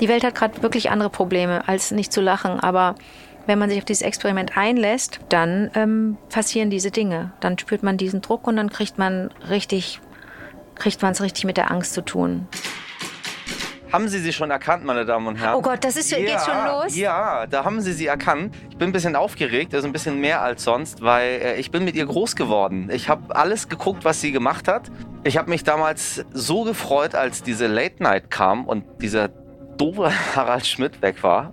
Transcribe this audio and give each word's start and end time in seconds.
Die 0.00 0.08
Welt 0.08 0.24
hat 0.24 0.34
gerade 0.34 0.62
wirklich 0.62 0.90
andere 0.90 1.10
Probleme, 1.10 1.66
als 1.68 1.90
nicht 1.90 2.12
zu 2.12 2.20
lachen. 2.20 2.60
Aber 2.60 2.96
wenn 3.46 3.58
man 3.58 3.70
sich 3.70 3.78
auf 3.78 3.84
dieses 3.84 4.02
Experiment 4.02 4.56
einlässt, 4.56 5.20
dann 5.28 5.70
ähm, 5.74 6.18
passieren 6.28 6.68
diese 6.68 6.90
Dinge. 6.90 7.32
Dann 7.40 7.58
spürt 7.58 7.82
man 7.82 7.96
diesen 7.96 8.20
Druck 8.20 8.46
und 8.46 8.56
dann 8.56 8.70
kriegt 8.70 8.98
man 8.98 9.30
richtig, 9.48 10.00
kriegt 10.74 11.00
man 11.00 11.12
es 11.12 11.22
richtig 11.22 11.44
mit 11.44 11.56
der 11.56 11.70
Angst 11.70 11.94
zu 11.94 12.04
tun. 12.04 12.46
Haben 13.92 14.08
Sie 14.08 14.18
sie 14.18 14.32
schon 14.32 14.50
erkannt, 14.50 14.84
meine 14.84 15.06
Damen 15.06 15.28
und 15.28 15.36
Herren? 15.36 15.54
Oh 15.54 15.62
Gott, 15.62 15.84
das 15.84 15.96
ist 15.96 16.10
ja, 16.10 16.18
geht 16.18 16.40
schon 16.40 16.66
los? 16.66 16.96
Ja, 16.96 17.46
da 17.46 17.64
haben 17.64 17.80
Sie 17.80 17.92
sie 17.92 18.06
erkannt. 18.06 18.54
Ich 18.68 18.76
bin 18.76 18.90
ein 18.90 18.92
bisschen 18.92 19.14
aufgeregt, 19.14 19.74
also 19.74 19.86
ein 19.86 19.92
bisschen 19.92 20.20
mehr 20.20 20.42
als 20.42 20.64
sonst, 20.64 21.02
weil 21.02 21.40
äh, 21.40 21.56
ich 21.56 21.70
bin 21.70 21.84
mit 21.84 21.94
ihr 21.94 22.04
groß 22.04 22.34
geworden. 22.36 22.90
Ich 22.92 23.08
habe 23.08 23.34
alles 23.34 23.68
geguckt, 23.68 24.04
was 24.04 24.20
sie 24.20 24.32
gemacht 24.32 24.66
hat. 24.66 24.90
Ich 25.22 25.38
habe 25.38 25.48
mich 25.48 25.62
damals 25.62 26.26
so 26.32 26.64
gefreut, 26.64 27.14
als 27.14 27.42
diese 27.42 27.68
Late 27.68 28.02
Night 28.02 28.30
kam 28.30 28.66
und 28.66 28.84
dieser 29.00 29.30
doofe 29.76 30.10
Harald 30.36 30.66
Schmidt 30.66 31.02
weg 31.02 31.22
war. 31.22 31.52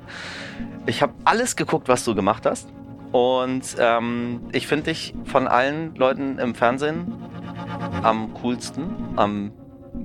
Ich 0.86 1.02
habe 1.02 1.14
alles 1.26 1.56
geguckt, 1.56 1.88
was 1.88 2.04
du 2.04 2.16
gemacht 2.16 2.46
hast. 2.46 2.68
Und 3.12 3.76
ähm, 3.78 4.42
ich 4.52 4.66
finde 4.66 4.86
dich 4.86 5.14
von 5.26 5.48
allen 5.48 5.96
Leuten 5.96 6.40
im 6.40 6.56
Fernsehen 6.56 7.14
am 8.02 8.34
coolsten, 8.34 9.14
am 9.16 9.52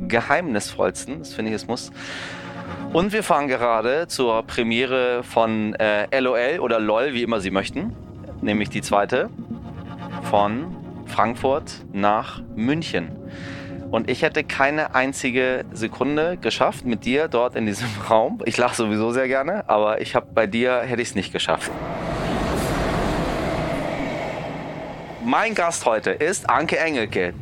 geheimnisvollsten. 0.09 1.21
Das 1.21 1.33
finde 1.33 1.51
ich, 1.51 1.57
es 1.57 1.67
muss. 1.67 1.91
Und 2.93 3.13
wir 3.13 3.23
fahren 3.23 3.49
gerade 3.49 4.07
zur 4.09 4.43
Premiere 4.43 5.23
von 5.23 5.75
äh, 5.75 6.21
LOL 6.21 6.59
oder 6.61 6.79
LOL, 6.79 7.15
wie 7.15 7.23
immer 7.23 7.41
Sie 7.41 7.51
möchten. 7.51 7.95
Nämlich 8.41 8.69
die 8.71 8.83
zweite 8.83 9.31
von 10.31 10.77
Frankfurt 11.07 11.85
nach 11.93 12.43
München. 12.55 13.17
Und 13.91 14.11
ich 14.11 14.23
hätte 14.23 14.45
keine 14.45 14.95
einzige 14.95 15.65
Sekunde 15.73 16.37
geschafft 16.37 16.85
mit 16.85 17.07
dir 17.07 17.29
dort 17.29 17.57
in 17.57 17.65
diesem 17.65 17.89
Raum. 18.11 18.43
Ich 18.45 18.57
lache 18.59 18.77
sowieso 18.77 19.13
sehr 19.13 19.29
gerne, 19.29 19.69
aber 19.69 20.01
ich 20.01 20.15
habe 20.15 20.27
bei 20.35 20.47
dir 20.47 20.81
hätte 20.81 21.01
ich 21.01 21.09
es 21.09 21.15
nicht 21.15 21.33
geschafft. 21.33 21.71
Mein 25.25 25.55
Gast 25.55 25.85
heute 25.87 26.11
ist 26.11 26.49
Anke 26.49 26.79
Engelke. 26.79 27.35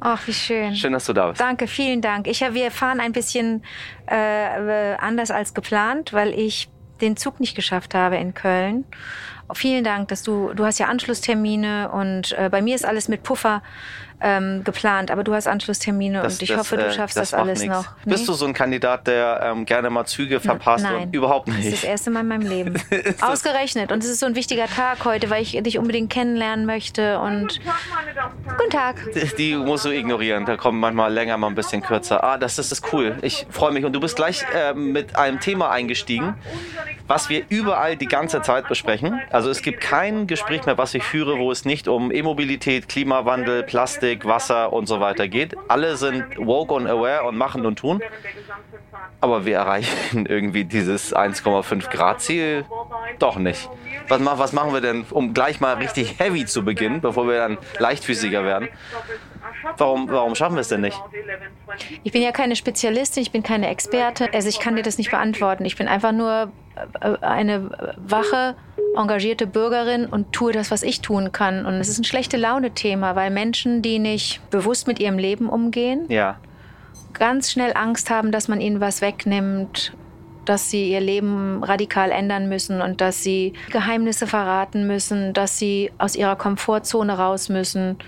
Ach, 0.00 0.24
wie 0.26 0.32
schön. 0.32 0.76
Schön, 0.76 0.92
dass 0.92 1.06
du 1.06 1.12
da 1.12 1.28
bist. 1.28 1.40
Danke, 1.40 1.66
vielen 1.66 2.00
Dank. 2.00 2.28
Ich, 2.28 2.40
wir 2.40 2.70
fahren 2.70 3.00
ein 3.00 3.12
bisschen 3.12 3.64
äh, 4.06 4.94
anders 4.98 5.32
als 5.32 5.54
geplant, 5.54 6.12
weil 6.12 6.32
ich 6.32 6.68
den 7.00 7.16
Zug 7.16 7.40
nicht 7.40 7.56
geschafft 7.56 7.94
habe 7.94 8.16
in 8.16 8.34
Köln. 8.34 8.84
Vielen 9.54 9.82
Dank, 9.82 10.08
dass 10.08 10.22
du, 10.22 10.52
du 10.52 10.64
hast 10.64 10.78
ja 10.78 10.86
Anschlusstermine 10.86 11.90
und 11.90 12.32
äh, 12.32 12.48
bei 12.50 12.60
mir 12.60 12.74
ist 12.74 12.84
alles 12.84 13.08
mit 13.08 13.22
Puffer 13.22 13.62
ähm, 14.20 14.64
geplant, 14.64 15.10
aber 15.10 15.22
du 15.24 15.34
hast 15.34 15.46
Anschlusstermine 15.46 16.22
das, 16.22 16.34
und 16.34 16.42
ich 16.42 16.48
das, 16.48 16.58
hoffe, 16.58 16.76
du 16.76 16.86
äh, 16.86 16.92
schaffst 16.92 17.16
das, 17.16 17.30
das 17.30 17.40
alles 17.40 17.60
nix. 17.60 17.72
noch. 17.72 17.84
Nee? 18.04 18.12
Bist 18.12 18.28
du 18.28 18.32
so 18.32 18.46
ein 18.46 18.52
Kandidat, 18.52 19.06
der 19.06 19.40
ähm, 19.44 19.64
gerne 19.64 19.90
mal 19.90 20.06
Züge 20.06 20.40
verpasst? 20.40 20.84
Nein, 20.84 21.02
und 21.04 21.14
überhaupt 21.14 21.48
nicht. 21.48 21.58
Das 21.60 21.66
ist 21.66 21.82
das 21.82 21.90
erste 21.90 22.10
Mal 22.10 22.20
in 22.20 22.28
meinem 22.28 22.48
Leben. 22.48 22.74
Ausgerechnet. 23.20 23.92
Und 23.92 24.02
es 24.02 24.10
ist 24.10 24.20
so 24.20 24.26
ein 24.26 24.34
wichtiger 24.34 24.66
Tag 24.66 25.04
heute, 25.04 25.30
weil 25.30 25.42
ich 25.42 25.52
dich 25.62 25.78
unbedingt 25.78 26.10
kennenlernen 26.10 26.66
möchte. 26.66 27.20
Und 27.20 27.60
Guten 28.56 28.70
Tag. 28.70 28.96
Die, 29.14 29.36
die 29.36 29.56
musst 29.56 29.84
du 29.84 29.90
ignorieren. 29.90 30.44
Da 30.46 30.56
kommen 30.56 30.80
manchmal 30.80 31.12
länger, 31.12 31.36
mal 31.36 31.48
ein 31.48 31.54
bisschen 31.54 31.82
kürzer. 31.82 32.24
Ah, 32.24 32.38
das 32.38 32.58
ist, 32.58 32.72
das 32.72 32.80
ist 32.80 32.92
cool. 32.92 33.16
Ich 33.22 33.46
freue 33.50 33.72
mich. 33.72 33.84
Und 33.84 33.92
du 33.92 34.00
bist 34.00 34.16
gleich 34.16 34.44
äh, 34.54 34.74
mit 34.74 35.16
einem 35.16 35.38
Thema 35.40 35.70
eingestiegen, 35.70 36.34
was 37.06 37.28
wir 37.28 37.44
überall 37.48 37.96
die 37.96 38.06
ganze 38.06 38.42
Zeit 38.42 38.68
besprechen. 38.68 39.20
Also 39.30 39.50
es 39.50 39.62
gibt 39.62 39.80
kein 39.80 40.26
Gespräch 40.26 40.66
mehr, 40.66 40.76
was 40.76 40.94
ich 40.94 41.02
führe, 41.02 41.38
wo 41.38 41.52
es 41.52 41.64
nicht 41.64 41.88
um 41.88 42.10
E-Mobilität, 42.10 42.88
Klimawandel, 42.88 43.62
Plastik, 43.62 44.07
Plastik, 44.08 44.24
Wasser 44.24 44.72
und 44.72 44.86
so 44.86 45.00
weiter 45.00 45.28
geht. 45.28 45.56
Alle 45.68 45.96
sind 45.96 46.24
woke 46.38 46.72
und 46.72 46.86
aware 46.86 47.24
und 47.24 47.36
machen 47.36 47.66
und 47.66 47.78
tun. 47.78 48.00
Aber 49.20 49.44
wir 49.44 49.56
erreichen 49.56 50.26
irgendwie 50.28 50.64
dieses 50.64 51.14
1,5 51.14 51.90
Grad 51.90 52.20
Ziel 52.20 52.64
doch 53.18 53.36
nicht. 53.36 53.68
Was, 54.08 54.24
was 54.24 54.52
machen 54.52 54.72
wir 54.72 54.80
denn, 54.80 55.04
um 55.10 55.34
gleich 55.34 55.60
mal 55.60 55.74
richtig 55.74 56.18
heavy 56.18 56.46
zu 56.46 56.64
beginnen, 56.64 57.00
bevor 57.00 57.26
wir 57.26 57.36
dann 57.36 57.58
leichtfüßiger 57.78 58.44
werden? 58.44 58.68
Warum, 59.76 60.08
warum 60.08 60.34
schaffen 60.34 60.54
wir 60.54 60.60
es 60.60 60.68
denn 60.68 60.80
nicht? 60.80 61.00
Ich 62.02 62.12
bin 62.12 62.22
ja 62.22 62.32
keine 62.32 62.56
Spezialistin, 62.56 63.22
ich 63.22 63.32
bin 63.32 63.42
keine 63.42 63.68
Experte. 63.68 64.32
Also 64.32 64.48
ich 64.48 64.60
kann 64.60 64.76
dir 64.76 64.82
das 64.82 64.96
nicht 64.98 65.10
beantworten. 65.10 65.64
Ich 65.64 65.76
bin 65.76 65.88
einfach 65.88 66.12
nur 66.12 66.52
äh, 67.00 67.16
eine 67.20 67.94
wache, 67.96 68.56
engagierte 68.96 69.46
Bürgerin 69.46 70.06
und 70.06 70.32
tue 70.32 70.52
das, 70.52 70.70
was 70.70 70.82
ich 70.82 71.00
tun 71.00 71.32
kann. 71.32 71.66
Und 71.66 71.74
es 71.74 71.88
ist 71.88 71.98
ein 71.98 72.04
schlechte 72.04 72.36
Laune-Thema, 72.36 73.16
weil 73.16 73.30
Menschen, 73.30 73.82
die 73.82 73.98
nicht 73.98 74.40
bewusst 74.50 74.86
mit 74.86 74.98
ihrem 75.00 75.18
Leben 75.18 75.48
umgehen, 75.48 76.06
ja. 76.08 76.36
ganz 77.12 77.50
schnell 77.50 77.72
Angst 77.74 78.10
haben, 78.10 78.32
dass 78.32 78.48
man 78.48 78.60
ihnen 78.60 78.80
was 78.80 79.00
wegnimmt 79.00 79.92
dass 80.48 80.70
sie 80.70 80.90
ihr 80.90 81.00
Leben 81.00 81.62
radikal 81.62 82.10
ändern 82.10 82.48
müssen 82.48 82.80
und 82.80 83.02
dass 83.02 83.22
sie 83.22 83.52
Geheimnisse 83.70 84.26
verraten 84.26 84.86
müssen, 84.86 85.34
dass 85.34 85.58
sie 85.58 85.92
aus 85.98 86.16
ihrer 86.16 86.36
Komfortzone 86.36 87.18
raus 87.18 87.50
müssen 87.50 87.98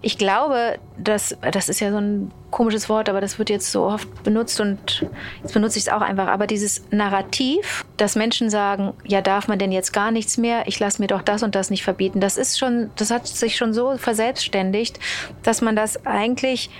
ich 0.00 0.16
glaube, 0.16 0.78
dass, 0.96 1.36
das 1.52 1.68
ist 1.68 1.80
ja 1.80 1.90
so 1.90 1.98
ein 1.98 2.30
komisches 2.50 2.88
Wort, 2.88 3.08
aber 3.08 3.20
das 3.20 3.38
wird 3.38 3.50
jetzt 3.50 3.72
so 3.72 3.84
oft 3.84 4.22
benutzt 4.22 4.60
und 4.60 5.06
jetzt 5.42 5.52
benutze 5.52 5.78
ich 5.78 5.86
es 5.86 5.92
auch 5.92 6.00
einfach. 6.00 6.28
Aber 6.28 6.46
dieses 6.46 6.84
Narrativ, 6.90 7.84
dass 7.96 8.14
Menschen 8.14 8.48
sagen, 8.48 8.94
ja, 9.04 9.20
darf 9.22 9.48
man 9.48 9.58
denn 9.58 9.72
jetzt 9.72 9.92
gar 9.92 10.12
nichts 10.12 10.38
mehr? 10.38 10.68
Ich 10.68 10.78
lasse 10.78 11.02
mir 11.02 11.08
doch 11.08 11.22
das 11.22 11.42
und 11.42 11.54
das 11.56 11.70
nicht 11.70 11.82
verbieten. 11.82 12.20
Das 12.20 12.36
ist 12.36 12.58
schon, 12.58 12.90
das 12.96 13.10
hat 13.10 13.26
sich 13.26 13.56
schon 13.56 13.74
so 13.74 13.96
verselbstständigt, 13.96 15.00
dass 15.42 15.62
man 15.62 15.74
das 15.74 16.06
eigentlich 16.06 16.70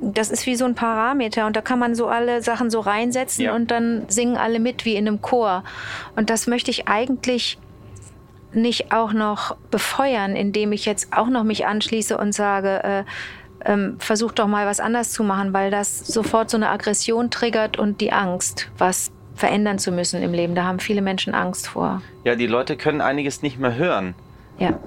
das 0.00 0.30
ist 0.30 0.46
wie 0.46 0.54
so 0.54 0.64
ein 0.64 0.76
Parameter 0.76 1.44
und 1.46 1.56
da 1.56 1.60
kann 1.60 1.80
man 1.80 1.96
so 1.96 2.06
alle 2.06 2.40
Sachen 2.40 2.70
so 2.70 2.78
reinsetzen 2.78 3.46
ja. 3.46 3.54
und 3.54 3.72
dann 3.72 4.04
singen 4.08 4.36
alle 4.36 4.60
mit 4.60 4.84
wie 4.84 4.94
in 4.94 5.08
einem 5.08 5.20
Chor. 5.22 5.64
Und 6.14 6.30
das 6.30 6.46
möchte 6.46 6.70
ich 6.70 6.86
eigentlich 6.86 7.58
nicht 8.52 8.92
auch 8.92 9.12
noch 9.12 9.56
befeuern, 9.70 10.36
indem 10.36 10.72
ich 10.72 10.84
jetzt 10.84 11.12
auch 11.12 11.28
noch 11.28 11.44
mich 11.44 11.66
anschließe 11.66 12.16
und 12.16 12.32
sage, 12.32 12.82
äh, 12.84 13.04
ähm, 13.64 13.96
versuch 13.98 14.32
doch 14.32 14.46
mal 14.46 14.66
was 14.66 14.80
anders 14.80 15.12
zu 15.12 15.24
machen, 15.24 15.52
weil 15.52 15.70
das 15.70 15.98
sofort 15.98 16.50
so 16.50 16.56
eine 16.56 16.70
Aggression 16.70 17.30
triggert 17.30 17.78
und 17.78 18.00
die 18.00 18.12
Angst, 18.12 18.70
was 18.78 19.10
verändern 19.34 19.78
zu 19.78 19.92
müssen 19.92 20.22
im 20.22 20.32
Leben. 20.32 20.54
Da 20.54 20.64
haben 20.64 20.80
viele 20.80 21.02
Menschen 21.02 21.34
Angst 21.34 21.68
vor. 21.68 22.02
Ja, 22.24 22.34
die 22.34 22.46
Leute 22.46 22.76
können 22.76 23.00
einiges 23.00 23.42
nicht 23.42 23.58
mehr 23.58 23.76
hören. 23.76 24.14
Ja. 24.58 24.78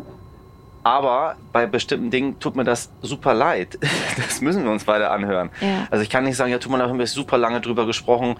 Aber 0.83 1.35
bei 1.51 1.67
bestimmten 1.67 2.09
Dingen 2.09 2.39
tut 2.39 2.55
mir 2.55 2.63
das 2.63 2.91
super 3.01 3.33
leid. 3.33 3.77
Das 4.17 4.41
müssen 4.41 4.63
wir 4.63 4.71
uns 4.71 4.85
beide 4.85 5.09
anhören. 5.09 5.49
Ja. 5.61 5.87
Also 5.89 6.03
ich 6.03 6.09
kann 6.09 6.23
nicht 6.23 6.37
sagen, 6.37 6.51
ja, 6.51 6.57
tut 6.57 6.71
mir 6.71 6.77
leid, 6.77 6.89
haben 6.89 6.99
wir 6.99 7.07
super 7.07 7.37
lange 7.37 7.59
drüber 7.59 7.85
gesprochen, 7.85 8.35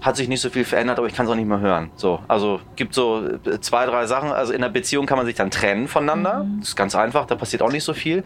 hat 0.00 0.16
sich 0.16 0.28
nicht 0.28 0.40
so 0.40 0.50
viel 0.50 0.64
verändert, 0.64 0.98
aber 0.98 1.06
ich 1.08 1.14
kann 1.14 1.26
es 1.26 1.32
auch 1.32 1.36
nicht 1.36 1.48
mehr 1.48 1.60
hören. 1.60 1.90
So, 1.96 2.20
also 2.28 2.60
gibt 2.76 2.94
so 2.94 3.26
äh, 3.26 3.60
zwei, 3.60 3.86
drei 3.86 4.06
Sachen. 4.06 4.30
Also 4.30 4.52
in 4.52 4.62
einer 4.62 4.72
Beziehung 4.72 5.06
kann 5.06 5.18
man 5.18 5.26
sich 5.26 5.34
dann 5.34 5.50
trennen 5.50 5.88
voneinander. 5.88 6.44
Mhm. 6.44 6.60
Das 6.60 6.70
ist 6.70 6.76
ganz 6.76 6.94
einfach, 6.94 7.26
da 7.26 7.34
passiert 7.34 7.62
auch 7.62 7.72
nicht 7.72 7.84
so 7.84 7.92
viel. 7.92 8.24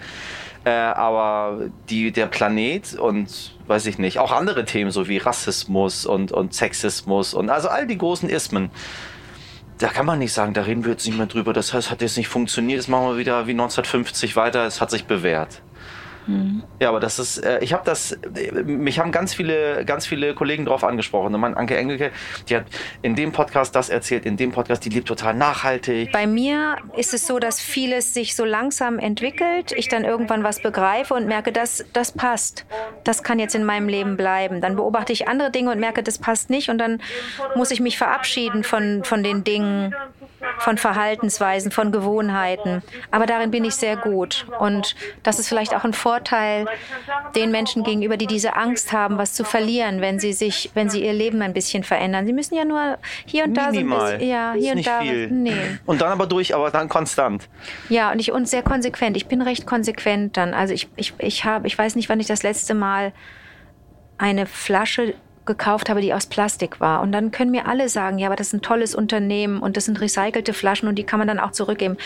Äh, 0.65 0.71
aber 0.71 1.59
die, 1.89 2.13
der 2.13 2.27
Planet 2.27 2.95
und 2.99 3.57
weiß 3.67 3.87
ich 3.87 3.99
nicht, 3.99 4.19
auch 4.19 4.31
andere 4.31 4.65
Themen 4.65 4.91
so 4.91 5.09
wie 5.09 5.17
Rassismus 5.17 6.05
und, 6.05 6.33
und 6.33 6.53
Sexismus 6.53 7.33
und 7.35 7.49
also 7.49 7.69
all 7.69 7.87
die 7.87 7.97
großen 7.97 8.29
Ismen 8.29 8.71
da 9.81 9.89
kann 9.89 10.05
man 10.05 10.19
nicht 10.19 10.35
sagen, 10.35 10.53
da 10.53 10.63
reden 10.63 10.85
wir 10.85 10.93
jetzt 10.93 11.07
nicht 11.07 11.17
mehr 11.17 11.27
drüber, 11.27 11.55
das 11.55 11.73
heißt, 11.73 11.91
hat 11.91 12.03
jetzt 12.03 12.19
nicht 12.19 12.29
funktioniert, 12.29 12.79
das 12.79 12.89
machen 12.89 13.07
wir 13.09 13.17
wieder 13.17 13.47
wie 13.47 13.53
1950 13.53 14.37
weiter, 14.37 14.67
es 14.67 14.81
hat 14.81 14.91
sich 14.91 15.07
bewährt. 15.07 15.63
Ja, 16.81 16.89
aber 16.89 17.01
das 17.01 17.19
ist, 17.19 17.39
äh, 17.39 17.59
ich 17.61 17.73
habe 17.73 17.83
das, 17.85 18.19
mich 18.65 18.99
haben 18.99 19.13
ganz 19.13 19.35
viele, 19.35 19.85
ganz 19.85 20.07
viele 20.07 20.35
Kollegen 20.35 20.65
darauf 20.65 20.85
angesprochen. 20.85 21.35
Und 21.35 21.41
mein 21.41 21.55
Anke 21.55 21.77
Engelke, 21.77 22.11
die 22.49 22.57
hat 22.57 22.65
in 23.03 23.15
dem 23.15 23.33
Podcast 23.33 23.75
das 23.75 23.89
erzählt, 23.89 24.27
in 24.27 24.37
dem 24.37 24.53
Podcast, 24.53 24.85
die 24.85 24.89
lebt 24.89 25.09
total 25.09 25.35
nachhaltig. 25.35 26.13
Bei 26.13 26.27
mir 26.27 26.77
ist 26.97 27.15
es 27.15 27.27
so, 27.27 27.39
dass 27.39 27.61
vieles 27.61 28.15
sich 28.15 28.35
so 28.37 28.45
langsam 28.45 28.99
entwickelt, 28.99 29.73
ich 29.73 29.89
dann 29.89 30.05
irgendwann 30.05 30.45
was 30.45 30.61
begreife 30.63 31.15
und 31.15 31.27
merke, 31.27 31.53
dass 31.53 31.85
das 31.93 32.13
passt. 32.13 32.67
Das 33.05 33.23
kann 33.23 33.39
jetzt 33.39 33.55
in 33.55 33.65
meinem 33.65 33.89
Leben 33.89 34.17
bleiben. 34.17 34.61
Dann 34.61 34.77
beobachte 34.77 35.13
ich 35.13 35.29
andere 35.29 35.51
Dinge 35.51 35.71
und 35.71 35.81
merke, 35.81 36.03
das 36.03 36.19
passt 36.19 36.51
nicht 36.51 36.69
und 36.71 36.79
dann 36.79 37.01
muss 37.55 37.71
ich 37.71 37.81
mich 37.81 37.99
verabschieden 37.99 38.65
von, 38.65 39.05
von 39.05 39.23
den 39.23 39.45
Dingen, 39.45 39.95
von 40.61 40.79
Verhaltensweisen, 40.79 41.71
von 41.71 41.91
Gewohnheiten. 41.91 42.83
Aber 43.11 43.27
darin 43.27 43.51
bin 43.51 43.65
ich 43.65 43.75
sehr 43.75 43.97
gut. 43.97 44.47
Und 44.59 44.95
das 45.23 45.39
ist 45.39 45.49
vielleicht 45.49 45.75
auch 45.75 45.85
ein 45.85 45.93
Vorteil 45.93 46.67
den 47.35 47.51
Menschen 47.51 47.83
gegenüber, 47.83 48.17
die 48.17 48.27
diese 48.27 48.57
Angst 48.57 48.93
haben, 48.93 49.19
was 49.19 49.35
zu 49.35 49.45
verlieren, 49.45 50.01
wenn 50.01 50.19
sie 50.19 50.33
sich, 50.33 50.71
wenn 50.75 50.91
sie 50.91 51.05
ihr 51.05 51.13
Leben 51.13 51.43
ein 51.43 51.53
bisschen 51.53 51.83
verändern. 51.83 52.27
Sie 52.27 52.33
müssen 52.33 52.55
ja 52.55 52.65
nur 52.65 52.99
hier 53.25 53.45
und 53.45 53.55
da 53.55 53.71
Minimal. 53.71 53.99
so 53.99 54.05
ein 54.05 54.19
bisschen, 54.19 54.31
ja, 54.31 54.53
hier 54.57 54.73
und 54.75 54.87
da. 54.87 55.01
Viel. 55.01 55.31
Nee. 55.31 55.79
Und 55.87 56.01
dann 56.01 56.13
aber 56.13 56.27
durch, 56.27 56.55
aber 56.55 56.71
dann 56.71 56.89
konstant. 56.89 57.49
Ja, 57.89 58.13
und 58.13 58.19
ich 58.19 58.33
und 58.33 58.49
sehr 58.49 58.63
konsequent. 58.63 59.17
Ich 59.17 59.27
bin 59.27 59.43
recht 59.43 59.67
konsequent 59.67 60.37
dann. 60.37 60.55
Also 60.55 60.75
ich, 60.75 60.89
ich, 60.97 61.15
ich 61.19 61.45
habe, 61.45 61.67
ich 61.67 61.77
weiß 61.77 61.97
nicht, 61.97 62.09
wann 62.09 62.21
ich 62.21 62.27
das 62.27 62.43
letzte 62.43 62.75
Mal 62.75 63.13
eine 64.19 64.47
Flasche 64.47 65.15
gekauft 65.47 65.89
habe, 65.89 66.01
die 66.01 66.13
aus 66.15 66.27
Plastik 66.27 66.81
war. 66.81 67.01
Und 67.01 67.13
dann 67.13 67.31
können 67.31 67.51
mir 67.51 67.67
alle 67.67 67.89
sagen, 67.89 68.19
ja, 68.19 68.29
aber 68.29 68.37
das 68.37 68.49
ist 68.49 68.53
ein 68.53 68.63
tolles 68.63 68.95
Unternehmen 68.95 69.61
und 69.61 69.77
das 69.77 69.87
sind 69.87 70.01
recycelte 70.01 70.53
Flaschen 70.53 70.89
und 70.89 70.97
die 70.97 71.05
kann 71.05 71.19
man 71.19 71.29
dann 71.29 71.39
auch 71.39 71.53
zurückgeben. 71.53 71.97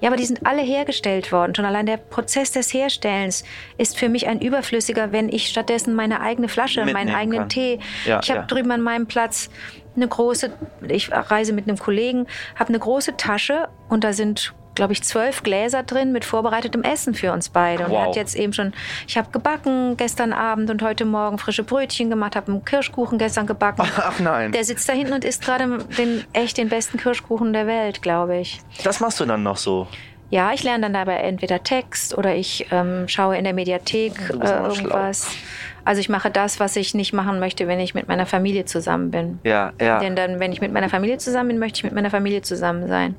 Ja, 0.00 0.08
aber 0.08 0.16
die 0.16 0.24
sind 0.24 0.46
alle 0.46 0.62
hergestellt 0.62 1.32
worden. 1.32 1.54
Schon 1.54 1.64
allein 1.64 1.86
der 1.86 1.96
Prozess 1.96 2.52
des 2.52 2.72
Herstellens 2.72 3.44
ist 3.78 3.98
für 3.98 4.08
mich 4.08 4.26
ein 4.26 4.40
überflüssiger, 4.40 5.12
wenn 5.12 5.28
ich 5.28 5.48
stattdessen 5.48 5.94
meine 5.94 6.20
eigene 6.20 6.48
Flasche, 6.48 6.84
meinen 6.84 7.14
eigenen 7.14 7.40
kann. 7.40 7.48
Tee. 7.48 7.78
Ja, 8.04 8.20
ich 8.22 8.30
habe 8.30 8.40
ja. 8.40 8.46
drüben 8.46 8.70
an 8.70 8.82
meinem 8.82 9.06
Platz 9.06 9.50
eine 9.96 10.08
große, 10.08 10.52
ich 10.88 11.10
reise 11.12 11.52
mit 11.52 11.68
einem 11.68 11.78
Kollegen, 11.78 12.26
habe 12.56 12.68
eine 12.68 12.78
große 12.78 13.16
Tasche 13.16 13.68
und 13.88 14.04
da 14.04 14.12
sind 14.12 14.54
glaube 14.74 14.92
ich, 14.92 15.02
zwölf 15.02 15.42
Gläser 15.42 15.82
drin 15.82 16.12
mit 16.12 16.24
vorbereitetem 16.24 16.82
Essen 16.82 17.14
für 17.14 17.32
uns 17.32 17.48
beide. 17.48 17.84
Und 17.84 17.90
wow. 17.90 17.98
er 17.98 18.06
hat 18.06 18.16
jetzt 18.16 18.34
eben 18.34 18.52
schon, 18.52 18.72
ich 19.06 19.16
habe 19.16 19.30
gebacken 19.30 19.96
gestern 19.96 20.32
Abend 20.32 20.70
und 20.70 20.82
heute 20.82 21.04
Morgen 21.04 21.38
frische 21.38 21.64
Brötchen 21.64 22.10
gemacht, 22.10 22.36
habe 22.36 22.52
einen 22.52 22.64
Kirschkuchen 22.64 23.18
gestern 23.18 23.46
gebacken. 23.46 23.86
Ach 23.96 24.18
nein. 24.20 24.52
Der 24.52 24.64
sitzt 24.64 24.88
da 24.88 24.92
hinten 24.92 25.12
und 25.12 25.24
isst 25.24 25.44
gerade 25.44 25.78
den, 25.98 26.24
echt 26.32 26.58
den 26.58 26.68
besten 26.68 26.98
Kirschkuchen 26.98 27.52
der 27.52 27.66
Welt, 27.66 28.02
glaube 28.02 28.38
ich. 28.38 28.60
Das 28.84 29.00
machst 29.00 29.20
du 29.20 29.24
dann 29.24 29.42
noch 29.42 29.56
so? 29.56 29.86
Ja, 30.30 30.52
ich 30.54 30.62
lerne 30.62 30.84
dann 30.84 30.94
dabei 30.94 31.16
entweder 31.16 31.62
Text 31.62 32.16
oder 32.16 32.34
ich 32.34 32.66
ähm, 32.70 33.06
schaue 33.06 33.36
in 33.36 33.44
der 33.44 33.52
Mediathek 33.52 34.14
äh, 34.30 34.32
irgendwas. 34.32 35.26
Schlau. 35.26 35.38
Also 35.84 36.00
ich 36.00 36.08
mache 36.08 36.30
das, 36.30 36.58
was 36.58 36.76
ich 36.76 36.94
nicht 36.94 37.12
machen 37.12 37.38
möchte, 37.38 37.66
wenn 37.68 37.80
ich 37.80 37.94
mit 37.94 38.08
meiner 38.08 38.24
Familie 38.24 38.64
zusammen 38.64 39.10
bin. 39.10 39.40
Ja, 39.44 39.72
ja. 39.78 39.98
Denn 39.98 40.16
dann, 40.16 40.40
wenn 40.40 40.52
ich 40.52 40.62
mit 40.62 40.72
meiner 40.72 40.88
Familie 40.88 41.18
zusammen 41.18 41.48
bin, 41.48 41.58
möchte 41.58 41.78
ich 41.78 41.84
mit 41.84 41.92
meiner 41.92 42.08
Familie 42.08 42.40
zusammen 42.40 42.88
sein. 42.88 43.14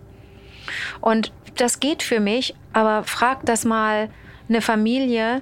Und 1.01 1.31
das 1.55 1.79
geht 1.79 2.03
für 2.03 2.19
mich, 2.19 2.55
aber 2.73 3.03
frag 3.03 3.45
das 3.45 3.65
mal 3.65 4.09
eine 4.49 4.61
Familie, 4.61 5.41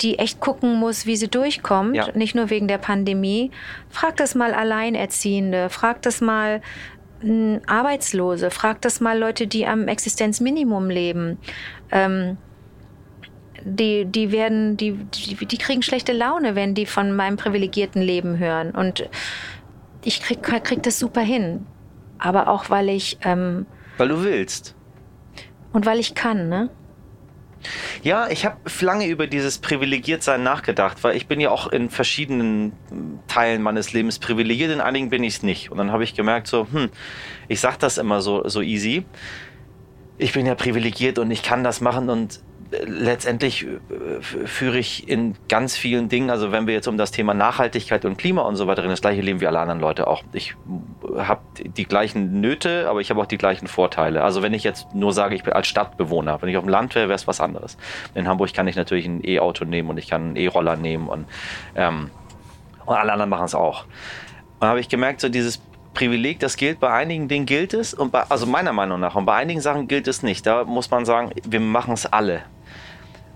die 0.00 0.18
echt 0.18 0.40
gucken 0.40 0.74
muss, 0.74 1.06
wie 1.06 1.16
sie 1.16 1.28
durchkommt, 1.28 1.96
ja. 1.96 2.08
nicht 2.14 2.34
nur 2.34 2.50
wegen 2.50 2.68
der 2.68 2.78
Pandemie. 2.78 3.50
Frag 3.90 4.16
das 4.16 4.34
mal 4.34 4.54
Alleinerziehende, 4.54 5.70
frag 5.70 6.02
das 6.02 6.20
mal 6.20 6.62
hm, 7.20 7.60
Arbeitslose, 7.66 8.50
frag 8.50 8.80
das 8.82 9.00
mal 9.00 9.18
Leute, 9.18 9.46
die 9.46 9.66
am 9.66 9.88
Existenzminimum 9.88 10.88
leben. 10.88 11.38
Ähm, 11.90 12.38
die, 13.64 14.04
die 14.04 14.30
werden, 14.30 14.76
die, 14.76 14.92
die, 14.92 15.34
die, 15.34 15.58
kriegen 15.58 15.82
schlechte 15.82 16.12
Laune, 16.12 16.54
wenn 16.54 16.74
die 16.74 16.86
von 16.86 17.14
meinem 17.14 17.36
privilegierten 17.36 18.00
Leben 18.00 18.38
hören. 18.38 18.70
Und 18.70 19.08
ich 20.04 20.22
krieg, 20.22 20.42
krieg 20.42 20.82
das 20.84 20.98
super 20.98 21.20
hin. 21.20 21.66
Aber 22.18 22.48
auch, 22.48 22.70
weil 22.70 22.88
ich. 22.88 23.18
Ähm, 23.22 23.66
weil 23.96 24.08
du 24.08 24.22
willst. 24.22 24.76
Und 25.72 25.86
weil 25.86 25.98
ich 25.98 26.14
kann, 26.14 26.48
ne? 26.48 26.70
Ja, 28.02 28.28
ich 28.28 28.44
habe 28.44 28.56
lange 28.80 29.06
über 29.06 29.26
dieses 29.26 29.58
Privilegiertsein 29.58 30.42
nachgedacht, 30.42 31.02
weil 31.02 31.16
ich 31.16 31.26
bin 31.26 31.40
ja 31.40 31.50
auch 31.50 31.66
in 31.66 31.90
verschiedenen 31.90 32.72
Teilen 33.26 33.62
meines 33.62 33.92
Lebens 33.92 34.18
privilegiert, 34.18 34.70
in 34.70 34.80
einigen 34.80 35.10
bin 35.10 35.24
ich 35.24 35.34
es 35.36 35.42
nicht. 35.42 35.70
Und 35.70 35.78
dann 35.78 35.90
habe 35.90 36.04
ich 36.04 36.14
gemerkt, 36.14 36.46
so, 36.46 36.68
hm, 36.70 36.90
ich 37.48 37.60
sage 37.60 37.76
das 37.80 37.98
immer 37.98 38.20
so, 38.20 38.48
so 38.48 38.62
easy. 38.62 39.04
Ich 40.18 40.32
bin 40.32 40.46
ja 40.46 40.54
privilegiert 40.54 41.18
und 41.18 41.30
ich 41.30 41.42
kann 41.42 41.64
das 41.64 41.80
machen 41.80 42.10
und 42.10 42.40
letztendlich 42.70 43.66
äh, 43.66 44.20
führe 44.20 44.78
ich 44.78 45.08
in 45.08 45.34
ganz 45.48 45.76
vielen 45.76 46.08
Dingen, 46.08 46.30
also 46.30 46.52
wenn 46.52 46.66
wir 46.66 46.74
jetzt 46.74 46.86
um 46.86 46.98
das 46.98 47.10
Thema 47.10 47.34
Nachhaltigkeit 47.34 48.04
und 48.04 48.18
Klima 48.18 48.42
und 48.42 48.56
so 48.56 48.66
weiter 48.66 48.82
reden, 48.82 48.90
das 48.90 49.00
gleiche 49.00 49.20
leben 49.20 49.40
wie 49.40 49.46
alle 49.46 49.58
anderen 49.58 49.80
Leute 49.80 50.06
auch. 50.06 50.22
Ich 50.32 50.54
habe 51.16 51.40
die 51.56 51.84
gleichen 51.84 52.40
Nöte, 52.40 52.88
aber 52.88 53.00
ich 53.00 53.10
habe 53.10 53.20
auch 53.20 53.26
die 53.26 53.38
gleichen 53.38 53.66
Vorteile. 53.66 54.22
Also 54.22 54.42
wenn 54.42 54.54
ich 54.54 54.64
jetzt 54.64 54.94
nur 54.94 55.12
sage, 55.12 55.34
ich 55.34 55.42
bin 55.42 55.52
als 55.52 55.66
Stadtbewohner, 55.66 56.40
wenn 56.42 56.48
ich 56.48 56.56
auf 56.56 56.64
dem 56.64 56.70
Land 56.70 56.94
wäre, 56.94 57.08
wäre 57.08 57.16
es 57.16 57.26
was 57.26 57.40
anderes. 57.40 57.76
In 58.14 58.28
Hamburg 58.28 58.52
kann 58.52 58.68
ich 58.68 58.76
natürlich 58.76 59.06
ein 59.06 59.24
E-Auto 59.24 59.64
nehmen 59.64 59.90
und 59.90 59.98
ich 59.98 60.08
kann 60.08 60.22
einen 60.22 60.36
E-Roller 60.36 60.76
nehmen 60.76 61.08
und, 61.08 61.26
ähm, 61.74 62.10
und 62.84 62.96
alle 62.96 63.12
anderen 63.12 63.30
machen 63.30 63.44
es 63.44 63.54
auch. 63.54 63.84
Und 64.60 64.66
habe 64.66 64.80
ich 64.80 64.88
gemerkt, 64.88 65.20
so 65.20 65.28
dieses 65.28 65.60
Privileg, 65.94 66.38
das 66.38 66.56
gilt, 66.56 66.80
bei 66.80 66.92
einigen 66.92 67.26
Dingen 67.28 67.44
gilt 67.44 67.74
es, 67.74 67.92
und 67.92 68.12
bei, 68.12 68.22
also 68.28 68.46
meiner 68.46 68.72
Meinung 68.72 69.00
nach, 69.00 69.16
und 69.16 69.24
bei 69.24 69.34
einigen 69.34 69.60
Sachen 69.60 69.88
gilt 69.88 70.06
es 70.06 70.22
nicht. 70.22 70.46
Da 70.46 70.64
muss 70.64 70.90
man 70.90 71.04
sagen, 71.04 71.32
wir 71.44 71.60
machen 71.60 71.94
es 71.94 72.06
alle. 72.06 72.42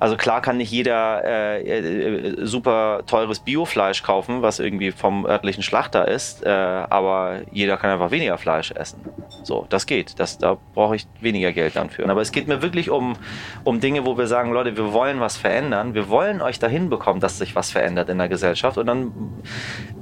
Also 0.03 0.17
klar 0.17 0.43
kann 0.43 0.57
nicht 0.57 0.73
jeder 0.73 1.23
äh, 1.25 1.63
äh, 1.63 2.45
super 2.45 3.05
teures 3.07 3.39
Biofleisch 3.39 4.03
kaufen, 4.03 4.43
was 4.43 4.59
irgendwie 4.59 4.91
vom 4.91 5.25
örtlichen 5.25 5.63
Schlachter 5.63 6.09
ist, 6.09 6.45
äh, 6.45 6.49
aber 6.49 7.43
jeder 7.53 7.77
kann 7.77 7.91
einfach 7.91 8.11
weniger 8.11 8.37
Fleisch 8.37 8.73
essen. 8.73 9.01
So, 9.45 9.65
das 9.69 9.87
geht. 9.87 10.19
Das, 10.19 10.39
da 10.39 10.57
brauche 10.75 10.97
ich 10.97 11.07
weniger 11.21 11.53
Geld 11.53 11.77
dann 11.77 11.89
für. 11.89 12.09
Aber 12.09 12.21
es 12.21 12.33
geht 12.33 12.49
mir 12.49 12.63
wirklich 12.63 12.91
um, 12.91 13.15
um 13.63 13.79
Dinge, 13.79 14.05
wo 14.05 14.19
wir 14.19 14.27
sagen, 14.27 14.53
Leute, 14.53 14.77
wir 14.77 14.93
wollen 14.93 15.21
was 15.21 15.37
verändern. 15.37 15.95
Wir 15.95 16.09
wollen 16.09 16.43
euch 16.43 16.59
dahin 16.59 16.91
bekommen, 16.91 17.21
dass 17.21 17.39
sich 17.39 17.55
was 17.55 17.71
verändert 17.71 18.09
in 18.09 18.19
der 18.19 18.29
Gesellschaft. 18.29 18.79
Und 18.79 18.87
dann 18.87 19.13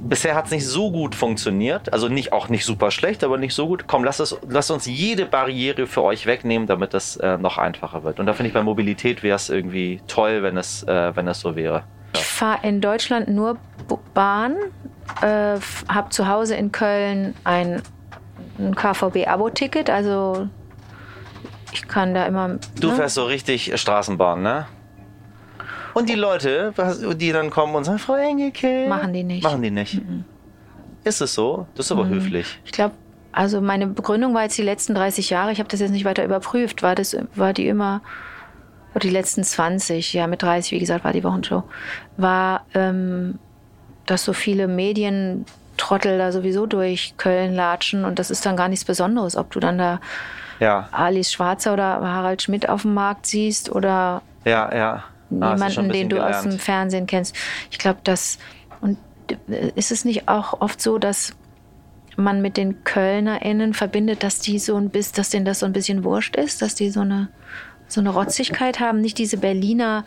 bisher 0.01 0.33
hat 0.35 0.45
es 0.45 0.51
nicht 0.51 0.65
so 0.65 0.91
gut 0.91 1.13
funktioniert. 1.13 1.93
Also 1.93 2.07
nicht 2.07 2.33
auch 2.33 2.49
nicht 2.49 2.65
super 2.65 2.89
schlecht, 2.89 3.23
aber 3.23 3.37
nicht 3.37 3.53
so 3.53 3.67
gut. 3.67 3.85
Komm, 3.87 4.03
lasst, 4.03 4.19
es, 4.19 4.37
lasst 4.47 4.71
uns 4.71 4.85
jede 4.87 5.25
Barriere 5.25 5.85
für 5.85 6.03
euch 6.03 6.25
wegnehmen, 6.25 6.67
damit 6.67 6.93
das 6.93 7.17
äh, 7.17 7.37
noch 7.37 7.57
einfacher 7.57 8.03
wird. 8.03 8.19
Und 8.19 8.25
da 8.25 8.33
finde 8.33 8.47
ich 8.47 8.53
bei 8.53 8.63
Mobilität 8.63 9.23
wäre 9.23 9.35
es 9.35 9.49
irgendwie 9.49 9.90
toll, 10.07 10.43
wenn 10.43 10.57
es, 10.57 10.83
äh, 10.83 11.15
wenn 11.15 11.27
es 11.27 11.39
so 11.39 11.55
wäre. 11.55 11.83
Ich 12.13 12.23
fahre 12.23 12.65
in 12.67 12.81
Deutschland 12.81 13.27
nur 13.27 13.57
Bahn, 14.13 14.55
äh, 15.21 15.57
habe 15.87 16.09
zu 16.09 16.27
Hause 16.27 16.55
in 16.55 16.71
Köln 16.71 17.35
ein, 17.43 17.81
ein 18.57 18.75
KVB-Abo-Ticket, 18.75 19.89
also 19.89 20.47
ich 21.73 21.87
kann 21.87 22.13
da 22.13 22.25
immer. 22.25 22.59
Du 22.79 22.89
ne? 22.89 22.95
fährst 22.95 23.15
so 23.15 23.25
richtig 23.25 23.77
Straßenbahn, 23.79 24.41
ne? 24.41 24.67
Und 25.93 26.09
die 26.09 26.15
Leute, 26.15 26.73
die 27.15 27.31
dann 27.31 27.49
kommen 27.49 27.75
und 27.75 27.83
sagen, 27.83 27.99
Frau 27.99 28.15
Engelke. 28.15 28.87
Machen 28.87 29.13
die 29.13 29.23
nicht. 29.23 29.43
Machen 29.43 29.61
die 29.61 29.71
nicht. 29.71 29.95
Mhm. 29.95 30.23
Ist 31.03 31.21
es 31.21 31.33
so? 31.33 31.67
Das 31.75 31.87
ist 31.87 31.91
aber 31.91 32.05
mhm. 32.05 32.15
höflich. 32.15 32.59
Ich 32.63 32.71
glaube, 32.71 32.95
also 33.31 33.61
meine 33.61 33.87
Begründung 33.87 34.33
war 34.33 34.43
jetzt 34.43 34.57
die 34.57 34.63
letzten 34.63 34.93
30 34.93 35.29
Jahre, 35.29 35.51
ich 35.51 35.59
habe 35.59 35.69
das 35.69 35.79
jetzt 35.79 35.91
nicht 35.91 36.05
weiter 36.05 36.23
überprüft, 36.23 36.83
war, 36.83 36.95
das, 36.95 37.15
war 37.35 37.53
die 37.53 37.67
immer 37.67 38.01
oder 38.93 39.01
die 39.01 39.09
letzten 39.09 39.43
20, 39.43 40.13
ja 40.13 40.27
mit 40.27 40.41
30, 40.41 40.71
wie 40.71 40.79
gesagt, 40.79 41.03
war 41.03 41.13
die 41.13 41.23
Wochenshow, 41.23 41.63
war, 42.17 42.65
ähm, 42.73 43.39
dass 44.05 44.23
so 44.23 44.33
viele 44.33 44.67
Medientrottel 44.67 46.17
da 46.17 46.31
sowieso 46.31 46.65
durch 46.65 47.15
Köln 47.17 47.55
latschen 47.55 48.05
und 48.05 48.19
das 48.19 48.31
ist 48.31 48.45
dann 48.45 48.57
gar 48.57 48.67
nichts 48.67 48.85
Besonderes, 48.85 49.35
ob 49.35 49.51
du 49.51 49.59
dann 49.59 49.77
da 49.77 49.99
ja. 50.59 50.89
Alice 50.91 51.31
Schwarzer 51.31 51.73
oder 51.73 52.01
Harald 52.01 52.41
Schmidt 52.41 52.69
auf 52.69 52.83
dem 52.83 52.93
Markt 52.93 53.25
siehst 53.25 53.71
oder 53.71 54.21
ja, 54.45 54.73
ja. 54.75 55.03
Ah, 55.39 55.53
niemanden, 55.53 55.89
den 55.89 56.09
du 56.09 56.17
gelernt. 56.17 56.35
aus 56.35 56.41
dem 56.43 56.59
Fernsehen 56.59 57.07
kennst. 57.07 57.35
Ich 57.69 57.79
glaube, 57.79 57.99
das 58.03 58.37
und 58.81 58.97
äh, 59.47 59.71
ist 59.75 59.91
es 59.91 60.03
nicht 60.03 60.27
auch 60.27 60.59
oft 60.59 60.81
so, 60.81 60.97
dass 60.97 61.33
man 62.17 62.41
mit 62.41 62.57
den 62.57 62.83
KölnerInnen 62.83 63.73
verbindet, 63.73 64.23
dass 64.23 64.39
die 64.39 64.59
so 64.59 64.75
ein 64.75 64.89
bisschen, 64.89 65.15
dass 65.15 65.29
denen 65.29 65.45
das 65.45 65.59
so 65.59 65.65
ein 65.65 65.73
bisschen 65.73 66.03
wurscht 66.03 66.35
ist, 66.35 66.61
dass 66.61 66.75
die 66.75 66.89
so 66.89 67.01
eine 67.01 67.29
so 67.91 68.01
eine 68.01 68.09
Rotzigkeit 68.09 68.79
haben, 68.79 69.01
nicht 69.01 69.17
diese 69.17 69.37
Berliner 69.37 70.05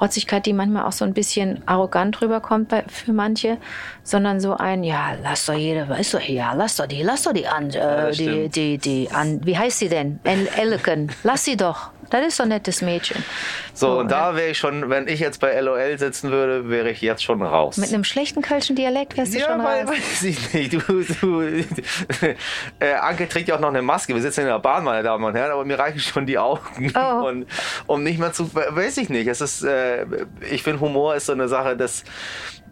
Rotzigkeit, 0.00 0.46
die 0.46 0.52
manchmal 0.52 0.84
auch 0.84 0.92
so 0.92 1.04
ein 1.04 1.14
bisschen 1.14 1.62
arrogant 1.66 2.20
rüberkommt 2.20 2.68
bei, 2.68 2.82
für 2.88 3.12
manche, 3.12 3.58
sondern 4.02 4.40
so 4.40 4.56
ein, 4.56 4.82
ja, 4.82 5.12
lass 5.22 5.46
doch 5.46 5.54
jede, 5.54 5.88
weißt 5.88 6.14
du, 6.14 6.18
ja, 6.18 6.52
lass 6.54 6.76
doch 6.76 6.86
die, 6.86 7.02
lass 7.02 7.22
doch 7.22 7.32
die 7.32 7.46
an, 7.46 7.70
äh, 7.70 7.76
ja, 7.76 8.10
die, 8.10 8.48
die, 8.48 8.78
die, 8.78 9.08
an, 9.12 9.40
wie 9.44 9.56
heißt 9.56 9.78
sie 9.78 9.88
denn? 9.88 10.18
El 10.24 10.48
Elken, 10.48 11.12
lass 11.22 11.44
sie 11.44 11.56
doch. 11.56 11.90
Das 12.12 12.28
ist 12.28 12.36
so 12.36 12.42
ein 12.42 12.50
nettes 12.50 12.82
Mädchen. 12.82 13.24
So, 13.72 13.86
so 13.86 14.00
und 14.00 14.10
da 14.10 14.36
wäre 14.36 14.50
ich 14.50 14.58
schon, 14.58 14.90
wenn 14.90 15.08
ich 15.08 15.18
jetzt 15.18 15.40
bei 15.40 15.58
LOL 15.58 15.98
sitzen 15.98 16.30
würde, 16.30 16.68
wäre 16.68 16.90
ich 16.90 17.00
jetzt 17.00 17.24
schon 17.24 17.42
raus. 17.42 17.78
Mit 17.78 17.88
einem 17.88 18.04
schlechten 18.04 18.42
kölschen 18.42 18.76
Dialekt 18.76 19.16
wärst 19.16 19.32
du 19.32 19.38
ja, 19.38 19.46
schon 19.46 19.64
weil, 19.64 19.84
raus. 19.84 19.90
weiß 19.90 20.22
ich 20.24 20.52
nicht. 20.52 20.72
Du, 20.74 21.02
du, 21.20 21.40
äh, 22.80 22.92
Anke 23.00 23.28
trägt 23.28 23.48
ja 23.48 23.56
auch 23.56 23.60
noch 23.60 23.70
eine 23.70 23.80
Maske. 23.80 24.14
Wir 24.14 24.20
sitzen 24.20 24.42
in 24.42 24.48
der 24.48 24.58
Bahn, 24.58 24.84
meine 24.84 25.02
Damen 25.02 25.24
und 25.24 25.34
Herren, 25.34 25.52
aber 25.52 25.64
mir 25.64 25.78
reichen 25.78 26.00
schon 26.00 26.26
die 26.26 26.38
Augen. 26.38 26.92
Oh. 26.94 27.22
Und, 27.32 27.46
um 27.86 28.02
nicht 28.02 28.18
mehr 28.18 28.32
zu, 28.32 28.52
weiß 28.54 28.96
ich 28.98 29.08
nicht. 29.08 29.26
Es 29.26 29.40
ist, 29.40 29.62
äh, 29.62 30.04
ich 30.50 30.62
finde, 30.62 30.80
Humor 30.80 31.14
ist 31.14 31.26
so 31.26 31.32
eine 31.32 31.48
Sache, 31.48 31.76
das 31.76 32.04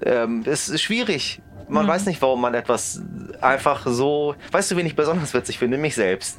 ähm, 0.05 0.43
ist 0.45 0.81
schwierig. 0.81 1.41
Man 1.69 1.87
mhm. 1.87 1.91
weiß 1.91 2.07
nicht, 2.07 2.21
warum 2.21 2.41
man 2.41 2.55
etwas 2.55 3.01
einfach 3.41 3.87
so. 3.87 4.35
Weißt 4.51 4.71
du, 4.71 4.77
wen 4.77 4.87
ich 4.87 4.97
besonders 4.97 5.33
witzig 5.33 5.59
finde? 5.59 5.79
Mich 5.79 5.95
selbst. 5.95 6.39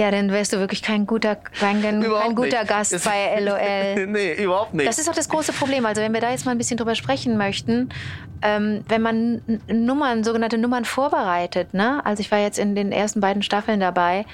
Ja, 0.00 0.10
dann 0.10 0.30
wärst 0.32 0.54
du 0.54 0.58
wirklich 0.58 0.80
kein 0.80 1.06
guter, 1.06 1.36
kein, 1.36 1.82
kein 1.82 2.34
guter 2.34 2.64
Gast 2.64 2.94
ist, 2.94 3.04
bei 3.04 3.38
LOL. 3.38 4.06
nee, 4.08 4.32
überhaupt 4.32 4.72
nicht. 4.72 4.88
Das 4.88 4.98
ist 4.98 5.10
auch 5.10 5.14
das 5.14 5.28
große 5.28 5.52
Problem. 5.52 5.84
Also 5.84 6.00
wenn 6.00 6.14
wir 6.14 6.22
da 6.22 6.30
jetzt 6.30 6.46
mal 6.46 6.52
ein 6.52 6.56
bisschen 6.58 6.78
drüber 6.78 6.94
sprechen 6.94 7.36
möchten, 7.36 7.90
ähm, 8.40 8.82
wenn 8.88 9.02
man 9.02 9.42
Nummern, 9.68 10.24
sogenannte 10.24 10.56
Nummern 10.56 10.86
vorbereitet, 10.86 11.74
ne? 11.74 12.00
Also 12.06 12.22
ich 12.22 12.32
war 12.32 12.38
jetzt 12.38 12.58
in 12.58 12.74
den 12.74 12.92
ersten 12.92 13.20
beiden 13.20 13.42
Staffeln 13.42 13.78
dabei, 13.78 14.24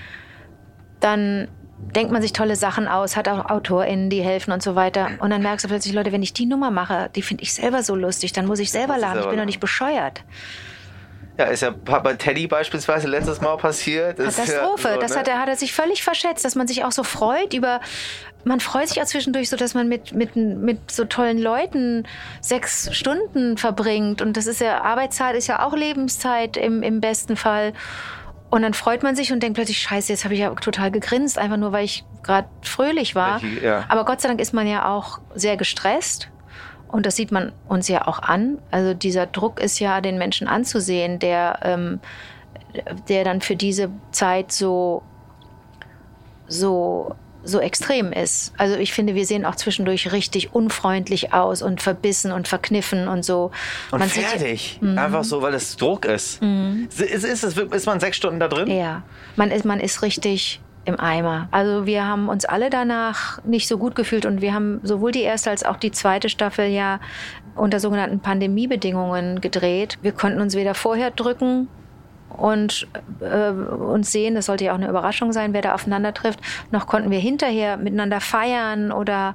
dann 1.01 1.49
denkt 1.97 2.13
man 2.13 2.23
sich 2.23 2.33
tolle 2.33 2.55
Sachen 2.55 2.87
aus, 2.87 3.17
hat 3.17 3.29
auch 3.29 3.51
AutorInnen, 3.51 4.09
die 4.09 4.23
helfen 4.23 4.53
und 4.53 4.63
so 4.63 4.77
weiter. 4.77 5.09
Und 5.19 5.31
dann 5.31 5.43
merkst 5.43 5.65
du 5.65 5.69
plötzlich, 5.69 5.93
Leute, 5.95 6.13
wenn 6.13 6.23
ich 6.23 6.33
die 6.33 6.47
Nummer 6.47 6.71
mache, 6.71 7.11
die 7.17 7.23
finde 7.23 7.43
ich 7.43 7.53
selber 7.53 7.83
so 7.83 7.97
lustig, 7.97 8.33
dann 8.33 8.47
muss 8.47 8.61
ich 8.61 8.71
selber 8.71 8.99
lachen. 8.99 9.19
Ich 9.19 9.29
bin 9.29 9.39
doch 9.39 9.45
nicht 9.45 9.59
bescheuert. 9.59 10.23
Ja, 11.39 11.47
ist 11.47 11.63
ja 11.63 11.71
bei 11.71 12.15
Teddy 12.15 12.47
beispielsweise 12.47 13.09
letztes 13.09 13.41
Mal 13.41 13.57
passiert. 13.57 14.19
Das 14.19 14.37
Katastrophe. 14.37 14.89
Ja 14.89 14.95
so, 14.95 15.01
ne? 15.01 15.07
Das 15.07 15.17
hat 15.17 15.29
er, 15.29 15.39
hat 15.39 15.49
er 15.49 15.57
sich 15.57 15.73
völlig 15.75 16.03
verschätzt, 16.03 16.45
dass 16.45 16.55
man 16.55 16.67
sich 16.67 16.85
auch 16.85 16.93
so 16.93 17.03
freut 17.03 17.53
über. 17.53 17.81
Man 18.45 18.61
freut 18.61 18.89
sich 18.89 19.03
auch 19.03 19.07
zwischendurch 19.07 19.51
so, 19.51 19.57
dass 19.57 19.75
man 19.75 19.89
mit, 19.89 20.15
mit, 20.15 20.37
mit 20.37 20.91
so 20.91 21.05
tollen 21.05 21.39
Leuten 21.39 22.07
sechs 22.41 22.89
Stunden 22.97 23.59
verbringt. 23.59 24.23
Und 24.23 24.37
das 24.37 24.47
ist 24.47 24.61
ja, 24.61 24.83
Arbeitszeit 24.83 25.37
ist 25.37 25.47
ja 25.47 25.67
auch 25.67 25.75
Lebenszeit 25.75 26.57
im, 26.57 26.83
im 26.83 27.01
besten 27.01 27.37
Fall. 27.37 27.75
Und 28.49 28.63
dann 28.63 28.73
freut 28.73 29.03
man 29.03 29.17
sich 29.17 29.33
und 29.33 29.43
denkt 29.43 29.57
plötzlich, 29.57 29.79
scheiße, 29.79 30.13
jetzt 30.13 30.25
habe 30.25 30.35
ich 30.35 30.41
ja 30.41 30.51
total 30.55 30.91
gegrinst, 30.91 31.39
einfach 31.39 31.57
nur 31.57 31.73
weil 31.73 31.85
ich 31.85 32.05
gerade 32.23 32.49
fröhlich 32.63 33.15
war. 33.15 33.43
Ja. 33.63 33.85
Aber 33.89 34.05
Gott 34.05 34.21
sei 34.21 34.29
Dank 34.29 34.41
ist 34.41 34.55
man 34.55 34.67
ja 34.67 34.89
auch 34.89 35.19
sehr 35.35 35.57
gestresst. 35.57 36.29
Und 36.89 37.07
das 37.07 37.17
sieht 37.17 37.33
man 37.33 37.53
uns 37.69 37.89
ja 37.89 38.07
auch 38.07 38.21
an. 38.21 38.59
Also 38.71 38.95
dieser 38.95 39.27
Druck 39.27 39.61
ist 39.61 39.79
ja 39.79 40.01
den 40.01 40.19
Menschen 40.19 40.47
anzusehen, 40.47 41.19
der, 41.19 41.59
ähm, 41.63 42.01
der 43.09 43.25
dann 43.25 43.41
für 43.41 43.57
diese 43.57 43.91
Zeit 44.13 44.53
so, 44.53 45.03
so 46.47 47.15
so 47.47 47.61
extrem 47.61 48.13
ist. 48.13 48.53
Also 48.59 48.77
ich 48.77 48.93
finde, 48.93 49.15
wir 49.15 49.25
sehen 49.25 49.45
auch 49.45 49.55
zwischendurch 49.55 50.13
richtig 50.13 50.55
unfreundlich 50.55 51.33
aus 51.33 51.63
und 51.63 51.81
verbissen 51.81 52.33
und 52.33 52.49
verkniffen 52.49 53.09
und 53.09 53.25
so. 53.25 53.53
Und 53.93 54.01
man 54.01 54.09
fertig. 54.09 54.79
Sieht, 54.81 54.83
mhm. 54.83 54.99
Einfach 54.99 55.25
so, 55.25 55.43
weil 55.43 55.55
es 55.55 55.77
Druck 55.77 56.05
ist. 56.05 56.43
Mhm. 56.43 56.89
Ist, 56.91 57.25
ist, 57.25 57.45
ist, 57.45 57.57
ist 57.57 57.87
man 57.87 58.01
sechs 58.01 58.17
Stunden 58.17 58.41
da 58.41 58.49
drin? 58.49 58.69
Ja. 58.69 59.03
Man 59.37 59.51
ist, 59.51 59.65
man 59.65 59.81
ist 59.81 60.03
richtig 60.03 60.61
im 60.87 60.99
Eimer. 60.99 61.49
Also 61.51 61.85
wir 61.85 62.07
haben 62.07 62.29
uns 62.29 62.45
alle 62.45 62.71
danach 62.71 63.43
nicht 63.45 63.69
so 63.69 63.77
gut 63.77 63.95
gefühlt 63.95 64.25
und 64.25 64.41
wir 64.41 64.55
haben 64.55 64.81
sowohl 64.83 65.13
die 65.13 65.23
erste 65.23 65.51
als 65.51 65.65
auch 65.65 65.77
die 65.77 65.91
zweite 65.91 66.29
Staffel 66.29 66.67
ja 66.67 67.01
unter 67.55 67.81
sogenannten 67.81 68.21
Pandemiebedingungen 68.21 69.41
gedreht. 69.41 69.99
Wir 70.03 70.13
konnten 70.13 70.41
uns 70.41 70.55
weder 70.55 70.75
vorher 70.75 71.11
drücken 71.11 71.69
und 72.31 72.87
äh, 73.21 73.51
uns 73.51 74.13
sehen. 74.13 74.35
Das 74.35 74.47
sollte 74.47 74.65
ja 74.65 74.73
auch 74.73 74.77
eine 74.77 74.89
Überraschung 74.89 75.33
sein, 75.33 75.53
wer 75.53 75.63
da 75.63 75.75
aufeinander 75.75 76.15
trifft. 76.15 76.41
Noch 76.71 76.87
konnten 76.87 77.11
wir 77.11 77.19
hinterher 77.19 77.77
miteinander 77.77 78.21
feiern 78.21 78.93
oder 78.93 79.35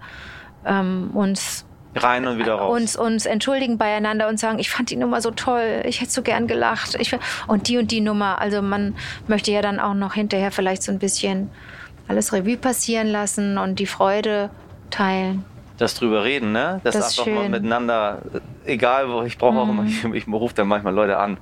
ähm, 0.65 1.11
uns 1.13 1.65
rein 1.95 2.27
und 2.27 2.37
wieder 2.37 2.55
raus. 2.55 2.79
Uns, 2.79 2.95
uns 2.95 3.25
entschuldigen 3.25 3.77
beieinander 3.77 4.27
und 4.27 4.39
sagen, 4.39 4.59
ich 4.59 4.69
fand 4.69 4.89
die 4.89 4.95
Nummer 4.95 5.21
so 5.21 5.31
toll, 5.31 5.83
ich 5.85 6.01
hätte 6.01 6.11
so 6.11 6.21
gern 6.21 6.47
gelacht. 6.47 6.95
Ich, 6.99 7.15
und 7.47 7.67
die 7.67 7.77
und 7.77 7.91
die 7.91 8.01
Nummer. 8.01 8.39
Also 8.39 8.61
man 8.61 8.95
möchte 9.27 9.51
ja 9.51 9.61
dann 9.61 9.79
auch 9.79 9.93
noch 9.93 10.13
hinterher 10.13 10.51
vielleicht 10.51 10.83
so 10.83 10.91
ein 10.91 10.99
bisschen 10.99 11.49
alles 12.07 12.33
Revue 12.33 12.57
passieren 12.57 13.07
lassen 13.07 13.57
und 13.57 13.79
die 13.79 13.85
Freude 13.85 14.49
teilen 14.89 15.45
das 15.81 15.95
drüber 15.95 16.23
reden, 16.23 16.51
ne? 16.51 16.79
Das, 16.83 16.95
das 16.95 17.09
einfach 17.09 17.23
schön. 17.25 17.35
mal 17.35 17.49
miteinander, 17.49 18.21
egal 18.65 19.09
wo, 19.09 19.23
ich 19.23 19.37
brauche 19.37 19.57
auch 19.57 19.67
immer, 19.67 19.83
mhm. 19.83 19.87
ich, 20.13 20.27
ich 20.27 20.27
rufe 20.27 20.53
dann 20.53 20.67
manchmal 20.67 20.93
Leute 20.93 21.17
an. 21.17 21.37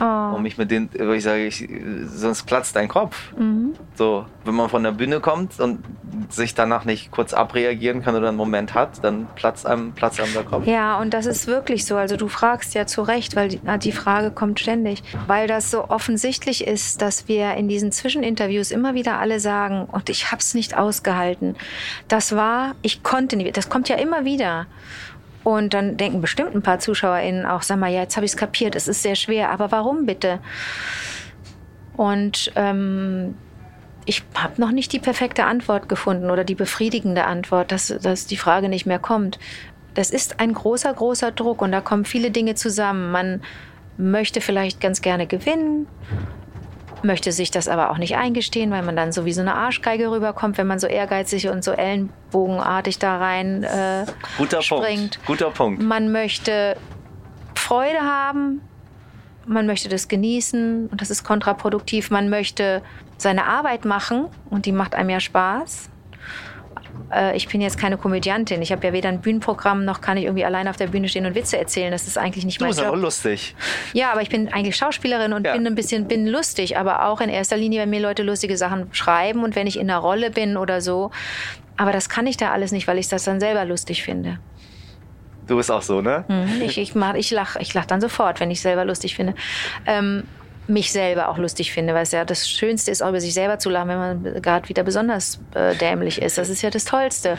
Oh. 0.00 0.36
Und 0.36 0.42
mich 0.42 0.58
mit 0.58 0.70
denen, 0.70 0.90
wo 0.98 1.12
ich 1.12 1.22
sage, 1.22 1.46
ich, 1.46 1.68
sonst 2.06 2.44
platzt 2.44 2.74
dein 2.76 2.88
Kopf. 2.88 3.32
Mhm. 3.38 3.74
So, 3.94 4.26
wenn 4.44 4.54
man 4.54 4.68
von 4.68 4.82
der 4.82 4.92
Bühne 4.92 5.20
kommt 5.20 5.60
und 5.60 5.84
sich 6.28 6.54
danach 6.54 6.84
nicht 6.84 7.10
kurz 7.10 7.32
abreagieren 7.32 8.02
kann 8.02 8.16
oder 8.16 8.28
einen 8.28 8.36
Moment 8.36 8.74
hat, 8.74 9.02
dann 9.02 9.26
platzt 9.34 9.66
einem, 9.66 9.92
platzt 9.92 10.20
einem 10.20 10.32
der 10.32 10.42
Kopf. 10.42 10.66
Ja, 10.66 10.98
und 11.00 11.14
das 11.14 11.26
ist 11.26 11.46
wirklich 11.46 11.86
so. 11.86 11.96
Also 11.96 12.16
du 12.16 12.28
fragst 12.28 12.74
ja 12.74 12.86
zu 12.86 13.02
Recht, 13.02 13.36
weil 13.36 13.48
die, 13.48 13.60
die 13.82 13.92
Frage 13.92 14.30
kommt 14.30 14.60
ständig. 14.60 15.02
Weil 15.26 15.46
das 15.46 15.70
so 15.70 15.88
offensichtlich 15.88 16.66
ist, 16.66 17.00
dass 17.00 17.28
wir 17.28 17.54
in 17.54 17.68
diesen 17.68 17.92
Zwischeninterviews 17.92 18.70
immer 18.70 18.94
wieder 18.94 19.18
alle 19.18 19.40
sagen, 19.40 19.86
und 19.90 20.08
ich 20.08 20.30
habe 20.30 20.40
es 20.40 20.54
nicht 20.54 20.76
ausgehalten. 20.76 21.56
Das 22.08 22.34
war, 22.34 22.74
ich 22.82 23.02
konnte 23.02 23.36
nicht, 23.36 23.56
das 23.56 23.68
kommt 23.68 23.83
ja 23.88 23.96
immer 23.96 24.24
wieder. 24.24 24.66
Und 25.42 25.74
dann 25.74 25.98
denken 25.98 26.22
bestimmt 26.22 26.54
ein 26.54 26.62
paar 26.62 26.78
ZuschauerInnen 26.78 27.44
auch, 27.44 27.62
sag 27.62 27.78
mal, 27.78 27.92
ja, 27.92 28.00
jetzt 28.00 28.16
habe 28.16 28.24
ich 28.24 28.32
es 28.32 28.36
kapiert, 28.36 28.74
es 28.74 28.88
ist 28.88 29.02
sehr 29.02 29.14
schwer, 29.14 29.50
aber 29.50 29.70
warum 29.70 30.06
bitte? 30.06 30.40
Und 31.96 32.50
ähm, 32.56 33.34
ich 34.06 34.22
habe 34.34 34.60
noch 34.60 34.70
nicht 34.70 34.92
die 34.92 34.98
perfekte 34.98 35.44
Antwort 35.44 35.88
gefunden 35.88 36.30
oder 36.30 36.44
die 36.44 36.54
befriedigende 36.54 37.24
Antwort, 37.24 37.72
dass, 37.72 37.88
dass 37.88 38.26
die 38.26 38.36
Frage 38.36 38.68
nicht 38.68 38.86
mehr 38.86 38.98
kommt. 38.98 39.38
Das 39.92 40.10
ist 40.10 40.40
ein 40.40 40.52
großer, 40.52 40.92
großer 40.92 41.30
Druck 41.30 41.62
und 41.62 41.72
da 41.72 41.80
kommen 41.80 42.04
viele 42.04 42.30
Dinge 42.30 42.54
zusammen. 42.54 43.12
Man 43.12 43.42
möchte 43.96 44.40
vielleicht 44.40 44.80
ganz 44.80 45.02
gerne 45.02 45.26
gewinnen, 45.26 45.86
möchte 47.04 47.32
sich 47.32 47.50
das 47.50 47.68
aber 47.68 47.90
auch 47.90 47.98
nicht 47.98 48.16
eingestehen, 48.16 48.70
weil 48.70 48.82
man 48.82 48.96
dann 48.96 49.12
so 49.12 49.24
wie 49.24 49.32
so 49.32 49.40
eine 49.40 49.54
Arschgeige 49.54 50.10
rüberkommt, 50.10 50.58
wenn 50.58 50.66
man 50.66 50.78
so 50.78 50.86
ehrgeizig 50.86 51.48
und 51.48 51.62
so 51.62 51.72
ellenbogenartig 51.72 52.98
da 52.98 53.18
rein 53.18 53.62
äh, 53.62 54.06
Guter 54.38 54.62
springt. 54.62 55.18
Punkt. 55.18 55.26
Guter 55.26 55.50
Punkt. 55.50 55.82
Man 55.82 56.10
möchte 56.10 56.76
Freude 57.54 58.00
haben, 58.00 58.60
man 59.46 59.66
möchte 59.66 59.88
das 59.88 60.08
genießen 60.08 60.88
und 60.88 61.00
das 61.00 61.10
ist 61.10 61.24
kontraproduktiv. 61.24 62.10
Man 62.10 62.30
möchte 62.30 62.82
seine 63.18 63.46
Arbeit 63.46 63.84
machen 63.84 64.26
und 64.50 64.66
die 64.66 64.72
macht 64.72 64.94
einem 64.94 65.10
ja 65.10 65.20
Spaß. 65.20 65.90
Äh, 67.12 67.36
ich 67.36 67.48
bin 67.48 67.60
jetzt 67.60 67.78
keine 67.78 67.96
Komödiantin. 67.96 68.62
Ich 68.62 68.72
habe 68.72 68.86
ja 68.86 68.92
weder 68.92 69.08
ein 69.08 69.20
Bühnenprogramm 69.20 69.84
noch 69.84 70.00
kann 70.00 70.16
ich 70.16 70.24
irgendwie 70.24 70.44
allein 70.44 70.68
auf 70.68 70.76
der 70.76 70.88
Bühne 70.88 71.08
stehen 71.08 71.26
und 71.26 71.34
Witze 71.34 71.58
erzählen. 71.58 71.92
Das 71.92 72.06
ist 72.06 72.18
eigentlich 72.18 72.44
nicht 72.44 72.60
du 72.60 72.64
mein 72.64 72.72
Job. 72.72 72.78
Du 72.78 72.82
bist 72.82 72.92
aber 72.92 73.02
lustig. 73.02 73.56
Ja, 73.92 74.12
aber 74.12 74.22
ich 74.22 74.28
bin 74.28 74.52
eigentlich 74.52 74.76
Schauspielerin 74.76 75.32
und 75.32 75.46
ja. 75.46 75.52
bin 75.52 75.66
ein 75.66 75.74
bisschen 75.74 76.08
bin 76.08 76.26
lustig, 76.26 76.76
aber 76.76 77.06
auch 77.06 77.20
in 77.20 77.28
erster 77.28 77.56
Linie, 77.56 77.82
wenn 77.82 77.90
mir 77.90 78.00
Leute 78.00 78.22
lustige 78.22 78.56
Sachen 78.56 78.92
schreiben 78.92 79.44
und 79.44 79.56
wenn 79.56 79.66
ich 79.66 79.78
in 79.78 79.88
der 79.88 79.98
Rolle 79.98 80.30
bin 80.30 80.56
oder 80.56 80.80
so. 80.80 81.10
Aber 81.76 81.92
das 81.92 82.08
kann 82.08 82.26
ich 82.26 82.36
da 82.36 82.52
alles 82.52 82.72
nicht, 82.72 82.86
weil 82.86 82.98
ich 82.98 83.08
das 83.08 83.24
dann 83.24 83.40
selber 83.40 83.64
lustig 83.64 84.02
finde. 84.02 84.38
Du 85.46 85.56
bist 85.56 85.70
auch 85.70 85.82
so, 85.82 86.00
ne? 86.00 86.24
Hm, 86.26 86.62
ich, 86.62 86.78
ich, 86.78 86.94
ich 86.94 87.30
lache 87.30 87.58
ich 87.60 87.74
lach 87.74 87.84
dann 87.84 88.00
sofort, 88.00 88.40
wenn 88.40 88.50
ich 88.50 88.60
selber 88.60 88.84
lustig 88.84 89.14
finde. 89.14 89.34
Ähm, 89.86 90.24
mich 90.66 90.92
selber 90.92 91.28
auch 91.28 91.38
lustig 91.38 91.72
finde, 91.72 91.94
weil 91.94 92.04
es 92.04 92.12
ja 92.12 92.24
das 92.24 92.48
Schönste 92.48 92.90
ist, 92.90 93.02
auch 93.02 93.10
über 93.10 93.20
sich 93.20 93.34
selber 93.34 93.58
zu 93.58 93.70
lachen, 93.70 93.88
wenn 93.88 93.98
man 93.98 94.42
gerade 94.42 94.68
wieder 94.68 94.82
besonders 94.82 95.40
äh, 95.54 95.74
dämlich 95.76 96.22
ist. 96.22 96.38
Das 96.38 96.48
ist 96.48 96.62
ja 96.62 96.70
das 96.70 96.84
Tollste. 96.84 97.38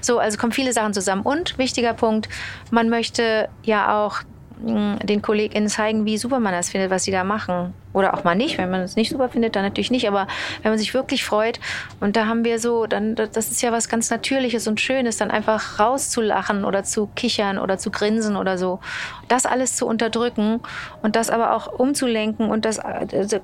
So, 0.00 0.18
also 0.18 0.38
kommen 0.38 0.52
viele 0.52 0.72
Sachen 0.72 0.94
zusammen. 0.94 1.22
Und 1.22 1.58
wichtiger 1.58 1.94
Punkt, 1.94 2.28
man 2.70 2.88
möchte 2.88 3.48
ja 3.62 4.04
auch 4.04 4.22
den 4.64 5.22
KollegInnen 5.22 5.68
zeigen, 5.68 6.04
wie 6.04 6.16
super 6.18 6.38
man 6.38 6.52
das 6.52 6.70
findet, 6.70 6.90
was 6.90 7.04
sie 7.04 7.10
da 7.10 7.24
machen. 7.24 7.74
Oder 7.92 8.14
auch 8.14 8.24
mal 8.24 8.34
nicht, 8.34 8.58
wenn 8.58 8.70
man 8.70 8.80
es 8.80 8.96
nicht 8.96 9.10
super 9.10 9.28
findet, 9.28 9.56
dann 9.56 9.64
natürlich 9.64 9.90
nicht. 9.90 10.08
Aber 10.08 10.26
wenn 10.62 10.70
man 10.70 10.78
sich 10.78 10.94
wirklich 10.94 11.24
freut, 11.24 11.60
und 12.00 12.16
da 12.16 12.26
haben 12.26 12.44
wir 12.44 12.58
so, 12.58 12.86
dann, 12.86 13.14
das 13.14 13.50
ist 13.50 13.62
ja 13.62 13.72
was 13.72 13.88
ganz 13.88 14.10
Natürliches 14.10 14.66
und 14.66 14.80
Schönes, 14.80 15.18
dann 15.18 15.30
einfach 15.30 15.78
rauszulachen 15.78 16.64
oder 16.64 16.84
zu 16.84 17.08
kichern 17.14 17.58
oder 17.58 17.78
zu 17.78 17.90
grinsen 17.90 18.36
oder 18.36 18.56
so. 18.56 18.80
Das 19.28 19.46
alles 19.46 19.76
zu 19.76 19.86
unterdrücken 19.86 20.60
und 21.02 21.16
das 21.16 21.30
aber 21.30 21.54
auch 21.54 21.66
umzulenken 21.78 22.50
und 22.50 22.64
das 22.64 22.78
also, 22.78 23.38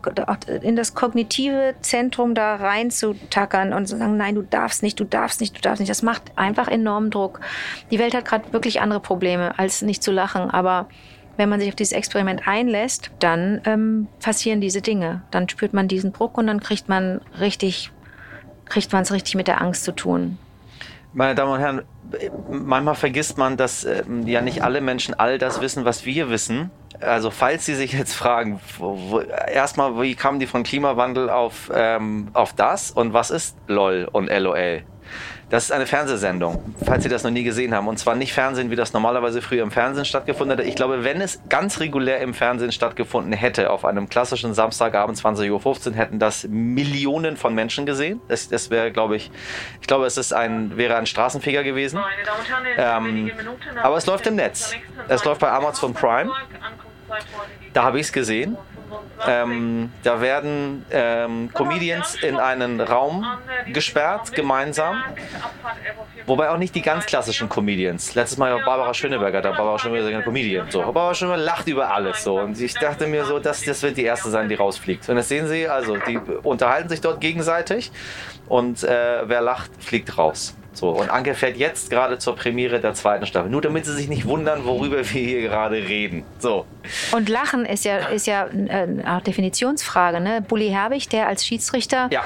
in 0.63 0.77
das 0.77 0.95
kognitive 0.95 1.75
Zentrum 1.81 2.35
da 2.35 2.57
reinzutackern 2.57 3.73
und 3.73 3.87
zu 3.87 3.99
sagen, 3.99 4.17
nein, 4.17 4.35
du 4.35 4.43
darfst 4.43 4.83
nicht, 4.83 4.99
du 4.99 5.05
darfst 5.05 5.41
nicht, 5.41 5.57
du 5.57 5.61
darfst 5.61 5.81
nicht. 5.81 5.91
Das 5.91 6.03
macht 6.03 6.23
einfach 6.37 6.69
enormen 6.69 7.11
Druck. 7.11 7.41
Die 7.91 7.99
Welt 7.99 8.15
hat 8.15 8.25
gerade 8.25 8.53
wirklich 8.53 8.81
andere 8.81 9.01
Probleme, 9.01 9.59
als 9.59 9.83
nicht 9.83 10.03
zu 10.03 10.13
lachen. 10.13 10.51
Aber 10.51 10.89
wenn 11.39 11.49
man 11.49 11.61
sich 11.61 11.69
auf 11.69 11.77
dieses 11.77 11.93
Experiment 11.93 12.47
einlässt, 12.47 13.11
dann 13.21 13.63
ähm, 13.65 14.09
passieren 14.21 14.61
diese 14.61 14.83
Dinge. 14.83 15.23
Dann 15.31 15.49
spürt 15.49 15.73
man 15.73 15.89
diesen 15.89 16.13
Druck 16.13 16.37
und 16.37 16.49
dann 16.49 16.61
kriegt 16.61 16.89
man 16.89 17.21
richtig, 17.41 17.93
kriegt 18.67 18.93
man 18.93 19.03
es 19.03 19.13
richtig 19.13 19.37
mit 19.37 19.47
der 19.47 19.63
Angst 19.63 19.85
zu 19.85 19.93
tun. 19.93 20.37
Meine 21.15 21.37
Damen 21.37 21.53
und 21.53 21.61
Herren, 21.61 21.83
manchmal 22.51 22.97
vergisst 22.97 23.39
man, 23.39 23.57
dass 23.57 23.85
äh, 23.85 24.03
ja 24.27 24.43
nicht 24.43 24.63
alle 24.63 24.81
Menschen 24.81 25.15
all 25.15 25.39
das 25.39 25.61
wissen, 25.61 25.85
was 25.85 26.05
wir 26.05 26.29
wissen. 26.29 26.71
Also 27.01 27.31
falls 27.31 27.65
Sie 27.65 27.77
sich 27.77 27.93
jetzt 27.93 28.15
fragen, 28.15 28.61
wo, 28.77 28.99
wo, 29.11 29.21
erstmal, 29.21 30.03
wie 30.03 30.17
kamen 30.17 30.41
die 30.41 30.47
von 30.47 30.65
Klimawandel 30.65 31.31
auf, 31.31 31.71
ähm, 31.73 32.29
auf 32.33 32.53
das 32.53 32.91
und 32.91 33.13
was 33.13 33.31
ist 33.31 33.57
LOL 33.69 34.09
und 34.11 34.29
LOL? 34.29 34.83
Das 35.51 35.65
ist 35.65 35.73
eine 35.73 35.87
Fernsehsendung, 35.87 36.75
falls 36.85 37.03
Sie 37.05 37.09
das 37.09 37.25
noch 37.25 37.31
nie 37.31 37.43
gesehen 37.43 37.75
haben. 37.75 37.89
Und 37.89 37.99
zwar 37.99 38.15
nicht 38.15 38.35
Fernsehen, 38.35 38.71
wie 38.71 38.77
das 38.77 38.93
normalerweise 38.93 39.41
früher 39.41 39.63
im 39.63 39.71
Fernsehen 39.71 40.05
stattgefunden 40.05 40.59
hätte. 40.59 40.69
Ich 40.69 40.77
glaube, 40.77 41.05
wenn 41.05 41.23
es 41.23 41.41
ganz 41.49 41.81
regulär 41.81 42.21
im 42.21 42.35
Fernsehen 42.35 42.71
stattgefunden 42.71 43.33
hätte, 43.33 43.71
auf 43.71 43.87
einem 43.87 44.11
klassischen 44.11 44.53
Samstagabend 44.53 45.17
20.15 45.17 45.91
Uhr, 45.91 45.95
hätten 45.97 46.19
das 46.19 46.47
Millionen 46.49 47.39
von 47.39 47.55
Menschen 47.55 47.87
gesehen. 47.87 48.21
Das, 48.29 48.49
das 48.49 48.69
wäre, 48.71 48.93
glaube 48.93 49.17
ich, 49.17 49.31
ich 49.81 49.87
glaube, 49.87 50.05
es 50.05 50.19
ist 50.19 50.35
ein, 50.35 50.77
wäre 50.77 50.97
ein 50.97 51.07
Straßenfeger 51.07 51.65
gewesen. 51.65 51.99
Ähm, 52.77 53.31
aber 53.83 53.97
es 53.97 54.05
läuft 54.05 54.27
im 54.27 54.37
Netz. 54.37 54.75
Es 55.09 55.25
läuft 55.25 55.41
bei 55.41 55.51
Amazon 55.51 55.95
Prime. 55.95 56.31
Da 57.73 57.85
habe 57.85 58.01
ich 58.01 58.07
es 58.07 58.13
gesehen. 58.13 58.59
Ähm, 59.27 59.93
da 60.03 60.21
werden 60.21 60.85
ähm, 60.91 61.51
Comedians 61.53 62.15
in 62.23 62.37
einen 62.37 62.81
Raum 62.81 63.27
gesperrt, 63.73 64.33
gemeinsam. 64.33 65.03
Wobei 66.27 66.51
auch 66.51 66.59
nicht 66.59 66.75
die 66.75 66.83
ganz 66.83 67.07
klassischen 67.07 67.49
Comedians. 67.49 68.15
Letztes 68.15 68.37
Mal 68.39 68.53
war 68.55 68.65
Barbara 68.65 68.93
Schöneberger 68.93 69.41
da. 69.41 69.53
Barbara 69.53 69.79
Schöneberger 69.79 70.09
ist 70.09 70.15
eine 70.15 70.25
Comedian. 70.25 70.71
So. 70.71 70.81
Barbara 70.83 71.15
Schöneberger 71.15 71.43
lacht 71.43 71.69
über 71.69 71.91
alles. 71.91 72.23
So. 72.23 72.39
Und 72.39 72.61
ich 72.61 72.75
dachte 72.75 73.07
mir 73.07 73.25
so, 73.25 73.39
das, 73.39 73.63
das 73.63 73.83
wird 73.83 73.97
die 73.97 74.05
erste 74.05 74.29
sein, 74.31 74.49
die 74.49 74.55
rausfliegt. 74.55 75.09
Und 75.09 75.17
das 75.17 75.29
sehen 75.29 75.49
Sie, 75.49 75.67
also 75.67 75.97
die 75.97 76.19
unterhalten 76.43 76.89
sich 76.89 77.01
dort 77.01 77.21
gegenseitig. 77.21 77.91
Und 78.47 78.83
äh, 78.83 79.29
wer 79.29 79.41
lacht, 79.41 79.71
fliegt 79.83 80.19
raus. 80.19 80.58
So, 80.79 80.91
und 80.91 81.11
Anke 81.11 81.35
fährt 81.35 81.57
jetzt 81.57 81.91
gerade 81.91 82.19
zur 82.19 82.37
Premiere 82.37 82.79
der 82.79 82.95
zweiten 82.95 83.27
Staffel. 83.27 83.51
Nur 83.51 83.61
damit 83.63 83.85
Sie 83.85 83.93
sich 83.95 84.09
nicht 84.09 84.27
wundern, 84.27 84.65
worüber 84.65 84.99
wir 84.99 85.03
hier 85.05 85.43
gerade 85.43 85.77
reden. 85.77 86.23
So. 86.39 86.67
Und 87.13 87.29
Lachen 87.29 87.67
ist 87.67 87.85
ja, 87.85 87.97
ist 87.97 88.27
ja 88.29 88.47
äh, 88.47 88.87
auch 89.07 89.21
Definitionsfrage. 89.23 90.21
Ne? 90.21 90.41
Bully 90.47 90.69
Herbig, 90.71 91.09
der 91.09 91.27
als 91.27 91.45
Schiedsrichter 91.45 92.09
Ja. 92.13 92.23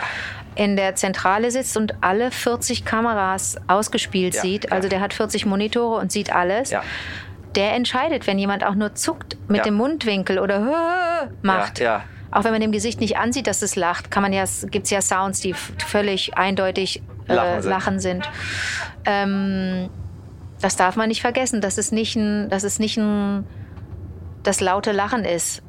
in 0.54 0.76
der 0.76 0.94
Zentrale 0.96 1.50
sitzt 1.50 1.76
und 1.78 1.94
alle 2.02 2.30
40 2.30 2.84
Kameras 2.84 3.56
ausgespielt 3.68 4.34
Ja, 4.34 4.42
sieht, 4.42 4.70
also 4.70 4.88
der 4.88 5.00
hat 5.00 5.14
40 5.14 5.46
Monitore 5.46 5.98
und 6.00 6.12
sieht 6.12 6.30
alles. 6.32 6.70
Ja. 6.70 6.82
Der 7.56 7.72
entscheidet, 7.74 8.26
wenn 8.26 8.38
jemand 8.38 8.64
auch 8.64 8.74
nur 8.74 8.94
zuckt 8.94 9.36
mit 9.48 9.58
Ja. 9.58 9.62
dem 9.64 9.74
Mundwinkel 9.74 10.38
oder 10.38 11.28
macht. 11.42 11.78
Ja, 11.80 11.84
ja. 11.84 12.04
Auch 12.32 12.44
wenn 12.44 12.52
man 12.52 12.60
dem 12.62 12.72
Gesicht 12.72 13.00
nicht 13.00 13.18
ansieht, 13.18 13.46
dass 13.46 13.62
es 13.62 13.76
lacht, 13.76 14.10
kann 14.10 14.22
man 14.22 14.32
ja, 14.32 14.44
gibt 14.70 14.86
es 14.86 14.90
ja 14.90 15.02
Sounds, 15.02 15.40
die 15.40 15.52
völlig 15.52 16.36
eindeutig 16.36 17.02
äh, 17.28 17.34
Lachen 17.34 17.60
sind. 17.60 17.70
Lachen 17.70 18.00
sind. 18.00 18.30
Ähm, 19.04 19.90
das 20.60 20.76
darf 20.76 20.96
man 20.96 21.08
nicht 21.08 21.20
vergessen, 21.20 21.60
dass 21.60 21.76
es 21.76 21.92
nicht 21.92 22.16
ein, 22.16 22.48
dass 22.48 22.64
es 22.64 22.78
nicht 22.78 22.96
ein, 22.96 23.46
das 24.42 24.60
laute 24.60 24.92
Lachen 24.92 25.24
ist, 25.24 25.62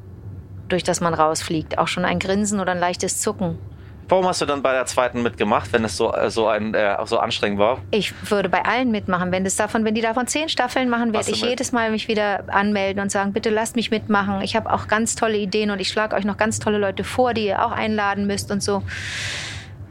durch 0.68 0.82
das 0.82 1.00
man 1.00 1.12
rausfliegt. 1.12 1.78
Auch 1.78 1.88
schon 1.88 2.04
ein 2.04 2.18
Grinsen 2.18 2.60
oder 2.60 2.72
ein 2.72 2.78
leichtes 2.78 3.20
Zucken. 3.20 3.58
Warum 4.08 4.26
hast 4.26 4.40
du 4.40 4.46
dann 4.46 4.62
bei 4.62 4.72
der 4.72 4.84
zweiten 4.86 5.22
mitgemacht, 5.22 5.72
wenn 5.72 5.84
es 5.84 5.96
so, 5.96 6.12
äh, 6.12 6.30
so, 6.30 6.46
ein, 6.46 6.74
äh, 6.74 6.96
so 7.06 7.18
anstrengend 7.18 7.58
war? 7.58 7.80
Ich 7.90 8.12
würde 8.30 8.48
bei 8.48 8.64
allen 8.64 8.90
mitmachen. 8.90 9.32
Wenn, 9.32 9.44
das 9.44 9.56
davon, 9.56 9.84
wenn 9.84 9.94
die 9.94 10.02
davon 10.02 10.26
zehn 10.26 10.48
Staffeln 10.48 10.90
machen, 10.90 11.12
werde 11.12 11.30
ich 11.30 11.40
mit? 11.40 11.50
jedes 11.50 11.72
Mal 11.72 11.90
mich 11.90 12.06
wieder 12.08 12.44
anmelden 12.48 13.02
und 13.02 13.10
sagen, 13.10 13.32
bitte 13.32 13.50
lasst 13.50 13.76
mich 13.76 13.90
mitmachen. 13.90 14.42
Ich 14.42 14.56
habe 14.56 14.70
auch 14.72 14.88
ganz 14.88 15.14
tolle 15.14 15.38
Ideen 15.38 15.70
und 15.70 15.80
ich 15.80 15.88
schlage 15.88 16.14
euch 16.16 16.24
noch 16.24 16.36
ganz 16.36 16.58
tolle 16.58 16.78
Leute 16.78 17.02
vor, 17.02 17.32
die 17.32 17.46
ihr 17.46 17.64
auch 17.64 17.72
einladen 17.72 18.26
müsst 18.26 18.50
und 18.50 18.62
so. 18.62 18.82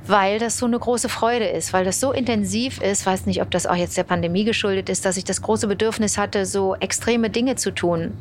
Weil 0.06 0.38
das 0.38 0.60
so 0.60 0.66
eine 0.66 0.78
große 0.78 1.10
Freude 1.10 1.46
ist, 1.46 1.74
weil 1.74 1.86
das 1.86 2.00
so 2.00 2.12
intensiv 2.12 2.82
ist, 2.82 3.06
weiß 3.06 3.26
nicht, 3.26 3.42
ob 3.42 3.50
das 3.52 3.66
auch 3.66 3.76
jetzt 3.76 3.98
der 3.98 4.04
Pandemie 4.04 4.44
geschuldet 4.44 4.90
ist, 4.90 5.06
dass 5.06 5.18
ich 5.18 5.24
das 5.24 5.42
große 5.42 5.68
Bedürfnis 5.68 6.18
hatte, 6.18 6.46
so 6.46 6.76
extreme 6.76 7.30
Dinge 7.30 7.56
zu 7.56 7.72
tun. 7.72 8.12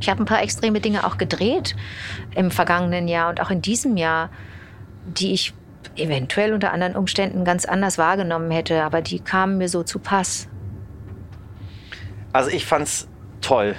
Ich 0.00 0.08
habe 0.08 0.20
ein 0.20 0.26
paar 0.26 0.42
extreme 0.42 0.80
Dinge 0.80 1.06
auch 1.06 1.16
gedreht 1.16 1.76
im 2.34 2.50
vergangenen 2.50 3.06
Jahr 3.06 3.30
und 3.30 3.40
auch 3.40 3.50
in 3.50 3.62
diesem 3.62 3.96
Jahr, 3.96 4.30
die 5.06 5.32
ich 5.32 5.54
eventuell 5.96 6.54
unter 6.54 6.72
anderen 6.72 6.96
Umständen 6.96 7.44
ganz 7.44 7.64
anders 7.64 7.98
wahrgenommen 7.98 8.50
hätte, 8.50 8.82
aber 8.82 9.02
die 9.02 9.20
kamen 9.20 9.58
mir 9.58 9.68
so 9.68 9.82
zu 9.82 9.98
Pass. 9.98 10.48
Also 12.32 12.50
ich 12.50 12.64
fand's 12.64 13.08
toll. 13.40 13.74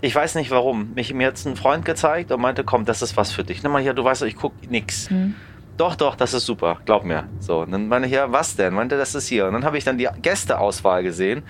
Ich 0.00 0.14
weiß 0.14 0.34
nicht 0.34 0.50
warum. 0.50 0.92
Mich, 0.94 1.14
mir 1.14 1.28
hat 1.28 1.44
ein 1.46 1.56
Freund 1.56 1.84
gezeigt 1.84 2.30
und 2.30 2.40
meinte, 2.40 2.62
komm, 2.62 2.84
das 2.84 3.00
ist 3.00 3.16
was 3.16 3.32
für 3.32 3.42
dich. 3.42 3.62
Nimm 3.62 3.72
mal 3.72 3.80
hier, 3.80 3.94
du 3.94 4.04
weißt, 4.04 4.20
doch, 4.20 4.26
ich 4.26 4.36
guck 4.36 4.52
nix. 4.70 5.08
Hm. 5.08 5.34
Doch, 5.76 5.96
doch, 5.96 6.14
das 6.14 6.34
ist 6.34 6.46
super, 6.46 6.78
glaub 6.84 7.04
mir. 7.04 7.26
So, 7.40 7.62
und 7.62 7.72
dann 7.72 7.88
meine 7.88 8.06
ich, 8.06 8.12
ja, 8.12 8.30
was 8.30 8.54
denn? 8.54 8.74
Meinte, 8.74 8.96
das 8.96 9.14
ist 9.14 9.26
hier. 9.26 9.46
Und 9.46 9.54
dann 9.54 9.64
habe 9.64 9.78
ich 9.78 9.84
dann 9.84 9.98
die 9.98 10.08
Gästeauswahl 10.20 11.02
gesehen. 11.02 11.42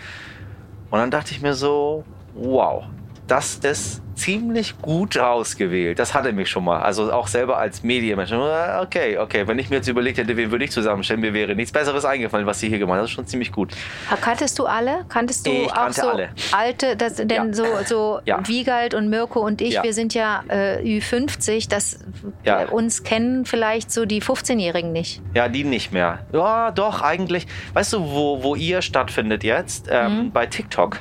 Und 0.91 0.99
dann 0.99 1.11
dachte 1.11 1.33
ich 1.33 1.43
mir 1.43 1.55
so, 1.55 2.05
wow, 2.35 2.85
das 3.27 3.57
ist 3.57 4.03
ziemlich 4.17 4.81
gut 4.81 5.19
ausgewählt. 5.19 5.99
Das 5.99 6.15
hatte 6.15 6.33
mich 6.33 6.49
schon 6.49 6.65
mal. 6.65 6.81
Also 6.83 7.11
auch 7.13 7.27
selber 7.27 7.59
als 7.59 7.83
Medienmensch. 7.83 8.31
Okay, 8.33 9.19
okay. 9.19 9.47
Wenn 9.49 9.59
ich 9.59 9.71
mir 9.71 9.77
jetzt 9.77 9.89
überlegt 9.89 10.19
hätte, 10.19 10.37
wen 10.37 10.51
würde 10.53 10.65
ich 10.65 10.71
zusammenstellen, 10.71 11.21
mir 11.21 11.33
wäre 11.35 11.55
nichts 11.57 11.73
Besseres 11.73 12.05
eingefallen, 12.05 12.47
was 12.47 12.61
sie 12.61 12.69
hier 12.69 12.79
gemacht 12.79 12.97
hat. 12.99 13.03
Das 13.05 13.11
ist 13.11 13.15
schon 13.17 13.27
ziemlich 13.27 13.51
gut. 13.51 13.73
Kanntest 14.21 14.59
du 14.59 14.67
alle? 14.67 15.05
Kanntest 15.09 15.47
du 15.47 15.51
Ich 15.51 15.71
auch 15.71 15.75
kannte 15.75 16.01
so 16.01 16.09
alle. 16.11 16.29
alte, 16.53 16.97
das, 16.97 17.15
denn 17.17 17.29
Ja. 17.29 17.53
so, 17.53 17.65
so 17.87 18.21
Ja. 18.27 18.47
Wiegald 18.47 18.95
und 18.95 19.09
Mirko 19.11 19.41
und 19.41 19.61
ich, 19.61 19.75
Ja. 19.75 19.83
wir 19.83 19.95
sind 19.95 20.15
ja 20.15 20.45
äh, 20.49 20.79
Ü50, 20.83 21.69
das 21.69 21.99
Ja. 22.45 22.63
äh, 22.63 22.67
uns 22.67 23.03
kennen 23.03 23.47
vielleicht 23.47 23.91
so 23.91 24.05
die 24.05 24.23
15-Jährigen 24.23 24.93
nicht. 24.93 25.23
Ja, 25.35 25.49
die 25.49 25.65
nicht 25.65 25.93
mehr. 25.93 26.21
Ja, 26.33 26.71
doch, 26.71 27.03
eigentlich. 27.03 27.47
Weißt 27.73 27.93
du, 27.95 28.01
wo, 28.01 28.43
wo 28.45 28.55
ihr 28.55 28.81
stattfindet 28.81 29.43
jetzt? 29.43 29.89
Ähm, 29.91 30.31
Bei 30.31 30.47
TikTok. 30.47 31.01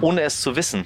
Ohne 0.00 0.20
es 0.22 0.40
zu 0.42 0.54
wissen. 0.56 0.84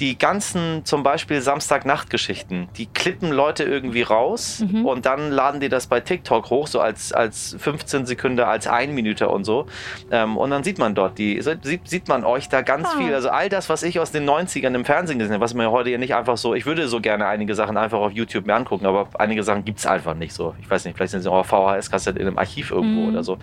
Die 0.00 0.16
ganzen, 0.18 0.84
zum 0.86 1.02
Beispiel 1.02 1.40
Samstagnachtgeschichten, 1.42 2.68
die 2.76 2.86
klippen 2.86 3.30
Leute 3.30 3.64
irgendwie 3.64 4.00
raus 4.02 4.64
und 4.84 5.04
dann 5.04 5.30
laden 5.30 5.60
die 5.60 5.68
das 5.68 5.86
bei 5.88 6.00
TikTok 6.00 6.48
hoch, 6.48 6.66
so 6.68 6.80
als, 6.80 7.12
als 7.12 7.54
15 7.58 8.06
Sekunden, 8.06 8.40
als 8.40 8.66
ein 8.66 8.94
Minute 8.94 9.28
und 9.28 9.44
so. 9.44 9.66
Ähm, 10.10 10.38
und 10.38 10.50
dann 10.50 10.64
sieht 10.64 10.78
man 10.78 10.94
dort 10.94 11.18
die, 11.18 11.40
sieht, 11.42 11.86
sieht 11.86 12.08
man 12.08 12.24
euch 12.24 12.48
da 12.48 12.62
ganz 12.62 12.88
Ah. 12.88 12.96
viel. 12.98 13.14
Also 13.14 13.28
all 13.28 13.48
das, 13.50 13.68
was 13.68 13.82
ich 13.82 14.00
aus 14.00 14.10
den 14.10 14.24
90ern 14.28 14.74
im 14.74 14.84
Fernsehen 14.86 15.18
gesehen 15.18 15.34
habe, 15.34 15.42
was 15.44 15.52
ja 15.52 15.70
heute 15.70 15.90
ja 15.90 15.98
nicht 15.98 16.14
einfach 16.14 16.38
so, 16.38 16.54
ich 16.54 16.64
würde 16.64 16.88
so 16.88 17.00
gerne 17.00 17.26
einige 17.26 17.54
Sachen 17.54 17.76
einfach 17.76 17.98
auf 17.98 18.12
YouTube 18.12 18.46
mir 18.46 18.54
angucken, 18.54 18.86
aber 18.86 19.08
einige 19.18 19.42
Sachen 19.42 19.64
gibt 19.66 19.80
es 19.80 19.86
einfach 19.86 20.14
nicht 20.14 20.32
so. 20.32 20.54
Ich 20.62 20.70
weiß 20.70 20.86
nicht, 20.86 20.96
vielleicht 20.96 21.10
sind 21.12 21.20
sie 21.22 21.30
auch 21.30 21.44
VHS-Kassette 21.44 22.18
in 22.18 22.26
einem 22.26 22.38
Archiv 22.38 22.70
irgendwo 22.70 23.02
Mhm. 23.02 23.08
oder 23.10 23.22
so. 23.22 23.36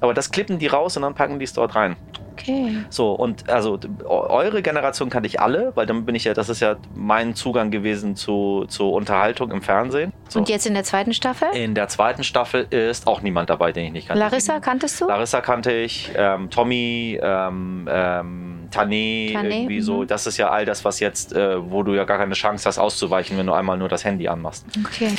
Aber 0.00 0.14
das 0.14 0.30
klippen 0.30 0.60
die 0.60 0.68
raus 0.68 0.96
und 0.96 1.02
dann 1.02 1.14
packen 1.14 1.38
die 1.40 1.44
es 1.44 1.52
dort 1.52 1.74
rein. 1.74 1.96
Okay. 2.38 2.76
So, 2.90 3.12
und 3.12 3.48
also 3.48 3.78
eure 4.04 4.60
Generation 4.62 5.08
kannte 5.10 5.26
ich 5.26 5.40
alle, 5.40 5.72
weil 5.74 5.86
dann 5.86 6.04
bin 6.04 6.14
ich 6.14 6.24
ja, 6.24 6.34
das 6.34 6.48
ist 6.48 6.60
ja 6.60 6.76
mein 6.94 7.34
Zugang 7.34 7.70
gewesen 7.70 8.14
zu, 8.16 8.66
zu 8.68 8.90
Unterhaltung 8.90 9.50
im 9.52 9.62
Fernsehen. 9.62 10.12
So. 10.28 10.38
Und 10.40 10.48
jetzt 10.48 10.66
in 10.66 10.74
der 10.74 10.84
zweiten 10.84 11.12
Staffel? 11.14 11.48
In 11.54 11.74
der 11.74 11.88
zweiten 11.88 12.24
Staffel 12.24 12.64
ist 12.70 13.06
auch 13.06 13.22
niemand 13.22 13.48
dabei, 13.50 13.72
den 13.72 13.86
ich 13.86 13.92
nicht 13.92 14.08
kannte. 14.08 14.20
Larissa 14.22 14.60
kanntest 14.60 15.00
du? 15.00 15.06
Larissa 15.08 15.40
kannte 15.40 15.72
ich, 15.72 16.10
ähm, 16.16 16.50
Tommy, 16.50 17.18
ähm, 17.22 17.88
ähm, 17.90 18.68
Tané, 18.72 19.30
irgendwie 19.30 19.80
so. 19.80 20.02
mhm. 20.02 20.06
Das 20.08 20.26
ist 20.26 20.36
ja 20.36 20.50
all 20.50 20.64
das, 20.64 20.84
was 20.84 21.00
jetzt, 21.00 21.32
äh, 21.32 21.70
wo 21.70 21.82
du 21.82 21.94
ja 21.94 22.04
gar 22.04 22.18
keine 22.18 22.34
Chance 22.34 22.68
hast 22.68 22.78
auszuweichen, 22.78 23.38
wenn 23.38 23.46
du 23.46 23.52
einmal 23.52 23.78
nur 23.78 23.88
das 23.88 24.04
Handy 24.04 24.28
anmachst. 24.28 24.66
Okay. 24.84 25.12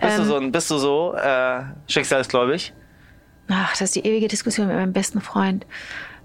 Bist 0.00 0.16
du 0.18 0.22
Ähm. 0.22 0.28
so, 0.28 0.36
ein- 0.36 0.52
bist 0.52 0.70
du 0.70 0.78
so 0.78 1.14
äh, 1.14 1.60
schicksalsgläubig? 1.88 2.72
Ach, 3.50 3.70
das 3.72 3.80
ist 3.82 3.96
die 3.96 4.06
ewige 4.06 4.28
Diskussion 4.28 4.68
mit 4.68 4.76
meinem 4.76 4.92
besten 4.92 5.20
Freund. 5.20 5.66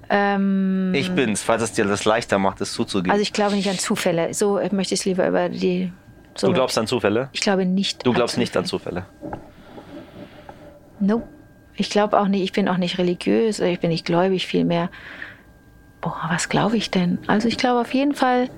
Ähm, 0.09 0.93
Ich 0.93 1.11
bin's, 1.11 1.41
falls 1.41 1.63
es 1.63 1.71
dir 1.71 1.85
das 1.85 2.05
leichter 2.05 2.37
macht, 2.37 2.61
es 2.61 2.71
zuzugeben. 2.73 3.11
also 3.11 3.21
ich 3.23 3.33
glaube 3.33 3.55
nicht 3.55 3.67
an 3.69 3.79
Zufälle. 3.79 4.33
So 4.33 4.57
äh, 4.59 4.73
möchte 4.73 4.93
ich 4.93 4.99
es 5.01 5.05
lieber 5.05 5.27
über 5.27 5.49
die. 5.49 5.91
So 6.35 6.47
du 6.47 6.53
glaubst 6.53 6.77
an 6.77 6.85
Zufälle? 6.85 7.29
Ich 7.33 7.41
glaube 7.41 7.65
nicht. 7.65 8.05
Du 8.05 8.11
an 8.11 8.15
glaubst 8.15 8.37
nicht 8.37 8.55
an 8.55 8.65
Zufälle. 8.65 9.05
Zufälle. 9.21 9.39
Nope. 10.99 11.27
Ich 11.77 11.89
glaube 11.89 12.19
auch 12.19 12.27
nicht, 12.27 12.43
ich 12.43 12.53
bin 12.53 12.69
auch 12.69 12.77
nicht 12.77 12.97
religiös, 12.99 13.59
ich 13.59 13.79
bin 13.81 13.89
nicht 13.89 14.05
gläubig 14.05 14.47
vielmehr. 14.47 14.89
Boah, 15.99 16.21
was 16.29 16.47
glaube 16.47 16.77
ich 16.77 16.89
denn? 16.91 17.17
Also 17.27 17.47
ich 17.49 17.57
glaube 17.57 17.81
auf 17.81 17.93
jeden 17.93 18.13
Fall, 18.15 18.49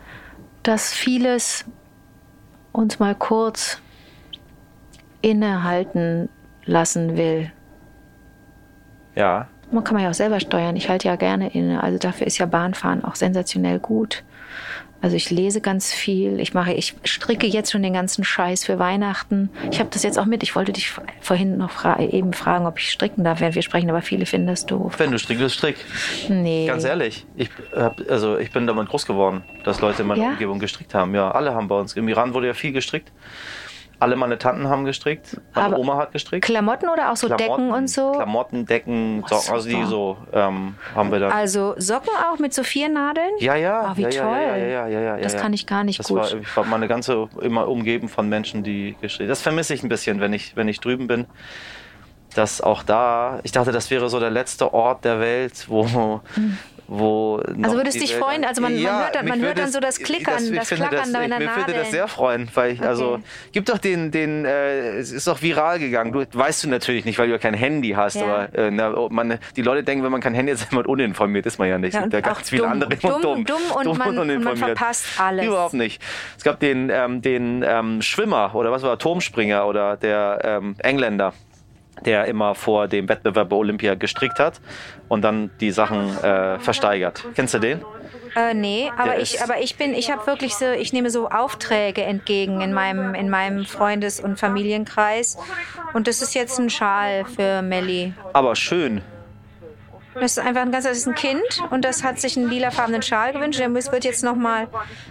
dass 0.61 0.93
vieles 0.93 1.65
uns 2.73 2.99
mal 2.99 3.15
kurz 3.15 3.81
innehalten 5.21 6.29
lassen 6.65 7.17
will. 7.17 7.51
Ja. 9.17 9.47
Man 9.71 9.83
kann 9.83 9.95
man 9.95 10.03
ja 10.03 10.09
auch 10.09 10.15
selber 10.15 10.39
steuern. 10.39 10.75
Ich 10.75 10.89
halte 10.89 11.07
ja 11.07 11.15
gerne 11.15 11.49
inne. 11.53 11.83
Also 11.83 11.97
dafür 11.97 12.27
ist 12.27 12.37
ja 12.37 12.45
Bahnfahren 12.45 13.03
auch 13.03 13.15
sensationell 13.15 13.79
gut. 13.79 14.23
Also 14.99 15.15
ich 15.15 15.29
lese 15.29 15.61
ganz 15.61 15.93
viel. 15.93 16.39
Ich 16.39 16.53
mache, 16.53 16.73
ich 16.73 16.95
stricke 17.03 17.45
jetzt 17.45 17.71
schon 17.71 17.83
den 17.83 17.93
ganzen 17.93 18.23
Scheiß 18.23 18.65
für 18.65 18.79
Weihnachten. 18.79 19.49
Ich 19.69 19.79
habe 19.79 19.89
das 19.91 20.01
jetzt 20.01 20.17
auch 20.17 20.25
mit. 20.25 20.41
Ich 20.41 20.55
wollte 20.55 20.71
dich 20.71 20.91
vorhin 21.21 21.57
noch 21.57 21.69
fra 21.69 21.99
eben 21.99 22.33
fragen, 22.33 22.65
ob 22.65 22.79
ich 22.79 22.89
stricken 22.89 23.23
darf, 23.23 23.39
während 23.39 23.53
wir 23.53 23.61
sprechen, 23.61 23.89
aber 23.89 24.01
viele 24.01 24.25
finden 24.25 24.47
das 24.47 24.65
doof. 24.65 24.95
Wenn 24.97 25.11
du 25.11 25.19
strickst, 25.19 25.53
strick. 25.53 25.75
Nee. 26.29 26.65
Ganz 26.65 26.83
ehrlich, 26.83 27.27
ich, 27.35 27.49
hab, 27.75 28.01
also 28.09 28.37
ich 28.39 28.51
bin 28.51 28.65
damit 28.65 28.89
groß 28.89 29.05
geworden, 29.05 29.43
dass 29.63 29.81
Leute 29.81 30.01
in 30.01 30.07
meiner 30.07 30.23
Ja? 30.23 30.29
Umgebung 30.29 30.57
gestrickt 30.57 30.95
haben. 30.95 31.13
Ja, 31.13 31.29
alle 31.29 31.53
haben 31.53 31.67
bei 31.67 31.75
uns. 31.79 31.93
Im 31.93 32.07
Iran 32.07 32.33
wurde 32.33 32.47
ja 32.47 32.53
viel 32.55 32.71
gestrickt. 32.71 33.11
Alle 33.99 34.15
meine 34.15 34.37
Tanten 34.37 34.69
haben 34.69 34.85
gestrickt. 34.85 35.41
Meine 35.55 35.67
Aber 35.67 35.79
Oma 35.79 35.97
hat 35.97 36.11
gestrickt. 36.11 36.45
Klamotten 36.45 36.87
oder 36.87 37.11
auch 37.11 37.15
so 37.17 37.29
Decken 37.29 37.71
und 37.71 37.89
so? 37.89 38.11
Klamotten, 38.11 38.65
Decken, 38.67 39.23
Oh, 39.23 39.27
Socken, 39.27 39.53
also 39.55 39.69
die 39.69 39.83
so 39.85 40.17
ähm, 40.33 40.75
haben 40.93 41.11
wir 41.11 41.19
dann. 41.19 41.31
Also 41.31 41.73
Socken 41.77 42.11
auch 42.31 42.37
mit 42.37 42.53
so 42.53 42.63
vier 42.63 42.89
Nadeln? 42.89 43.31
ja, 43.39 43.55
ja, 43.55 43.81
Ah, 43.81 43.93
wie 43.95 44.03
ja, 44.03 44.09
toll. 44.09 44.37
ja, 44.39 44.55
ja, 44.57 44.87
ja, 44.87 44.99
ja, 45.01 45.17
Das 45.17 45.35
kann 45.35 45.51
ich 45.53 45.65
gar 45.65 45.83
nicht 45.83 45.99
das 45.99 46.07
gut. 46.09 46.17
War, 46.19 46.33
ich 46.33 46.55
war 46.57 46.65
meine 46.65 46.87
ganze 46.87 47.27
immer 47.41 47.67
umgeben 47.67 48.07
von 48.07 48.29
Menschen, 48.29 48.61
die 48.63 48.95
gestrickt. 49.01 49.31
Das 49.31 49.41
vermisse 49.41 49.73
ich 49.73 49.81
ein 49.81 49.89
bisschen, 49.89 50.19
wenn 50.19 50.31
ich, 50.33 50.55
wenn 50.55 50.67
ich 50.67 50.79
drüben 50.79 51.07
bin. 51.07 51.25
Dass 52.35 52.61
auch 52.61 52.83
da, 52.83 53.39
ich 53.41 53.51
dachte, 53.51 53.71
das 53.71 53.89
wäre 53.89 54.09
so 54.09 54.19
der 54.19 54.29
letzte 54.29 54.73
Ort 54.75 55.05
der 55.05 55.19
Welt, 55.19 55.65
wo. 55.69 56.21
Wo. 56.87 57.41
Also 57.61 57.75
würdest 57.75 57.99
dich 58.01 58.11
Welt- 58.13 58.19
freuen? 58.23 58.45
Also 58.45 58.61
man- 58.61 58.73
man 58.81 58.99
hört 59.01 59.15
dann- 59.15 59.27
man 59.27 59.41
hört 59.41 59.57
dann 59.57 59.71
so 59.71 59.79
das 59.79 59.99
Klickern, 59.99 60.35
ich 60.43 60.51
das 60.55 60.69
finde 60.69 60.87
Klackern 60.87 60.99
das, 60.99 61.11
deiner 61.11 61.39
ich, 61.41 61.47
Mir 61.47 61.55
würde 61.57 61.73
das 61.73 61.91
sehr 61.91 62.07
freuen, 62.07 62.47
weil 62.53 62.71
ich, 62.73 62.81
also, 62.81 63.13
Okay. 63.13 63.23
gibt 63.51 63.69
doch 63.69 63.77
den, 63.77 64.11
den, 64.11 64.45
äh, 64.45 64.97
es 64.97 65.11
ist 65.11 65.27
doch 65.27 65.41
viral 65.41 65.79
gegangen. 65.79 66.11
Du 66.11 66.25
weißt 66.31 66.63
du 66.63 66.69
natürlich 66.69 67.05
nicht, 67.05 67.19
weil 67.19 67.27
du 67.27 67.33
ja 67.33 67.37
kein 67.39 67.53
Handy 67.53 67.89
hast, 67.91 68.15
Ja. 68.15 68.23
aber 68.23 68.55
äh, 68.57 68.71
na, 68.71 68.93
man, 69.09 69.37
die 69.55 69.61
Leute 69.61 69.83
denken, 69.83 70.03
wenn 70.03 70.11
man 70.11 70.21
kein 70.21 70.33
Handy 70.33 70.53
hat, 70.53 70.59
ist 70.61 70.71
man 70.73 70.85
uninformiert, 70.85 71.45
ist 71.45 71.59
man 71.59 71.67
ja 71.69 71.77
nicht. 71.77 71.93
Ja, 71.93 72.03
und 72.03 72.13
ja 72.13 72.19
auch 72.19 72.23
ganz 72.23 72.49
viele 72.49 72.63
dumm. 72.63 72.71
andere 72.71 72.95
Dumm, 72.95 73.11
und 73.13 73.23
dumm. 73.23 73.45
dumm 73.45 73.61
und 73.87 73.97
man- 73.97 74.17
und 74.17 74.43
man 74.43 74.57
verpasst 74.57 75.05
alles. 75.19 75.45
Überhaupt 75.45 75.73
nicht. 75.73 76.01
Es 76.37 76.43
gab 76.43 76.59
den, 76.59 76.89
ähm, 76.89 77.21
den 77.21 77.63
ähm, 77.67 78.01
Schwimmer 78.01 78.55
oder 78.55 78.71
was 78.71 78.83
war 78.83 78.91
er, 78.91 78.97
Turmspringer 78.97 79.65
oder 79.67 79.97
der 79.97 80.39
ähm, 80.43 80.75
Engländer 80.79 81.33
der 82.05 82.25
immer 82.25 82.55
vor 82.55 82.87
dem 82.87 83.09
Wettbewerb 83.09 83.49
bei 83.49 83.55
Olympia 83.55 83.95
gestrickt 83.95 84.39
hat 84.39 84.59
und 85.07 85.21
dann 85.21 85.49
die 85.59 85.71
Sachen 85.71 86.17
äh, 86.23 86.59
versteigert. 86.59 87.25
Kennst 87.35 87.53
du 87.53 87.59
den? 87.59 87.81
Äh, 88.35 88.53
nee, 88.53 88.91
aber 88.95 89.19
ich, 89.19 89.41
aber 89.41 89.59
ich 89.61 89.77
bin, 89.77 89.93
ich 89.93 90.11
habe 90.11 90.27
wirklich 90.27 90.53
so, 90.53 90.65
ich 90.65 90.93
nehme 90.93 91.09
so 91.09 91.29
Aufträge 91.29 92.03
entgegen 92.03 92.61
in 92.61 92.71
meinem, 92.71 93.15
in 93.15 93.29
meinem 93.29 93.65
Freundes- 93.65 94.19
und 94.19 94.37
Familienkreis. 94.37 95.37
Und 95.93 96.07
das 96.07 96.21
ist 96.21 96.35
jetzt 96.35 96.59
ein 96.59 96.69
Schal 96.69 97.25
für 97.25 97.63
Melli. 97.63 98.13
Aber 98.33 98.55
schön. 98.55 99.01
Das 100.19 100.37
ist 100.37 100.39
einfach 100.39 100.61
ein 100.61 100.71
ganz, 100.71 100.85
das 100.85 100.97
ist 100.97 101.07
ein 101.07 101.15
Kind 101.15 101.63
und 101.69 101.85
das 101.85 102.03
hat 102.03 102.19
sich 102.19 102.37
einen 102.37 102.49
lilafarbenen 102.49 103.01
Schal 103.01 103.33
gewünscht. 103.33 103.59
Der 103.59 103.73
wird 103.73 104.03
jetzt 104.03 104.23
noch 104.23 104.35
mal 104.35 104.67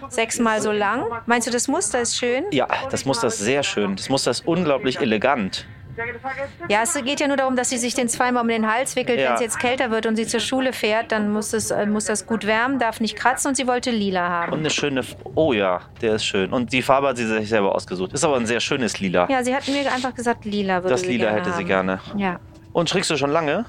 sechsmal 0.09 0.61
so 0.61 0.71
lang. 0.71 1.05
Meinst 1.25 1.47
du, 1.47 1.51
das 1.51 1.67
Muster 1.67 2.01
ist 2.01 2.17
schön? 2.17 2.43
Ja, 2.51 2.67
das 2.91 3.05
Muster 3.05 3.27
ist 3.27 3.39
sehr 3.39 3.63
schön. 3.63 3.95
Das 3.95 4.09
Muster 4.09 4.31
ist 4.31 4.45
unglaublich 4.45 4.99
elegant. 4.99 5.65
Ja, 6.69 6.83
es 6.83 6.93
geht 6.93 7.19
ja 7.19 7.27
nur 7.27 7.37
darum, 7.37 7.55
dass 7.55 7.69
sie 7.69 7.77
sich 7.77 7.93
den 7.93 8.09
zweimal 8.09 8.43
um 8.43 8.47
den 8.47 8.71
Hals 8.71 8.95
wickelt. 8.95 9.19
Ja. 9.19 9.29
Wenn 9.29 9.35
es 9.35 9.41
jetzt 9.41 9.59
kälter 9.59 9.91
wird 9.91 10.05
und 10.05 10.15
sie 10.15 10.27
zur 10.27 10.39
Schule 10.39 10.73
fährt, 10.73 11.11
dann 11.11 11.31
muss, 11.31 11.53
es, 11.53 11.71
äh, 11.71 11.85
muss 11.85 12.05
das 12.05 12.27
gut 12.27 12.45
wärmen, 12.45 12.79
darf 12.79 12.99
nicht 12.99 13.15
kratzen 13.15 13.49
und 13.49 13.55
sie 13.55 13.67
wollte 13.67 13.91
lila 13.91 14.27
haben. 14.27 14.53
Und 14.53 14.59
eine 14.59 14.69
schöne. 14.69 14.99
F 15.01 15.15
oh 15.35 15.53
ja, 15.53 15.81
der 16.01 16.15
ist 16.15 16.25
schön. 16.25 16.51
Und 16.51 16.71
die 16.73 16.81
Farbe 16.81 17.07
hat 17.09 17.17
sie 17.17 17.25
sich 17.25 17.49
selber 17.49 17.73
ausgesucht. 17.73 18.13
Ist 18.13 18.23
aber 18.23 18.37
ein 18.37 18.45
sehr 18.45 18.59
schönes 18.59 18.99
Lila. 18.99 19.27
Ja, 19.29 19.43
sie 19.43 19.55
hat 19.55 19.67
mir 19.67 19.91
einfach 19.91 20.13
gesagt, 20.13 20.45
lila 20.45 20.77
würde 20.77 20.89
das 20.89 21.01
sie 21.01 21.07
Lila 21.17 21.31
hätte 21.31 21.51
sie 21.51 21.59
haben. 21.59 21.65
gerne. 21.67 21.99
Ja. 22.15 22.39
Und 22.73 22.89
strickst 22.89 23.09
du 23.09 23.17
schon 23.17 23.31
lange? 23.31 23.65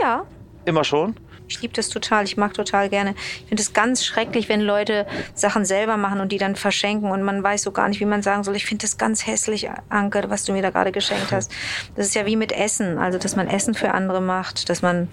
Ja, 0.00 0.24
Immer 0.66 0.84
schon? 0.84 1.14
Ich 1.46 1.60
liebe 1.60 1.74
das 1.74 1.88
total. 1.88 2.24
Ich 2.24 2.36
mag 2.36 2.54
total 2.54 2.88
gerne. 2.88 3.14
Ich 3.42 3.48
finde 3.48 3.62
es 3.62 3.72
ganz 3.72 4.04
schrecklich, 4.04 4.48
wenn 4.48 4.60
Leute 4.60 5.06
Sachen 5.34 5.64
selber 5.64 5.96
machen 5.96 6.20
und 6.20 6.32
die 6.32 6.38
dann 6.38 6.56
verschenken 6.56 7.10
und 7.10 7.22
man 7.22 7.42
weiß 7.42 7.62
so 7.62 7.70
gar 7.72 7.88
nicht, 7.88 8.00
wie 8.00 8.06
man 8.06 8.22
sagen 8.22 8.44
soll. 8.44 8.56
Ich 8.56 8.64
finde 8.66 8.82
das 8.82 8.96
ganz 8.96 9.26
hässlich, 9.26 9.68
Anke, 9.90 10.24
was 10.28 10.44
du 10.44 10.52
mir 10.52 10.62
da 10.62 10.70
gerade 10.70 10.92
geschenkt 10.92 11.32
hast. 11.32 11.52
Das 11.96 12.06
ist 12.06 12.14
ja 12.14 12.24
wie 12.26 12.36
mit 12.36 12.52
Essen. 12.52 12.98
Also, 12.98 13.18
dass 13.18 13.36
man 13.36 13.48
Essen 13.48 13.74
für 13.74 13.92
andere 13.92 14.20
macht, 14.22 14.68
dass 14.70 14.80
man 14.82 15.08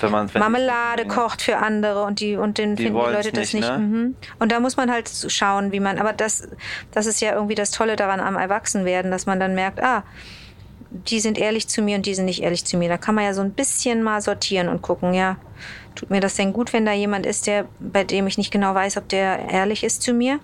Wenn 0.00 0.10
man, 0.10 0.34
wenn 0.34 0.40
Marmelade 0.40 1.06
kocht 1.06 1.42
für 1.42 1.58
andere 1.58 2.02
und 2.02 2.20
die 2.20 2.36
und 2.36 2.58
Die 2.58 2.62
finden 2.62 2.78
die 2.78 2.88
Leute 2.88 3.30
das 3.32 3.52
nicht, 3.52 3.54
nicht. 3.54 3.68
ne? 3.70 3.78
Mhm. 3.78 4.16
Und 4.38 4.52
da 4.52 4.60
muss 4.60 4.76
man 4.76 4.90
halt 4.90 5.08
schauen, 5.28 5.72
wie 5.72 5.80
man. 5.80 5.98
Aber 5.98 6.12
das, 6.12 6.48
das 6.90 7.06
ist 7.06 7.20
ja 7.20 7.32
irgendwie 7.32 7.54
das 7.54 7.70
Tolle 7.70 7.96
daran 7.96 8.20
am 8.20 8.36
Erwachsenwerden, 8.36 9.10
dass 9.10 9.26
man 9.26 9.38
dann 9.38 9.54
merkt, 9.54 9.82
ah, 9.82 10.02
die 10.96 11.20
sind 11.20 11.38
ehrlich 11.38 11.68
zu 11.68 11.82
mir 11.82 11.96
und 11.96 12.06
die 12.06 12.14
sind 12.14 12.24
nicht 12.24 12.42
ehrlich 12.42 12.64
zu 12.64 12.76
mir. 12.76 12.88
Da 12.88 12.98
kann 12.98 13.14
man 13.14 13.24
ja 13.24 13.34
so 13.34 13.42
ein 13.42 13.52
bisschen 13.52 14.02
mal 14.02 14.20
sortieren 14.20 14.68
und 14.68 14.82
gucken, 14.82 15.14
ja, 15.14 15.36
tut 15.94 16.10
mir 16.10 16.20
das 16.20 16.34
denn 16.34 16.52
gut, 16.52 16.72
wenn 16.72 16.84
da 16.84 16.92
jemand 16.92 17.26
ist, 17.26 17.46
der, 17.46 17.66
bei 17.78 18.04
dem 18.04 18.26
ich 18.26 18.38
nicht 18.38 18.50
genau 18.50 18.74
weiß, 18.74 18.96
ob 18.96 19.08
der 19.08 19.48
ehrlich 19.48 19.84
ist 19.84 20.02
zu 20.02 20.12
mir? 20.12 20.40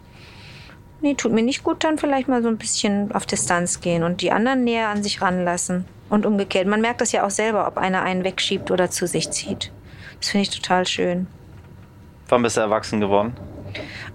Nee, 1.01 1.15
tut 1.15 1.33
mir 1.33 1.43
nicht 1.43 1.65
gut, 1.65 1.83
dann 1.83 1.99
vielleicht 1.99 2.29
mal 2.29 2.43
so 2.43 2.49
ein 2.49 2.59
bisschen 2.59 3.13
auf 3.13 3.27
Distanz 3.27 3.81
gehen 3.81 4.05
und 4.05 4.21
die 4.21 4.31
anderen 4.31 4.63
näher 4.65 4.89
an 4.89 5.03
sich 5.03 5.21
ranlassen. 5.21 5.85
Und 6.09 6.27
umgekehrt. 6.27 6.67
Man 6.67 6.83
merkt 6.83 7.01
das 7.01 7.13
ja 7.13 7.25
auch 7.27 7.31
selber, 7.31 7.67
ob 7.67 7.79
einer 7.79 8.03
einen 8.03 8.23
wegschiebt 8.23 8.71
oder 8.71 8.91
zu 8.91 9.07
sich 9.07 9.31
zieht. 9.31 9.73
Das 10.21 10.29
finde 10.29 10.43
ich 10.43 10.51
total 10.51 10.87
schön. 10.87 11.27
Wann 12.29 12.43
bist 12.43 12.59
du 12.59 12.61
erwachsen 12.61 13.01
geworden? 13.01 13.35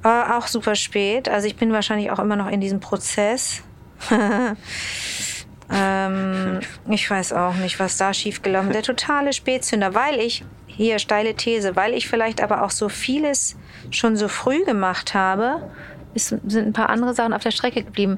Äh, 0.03 0.31
auch 0.31 0.47
super 0.47 0.75
spät. 0.75 1.27
Also 1.27 1.47
ich 1.47 1.55
bin 1.55 1.73
wahrscheinlich 1.73 2.11
auch 2.11 2.19
immer 2.19 2.35
noch 2.35 2.49
in 2.49 2.61
diesem 2.61 2.79
Prozess. 2.79 3.63
ähm, 5.73 6.59
ich 6.89 7.09
weiß 7.09 7.33
auch 7.33 7.55
nicht, 7.55 7.79
was 7.79 7.97
da 7.97 8.13
schiefgelaufen 8.13 8.69
ist. 8.71 8.75
Der 8.75 8.83
totale 8.83 9.33
Spätzünder, 9.33 9.93
weil 9.93 10.19
ich, 10.19 10.43
hier 10.67 10.99
steile 10.99 11.33
These, 11.35 11.75
weil 11.75 11.93
ich 11.93 12.07
vielleicht 12.07 12.41
aber 12.41 12.63
auch 12.63 12.71
so 12.71 12.87
vieles 12.89 13.57
schon 13.91 14.15
so 14.15 14.27
früh 14.27 14.63
gemacht 14.63 15.13
habe, 15.13 15.69
ist, 16.13 16.29
sind 16.29 16.67
ein 16.67 16.73
paar 16.73 16.89
andere 16.89 17.13
Sachen 17.13 17.33
auf 17.33 17.43
der 17.43 17.51
Strecke 17.51 17.83
geblieben. 17.83 18.17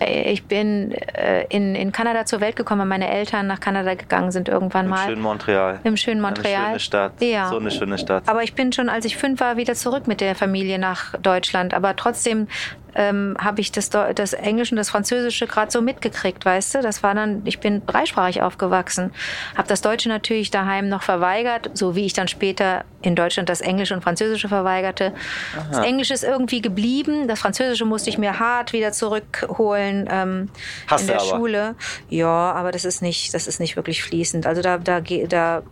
Äh, 0.00 0.32
Ich 0.32 0.44
bin 0.44 0.92
äh, 0.92 1.46
in, 1.48 1.74
in 1.74 1.92
Kanada 1.92 2.26
zur 2.26 2.40
Welt 2.40 2.56
gekommen, 2.56 2.80
weil 2.80 2.88
meine 2.88 3.08
Eltern 3.10 3.46
nach 3.46 3.60
Kanada 3.60 3.94
gegangen 3.94 4.30
sind 4.32 4.48
irgendwann 4.48 4.86
Im 4.86 4.90
mal. 4.90 5.06
schönen 5.06 5.22
Montreal. 5.22 5.80
Im 5.84 5.96
schönen 5.96 6.20
Montreal. 6.20 6.56
Eine 6.56 6.66
schöne 6.68 6.80
Stadt. 6.80 7.12
Ja. 7.20 7.48
So 7.48 7.58
eine 7.58 7.70
schöne 7.70 7.96
Stadt. 7.98 8.24
Aber 8.26 8.42
ich 8.42 8.54
bin 8.54 8.72
schon, 8.72 8.88
als 8.88 9.04
ich 9.04 9.16
fünf 9.16 9.40
war, 9.40 9.56
wieder 9.56 9.74
zurück 9.74 10.06
mit 10.06 10.20
der 10.20 10.34
Familie 10.34 10.78
nach 10.78 11.14
Deutschland. 11.22 11.72
Aber 11.74 11.96
trotzdem 11.96 12.48
ähm, 12.98 13.36
habe 13.38 13.60
ich 13.60 13.70
das, 13.70 13.90
das 13.90 14.32
Englische 14.32 14.74
und 14.74 14.76
das 14.76 14.90
Französische 14.90 15.46
gerade 15.46 15.70
so 15.70 15.80
mitgekriegt, 15.80 16.44
weißt 16.44 16.74
du? 16.74 16.82
Das 16.82 17.04
war 17.04 17.14
dann, 17.14 17.42
ich 17.44 17.60
bin 17.60 17.86
dreisprachig 17.86 18.42
aufgewachsen. 18.42 19.12
Habe 19.56 19.68
das 19.68 19.80
Deutsche 19.80 20.08
natürlich 20.08 20.50
daheim 20.50 20.88
noch 20.88 21.04
verweigert, 21.04 21.70
so 21.74 21.94
wie 21.94 22.04
ich 22.04 22.12
dann 22.12 22.26
später 22.26 22.84
in 23.00 23.14
Deutschland 23.14 23.48
das 23.48 23.60
Englische 23.60 23.94
und 23.94 24.02
Französische 24.02 24.48
verweigerte. 24.48 25.14
Das 25.70 25.84
Englische 25.84 26.12
ist 26.12 26.24
irgendwie 26.24 26.60
geblieben. 26.60 27.28
Das 27.28 27.38
Französische 27.38 27.84
musste 27.84 28.10
ich 28.10 28.18
mir 28.18 28.40
hart 28.40 28.72
wieder 28.72 28.90
zurückholen 28.90 30.08
ähm, 30.10 30.50
in 30.98 31.06
der 31.06 31.20
aber. 31.20 31.24
Schule. 31.24 31.76
Ja, 32.08 32.52
aber 32.52 32.72
das 32.72 32.84
ist 32.84 33.00
nicht, 33.00 33.32
das 33.32 33.46
ist 33.46 33.60
nicht 33.60 33.76
wirklich 33.76 34.02
fließend. 34.02 34.44
Also 34.44 34.60
da, 34.60 34.78
da, 34.78 35.00
da 35.00 35.62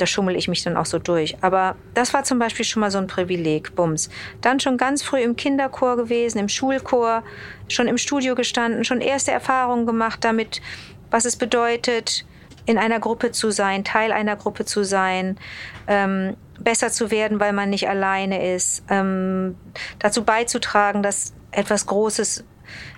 da 0.00 0.06
schummel 0.06 0.36
ich 0.36 0.48
mich 0.48 0.62
dann 0.62 0.76
auch 0.76 0.86
so 0.86 0.98
durch. 0.98 1.36
Aber 1.42 1.76
das 1.94 2.14
war 2.14 2.24
zum 2.24 2.38
Beispiel 2.38 2.64
schon 2.64 2.80
mal 2.80 2.90
so 2.90 2.98
ein 2.98 3.06
Privileg, 3.06 3.74
Bums. 3.74 4.08
Dann 4.40 4.60
schon 4.60 4.76
ganz 4.76 5.02
früh 5.02 5.20
im 5.20 5.36
Kinderchor 5.36 5.96
gewesen, 5.96 6.38
im 6.38 6.48
Schulchor, 6.48 7.22
schon 7.68 7.88
im 7.88 7.98
Studio 7.98 8.34
gestanden, 8.34 8.84
schon 8.84 9.00
erste 9.00 9.30
Erfahrungen 9.32 9.86
gemacht 9.86 10.24
damit, 10.24 10.60
was 11.10 11.24
es 11.24 11.36
bedeutet, 11.36 12.24
in 12.66 12.78
einer 12.78 13.00
Gruppe 13.00 13.32
zu 13.32 13.50
sein, 13.50 13.84
Teil 13.84 14.12
einer 14.12 14.36
Gruppe 14.36 14.64
zu 14.64 14.84
sein, 14.84 15.38
ähm, 15.86 16.36
besser 16.58 16.90
zu 16.90 17.10
werden, 17.10 17.40
weil 17.40 17.52
man 17.52 17.70
nicht 17.70 17.88
alleine 17.88 18.54
ist, 18.54 18.84
ähm, 18.88 19.56
dazu 19.98 20.24
beizutragen, 20.24 21.02
dass 21.02 21.32
etwas 21.52 21.86
Großes 21.86 22.44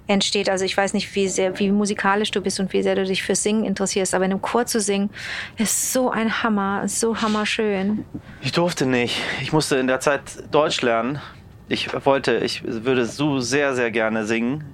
entsteht. 0.07 0.49
Also 0.49 0.65
ich 0.65 0.77
weiß 0.77 0.95
nicht, 0.95 1.15
wie 1.15 1.29
sehr, 1.29 1.59
wie 1.59 1.71
musikalisch 1.71 2.31
du 2.31 2.41
bist 2.41 2.61
und 2.61 2.73
wie 2.73 2.83
sehr 2.83 2.95
du 2.95 3.05
dich 3.05 3.23
fürs 3.23 3.43
Singen 3.43 3.65
interessierst, 3.65 4.15
aber 4.15 4.25
in 4.25 4.33
einem 4.33 4.43
Chor 4.43 4.67
zu 4.67 4.81
singen, 4.81 5.11
ist 5.59 5.93
so 5.93 6.11
ein 6.11 6.43
Hammer, 6.43 6.83
ist 6.85 7.01
so 7.01 7.21
hammerschön. 7.21 8.05
Ich 8.41 8.53
durfte 8.53 8.87
nicht. 8.87 9.21
Ich 9.41 9.53
musste 9.53 9.77
in 9.77 9.87
der 9.87 10.01
Zeit 10.01 10.21
Deutsch 10.51 10.83
lernen. 10.83 11.21
Ich 11.69 11.89
wollte, 12.05 12.37
ich 12.39 12.63
würde 12.65 13.07
so 13.07 13.41
sehr, 13.41 13.75
sehr 13.75 13.91
gerne 13.91 14.27
singen. 14.27 14.65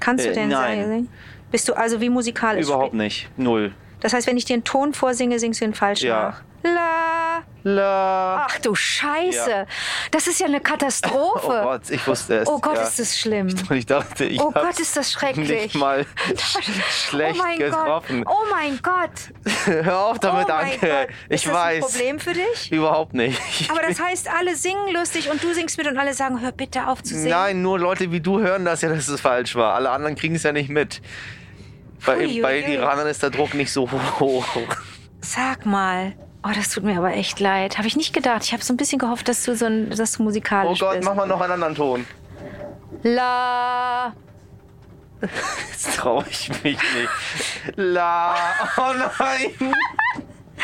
Kannst 0.00 0.24
du 0.24 0.30
Äh, 0.30 0.34
denn 0.34 0.48
nein. 0.48 0.86
singen? 0.88 1.08
Bist 1.50 1.68
du 1.68 1.74
also 1.74 2.00
wie 2.00 2.08
musikalisch? 2.08 2.66
Überhaupt 2.66 2.94
nicht. 2.94 3.28
Null. 3.36 3.72
Das 4.00 4.12
heißt, 4.12 4.26
wenn 4.26 4.36
ich 4.36 4.44
dir 4.44 4.54
einen 4.54 4.64
Ton 4.64 4.94
vorsinge, 4.94 5.38
singst 5.38 5.60
du 5.60 5.64
ihn 5.64 5.74
falsch 5.74 6.02
Ja. 6.02 6.30
nach. 6.30 6.42
La. 6.64 7.11
La. 7.64 8.46
Ach 8.48 8.58
du 8.58 8.74
Scheiße. 8.74 9.50
Ja. 9.50 9.66
Das 10.10 10.26
ist 10.26 10.40
ja 10.40 10.46
eine 10.46 10.60
Katastrophe. 10.60 11.32
Oh 11.62 11.62
Gott, 11.62 11.90
ich 11.90 12.06
wusste 12.06 12.38
es. 12.38 12.48
Oh 12.48 12.58
Gott, 12.58 12.76
ja. 12.76 12.82
ist 12.82 12.98
das 12.98 13.18
schlimm. 13.18 13.48
Ich 13.70 13.86
dachte, 13.86 14.24
ich 14.24 14.40
Oh 14.40 14.50
Gott, 14.50 14.78
ist 14.80 14.96
das 14.96 15.12
schrecklich. 15.12 15.48
nicht 15.48 15.74
mal 15.74 16.04
schlecht 16.90 17.38
oh 17.38 17.42
mein 17.42 17.58
getroffen. 17.58 18.24
Gott. 18.24 18.34
Oh 18.34 18.46
mein 18.50 18.80
Gott. 18.82 19.10
Hör 19.84 19.98
auf 19.98 20.18
damit, 20.18 20.46
oh 20.48 20.52
Anke. 20.52 21.08
Ich 21.28 21.36
ist 21.36 21.46
das 21.46 21.54
weiß. 21.54 21.84
ein 21.84 21.90
Problem 21.90 22.20
für 22.20 22.32
dich? 22.32 22.72
Überhaupt 22.72 23.14
nicht. 23.14 23.70
Aber 23.70 23.82
das 23.82 24.00
heißt, 24.00 24.28
alle 24.28 24.56
singen 24.56 24.92
lustig 24.92 25.30
und 25.30 25.42
du 25.42 25.52
singst 25.54 25.78
mit 25.78 25.86
und 25.86 25.98
alle 25.98 26.14
sagen, 26.14 26.40
hör 26.40 26.52
bitte 26.52 26.86
auf 26.88 27.02
zu 27.02 27.14
singen. 27.14 27.30
Nein, 27.30 27.62
nur 27.62 27.78
Leute 27.78 28.10
wie 28.12 28.20
du 28.20 28.40
hören 28.40 28.64
das 28.64 28.82
ja, 28.82 28.88
dass 28.88 29.08
es 29.08 29.20
falsch 29.20 29.54
war. 29.54 29.74
Alle 29.74 29.90
anderen 29.90 30.16
kriegen 30.16 30.34
es 30.34 30.42
ja 30.42 30.52
nicht 30.52 30.68
mit. 30.68 31.00
Bei, 32.04 32.26
Hui, 32.26 32.40
bei. 32.40 32.60
Iranern 32.60 33.06
ist 33.06 33.22
der 33.22 33.30
Druck 33.30 33.54
nicht 33.54 33.72
so 33.72 33.90
hoch. 33.90 34.44
Sag 35.20 35.66
mal. 35.66 36.14
Oh, 36.44 36.50
das 36.54 36.70
tut 36.70 36.82
mir 36.84 36.98
aber 36.98 37.12
echt 37.14 37.38
leid. 37.40 37.78
Habe 37.78 37.86
ich 37.86 37.96
nicht 37.96 38.12
gedacht. 38.12 38.42
Ich 38.44 38.52
habe 38.52 38.62
so 38.64 38.72
ein 38.72 38.76
bisschen 38.76 38.98
gehofft, 38.98 39.28
dass 39.28 39.44
du 39.44 39.54
so 39.54 39.66
ein, 39.66 39.90
dass 39.90 40.12
du 40.12 40.22
Oh 40.22 40.24
musikalisch 40.24 40.80
Gott, 40.80 40.96
bist. 40.96 41.04
mach 41.08 41.14
mal 41.14 41.26
noch 41.26 41.40
einen 41.40 41.52
anderen 41.52 41.74
Ton. 41.74 42.06
La. 43.04 44.12
Jetzt 45.70 45.96
traue 45.96 46.24
ich 46.28 46.48
mich 46.64 46.78
nicht. 46.94 47.76
La. 47.76 48.34
Oh 48.76 48.92
nein. 49.18 49.74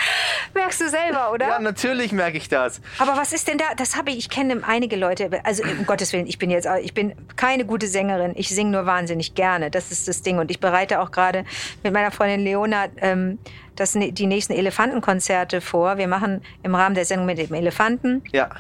Merkst 0.55 0.81
du 0.81 0.89
selber, 0.89 1.33
oder? 1.33 1.49
Ja, 1.49 1.59
natürlich 1.59 2.13
merke 2.13 2.37
ich 2.37 2.49
das. 2.49 2.81
Aber 2.99 3.17
was 3.17 3.33
ist 3.33 3.49
denn 3.49 3.59
da? 3.59 3.65
Das 3.77 3.97
habe 3.97 4.11
ich. 4.11 4.19
Ich 4.19 4.31
kenne 4.31 4.63
einige 4.67 4.97
Leute. 4.97 5.31
Also 5.45 5.63
um 5.63 5.87
Gottes 5.87 6.13
Willen, 6.13 6.27
ich 6.27 6.39
bin 6.39 6.51
jetzt, 6.51 6.69
ich 6.83 6.95
bin 6.95 7.15
keine 7.37 7.65
gute 7.65 7.87
Sängerin. 7.87 8.33
Ich 8.37 8.49
singe 8.49 8.71
nur 8.71 8.87
wahnsinnig 8.87 9.35
gerne. 9.35 9.71
Das 9.71 9.91
ist 9.91 10.09
das 10.09 10.23
Ding. 10.23 10.39
Und 10.39 10.51
ich 10.51 10.61
bereite 10.61 11.01
auch 11.01 11.11
gerade 11.11 11.45
mit 11.83 11.93
meiner 11.93 12.11
Freundin 12.11 12.41
Leona 12.41 12.87
ähm, 12.97 13.39
das, 13.77 13.93
die 13.93 14.27
nächsten 14.27 14.53
Elefantenkonzerte 14.53 15.61
vor. 15.61 15.99
Wir 15.99 16.09
machen 16.09 16.43
im 16.63 16.75
Rahmen 16.75 16.95
der 16.95 17.05
Sendung 17.05 17.27
mit 17.27 17.39
dem 17.39 17.55
Elefanten. 17.55 18.23
Ja. 18.33 18.51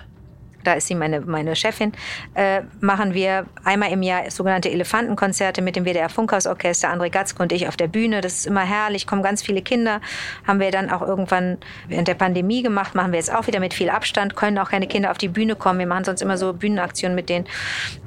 Da 0.68 0.74
ist 0.74 0.86
sie 0.86 0.94
meine, 0.94 1.22
meine 1.22 1.56
Chefin, 1.56 1.92
äh, 2.34 2.60
machen 2.80 3.14
wir 3.14 3.46
einmal 3.64 3.90
im 3.90 4.02
Jahr 4.02 4.30
sogenannte 4.30 4.70
Elefantenkonzerte 4.70 5.62
mit 5.62 5.76
dem 5.76 5.86
WDR 5.86 6.10
Funkhausorchester, 6.10 6.92
André 6.92 7.08
Gatzke 7.08 7.42
und 7.42 7.52
ich 7.52 7.68
auf 7.68 7.76
der 7.78 7.88
Bühne. 7.88 8.20
Das 8.20 8.34
ist 8.34 8.46
immer 8.46 8.60
herrlich, 8.60 9.06
kommen 9.06 9.22
ganz 9.22 9.42
viele 9.42 9.62
Kinder. 9.62 10.02
Haben 10.46 10.60
wir 10.60 10.70
dann 10.70 10.90
auch 10.90 11.00
irgendwann 11.00 11.56
während 11.88 12.06
der 12.06 12.14
Pandemie 12.14 12.62
gemacht, 12.62 12.94
machen 12.94 13.12
wir 13.12 13.18
jetzt 13.18 13.34
auch 13.34 13.46
wieder 13.46 13.60
mit 13.60 13.72
viel 13.72 13.88
Abstand, 13.88 14.36
können 14.36 14.58
auch 14.58 14.68
keine 14.68 14.86
Kinder 14.86 15.10
auf 15.10 15.16
die 15.16 15.28
Bühne 15.28 15.56
kommen. 15.56 15.78
Wir 15.78 15.86
machen 15.86 16.04
sonst 16.04 16.20
immer 16.20 16.36
so 16.36 16.52
Bühnenaktionen 16.52 17.14
mit 17.14 17.30
denen. 17.30 17.46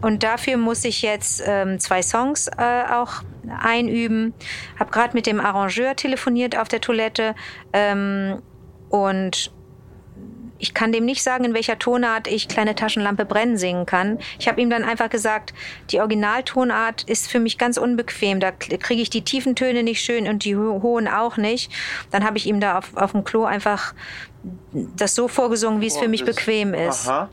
Und 0.02 0.21
dafür 0.21 0.58
muss 0.58 0.86
ich 0.86 1.02
jetzt 1.02 1.41
ähm, 1.43 1.80
zwei 1.80 2.04
Songs 2.04 2.47
äh, 2.47 2.84
auch 2.93 3.24
einüben. 3.60 4.36
Habe 4.80 4.91
gerade 4.91 5.15
mit 5.15 5.26
dem 5.26 5.39
Arrangeur 5.39 5.95
telefoniert 5.95 6.56
auf 6.56 6.67
der 6.67 6.80
Toilette 6.80 7.34
ähm, 7.74 8.39
und 8.89 9.52
ich 10.62 10.74
kann 10.74 10.91
dem 10.91 11.06
nicht 11.06 11.24
sagen, 11.24 11.43
in 11.43 11.54
welcher 11.54 11.80
Tonart 11.80 12.28
ich 12.28 12.47
kleine 12.47 12.76
Taschenlampe 12.76 13.26
brennen 13.26 13.58
singen 13.58 13.86
kann. 13.86 14.19
Ich 14.39 14.47
habe 14.47 14.62
ihm 14.62 14.69
dann 14.69 14.84
einfach 14.84 15.10
gesagt, 15.10 15.54
die 15.89 16.00
Originaltonart 16.00 17.04
ist 17.04 17.30
für 17.30 17.39
mich 17.39 17.58
ganz 17.58 17.78
unbequem. 17.78 18.39
Da 18.39 18.52
kriege 18.52 19.02
ich 19.02 19.10
die 19.10 19.24
tiefen 19.24 19.56
Töne 19.56 19.84
nicht 19.84 20.02
schön 20.02 20.28
und 20.28 20.45
die 20.45 20.56
hohen 20.56 21.08
auch 21.08 21.38
nicht. 21.38 21.71
Dann 22.12 22.24
habe 22.24 22.38
ich 22.38 22.45
ihm 22.45 22.60
da 22.60 22.78
auf, 22.78 22.95
auf 22.95 23.12
dem 23.12 23.24
Klo 23.24 23.43
einfach 23.43 23.93
das 24.74 25.15
so 25.15 25.28
vorgesungen, 25.28 25.82
wie 25.82 25.88
es 25.88 25.97
für 25.97 26.08
mich 26.08 26.26
bequem 26.26 26.74
ist. 26.74 27.08
Aha. 27.08 27.30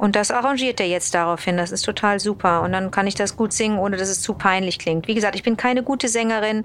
Und 0.00 0.16
das 0.16 0.30
arrangiert 0.30 0.80
er 0.80 0.86
jetzt 0.86 1.14
daraufhin. 1.14 1.58
Das 1.58 1.72
ist 1.72 1.82
total 1.82 2.20
super. 2.20 2.62
Und 2.62 2.72
dann 2.72 2.90
kann 2.90 3.06
ich 3.06 3.16
das 3.16 3.36
gut 3.36 3.52
singen, 3.52 3.78
ohne 3.78 3.98
dass 3.98 4.08
es 4.08 4.22
zu 4.22 4.32
peinlich 4.32 4.78
klingt. 4.78 5.06
Wie 5.08 5.14
gesagt, 5.14 5.34
ich 5.34 5.42
bin 5.42 5.58
keine 5.58 5.82
gute 5.82 6.08
Sängerin, 6.08 6.64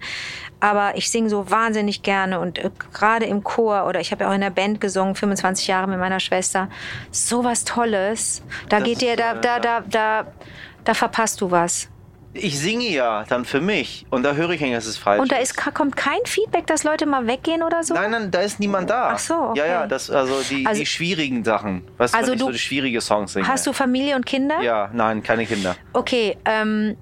aber 0.61 0.95
ich 0.95 1.09
singe 1.09 1.29
so 1.29 1.51
wahnsinnig 1.51 2.01
gerne. 2.01 2.39
Und 2.39 2.59
äh, 2.59 2.71
gerade 2.93 3.25
im 3.25 3.43
Chor 3.43 3.87
oder 3.87 3.99
ich 3.99 4.13
habe 4.13 4.23
ja 4.23 4.29
auch 4.29 4.33
in 4.33 4.39
der 4.39 4.51
Band 4.51 4.79
gesungen, 4.79 5.15
25 5.15 5.67
Jahre 5.67 5.87
mit 5.87 5.99
meiner 5.99 6.21
Schwester. 6.21 6.69
So 7.11 7.43
was 7.43 7.65
Tolles. 7.65 8.41
Da 8.69 8.79
das 8.79 8.87
geht 8.87 9.01
dir, 9.01 9.17
da, 9.17 9.33
da, 9.33 9.59
da, 9.59 9.81
da, 9.81 10.27
da 10.85 10.93
verpasst 10.93 11.41
du 11.41 11.51
was 11.51 11.89
ich 12.35 12.59
singe 12.59 12.89
ja 12.89 13.23
dann 13.29 13.45
für 13.45 13.61
mich 13.61 14.05
und 14.09 14.23
da 14.23 14.33
höre 14.33 14.51
ich 14.51 14.61
eigentlich, 14.61 14.75
dass 14.75 14.85
es 14.85 14.97
falsch 14.97 15.21
Und 15.21 15.31
da 15.31 15.37
ist, 15.37 15.55
kommt 15.73 15.95
kein 15.95 16.19
Feedback, 16.25 16.67
dass 16.67 16.83
Leute 16.83 17.05
mal 17.05 17.27
weggehen 17.27 17.63
oder 17.63 17.83
so? 17.83 17.93
Nein, 17.93 18.11
nein, 18.11 18.31
da 18.31 18.41
ist 18.41 18.59
niemand 18.59 18.89
da. 18.89 19.11
Ach 19.13 19.19
so, 19.19 19.35
okay. 19.35 19.59
Ja, 19.59 19.65
ja, 19.65 19.87
das, 19.87 20.09
also, 20.09 20.41
die, 20.49 20.65
also 20.65 20.79
die 20.79 20.85
schwierigen 20.85 21.43
Sachen. 21.43 21.83
Weißt 21.97 22.13
also 22.13 22.31
du, 22.31 22.35
ich 22.35 22.41
so 22.41 22.51
die 22.51 22.59
schwierige 22.59 23.01
Songs 23.01 23.33
singe. 23.33 23.47
Hast 23.47 23.65
du 23.65 23.73
Familie 23.73 24.15
und 24.15 24.25
Kinder? 24.25 24.61
Ja, 24.61 24.89
nein, 24.93 25.23
keine 25.23 25.45
Kinder. 25.45 25.75
Okay, 25.93 26.37
ähm, 26.45 26.97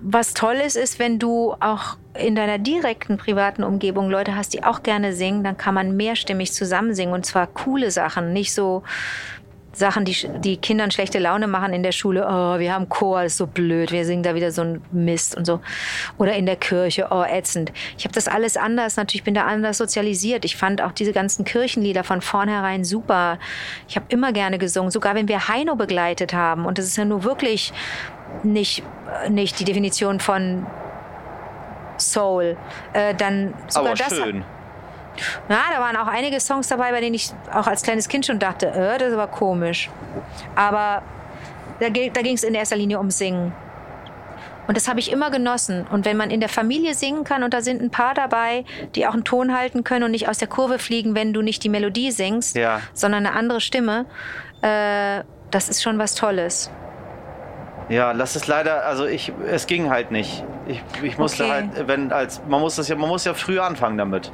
was 0.00 0.34
toll 0.34 0.54
ist, 0.54 0.76
ist, 0.76 0.98
wenn 0.98 1.18
du 1.18 1.54
auch 1.60 1.96
in 2.18 2.34
deiner 2.34 2.58
direkten 2.58 3.18
privaten 3.18 3.62
Umgebung 3.62 4.08
Leute 4.08 4.36
hast, 4.36 4.54
die 4.54 4.64
auch 4.64 4.82
gerne 4.82 5.12
singen, 5.12 5.44
dann 5.44 5.58
kann 5.58 5.74
man 5.74 5.96
mehrstimmig 5.96 6.52
zusammen 6.52 6.94
singen 6.94 7.12
und 7.12 7.26
zwar 7.26 7.46
coole 7.46 7.90
Sachen, 7.90 8.32
nicht 8.32 8.54
so 8.54 8.82
Sachen, 9.76 10.04
die, 10.06 10.16
die 10.40 10.56
Kindern 10.56 10.90
schlechte 10.90 11.18
Laune 11.18 11.46
machen 11.46 11.72
in 11.74 11.82
der 11.82 11.92
Schule. 11.92 12.26
Oh, 12.26 12.58
wir 12.58 12.72
haben 12.72 12.88
Chor, 12.88 13.22
ist 13.24 13.36
so 13.36 13.46
blöd, 13.46 13.92
wir 13.92 14.04
singen 14.06 14.22
da 14.22 14.34
wieder 14.34 14.50
so 14.50 14.62
ein 14.62 14.82
Mist 14.90 15.36
und 15.36 15.44
so. 15.44 15.60
Oder 16.16 16.34
in 16.34 16.46
der 16.46 16.56
Kirche, 16.56 17.08
oh, 17.10 17.22
ätzend. 17.22 17.72
Ich 17.98 18.04
habe 18.04 18.14
das 18.14 18.26
alles 18.26 18.56
anders, 18.56 18.96
natürlich 18.96 19.24
bin 19.24 19.34
da 19.34 19.44
anders 19.44 19.78
sozialisiert. 19.78 20.44
Ich 20.46 20.56
fand 20.56 20.80
auch 20.80 20.92
diese 20.92 21.12
ganzen 21.12 21.44
Kirchenlieder 21.44 22.04
von 22.04 22.22
vornherein 22.22 22.84
super. 22.84 23.38
Ich 23.86 23.96
habe 23.96 24.06
immer 24.08 24.32
gerne 24.32 24.58
gesungen, 24.58 24.90
sogar 24.90 25.14
wenn 25.14 25.28
wir 25.28 25.48
Heino 25.48 25.76
begleitet 25.76 26.32
haben. 26.32 26.64
Und 26.64 26.78
das 26.78 26.86
ist 26.86 26.96
ja 26.96 27.04
nur 27.04 27.24
wirklich 27.24 27.72
nicht, 28.42 28.82
nicht 29.28 29.60
die 29.60 29.64
Definition 29.64 30.20
von 30.20 30.66
Soul. 31.98 32.56
Äh, 32.92 33.14
dann 33.14 33.52
sogar 33.68 33.92
Aber 33.92 33.96
schön. 33.96 34.44
Na, 35.48 35.58
da 35.74 35.80
waren 35.80 35.96
auch 35.96 36.06
einige 36.06 36.40
Songs 36.40 36.68
dabei, 36.68 36.90
bei 36.90 37.00
denen 37.00 37.14
ich 37.14 37.30
auch 37.52 37.66
als 37.66 37.82
kleines 37.82 38.08
Kind 38.08 38.26
schon 38.26 38.38
dachte, 38.38 38.68
äh, 38.68 38.98
das 38.98 39.16
war 39.16 39.28
komisch. 39.28 39.90
Aber 40.54 41.02
da, 41.80 41.88
da 41.88 42.22
ging 42.22 42.34
es 42.34 42.44
in 42.44 42.54
erster 42.54 42.76
Linie 42.76 42.98
um 42.98 43.10
Singen. 43.10 43.52
Und 44.66 44.76
das 44.76 44.88
habe 44.88 44.98
ich 44.98 45.12
immer 45.12 45.30
genossen. 45.30 45.86
Und 45.90 46.04
wenn 46.04 46.16
man 46.16 46.30
in 46.30 46.40
der 46.40 46.48
Familie 46.48 46.94
singen 46.94 47.24
kann 47.24 47.42
und 47.42 47.54
da 47.54 47.60
sind 47.60 47.80
ein 47.80 47.90
paar 47.90 48.14
dabei, 48.14 48.64
die 48.94 49.06
auch 49.06 49.12
einen 49.12 49.24
Ton 49.24 49.56
halten 49.56 49.84
können 49.84 50.04
und 50.04 50.10
nicht 50.10 50.28
aus 50.28 50.38
der 50.38 50.48
Kurve 50.48 50.78
fliegen, 50.78 51.14
wenn 51.14 51.32
du 51.32 51.42
nicht 51.42 51.62
die 51.62 51.68
Melodie 51.68 52.10
singst, 52.10 52.56
ja. 52.56 52.80
sondern 52.92 53.26
eine 53.26 53.36
andere 53.36 53.60
Stimme, 53.60 54.06
äh, 54.62 55.22
das 55.50 55.68
ist 55.68 55.82
schon 55.82 55.98
was 55.98 56.14
Tolles. 56.14 56.70
Ja, 57.88 58.12
das 58.12 58.34
ist 58.34 58.48
leider, 58.48 58.84
also 58.84 59.06
ich, 59.06 59.32
es 59.46 59.68
ging 59.68 59.90
halt 59.90 60.10
nicht. 60.10 60.42
Ich, 60.66 60.82
ich 61.02 61.18
musste 61.18 61.44
okay. 61.44 61.52
halt, 61.52 61.86
wenn 61.86 62.10
als, 62.10 62.42
man 62.48 62.60
muss 62.60 62.74
das 62.74 62.88
ja, 62.88 62.96
man 62.96 63.08
muss 63.08 63.24
ja 63.24 63.34
früh 63.34 63.60
anfangen 63.60 63.96
damit. 63.96 64.32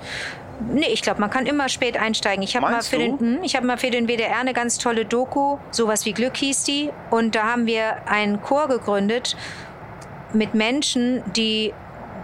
Nee, 0.72 0.88
ich 0.92 1.02
glaube, 1.02 1.20
man 1.20 1.30
kann 1.30 1.46
immer 1.46 1.68
spät 1.68 1.96
einsteigen. 1.96 2.42
Ich 2.42 2.56
habe 2.56 2.70
mal, 2.70 2.82
für 2.82 2.98
den, 2.98 3.18
hm, 3.18 3.42
hab 3.42 3.64
mal 3.64 3.78
für 3.78 3.90
den 3.90 4.06
WDR 4.06 4.38
eine 4.38 4.52
ganz 4.52 4.78
tolle 4.78 5.04
Doku, 5.04 5.58
sowas 5.70 6.04
wie 6.06 6.12
Glück 6.12 6.36
hieß 6.36 6.64
die. 6.64 6.90
Und 7.10 7.34
da 7.34 7.44
haben 7.44 7.66
wir 7.66 8.08
einen 8.08 8.42
Chor 8.42 8.68
gegründet 8.68 9.36
mit 10.32 10.54
Menschen, 10.54 11.22
die, 11.34 11.72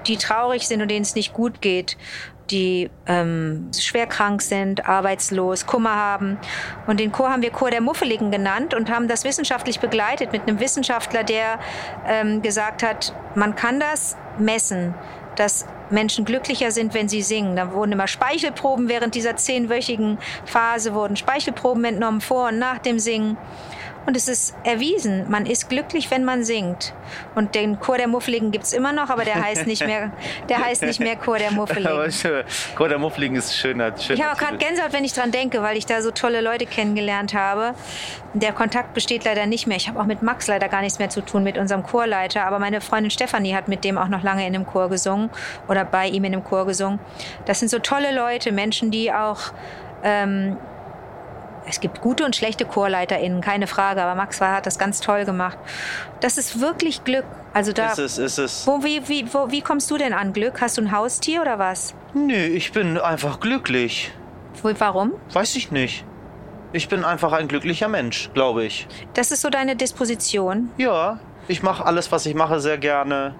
die 0.06 0.16
traurig 0.16 0.66
sind 0.66 0.80
und 0.82 0.90
denen 0.90 1.02
es 1.02 1.14
nicht 1.14 1.32
gut 1.32 1.60
geht 1.60 1.96
die 2.50 2.90
ähm, 3.06 3.70
schwer 3.76 4.06
krank 4.06 4.42
sind, 4.42 4.88
arbeitslos, 4.88 5.66
Kummer 5.66 5.94
haben. 5.94 6.38
Und 6.86 7.00
den 7.00 7.12
Chor 7.12 7.30
haben 7.30 7.42
wir 7.42 7.50
Chor 7.50 7.70
der 7.70 7.80
Muffeligen 7.80 8.30
genannt 8.30 8.74
und 8.74 8.90
haben 8.90 9.08
das 9.08 9.24
wissenschaftlich 9.24 9.80
begleitet 9.80 10.32
mit 10.32 10.42
einem 10.42 10.60
Wissenschaftler, 10.60 11.24
der 11.24 11.58
ähm, 12.06 12.42
gesagt 12.42 12.82
hat, 12.82 13.14
man 13.34 13.54
kann 13.54 13.80
das 13.80 14.16
messen, 14.38 14.94
dass 15.38 15.66
Menschen 15.90 16.24
glücklicher 16.24 16.70
sind, 16.70 16.94
wenn 16.94 17.08
sie 17.08 17.22
singen. 17.22 17.56
Da 17.56 17.72
wurden 17.72 17.92
immer 17.92 18.08
Speichelproben 18.08 18.88
während 18.88 19.14
dieser 19.14 19.36
zehnwöchigen 19.36 20.18
Phase, 20.44 20.94
wurden 20.94 21.16
Speichelproben 21.16 21.84
entnommen 21.84 22.20
vor 22.20 22.48
und 22.48 22.58
nach 22.58 22.78
dem 22.78 22.98
Singen. 22.98 23.36
Und 24.08 24.16
es 24.16 24.26
ist 24.26 24.54
erwiesen, 24.64 25.26
man 25.28 25.44
ist 25.44 25.68
glücklich, 25.68 26.10
wenn 26.10 26.24
man 26.24 26.42
singt. 26.42 26.94
Und 27.34 27.54
den 27.54 27.78
Chor 27.78 27.98
der 27.98 28.08
Muffeligen 28.08 28.50
gibt 28.50 28.64
es 28.64 28.72
immer 28.72 28.90
noch, 28.90 29.10
aber 29.10 29.22
der 29.22 29.34
heißt 29.34 29.66
nicht 29.66 29.84
mehr, 29.84 30.12
der 30.48 30.64
heißt 30.64 30.80
nicht 30.80 30.98
mehr 30.98 31.14
Chor 31.16 31.36
der 31.36 31.50
Muffeligen. 31.50 32.10
Chor 32.74 32.88
der 32.88 32.98
Muffeligen 32.98 33.36
ist 33.36 33.54
schöner. 33.54 33.94
schöner 33.98 34.18
ich 34.18 34.24
habe 34.24 34.34
auch 34.34 34.38
gerade 34.38 34.56
Gänsehaut, 34.56 34.94
wenn 34.94 35.04
ich 35.04 35.12
dran 35.12 35.30
denke, 35.30 35.60
weil 35.60 35.76
ich 35.76 35.84
da 35.84 36.00
so 36.00 36.10
tolle 36.10 36.40
Leute 36.40 36.64
kennengelernt 36.64 37.34
habe. 37.34 37.74
Der 38.32 38.52
Kontakt 38.52 38.94
besteht 38.94 39.26
leider 39.26 39.44
nicht 39.44 39.66
mehr. 39.66 39.76
Ich 39.76 39.90
habe 39.90 40.00
auch 40.00 40.06
mit 40.06 40.22
Max 40.22 40.46
leider 40.46 40.70
gar 40.70 40.80
nichts 40.80 40.98
mehr 40.98 41.10
zu 41.10 41.20
tun, 41.20 41.42
mit 41.42 41.58
unserem 41.58 41.82
Chorleiter. 41.82 42.46
Aber 42.46 42.58
meine 42.58 42.80
Freundin 42.80 43.10
Stefanie 43.10 43.54
hat 43.54 43.68
mit 43.68 43.84
dem 43.84 43.98
auch 43.98 44.08
noch 44.08 44.22
lange 44.22 44.46
in 44.46 44.54
einem 44.54 44.64
Chor 44.64 44.88
gesungen 44.88 45.28
oder 45.68 45.84
bei 45.84 46.08
ihm 46.08 46.24
in 46.24 46.32
einem 46.32 46.44
Chor 46.44 46.64
gesungen. 46.64 46.98
Das 47.44 47.58
sind 47.58 47.68
so 47.68 47.78
tolle 47.78 48.14
Leute, 48.14 48.52
Menschen, 48.52 48.90
die 48.90 49.12
auch 49.12 49.52
ähm, 50.02 50.56
es 51.68 51.80
gibt 51.80 52.00
gute 52.00 52.24
und 52.24 52.34
schlechte 52.34 52.64
ChorleiterInnen, 52.64 53.40
keine 53.40 53.66
Frage, 53.66 54.02
aber 54.02 54.14
Max 54.14 54.40
hat 54.40 54.66
das 54.66 54.78
ganz 54.78 55.00
toll 55.00 55.24
gemacht. 55.24 55.58
Das 56.20 56.38
ist 56.38 56.60
wirklich 56.60 57.04
Glück. 57.04 57.24
Also 57.52 57.72
da, 57.72 57.92
ist 57.92 57.98
es, 57.98 58.18
ist 58.18 58.38
es. 58.38 58.66
Wo, 58.66 58.82
wie, 58.82 59.06
wie, 59.08 59.32
wo, 59.32 59.50
wie 59.50 59.60
kommst 59.60 59.90
du 59.90 59.98
denn 59.98 60.12
an 60.12 60.32
Glück? 60.32 60.60
Hast 60.60 60.78
du 60.78 60.82
ein 60.82 60.92
Haustier 60.92 61.42
oder 61.42 61.58
was? 61.58 61.94
Nö, 62.14 62.34
ich 62.34 62.72
bin 62.72 62.98
einfach 62.98 63.40
glücklich. 63.40 64.12
Warum? 64.62 65.12
Weiß 65.32 65.56
ich 65.56 65.70
nicht. 65.70 66.04
Ich 66.72 66.88
bin 66.88 67.04
einfach 67.04 67.32
ein 67.32 67.48
glücklicher 67.48 67.88
Mensch, 67.88 68.30
glaube 68.34 68.64
ich. 68.64 68.86
Das 69.14 69.30
ist 69.30 69.40
so 69.40 69.48
deine 69.48 69.76
Disposition? 69.76 70.70
Ja, 70.76 71.18
ich 71.46 71.62
mache 71.62 71.84
alles, 71.84 72.12
was 72.12 72.26
ich 72.26 72.34
mache, 72.34 72.60
sehr 72.60 72.76
gerne. 72.76 73.34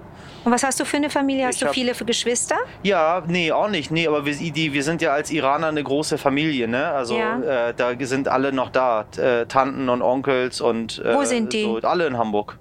Und 0.48 0.54
was 0.54 0.62
hast 0.62 0.80
du 0.80 0.86
für 0.86 0.96
eine 0.96 1.10
Familie? 1.10 1.46
Hast 1.46 1.60
ich 1.60 1.68
du 1.68 1.74
viele 1.74 1.92
Geschwister? 1.92 2.56
Ja, 2.82 3.22
nee, 3.26 3.52
auch 3.52 3.68
nicht. 3.68 3.90
Nee, 3.90 4.08
aber 4.08 4.24
wir, 4.24 4.34
die, 4.34 4.72
wir 4.72 4.82
sind 4.82 5.02
ja 5.02 5.12
als 5.12 5.30
Iraner 5.30 5.66
eine 5.66 5.84
große 5.84 6.16
Familie, 6.16 6.66
ne? 6.66 6.88
Also 6.88 7.18
ja. 7.18 7.68
äh, 7.68 7.74
da 7.76 7.90
sind 8.00 8.28
alle 8.28 8.50
noch 8.50 8.70
da. 8.70 9.04
Äh, 9.18 9.44
Tanten 9.44 9.90
und 9.90 10.00
Onkels 10.00 10.62
und. 10.62 11.04
Äh, 11.04 11.14
Wo 11.14 11.24
sind 11.24 11.52
die? 11.52 11.64
So, 11.64 11.76
alle 11.82 12.06
in 12.06 12.16
Hamburg. 12.16 12.56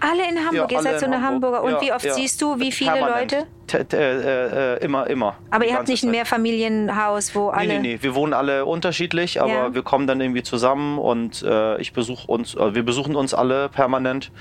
Alle 0.00 0.28
in 0.28 0.44
Hamburg, 0.44 0.72
ja, 0.72 0.78
ihr 0.78 0.82
seid 0.82 0.98
so 0.98 1.06
eine 1.06 1.22
Hamburg. 1.22 1.54
Hamburger. 1.54 1.62
Und 1.62 1.70
ja, 1.74 1.80
wie 1.80 1.92
oft 1.92 2.12
siehst 2.12 2.42
du, 2.42 2.58
wie 2.58 2.72
viele 2.72 2.90
Permanent. 2.90 3.30
Leute? 3.30 3.86
T 3.86 3.96
äh, 3.96 4.74
äh, 4.74 4.84
immer, 4.84 5.06
immer. 5.06 5.36
Aber 5.52 5.64
ihr 5.64 5.76
habt 5.76 5.86
nicht 5.86 6.02
ein 6.02 6.10
Mehrfamilienhaus, 6.10 7.36
wo 7.36 7.50
alle. 7.50 7.68
Nee, 7.68 7.78
nee, 7.78 7.88
nee. 7.94 7.98
Wir 8.00 8.16
wohnen 8.16 8.32
alle 8.32 8.64
unterschiedlich, 8.64 9.40
aber 9.40 9.74
wir 9.74 9.82
kommen 9.84 10.08
dann 10.08 10.20
irgendwie 10.20 10.42
zusammen 10.42 10.98
und 10.98 11.44
äh, 11.44 11.80
ich 11.80 11.92
besuche 11.92 12.26
uns, 12.26 12.56
wir 12.56 12.82
besuchen 12.82 13.14
uns 13.14 13.32
alle 13.32 13.68
permanent. 13.68 14.32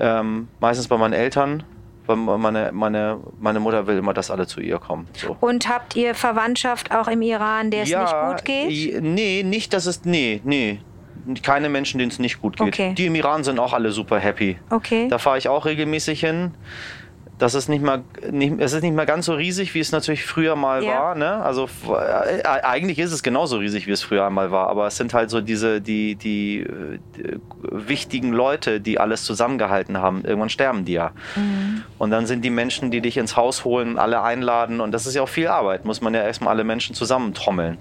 Ähm, 0.00 0.48
meistens 0.58 0.88
bei 0.88 0.96
meinen 0.96 1.12
Eltern 1.12 1.62
weil 2.08 2.38
meine, 2.38 2.70
meine, 2.72 3.18
meine 3.38 3.60
Mutter 3.60 3.86
will 3.86 3.98
immer, 3.98 4.14
dass 4.14 4.30
alle 4.30 4.46
zu 4.46 4.60
ihr 4.60 4.78
kommen. 4.78 5.06
So. 5.12 5.36
Und 5.40 5.68
habt 5.68 5.94
ihr 5.94 6.14
Verwandtschaft 6.14 6.90
auch 6.92 7.08
im 7.08 7.22
Iran, 7.22 7.70
der 7.70 7.82
es 7.82 7.90
ja, 7.90 8.02
nicht 8.02 8.14
gut 8.14 8.44
geht? 8.44 9.02
Nee, 9.02 9.42
nicht, 9.44 9.72
dass 9.72 9.86
es. 9.86 10.04
Nee, 10.04 10.40
nee. 10.44 10.80
Keine 11.42 11.68
Menschen, 11.68 11.98
denen 11.98 12.10
es 12.10 12.18
nicht 12.18 12.40
gut 12.40 12.56
geht. 12.56 12.68
Okay. 12.68 12.94
Die 12.94 13.06
im 13.06 13.14
Iran 13.14 13.44
sind 13.44 13.58
auch 13.58 13.74
alle 13.74 13.92
super 13.92 14.18
happy. 14.18 14.58
Okay. 14.70 15.08
Da 15.08 15.18
fahre 15.18 15.36
ich 15.36 15.48
auch 15.48 15.66
regelmäßig 15.66 16.20
hin 16.20 16.54
das 17.38 17.54
ist 17.54 17.68
nicht 17.68 17.82
mal 17.82 18.02
nicht, 18.30 18.54
es 18.58 18.72
ist 18.72 18.82
nicht 18.82 18.94
mehr 18.94 19.06
ganz 19.06 19.26
so 19.26 19.34
riesig, 19.34 19.74
wie 19.74 19.80
es 19.80 19.92
natürlich 19.92 20.26
früher 20.26 20.56
mal 20.56 20.82
ja. 20.82 20.98
war. 20.98 21.14
Ne? 21.14 21.34
Also 21.42 21.68
äh, 21.88 22.42
eigentlich 22.44 22.98
ist 22.98 23.12
es 23.12 23.22
genauso 23.22 23.58
riesig, 23.58 23.86
wie 23.86 23.92
es 23.92 24.02
früher 24.02 24.26
einmal 24.26 24.50
war, 24.50 24.68
aber 24.68 24.88
es 24.88 24.96
sind 24.96 25.14
halt 25.14 25.30
so 25.30 25.40
diese 25.40 25.80
die, 25.80 26.16
die, 26.16 26.66
die 27.16 27.22
äh, 27.22 27.38
wichtigen 27.70 28.32
Leute, 28.32 28.80
die 28.80 28.98
alles 28.98 29.24
zusammengehalten 29.24 29.98
haben. 29.98 30.24
Irgendwann 30.24 30.50
sterben 30.50 30.84
die 30.84 30.94
ja. 30.94 31.12
Mhm. 31.36 31.84
Und 31.98 32.10
dann 32.10 32.26
sind 32.26 32.44
die 32.44 32.50
Menschen, 32.50 32.90
die 32.90 33.00
dich 33.00 33.16
ins 33.16 33.36
Haus 33.36 33.64
holen, 33.64 33.98
alle 33.98 34.22
einladen 34.22 34.80
und 34.80 34.90
das 34.90 35.06
ist 35.06 35.14
ja 35.14 35.22
auch 35.22 35.28
viel 35.28 35.48
Arbeit. 35.48 35.84
Muss 35.84 36.00
man 36.00 36.14
ja 36.14 36.22
erstmal 36.22 36.54
alle 36.54 36.64
Menschen 36.64 36.94
zusammentrommeln 36.94 37.78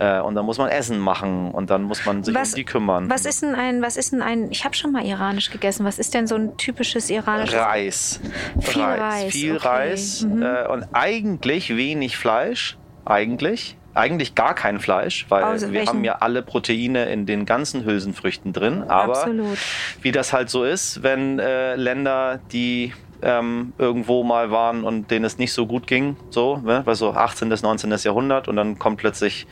äh, 0.00 0.18
und 0.20 0.34
dann 0.34 0.44
muss 0.44 0.58
man 0.58 0.68
Essen 0.68 0.98
machen 0.98 1.52
und 1.52 1.70
dann 1.70 1.82
muss 1.84 2.04
man 2.04 2.24
sich 2.24 2.34
was, 2.34 2.50
um 2.50 2.56
die 2.56 2.64
kümmern. 2.64 3.08
Was 3.08 3.26
ist 3.26 3.42
denn 3.42 3.54
ein 3.54 3.80
was 3.80 3.96
ist 3.96 4.12
denn 4.12 4.22
ein? 4.22 4.50
Ich 4.50 4.64
habe 4.64 4.74
schon 4.74 4.90
mal 4.90 5.04
iranisch 5.04 5.50
gegessen. 5.50 5.84
Was 5.84 6.00
ist 6.00 6.14
denn 6.14 6.26
so 6.26 6.34
ein 6.34 6.56
typisches 6.56 7.10
iranisches? 7.10 7.56
Reis. 7.56 8.20
Viel 8.60 8.87
Reis. 8.96 9.32
Viel 9.32 9.56
okay. 9.56 9.68
Reis 9.68 10.22
mhm. 10.22 10.42
äh, 10.42 10.66
und 10.66 10.86
eigentlich 10.92 11.76
wenig 11.76 12.16
Fleisch. 12.16 12.76
Eigentlich. 13.04 13.76
Eigentlich 13.94 14.34
gar 14.34 14.54
kein 14.54 14.78
Fleisch, 14.78 15.26
weil 15.28 15.60
wir 15.60 15.72
welchen? 15.72 15.88
haben 15.88 16.04
ja 16.04 16.16
alle 16.20 16.42
Proteine 16.42 17.06
in 17.06 17.26
den 17.26 17.46
ganzen 17.46 17.84
Hülsenfrüchten 17.84 18.52
drin. 18.52 18.84
Aber 18.84 19.18
Absolut. 19.18 19.58
wie 20.02 20.12
das 20.12 20.32
halt 20.32 20.50
so 20.50 20.62
ist, 20.62 21.02
wenn 21.02 21.40
äh, 21.40 21.74
Länder, 21.74 22.38
die 22.52 22.92
ähm, 23.22 23.72
irgendwo 23.78 24.22
mal 24.22 24.50
waren 24.50 24.84
und 24.84 25.10
denen 25.10 25.24
es 25.24 25.38
nicht 25.38 25.52
so 25.52 25.66
gut 25.66 25.86
ging, 25.86 26.16
so, 26.30 26.58
ne? 26.58 26.82
weil 26.84 26.94
so 26.94 27.12
18. 27.12 27.48
bis 27.48 27.62
19. 27.62 27.90
Jahrhundert 28.02 28.48
und 28.48 28.56
dann 28.56 28.78
kommt 28.78 28.98
plötzlich 28.98 29.46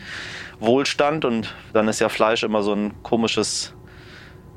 Wohlstand 0.61 1.25
und 1.25 1.55
dann 1.72 1.88
ist 1.88 2.01
ja 2.01 2.09
Fleisch 2.09 2.42
immer 2.42 2.62
so 2.62 2.72
ein 2.72 3.03
komisches 3.03 3.75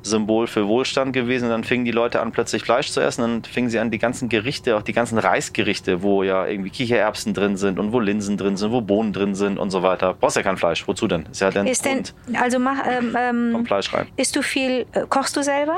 Symbol 0.02 0.46
für 0.46 0.66
Wohlstand 0.66 1.12
gewesen. 1.12 1.44
Und 1.44 1.50
dann 1.50 1.64
fingen 1.64 1.84
die 1.84 1.90
Leute 1.90 2.20
an, 2.20 2.32
plötzlich 2.32 2.62
Fleisch 2.62 2.90
zu 2.90 3.00
essen. 3.00 3.22
Dann 3.22 3.44
fingen 3.44 3.68
sie 3.68 3.78
an, 3.78 3.90
die 3.90 3.98
ganzen 3.98 4.28
Gerichte, 4.28 4.76
auch 4.76 4.82
die 4.82 4.92
ganzen 4.92 5.18
Reisgerichte, 5.18 6.02
wo 6.02 6.22
ja 6.22 6.46
irgendwie 6.46 6.70
Kichererbsen 6.70 7.34
drin 7.34 7.56
sind 7.56 7.78
und 7.78 7.92
wo 7.92 8.00
Linsen 8.00 8.36
drin 8.36 8.56
sind, 8.56 8.72
wo 8.72 8.80
Bohnen 8.80 9.12
drin 9.12 9.34
sind 9.34 9.58
und 9.58 9.70
so 9.70 9.82
weiter. 9.82 10.14
Brauchst 10.14 10.36
ja 10.36 10.42
kein 10.42 10.56
Fleisch. 10.56 10.86
Wozu 10.86 11.06
denn? 11.06 11.26
Ist 11.30 11.40
ja 11.40 11.50
dann 11.50 11.66
ist 11.66 11.84
denn, 11.84 12.02
also 12.40 12.58
mach, 12.58 12.86
ähm, 12.86 13.16
ähm, 13.18 13.50
kommt 13.52 13.68
Fleisch 13.68 13.92
rein. 13.92 14.06
Isst 14.16 14.36
du 14.36 14.42
viel, 14.42 14.86
äh, 14.92 15.06
kochst 15.08 15.36
du 15.36 15.42
selber? 15.42 15.76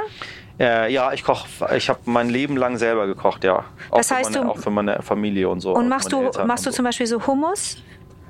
Äh, 0.60 0.92
ja, 0.92 1.12
ich 1.12 1.24
koche. 1.24 1.46
Ich 1.76 1.88
habe 1.88 2.00
mein 2.04 2.28
Leben 2.28 2.56
lang 2.56 2.76
selber 2.76 3.06
gekocht, 3.06 3.42
ja. 3.44 3.64
Auch 3.90 3.98
das 3.98 4.10
heißt, 4.10 4.32
meine, 4.32 4.44
du 4.44 4.50
auch 4.52 4.58
für 4.58 4.70
meine 4.70 5.02
Familie 5.02 5.48
und 5.48 5.60
so. 5.60 5.74
Und 5.74 5.88
machst 5.88 6.12
du 6.12 6.30
machst 6.46 6.66
du 6.66 6.70
zum 6.70 6.84
Beispiel 6.84 7.06
so 7.06 7.26
Hummus? 7.26 7.78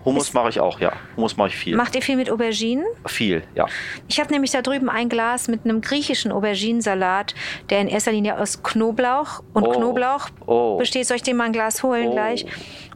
Hummus 0.05 0.33
mache 0.33 0.49
ich 0.49 0.61
auch, 0.61 0.81
ja. 0.81 0.93
Hummus 1.17 1.37
mache 1.37 1.49
ich 1.49 1.57
viel. 1.57 1.77
Macht 1.77 1.95
ihr 1.95 2.03
viel 2.03 2.17
mit 2.17 2.31
Auberginen? 2.31 2.85
Viel, 3.07 3.43
ja. 3.55 3.67
Ich 4.09 4.19
habe 4.19 4.33
nämlich 4.33 4.51
da 4.51 4.63
drüben 4.63 4.89
ein 4.89 5.09
Glas 5.09 5.49
mit 5.49 5.65
einem 5.65 5.81
griechischen 5.81 6.33
Auberginensalat, 6.33 7.35
der 7.71 7.81
in 7.81 7.89
erster 7.89 8.13
Linie 8.13 8.39
aus 8.39 8.63
Knoblauch 8.63 9.43
und 9.53 9.65
oh. 9.65 9.71
Knoblauch 9.71 10.29
oh. 10.47 10.77
besteht. 10.77 11.07
Soll 11.07 11.17
ich 11.17 11.23
dir 11.23 11.35
mal 11.35 11.45
ein 11.45 11.53
Glas 11.53 11.83
holen 11.83 12.09
oh. 12.09 12.13
gleich? 12.13 12.47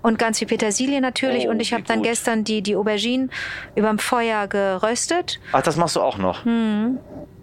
Und 0.03 0.19
ganz 0.19 0.39
viel 0.39 0.49
Petersilie 0.49 1.01
natürlich. 1.01 1.47
Oh, 1.47 1.51
und 1.51 1.61
ich 1.61 1.73
habe 1.73 1.85
dann 1.85 2.03
gestern 2.03 2.45
die, 2.45 2.63
die 2.63 2.77
Auberginen 2.77 3.31
überm 3.75 3.99
Feuer 3.99 4.47
geröstet. 4.47 5.41
Ach, 5.53 5.63
das 5.63 5.77
machst 5.77 5.97
du 5.97 6.01
auch 6.01 6.19
noch? 6.19 6.45
Hm. 6.45 6.99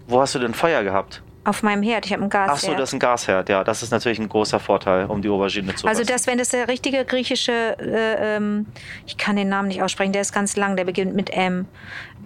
Wo 0.08 0.20
hast 0.20 0.36
du 0.36 0.40
denn 0.40 0.54
Feuer 0.54 0.84
gehabt? 0.84 1.22
Auf 1.46 1.62
meinem 1.62 1.84
Herd. 1.84 2.06
Ich 2.06 2.14
habe 2.14 2.22
einen 2.22 2.30
Gasherd. 2.30 2.52
Ach 2.54 2.58
so, 2.58 2.74
das 2.74 2.90
ist 2.90 2.94
ein 2.94 3.00
Gasherd. 3.00 3.50
Ja, 3.50 3.64
das 3.66 3.84
ist 3.84 3.92
natürlich 3.92 4.20
ein 4.20 4.30
großer 4.30 4.60
Vorteil, 4.62 5.08
um 5.08 5.22
die 5.22 5.28
Aubergine 5.28 5.76
zu 5.76 5.86
Also 5.88 6.04
das, 6.04 6.26
wenn 6.26 6.38
das 6.38 6.50
der 6.50 6.70
richtige 6.70 7.04
griechische, 7.04 7.78
äh, 7.80 8.36
ähm, 8.38 8.68
ich 9.06 9.18
kann 9.18 9.36
den 9.36 9.50
Namen 9.50 9.68
nicht 9.68 9.82
aussprechen, 9.82 10.14
der 10.14 10.22
ist 10.22 10.32
ganz 10.32 10.56
lang, 10.56 10.78
der 10.78 10.86
beginnt 10.86 11.16
mit 11.16 11.32
M. 11.32 11.66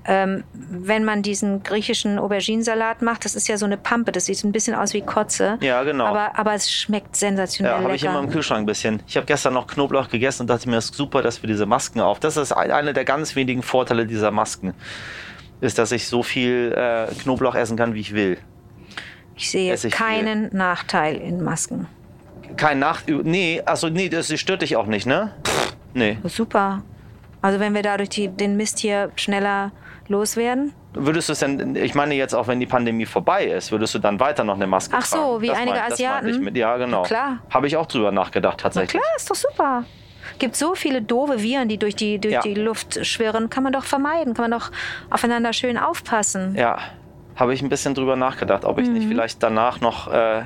Ähm, 0.06 0.44
wenn 0.54 1.04
man 1.04 1.24
diesen 1.24 1.64
griechischen 1.64 2.20
Auberginensalat 2.20 3.02
macht, 3.02 3.26
das 3.26 3.36
ist 3.36 3.48
ja 3.48 3.58
so 3.58 3.66
eine 3.66 3.76
Pampe, 3.76 4.12
das 4.12 4.26
sieht 4.26 4.44
ein 4.44 4.52
bisschen 4.52 4.76
aus 4.76 4.94
wie 4.94 5.02
Kotze. 5.02 5.58
Ja, 5.62 5.84
genau. 5.84 6.06
Aber, 6.06 6.38
aber 6.38 6.54
es 6.54 6.72
schmeckt 6.72 7.16
sensationell 7.16 7.74
ja, 7.74 7.84
habe 7.84 7.96
ich 7.96 8.04
immer 8.04 8.20
im 8.20 8.30
Kühlschrank 8.30 8.62
ein 8.62 8.66
bisschen. 8.68 9.02
Ich 9.08 9.18
habe 9.18 9.26
gestern 9.26 9.54
noch 9.56 9.68
Knoblauch 9.68 10.10
gegessen 10.10 10.44
und 10.44 10.48
dachte 10.48 10.70
mir, 10.70 10.78
es 10.78 10.86
ist 10.86 10.96
super, 10.96 11.24
dass 11.24 11.42
wir 11.42 11.48
diese 11.48 11.66
Masken 11.66 12.00
auf. 12.00 12.20
Das 12.20 12.38
ist 12.38 12.52
einer 12.52 12.94
der 12.94 13.04
ganz 13.04 13.36
wenigen 13.36 13.64
Vorteile 13.64 14.06
dieser 14.06 14.32
Masken, 14.32 14.76
ist, 15.60 15.80
dass 15.80 15.92
ich 15.92 16.08
so 16.08 16.22
viel 16.24 16.74
äh, 16.78 17.14
Knoblauch 17.16 17.56
essen 17.56 17.76
kann, 17.76 17.96
wie 17.96 18.00
ich 18.00 18.14
will. 18.14 18.38
Ich 19.38 19.52
sehe 19.52 19.74
ich 19.74 19.92
keinen 19.92 20.50
viel. 20.50 20.58
Nachteil 20.58 21.16
in 21.16 21.44
Masken. 21.44 21.88
Kein 22.58 22.80
Nachteil? 22.80 23.22
Nee, 23.24 23.62
also 23.66 23.88
nee, 23.88 24.10
das 24.10 24.38
stört 24.40 24.64
dich 24.64 24.76
auch 24.76 24.88
nicht, 24.88 25.06
ne? 25.06 25.32
Pff, 25.44 25.76
nee. 25.94 26.18
Super. 26.24 26.82
Also 27.42 27.60
wenn 27.60 27.76
wir 27.76 27.84
dadurch 27.84 28.10
die, 28.10 28.30
den 28.30 28.58
Mist 28.58 28.80
hier 28.80 29.12
schneller 29.16 29.72
loswerden? 30.08 30.74
Würdest 30.94 31.30
du 31.30 31.34
es 31.34 31.40
denn, 31.40 31.76
ich 31.76 31.94
meine 31.94 32.16
jetzt 32.16 32.34
auch, 32.34 32.48
wenn 32.48 32.60
die 32.60 32.66
Pandemie 32.66 33.06
vorbei 33.06 33.46
ist, 33.46 33.72
würdest 33.72 33.94
du 33.94 34.00
dann 34.00 34.20
weiter 34.20 34.44
noch 34.44 34.56
eine 34.56 34.66
Maske 34.66 34.96
Ach 34.98 35.06
so, 35.06 35.18
tragen? 35.18 35.42
wie 35.42 35.48
das 35.48 35.58
einige 35.58 35.78
mein, 35.78 35.92
Asiaten? 35.92 36.44
Mit, 36.44 36.58
ja, 36.58 36.78
genau. 36.78 37.02
Na 37.02 37.08
klar. 37.08 37.38
Habe 37.52 37.68
ich 37.68 37.78
auch 37.78 37.86
drüber 37.86 38.12
nachgedacht, 38.12 38.60
tatsächlich. 38.60 38.96
Na 38.96 39.00
klar, 39.02 39.16
ist 39.16 39.30
doch 39.30 39.36
super. 39.36 39.84
gibt 40.40 40.56
so 40.56 40.74
viele 40.74 41.02
doofe 41.04 41.42
Viren, 41.42 41.70
die 41.70 41.78
durch 41.78 41.96
die, 41.96 42.20
durch 42.20 42.34
ja. 42.34 42.42
die 42.42 42.56
Luft 42.56 43.06
schwirren. 43.06 43.52
Kann 43.52 43.64
man 43.64 43.74
doch 43.74 43.84
vermeiden, 43.84 44.34
kann 44.34 44.50
man 44.50 44.60
doch 44.60 44.72
aufeinander 45.12 45.54
schön 45.54 45.78
aufpassen. 45.78 46.56
Ja, 46.56 46.80
habe 47.38 47.54
ich 47.54 47.62
ein 47.62 47.70
bisschen 47.70 47.94
drüber 47.94 48.16
nachgedacht, 48.16 48.66
ob 48.66 48.80
ich 48.80 48.88
mhm. 48.88 48.96
nicht 48.96 49.08
vielleicht 49.08 49.42
danach 49.42 49.80
noch, 49.80 50.12
äh, 50.12 50.42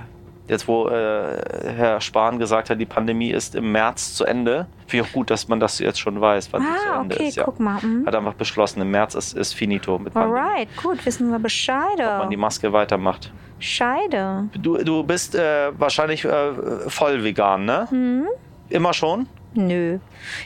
jetzt 0.48 0.68
wo 0.68 0.90
äh, 0.90 1.42
Herr 1.76 2.02
Spahn 2.02 2.38
gesagt 2.38 2.70
hat, 2.70 2.80
die 2.80 2.86
Pandemie 2.86 3.32
ist 3.32 3.56
im 3.56 3.72
März 3.72 4.14
zu 4.14 4.26
Ende, 4.26 4.68
finde 4.88 5.06
ich 5.06 5.10
auch 5.10 5.14
gut, 5.14 5.30
dass 5.30 5.48
man 5.48 5.60
das 5.60 5.80
jetzt 5.80 6.00
schon 6.00 6.20
weiß, 6.20 6.52
wann 6.52 6.62
ah, 6.62 6.66
sie 6.66 6.88
zu 6.88 6.94
Ende 6.94 7.16
okay, 7.16 7.28
ist. 7.30 7.36
Ja. 7.38 7.44
Guck 7.46 7.60
mal. 7.60 7.80
Mhm. 7.82 8.06
Hat 8.06 8.14
einfach 8.14 8.34
beschlossen, 8.34 8.82
im 8.82 8.92
März 8.92 9.16
ist, 9.16 9.34
ist 9.34 9.54
finito 9.54 9.98
mit 9.98 10.14
Pandemie. 10.14 10.40
Alright, 10.40 10.68
gut, 10.84 11.06
wissen 11.06 11.32
wir 11.32 11.40
Bescheid. 11.40 11.94
Ob 11.98 12.20
man 12.20 12.30
die 12.30 12.38
Maske 12.38 12.74
weitermacht. 12.74 13.32
Scheide. 13.60 14.50
Du, 14.54 14.78
du 14.78 15.04
bist 15.04 15.36
äh, 15.36 15.72
wahrscheinlich 15.80 16.26
äh, 16.26 16.90
voll 16.90 17.24
vegan, 17.24 17.64
ne? 17.64 17.88
Mhm. 17.90 18.28
Immer 18.70 18.94
schon? 18.94 19.28
Nö. 19.54 20.00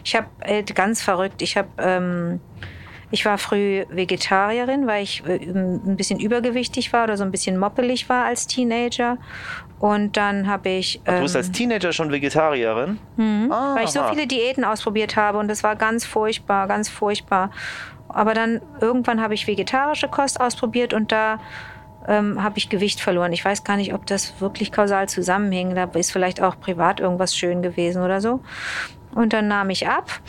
Ich 0.03 0.15
habe 0.15 0.27
äh, 0.41 0.63
ganz 0.63 1.01
verrückt. 1.01 1.41
Ich 1.41 1.57
habe 1.57 1.69
ähm, 1.77 2.39
ich 3.11 3.25
war 3.25 3.37
früh 3.37 3.85
Vegetarierin, 3.89 4.87
weil 4.87 5.03
ich 5.03 5.23
äh, 5.25 5.35
ein 5.35 5.95
bisschen 5.95 6.19
übergewichtig 6.19 6.93
war 6.93 7.03
oder 7.05 7.17
so 7.17 7.23
ein 7.23 7.31
bisschen 7.31 7.57
moppelig 7.57 8.09
war 8.09 8.25
als 8.25 8.47
Teenager. 8.47 9.17
Und 9.79 10.17
dann 10.17 10.47
habe 10.47 10.69
ich. 10.69 11.01
Ähm, 11.05 11.15
du 11.15 11.21
bist 11.23 11.35
als 11.35 11.47
ähm, 11.47 11.53
Teenager 11.53 11.93
schon 11.93 12.11
Vegetarierin? 12.11 12.99
Mhm, 13.17 13.49
weil 13.49 13.85
ich 13.85 13.91
so 13.91 14.03
viele 14.09 14.27
Diäten 14.27 14.63
ausprobiert 14.63 15.15
habe 15.15 15.37
und 15.37 15.47
das 15.47 15.63
war 15.63 15.75
ganz 15.75 16.05
furchtbar, 16.05 16.67
ganz 16.67 16.89
furchtbar. 16.89 17.51
Aber 18.07 18.33
dann 18.33 18.61
irgendwann 18.79 19.21
habe 19.21 19.33
ich 19.33 19.47
vegetarische 19.47 20.07
Kost 20.07 20.39
ausprobiert 20.39 20.93
und 20.93 21.11
da 21.11 21.39
ähm, 22.07 22.41
habe 22.41 22.57
ich 22.57 22.69
Gewicht 22.69 23.01
verloren. 23.01 23.33
Ich 23.33 23.43
weiß 23.43 23.63
gar 23.63 23.77
nicht, 23.77 23.93
ob 23.93 24.05
das 24.05 24.39
wirklich 24.39 24.71
kausal 24.71 25.09
zusammenhing. 25.09 25.75
Da 25.75 25.85
ist 25.95 26.11
vielleicht 26.11 26.41
auch 26.41 26.59
privat 26.59 26.99
irgendwas 26.99 27.35
schön 27.35 27.61
gewesen 27.61 28.03
oder 28.03 28.21
so. 28.21 28.41
Und 29.13 29.33
dann 29.33 29.47
nahm 29.47 29.69
ich 29.69 29.87
ab 29.87 30.21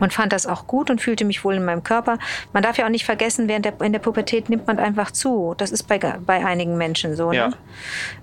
und 0.00 0.12
fand 0.12 0.32
das 0.32 0.46
auch 0.46 0.66
gut 0.66 0.90
und 0.90 1.00
fühlte 1.00 1.24
mich 1.24 1.44
wohl 1.44 1.54
in 1.54 1.64
meinem 1.64 1.82
Körper. 1.82 2.18
Man 2.52 2.62
darf 2.62 2.78
ja 2.78 2.86
auch 2.86 2.90
nicht 2.90 3.04
vergessen, 3.04 3.48
während 3.48 3.64
der, 3.64 3.80
in 3.80 3.92
der 3.92 4.00
Pubertät 4.00 4.48
nimmt 4.48 4.66
man 4.66 4.78
einfach 4.78 5.10
zu. 5.10 5.54
Das 5.56 5.70
ist 5.70 5.84
bei, 5.84 5.98
bei 5.98 6.44
einigen 6.44 6.76
Menschen 6.76 7.16
so. 7.16 7.30
Ne? 7.30 7.36
Ja. 7.36 7.50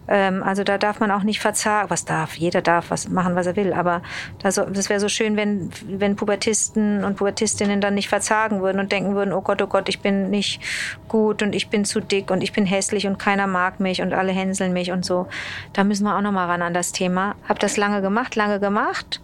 Ähm, 0.08 0.44
also 0.44 0.64
da 0.64 0.78
darf 0.78 1.00
man 1.00 1.12
auch 1.12 1.24
nicht 1.24 1.40
verzagen. 1.40 1.90
Was 1.90 2.06
darf? 2.06 2.36
Jeder 2.36 2.62
darf 2.62 2.92
was 2.92 3.08
machen, 3.08 3.36
was 3.36 3.48
er 3.48 3.56
will. 3.56 3.74
Aber 3.74 4.02
das, 4.40 4.56
das 4.56 4.90
wäre 4.90 5.00
so 5.00 5.08
schön, 5.10 5.38
wenn, 5.38 5.72
wenn 5.88 6.16
Pubertisten 6.16 7.04
und 7.04 7.16
Pubertistinnen 7.16 7.82
dann 7.82 7.94
nicht 7.94 8.10
verzagen 8.10 8.62
würden 8.62 8.80
und 8.80 8.92
denken 8.92 9.16
würden, 9.16 9.34
oh 9.34 9.42
Gott, 9.42 9.62
oh 9.62 9.68
Gott, 9.68 9.88
ich 9.90 10.02
bin 10.02 10.30
nicht 10.30 10.62
gut 11.08 11.42
und 11.42 11.56
ich 11.56 11.70
bin 11.70 11.86
zu 11.86 12.02
dick 12.02 12.32
und 12.32 12.44
ich 12.44 12.52
bin 12.54 12.66
hässlich 12.66 13.08
und 13.08 13.18
keiner 13.18 13.48
mag 13.48 13.80
mich 13.80 14.02
und 14.02 14.14
alle 14.14 14.32
hänseln 14.32 14.74
mich 14.74 14.92
und 14.92 15.06
so. 15.06 15.28
Da 15.74 15.84
müssen 15.84 16.04
wir 16.04 16.16
auch 16.16 16.22
noch 16.22 16.32
mal 16.32 16.48
ran 16.48 16.62
an 16.62 16.74
das 16.74 16.92
Thema. 16.92 17.36
Hab 17.48 17.60
das 17.60 17.78
lange 17.78 18.02
gemacht, 18.02 18.36
lange 18.36 18.60
gemacht 18.60 19.22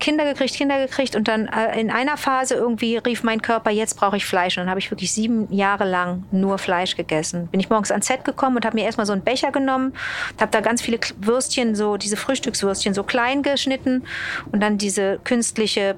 Kinder 0.00 0.24
gekriegt, 0.24 0.54
Kinder 0.54 0.78
gekriegt 0.78 1.16
und 1.16 1.28
dann 1.28 1.48
äh, 1.48 1.78
in 1.78 1.90
einer 1.90 2.16
Phase 2.16 2.54
irgendwie 2.54 2.96
rief 2.96 3.22
mein 3.22 3.42
Körper, 3.42 3.70
jetzt 3.70 3.96
brauche 3.96 4.16
ich 4.16 4.24
Fleisch. 4.24 4.56
Und 4.56 4.62
dann 4.62 4.70
habe 4.70 4.80
ich 4.80 4.90
wirklich 4.90 5.12
sieben 5.12 5.52
Jahre 5.52 5.84
lang 5.84 6.24
nur 6.30 6.58
Fleisch 6.58 6.96
gegessen. 6.96 7.48
Bin 7.48 7.60
ich 7.60 7.68
morgens 7.68 7.90
ans 7.90 8.06
Set 8.06 8.24
gekommen 8.24 8.56
und 8.56 8.64
habe 8.64 8.76
mir 8.76 8.84
erstmal 8.84 9.06
so 9.06 9.12
einen 9.12 9.22
Becher 9.22 9.52
genommen, 9.52 9.92
habe 10.40 10.50
da 10.50 10.60
ganz 10.60 10.82
viele 10.82 10.98
Würstchen, 11.18 11.74
so 11.74 11.96
diese 11.96 12.16
Frühstückswürstchen, 12.16 12.94
so 12.94 13.02
klein 13.02 13.42
geschnitten 13.42 14.04
und 14.52 14.60
dann 14.60 14.78
diese 14.78 15.18
künstliche 15.24 15.96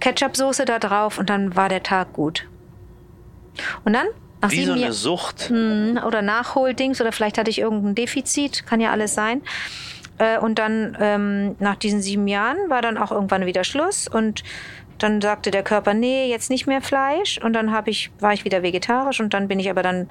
Ketchup-Soße 0.00 0.64
da 0.64 0.78
drauf 0.78 1.18
und 1.18 1.30
dann 1.30 1.56
war 1.56 1.68
der 1.68 1.82
Tag 1.82 2.12
gut. 2.12 2.46
Und 3.84 3.92
dann 3.92 4.06
nach 4.40 4.50
Wie 4.50 4.64
so 4.64 4.72
eine 4.72 4.92
Sucht. 4.92 5.50
Mh, 5.50 6.06
oder 6.06 6.22
Nachholdings 6.22 7.00
oder 7.00 7.12
vielleicht 7.12 7.36
hatte 7.36 7.50
ich 7.50 7.58
irgendein 7.58 7.94
Defizit, 7.94 8.66
kann 8.66 8.80
ja 8.80 8.90
alles 8.90 9.14
sein. 9.14 9.42
Äh, 10.20 10.38
und 10.38 10.58
dann 10.58 10.96
ähm, 11.00 11.56
nach 11.58 11.76
diesen 11.76 12.02
sieben 12.02 12.28
Jahren 12.28 12.58
war 12.68 12.82
dann 12.82 12.98
auch 12.98 13.10
irgendwann 13.10 13.46
wieder 13.46 13.64
Schluss 13.64 14.06
und 14.06 14.44
dann 14.98 15.22
sagte 15.22 15.50
der 15.50 15.62
Körper, 15.62 15.94
nee, 15.94 16.28
jetzt 16.28 16.50
nicht 16.50 16.66
mehr 16.66 16.82
Fleisch. 16.82 17.40
Und 17.42 17.54
dann 17.54 17.72
habe 17.72 17.88
ich, 17.88 18.10
war 18.20 18.34
ich 18.34 18.44
wieder 18.44 18.62
vegetarisch 18.62 19.18
und 19.18 19.32
dann 19.32 19.48
bin 19.48 19.58
ich 19.58 19.70
aber 19.70 19.82
dann, 19.82 20.10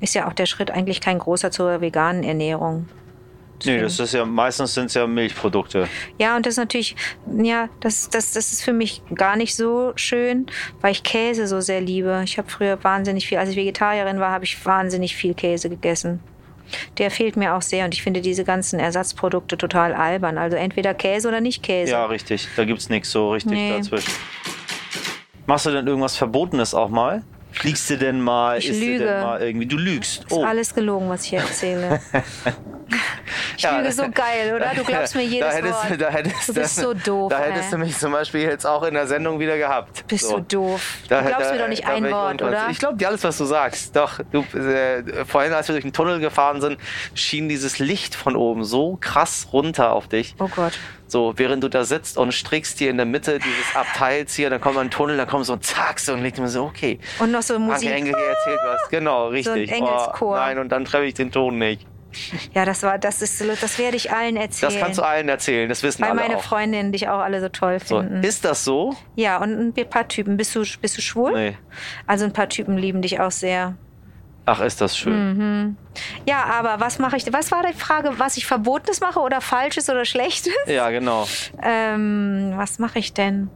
ist 0.00 0.14
ja 0.14 0.28
auch 0.28 0.32
der 0.32 0.46
Schritt 0.46 0.70
eigentlich 0.70 1.00
kein 1.00 1.18
großer 1.18 1.50
zur 1.50 1.80
veganen 1.80 2.22
Ernährung. 2.22 2.86
Nee, 3.64 3.80
das 3.80 3.98
ist 3.98 4.14
ja 4.14 4.24
meistens 4.24 4.74
sind 4.74 4.84
es 4.84 4.94
ja 4.94 5.08
Milchprodukte. 5.08 5.88
Ja, 6.20 6.36
und 6.36 6.46
das 6.46 6.52
ist 6.52 6.58
natürlich, 6.58 6.94
ja, 7.42 7.68
das, 7.80 8.08
das, 8.08 8.30
das 8.30 8.52
ist 8.52 8.62
für 8.62 8.72
mich 8.72 9.02
gar 9.12 9.34
nicht 9.34 9.56
so 9.56 9.90
schön, 9.96 10.46
weil 10.80 10.92
ich 10.92 11.02
Käse 11.02 11.48
so 11.48 11.60
sehr 11.60 11.80
liebe. 11.80 12.20
Ich 12.24 12.38
habe 12.38 12.48
früher 12.48 12.84
wahnsinnig 12.84 13.26
viel, 13.26 13.38
als 13.38 13.50
ich 13.50 13.56
Vegetarierin 13.56 14.20
war, 14.20 14.30
habe 14.30 14.44
ich 14.44 14.64
wahnsinnig 14.64 15.16
viel 15.16 15.34
Käse 15.34 15.68
gegessen. 15.68 16.20
Der 16.98 17.10
fehlt 17.10 17.36
mir 17.36 17.54
auch 17.54 17.62
sehr 17.62 17.84
und 17.84 17.94
ich 17.94 18.02
finde 18.02 18.20
diese 18.20 18.44
ganzen 18.44 18.78
Ersatzprodukte 18.78 19.56
total 19.56 19.94
albern. 19.94 20.38
Also 20.38 20.56
entweder 20.56 20.94
Käse 20.94 21.28
oder 21.28 21.40
nicht 21.40 21.62
Käse. 21.62 21.92
Ja, 21.92 22.06
richtig. 22.06 22.48
Da 22.56 22.64
gibt 22.64 22.80
es 22.80 22.88
nichts 22.88 23.10
so 23.10 23.32
richtig 23.32 23.52
nee. 23.52 23.76
dazwischen. 23.76 24.12
Machst 25.46 25.66
du 25.66 25.70
denn 25.70 25.86
irgendwas 25.86 26.16
Verbotenes 26.16 26.74
auch 26.74 26.90
mal? 26.90 27.22
Fliegst 27.52 27.88
du 27.90 27.96
denn 27.96 28.20
mal? 28.20 28.58
Ich 28.58 28.68
lüge. 28.68 28.98
Du 28.98 29.04
denn 29.04 29.22
mal 29.22 29.40
irgendwie? 29.40 29.66
Du 29.66 29.76
lügst. 29.76 30.26
Oh. 30.30 30.40
Ist 30.42 30.46
alles 30.46 30.74
gelogen, 30.74 31.08
was 31.08 31.24
ich 31.24 31.30
hier 31.30 31.40
erzähle. 31.40 32.00
ich 33.56 33.62
ja. 33.62 33.78
lüge 33.78 33.92
so 33.92 34.04
geil, 34.10 34.54
oder? 34.54 34.72
Du 34.74 34.84
glaubst 34.84 35.14
mir 35.14 35.22
jedes 35.24 35.48
da 35.48 35.54
hättest, 35.56 35.90
Wort. 35.90 36.00
Da 36.00 36.10
hättest, 36.10 36.48
du 36.48 36.54
bist 36.54 36.76
so 36.76 36.94
doof. 36.94 37.30
Da 37.30 37.40
hättest 37.40 37.64
ey. 37.64 37.70
du 37.70 37.78
mich 37.78 37.98
zum 37.98 38.12
Beispiel 38.12 38.42
jetzt 38.42 38.66
auch 38.66 38.82
in 38.82 38.94
der 38.94 39.06
Sendung 39.06 39.38
wieder 39.40 39.56
gehabt. 39.56 40.06
Bist 40.06 40.28
so. 40.28 40.36
du 40.36 40.42
doof. 40.42 40.98
Du 41.02 41.08
da, 41.08 41.22
glaubst 41.22 41.48
da, 41.48 41.52
mir 41.52 41.58
doch 41.58 41.68
nicht 41.68 41.86
ein 41.86 42.10
Wort, 42.10 42.42
oder? 42.42 42.68
Ich 42.70 42.78
glaube 42.78 42.96
dir 42.96 43.08
alles, 43.08 43.24
was 43.24 43.38
du 43.38 43.44
sagst. 43.44 43.94
Doch, 43.96 44.20
du, 44.32 44.40
äh, 44.56 45.24
vorhin, 45.24 45.52
als 45.52 45.68
wir 45.68 45.74
durch 45.74 45.84
den 45.84 45.92
Tunnel 45.92 46.20
gefahren 46.20 46.60
sind, 46.60 46.78
schien 47.14 47.48
dieses 47.48 47.78
Licht 47.78 48.14
von 48.14 48.36
oben 48.36 48.64
so 48.64 48.96
krass 49.00 49.48
runter 49.52 49.92
auf 49.92 50.08
dich. 50.08 50.34
Oh 50.38 50.48
Gott. 50.48 50.78
So, 51.08 51.32
während 51.36 51.64
du 51.64 51.68
da 51.68 51.84
sitzt 51.84 52.18
und 52.18 52.32
strickst 52.32 52.78
hier 52.78 52.90
in 52.90 52.98
der 52.98 53.06
Mitte 53.06 53.38
dieses 53.38 53.74
Abteils 53.74 54.34
hier, 54.34 54.50
dann 54.50 54.60
kommt 54.60 54.76
ein 54.76 54.90
Tunnel, 54.90 55.16
dann 55.16 55.26
kommt 55.26 55.46
so 55.46 55.54
ein 55.54 55.62
Zack 55.62 55.98
so 56.00 56.12
und 56.12 56.22
legt 56.22 56.38
mir 56.38 56.48
so, 56.48 56.64
okay. 56.64 57.00
Und 57.18 57.32
noch 57.32 57.40
so 57.40 57.58
Musik. 57.58 57.88
Anke 57.88 57.94
Engel 57.94 58.14
erzählt 58.14 58.60
was. 58.62 58.88
Genau, 58.90 59.28
richtig. 59.28 59.70
So 59.70 59.74
ein 59.74 59.84
Engelschor. 59.84 60.16
Oh, 60.20 60.34
nein, 60.34 60.58
und 60.58 60.68
dann 60.68 60.84
treffe 60.84 61.06
ich 61.06 61.14
den 61.14 61.32
Ton 61.32 61.56
nicht. 61.56 61.86
Ja, 62.54 62.64
das 62.64 62.82
war, 62.82 62.98
das 62.98 63.20
ist, 63.22 63.40
das 63.62 63.78
werde 63.78 63.96
ich 63.96 64.10
allen 64.10 64.36
erzählen. 64.36 64.72
Das 64.72 64.80
kannst 64.82 64.98
du 64.98 65.02
allen 65.02 65.28
erzählen, 65.28 65.68
das 65.68 65.82
wissen 65.82 66.02
Weil 66.02 66.10
alle 66.10 66.20
meine 66.20 66.36
auch. 66.38 66.42
Freundinnen 66.42 66.90
dich 66.92 67.08
auch 67.08 67.18
alle 67.20 67.40
so 67.40 67.48
toll 67.48 67.78
So, 67.84 68.00
finden. 68.00 68.22
ist 68.22 68.44
das 68.44 68.64
so? 68.64 68.96
ja, 69.14 69.36
und 69.38 69.76
ein 69.78 69.90
paar 69.90 70.08
Typen. 70.08 70.36
Bist 70.36 70.54
du, 70.56 70.64
bist 70.80 70.96
du 70.96 71.02
schwul? 71.02 71.32
Nee. 71.34 71.58
Also 72.06 72.24
ein 72.24 72.32
paar 72.32 72.48
Typen 72.48 72.78
lieben 72.78 73.02
dich 73.02 73.20
auch 73.20 73.30
sehr. 73.30 73.74
Ach, 74.46 74.60
ist 74.62 74.80
das 74.80 74.96
schön. 74.96 75.76
Ja, 76.26 76.44
aber 76.44 76.80
was 76.80 76.98
mache 76.98 77.16
ich? 77.18 77.30
Was 77.34 77.52
war 77.52 77.62
die 77.66 77.74
Frage, 77.78 78.12
was 78.18 78.38
ich 78.38 78.46
Verbotenes 78.46 79.02
mache 79.02 79.20
oder 79.20 79.42
Falsches 79.42 79.90
oder 79.90 80.06
Schlechtes? 80.06 80.54
Ja, 80.66 80.88
genau. 80.88 81.26
Ähm, 81.62 82.52
was 82.56 82.78
mache 82.78 82.98
ich 82.98 83.12
denn? 83.12 83.50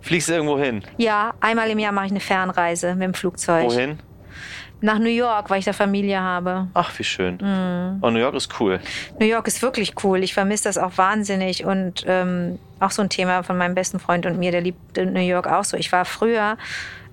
Fliegst 0.00 0.28
du 0.30 0.32
irgendwo 0.32 0.58
hin? 0.58 0.82
Ja, 0.96 1.34
einmal 1.40 1.68
im 1.68 1.78
Jahr 1.78 1.92
mache 1.92 2.06
ich 2.06 2.12
eine 2.12 2.20
Fernreise 2.20 2.94
mit 2.94 3.02
dem 3.02 3.14
Flugzeug. 3.14 3.64
Wohin? 3.66 3.98
Nach 4.80 4.98
New 4.98 5.10
York, 5.10 5.50
weil 5.50 5.58
ich 5.58 5.64
da 5.64 5.72
Familie 5.72 6.20
habe. 6.20 6.68
Ach, 6.74 6.96
wie 6.98 7.04
schön. 7.04 7.38
Mhm. 7.40 7.98
Und 8.00 8.14
New 8.14 8.20
York 8.20 8.34
ist 8.34 8.60
cool. 8.60 8.80
New 9.18 9.26
York 9.26 9.46
ist 9.48 9.60
wirklich 9.62 9.94
cool. 10.04 10.22
Ich 10.22 10.34
vermisse 10.34 10.64
das 10.64 10.78
auch 10.78 10.92
wahnsinnig. 10.96 11.64
Und 11.64 12.04
ähm, 12.06 12.58
auch 12.80 12.90
so 12.92 13.02
ein 13.02 13.08
Thema 13.08 13.42
von 13.42 13.58
meinem 13.58 13.74
besten 13.74 13.98
Freund 13.98 14.26
und 14.26 14.38
mir, 14.38 14.52
der 14.52 14.60
liebt 14.60 14.96
New 14.96 15.20
York 15.20 15.46
auch 15.46 15.64
so. 15.64 15.76
Ich 15.76 15.90
war 15.90 16.04
früher, 16.04 16.56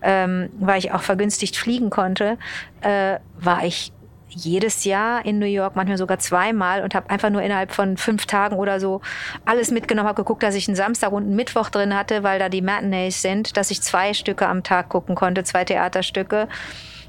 ähm, 0.01 0.49
weil 0.59 0.79
ich 0.79 0.91
auch 0.91 1.01
vergünstigt 1.01 1.57
fliegen 1.57 1.89
konnte, 1.89 2.37
äh, 2.81 3.17
war 3.39 3.65
ich 3.65 3.91
jedes 4.35 4.83
Jahr 4.83 5.25
in 5.25 5.39
New 5.39 5.45
York, 5.45 5.75
manchmal 5.75 5.97
sogar 5.97 6.19
zweimal 6.19 6.83
und 6.83 6.93
habe 6.93 7.09
einfach 7.09 7.29
nur 7.29 7.41
innerhalb 7.41 7.71
von 7.71 7.95
fünf 7.95 8.25
Tagen 8.25 8.57
oder 8.57 8.79
so 8.79 9.01
alles 9.45 9.71
mitgenommen, 9.71 10.09
habe 10.09 10.21
geguckt, 10.21 10.43
dass 10.43 10.55
ich 10.55 10.67
einen 10.67 10.75
Samstag 10.75 11.11
und 11.13 11.23
einen 11.23 11.35
Mittwoch 11.35 11.69
drin 11.69 11.95
hatte, 11.95 12.21
weil 12.23 12.37
da 12.37 12.49
die 12.49 12.61
Matinees 12.61 13.21
sind, 13.21 13.55
dass 13.55 13.71
ich 13.71 13.81
zwei 13.81 14.13
Stücke 14.13 14.47
am 14.47 14.61
Tag 14.61 14.89
gucken 14.89 15.15
konnte, 15.15 15.43
zwei 15.43 15.63
Theaterstücke. 15.63 16.49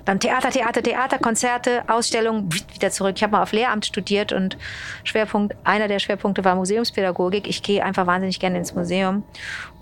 Dann 0.07 0.20
Theater, 0.20 0.50
Theater, 0.50 0.82
Theater, 0.82 1.18
Konzerte, 1.18 1.82
Ausstellungen, 1.88 2.48
wieder 2.52 2.90
zurück. 2.90 3.14
Ich 3.16 3.22
habe 3.24 3.32
mal 3.32 3.42
auf 3.42 3.52
Lehramt 3.52 3.84
studiert 3.84 4.32
und 4.32 4.57
Schwerpunkt, 5.02 5.57
einer 5.64 5.88
der 5.88 5.98
Schwerpunkte 5.98 6.44
war 6.44 6.54
Museumspädagogik. 6.54 7.48
Ich 7.48 7.62
gehe 7.62 7.84
einfach 7.84 8.07
wahnsinnig 8.07 8.38
gerne 8.38 8.57
ins 8.57 8.72
Museum 8.72 9.24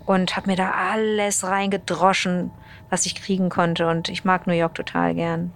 und 0.07 0.35
habe 0.35 0.49
mir 0.49 0.57
da 0.57 0.71
alles 0.71 1.43
reingedroschen, 1.43 2.49
was 2.89 3.05
ich 3.05 3.15
kriegen 3.15 3.49
konnte. 3.49 3.87
Und 3.87 4.09
ich 4.09 4.25
mag 4.25 4.47
New 4.47 4.53
York 4.53 4.73
total 4.73 5.13
gern. 5.13 5.53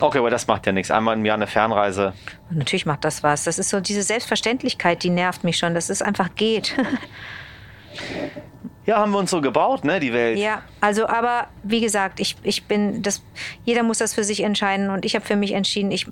Okay, 0.00 0.18
aber 0.18 0.30
das 0.30 0.48
macht 0.48 0.66
ja 0.66 0.72
nichts. 0.72 0.90
Einmal 0.90 1.16
im 1.16 1.24
Jahr 1.24 1.36
eine 1.36 1.46
Fernreise. 1.46 2.12
Und 2.50 2.58
natürlich 2.58 2.86
macht 2.86 3.04
das 3.04 3.22
was. 3.22 3.44
Das 3.44 3.58
ist 3.60 3.70
so 3.70 3.80
diese 3.80 4.02
Selbstverständlichkeit, 4.02 5.04
die 5.04 5.10
nervt 5.10 5.44
mich 5.44 5.58
schon, 5.58 5.74
dass 5.74 5.90
es 5.90 6.02
einfach 6.02 6.34
geht. 6.34 6.76
Ja, 8.88 8.96
haben 9.00 9.12
wir 9.12 9.18
uns 9.18 9.30
so 9.30 9.42
gebaut, 9.42 9.84
ne, 9.84 10.00
die 10.00 10.14
Welt. 10.14 10.38
Ja, 10.38 10.62
also 10.80 11.06
aber 11.08 11.48
wie 11.62 11.82
gesagt, 11.82 12.20
ich, 12.20 12.36
ich 12.42 12.64
bin 12.64 13.02
das, 13.02 13.22
jeder 13.66 13.82
muss 13.82 13.98
das 13.98 14.14
für 14.14 14.24
sich 14.24 14.42
entscheiden 14.42 14.88
und 14.88 15.04
ich 15.04 15.14
habe 15.14 15.26
für 15.26 15.36
mich 15.36 15.52
entschieden, 15.52 15.90
ich 15.90 16.06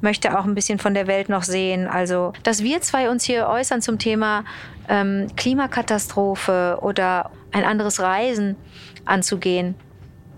möchte 0.00 0.38
auch 0.38 0.44
ein 0.44 0.54
bisschen 0.54 0.78
von 0.78 0.94
der 0.94 1.08
Welt 1.08 1.28
noch 1.28 1.42
sehen. 1.42 1.88
Also, 1.88 2.34
dass 2.44 2.62
wir 2.62 2.80
zwei 2.82 3.10
uns 3.10 3.24
hier 3.24 3.48
äußern 3.48 3.82
zum 3.82 3.98
Thema 3.98 4.44
ähm, 4.88 5.26
Klimakatastrophe 5.36 6.78
oder 6.82 7.32
ein 7.50 7.64
anderes 7.64 7.98
Reisen 7.98 8.54
anzugehen. 9.04 9.74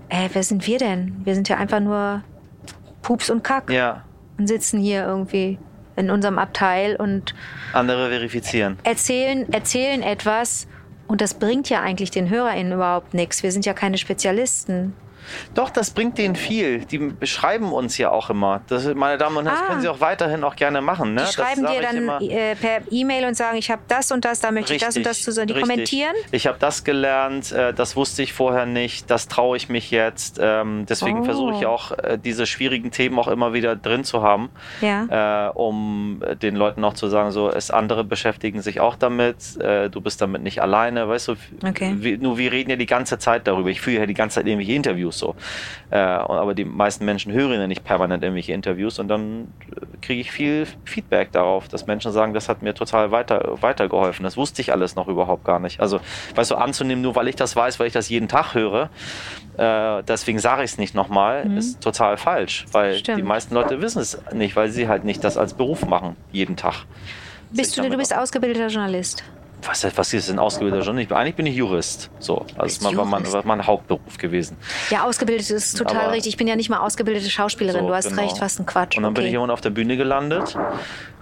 Äh, 0.09 0.31
wer 0.33 0.43
sind 0.43 0.67
wir 0.67 0.79
denn? 0.79 1.21
Wir 1.25 1.35
sind 1.35 1.51
ja 1.51 1.59
einfach 1.59 1.81
nur 1.81 2.23
Pups 3.03 3.29
und 3.29 3.45
Kack 3.45 3.69
Ja, 3.71 4.05
und 4.39 4.47
sitzen 4.47 4.81
hier 4.81 5.05
irgendwie 5.05 5.59
in 5.97 6.11
unserem 6.11 6.39
Abteil 6.39 6.97
und 6.97 7.35
andere 7.75 8.09
verifizieren. 8.09 8.79
erzählen, 8.83 9.53
erzählen 9.53 10.03
etwas 10.03 10.67
und 11.11 11.21
das 11.21 11.35
bringt 11.35 11.69
ja 11.69 11.83
eigentlich 11.83 12.13
den 12.13 12.31
HörerInnen 12.31 12.75
überhaupt 12.75 13.15
nichts. 13.15 13.43
Wir 13.43 13.51
sind 13.51 13.67
ja 13.67 13.75
keine 13.75 13.99
Spezialisten. 13.99 14.95
Doch, 15.55 15.71
das 15.71 15.91
bringt 15.91 16.19
denen 16.19 16.37
viel. 16.37 16.85
Die 16.85 16.99
beschreiben 16.99 17.73
uns 17.73 17.99
ja 17.99 18.11
auch 18.11 18.31
immer. 18.31 18.61
Das, 18.69 18.85
meine 18.95 19.19
Damen 19.19 19.37
und 19.37 19.45
Herren, 19.47 19.57
das 19.57 19.65
Ah. 19.65 19.69
können 19.69 19.81
sie 19.83 19.89
auch 19.89 20.01
weiterhin 20.01 20.45
auch 20.45 20.57
gerne 20.57 20.81
machen. 20.81 21.15
Ne? 21.15 21.21
Die 21.23 21.27
Das 21.27 21.35
schreiben 21.35 21.67
dir 21.67 21.81
dann 21.83 21.97
immer. 21.97 22.21
äh, 22.23 22.55
per 22.57 22.81
E-Mail 22.91 23.25
und 23.27 23.37
sagen, 23.37 23.57
ich 23.59 23.71
habe 23.71 23.83
das 23.89 24.11
und 24.13 24.25
das, 24.25 24.41
da 24.41 24.51
möchte 24.51 24.75
ich 24.75 24.81
das 24.83 24.97
und 24.97 25.05
das 25.07 25.23
zu 25.23 25.33
sagen. 25.33 25.49
Die 25.49 25.53
richtig. 25.55 25.69
kommentieren? 25.71 26.15
Ich 26.33 26.47
habe 26.47 26.59
das 26.59 26.85
gelernt, 26.85 27.53
äh, 27.53 27.73
das 27.75 27.97
wusste 27.97 28.23
ich 28.23 28.33
vorher 28.33 28.67
nicht, 28.67 29.11
das 29.11 29.29
traue 29.29 29.57
ich 29.57 29.69
mich 29.69 29.91
jetzt. 29.91 30.39
Ähm, 30.41 30.87
deswegen 30.89 31.21
Oh. 31.21 31.25
versuche 31.25 31.55
ich 31.55 31.67
auch, 31.67 31.93
äh, 31.99 32.19
diese 32.23 32.47
schwierigen 32.47 32.91
Themen 32.91 33.19
auch 33.19 33.29
immer 33.29 33.53
wieder 33.53 33.77
drin 33.77 34.05
zu 34.05 34.23
haben, 34.23 34.51
Ja. 34.81 35.49
um 35.55 36.23
den 36.43 36.57
Leuten 36.57 36.85
auch 36.85 36.95
zu 36.95 37.09
sagen, 37.09 37.31
so, 37.31 37.51
es 37.51 37.71
andere 37.71 38.05
beschäftigen 38.05 38.63
sich 38.63 38.81
auch 38.81 38.97
damit, 38.97 39.37
du 39.59 40.01
bist 40.01 40.21
damit 40.21 40.43
nicht 40.43 40.63
alleine, 40.63 41.09
weißt 41.09 41.29
du, 41.29 41.37
Okay. 41.67 42.19
nur 42.21 42.39
wir 42.39 42.53
reden 42.53 42.71
ja 42.71 42.77
die 42.77 42.87
ganze 42.87 43.19
Zeit 43.19 43.47
darüber. 43.47 43.69
Ich 43.71 43.81
führe 43.81 44.01
ja 44.01 44.07
die 44.07 44.15
ganze 44.15 44.37
Zeit 44.37 44.47
irgendwelche 44.47 44.73
Interviews 44.73 45.19
so. 45.21 45.37
Äh, 45.91 45.99
aber 45.99 46.55
die 46.55 46.65
meisten 46.65 47.05
Menschen 47.05 47.33
hören 47.33 47.53
ja 47.53 47.67
nicht 47.69 47.85
permanent 47.85 48.25
irgendwelche 48.25 48.53
Interviews 48.53 48.99
und 48.99 49.07
dann 49.07 49.53
äh, 49.71 49.97
kriege 50.03 50.21
ich 50.21 50.33
viel 50.33 50.67
Feedback 50.85 51.31
darauf, 51.33 51.69
dass 51.69 51.87
Menschen 51.87 52.11
sagen, 52.11 52.35
das 52.35 52.49
hat 52.49 52.63
mir 52.63 52.75
total 52.75 53.13
weiter, 53.13 53.57
weitergeholfen. 53.63 54.25
Das 54.25 54.37
wusste 54.37 54.61
ich 54.63 54.73
alles 54.73 54.97
noch 54.97 55.07
überhaupt 55.07 55.45
gar 55.45 55.61
nicht. 55.61 55.81
Also, 55.81 56.01
weißt 56.35 56.51
du, 56.51 56.57
anzunehmen, 56.57 57.03
nur 57.03 57.15
weil 57.15 57.29
ich 57.29 57.37
das 57.37 57.55
weiß, 57.55 57.79
weil 57.79 57.87
ich 57.87 57.93
das 57.93 58.09
jeden 58.09 58.27
Tag 58.27 58.55
höre, 58.55 58.91
äh, 59.57 60.03
deswegen 60.03 60.39
sage 60.41 60.65
ich 60.65 60.73
es 60.73 60.79
nicht 60.79 60.95
nochmal, 60.95 61.47
ist 61.57 61.81
total 61.81 62.17
falsch. 62.17 62.65
Weil 62.73 62.95
Mhm. 62.95 62.99
Stimmt. 62.99 63.19
die 63.19 63.23
meisten 63.23 63.55
Leute 63.55 63.81
wissen 63.83 64.01
es 64.01 64.19
nicht, 64.33 64.57
weil 64.57 64.71
sie 64.71 64.89
halt 64.89 65.05
nicht 65.05 65.23
das 65.23 65.37
als 65.37 65.55
Beruf 65.55 65.87
machen, 65.87 66.17
jeden 66.33 66.57
Tag. 66.57 66.85
Bist 67.51 67.77
du, 67.77 67.89
du 67.89 67.97
bist 67.97 68.17
ausgebildeter 68.17 68.69
Journalist. 68.69 69.23
Was, 69.63 69.87
was 69.97 70.13
ist 70.13 70.29
denn 70.29 70.39
ausgebildeter 70.39 70.85
Journalist? 70.85 71.13
Eigentlich 71.13 71.35
bin 71.35 71.47
ich 71.47 71.57
Jurist. 71.57 72.11
So, 72.19 72.47
also 72.57 72.85
das 72.85 72.97
war 72.97 73.05
mein, 73.05 73.33
war 73.33 73.45
mein 73.45 73.67
Hauptberuf 73.67 74.19
gewesen. 74.19 74.57
Ja, 74.91 75.05
ausgebildet 75.05 75.51
ist 75.51 75.77
total 75.77 76.05
Aber- 76.05 76.13
richtig. 76.13 76.33
Ich 76.33 76.37
bin 76.37 76.47
ja 76.47 76.57
nicht 76.57 76.71
mal 76.71 76.79
ausgebildete 76.79 77.29
Schauspielerin. 77.29 77.83
So, 77.83 77.89
du 77.89 77.95
hast 77.95 78.09
genau. 78.09 78.23
recht, 78.23 78.41
was 78.41 78.59
ein 78.59 78.67
Quatsch. 78.67 78.97
Und 78.97 79.03
dann 79.03 79.15
bin 79.15 79.25
ich 79.25 79.29
okay. 79.29 79.35
irgendwann 79.35 79.51
auf 79.51 79.61
der 79.61 79.71
Bühne 79.71 79.97
gelandet. 79.97 80.57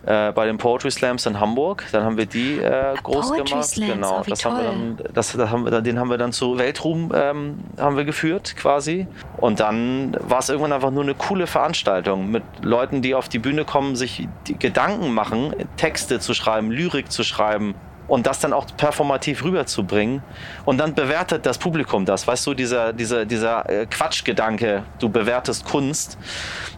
Äh, 0.07 0.33
bei 0.33 0.47
den 0.47 0.57
Poetry 0.57 0.91
Slams 0.91 1.27
in 1.27 1.39
Hamburg. 1.39 1.85
Dann 1.93 2.03
haben 2.03 2.17
wir 2.17 2.25
die 2.25 2.59
äh, 2.59 2.95
groß 3.03 3.29
Poetry 3.29 3.45
gemacht. 3.45 3.65
Slams, 3.65 3.93
genau, 3.93 4.21
oh, 4.21 4.25
das 4.27 4.45
haben 4.45 4.57
wir 4.57 4.65
toll. 4.65 4.97
dann, 4.97 5.13
das, 5.13 5.33
das 5.33 5.51
haben 5.51 5.65
wir 5.65 5.71
dann, 5.71 5.85
den 5.85 5.99
haben 5.99 6.09
wir 6.09 6.17
dann 6.17 6.33
zu 6.33 6.57
Weltruhm 6.57 7.13
ähm, 7.15 7.59
haben 7.79 7.97
wir 7.97 8.05
geführt 8.05 8.55
quasi. 8.57 9.07
Und 9.37 9.61
dann 9.61 10.17
war 10.21 10.39
es 10.39 10.49
irgendwann 10.49 10.73
einfach 10.73 10.93
nur 10.93 11.03
eine 11.03 11.15
coole 11.15 11.47
Veranstaltung 11.47 12.31
mit 12.31 12.43
Leuten, 12.63 13.03
die 13.03 13.15
auf 13.15 13.29
die 13.29 13.39
Bühne 13.39 13.65
kommen, 13.65 13.97
sich 13.97 14.29
Gedanken 14.59 15.13
machen, 15.13 15.55
Texte 15.77 16.21
zu 16.21 16.33
schreiben, 16.33 16.71
Lyrik 16.71 17.13
zu 17.13 17.23
schreiben. 17.23 17.75
Und 18.09 18.27
das 18.27 18.41
dann 18.41 18.53
auch 18.53 18.67
performativ 18.77 19.45
rüberzubringen. 19.45 20.23
Und 20.65 20.79
dann 20.79 20.95
bewertet 20.95 21.45
das 21.47 21.59
Publikum 21.59 22.07
das. 22.07 22.27
Weißt 22.27 22.47
du, 22.47 22.55
dieser, 22.55 22.93
dieser, 22.93 23.27
dieser 23.27 23.69
äh, 23.69 23.87
Quatschgedanke, 23.87 24.83
du 24.99 25.11
bewertest 25.11 25.67
Kunst. 25.67 26.19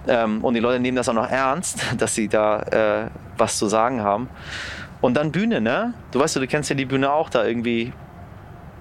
Ähm, 0.09 0.45
und 0.45 0.55
die 0.55 0.61
Leute 0.61 0.81
nehmen 0.81 0.97
das 0.97 1.09
auch 1.09 1.15
noch 1.15 1.31
ernst, 1.31 1.81
dass 1.99 2.15
sie 2.15 2.29
da 2.29 2.61
äh, 2.63 3.11
was 3.39 3.59
zu 3.59 3.67
sagen 3.67 4.03
haben. 4.03 4.29
Und 5.01 5.15
dann 5.17 5.33
Bühne, 5.33 5.61
ne? 5.61 5.95
Du 6.11 6.21
weißt, 6.21 6.37
du 6.37 6.47
kennst 6.47 6.69
ja 6.69 6.77
die 6.77 6.85
Bühne 6.85 7.13
auch 7.13 7.31
da 7.31 7.45
irgendwie. 7.45 7.93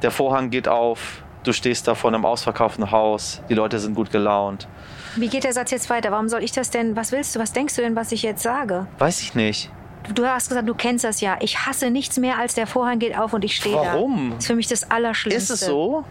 Der 0.01 0.11
Vorhang 0.11 0.49
geht 0.49 0.67
auf, 0.67 1.23
du 1.43 1.53
stehst 1.53 1.87
da 1.87 1.95
vor 1.95 2.09
einem 2.09 2.25
ausverkauften 2.25 2.91
Haus, 2.91 3.41
die 3.49 3.53
Leute 3.53 3.79
sind 3.79 3.95
gut 3.95 4.11
gelaunt. 4.11 4.67
Wie 5.15 5.27
geht 5.27 5.43
der 5.43 5.53
Satz 5.53 5.71
jetzt 5.71 5.89
weiter? 5.89 6.11
Warum 6.11 6.29
soll 6.29 6.43
ich 6.43 6.51
das 6.51 6.69
denn? 6.69 6.95
Was 6.95 7.11
willst 7.11 7.35
du? 7.35 7.39
Was 7.39 7.51
denkst 7.51 7.75
du 7.75 7.81
denn, 7.81 7.95
was 7.95 8.11
ich 8.11 8.23
jetzt 8.23 8.43
sage? 8.43 8.87
Weiß 8.97 9.21
ich 9.21 9.35
nicht. 9.35 9.71
Du 10.15 10.25
hast 10.25 10.49
gesagt, 10.49 10.67
du 10.67 10.73
kennst 10.73 11.03
das 11.03 11.21
ja. 11.21 11.37
Ich 11.41 11.65
hasse 11.65 11.89
nichts 11.91 12.17
mehr, 12.17 12.37
als 12.37 12.55
der 12.55 12.67
Vorhang 12.67 12.99
geht 12.99 13.17
auf 13.17 13.33
und 13.33 13.43
ich 13.45 13.55
stehe 13.55 13.75
da. 13.75 13.81
Warum? 13.93 14.31
Das 14.31 14.39
ist 14.43 14.47
für 14.47 14.55
mich 14.55 14.67
das 14.67 14.89
Allerschlimmste. 14.91 15.53
Ist 15.53 15.61
es 15.61 15.67
so? 15.67 16.03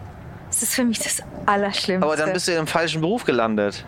Das 0.47 0.63
ist 0.63 0.73
für 0.73 0.83
mich 0.83 0.99
das 0.99 1.21
Allerschlimmste. 1.45 2.05
Aber 2.07 2.15
dann 2.15 2.33
bist 2.33 2.47
du 2.47 2.53
im 2.53 2.65
falschen 2.67 3.01
Beruf 3.01 3.23
gelandet. 3.25 3.85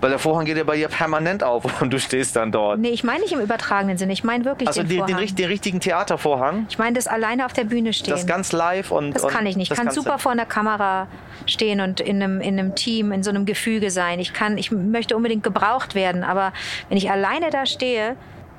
Weil 0.00 0.10
der 0.10 0.18
Vorhang 0.18 0.44
geht 0.44 0.58
ja 0.58 0.64
bei 0.64 0.76
dir 0.76 0.88
permanent 0.88 1.42
auf 1.42 1.64
und 1.80 1.90
du 1.90 1.98
stehst 1.98 2.36
dann 2.36 2.52
dort. 2.52 2.78
Nee, 2.78 2.90
ich 2.90 3.04
meine 3.04 3.20
nicht 3.20 3.32
im 3.32 3.40
übertragenen 3.40 3.96
Sinne. 3.96 4.12
Ich 4.12 4.22
meine 4.22 4.44
wirklich 4.44 4.68
Also 4.68 4.82
den 4.82 4.88
den, 4.88 4.96
den, 4.98 5.06
Vorhang. 5.06 5.18
richt- 5.22 5.38
den 5.38 5.46
richtigen 5.46 5.80
Theatervorhang, 5.80 6.66
ich 6.68 6.76
meine 6.78 6.94
das 6.96 7.06
alleine 7.06 7.46
auf 7.46 7.54
der 7.54 7.64
Bühne 7.64 7.92
stehen. 7.94 8.10
das 8.12 8.26
ganz 8.26 8.52
live 8.52 8.90
und. 8.90 9.12
Das 9.14 9.22
und 9.24 9.30
kann 9.30 9.46
ich 9.46 9.56
nicht. 9.56 9.70
Ich 9.72 9.78
kann 9.78 9.90
super 9.90 10.18
vor 10.18 10.32
einer 10.32 10.44
Kamera 10.46 11.06
stehen 11.46 11.80
und 11.80 12.00
in 12.00 12.22
einem, 12.22 12.40
in 12.42 12.58
einem 12.58 12.74
Team, 12.74 13.12
in 13.12 13.22
so 13.22 13.30
einem 13.30 13.46
Gefüge 13.46 13.90
sein. 13.90 14.18
Ich 14.20 14.34
kann, 14.34 14.58
ich 14.58 14.70
möchte 14.70 15.16
unbedingt 15.16 15.42
gebraucht 15.42 15.94
werden, 15.94 16.22
aber 16.22 16.52
wenn 16.90 16.98
ich 16.98 17.10
alleine 17.10 17.48
da 17.50 17.64
stehe, 17.64 18.16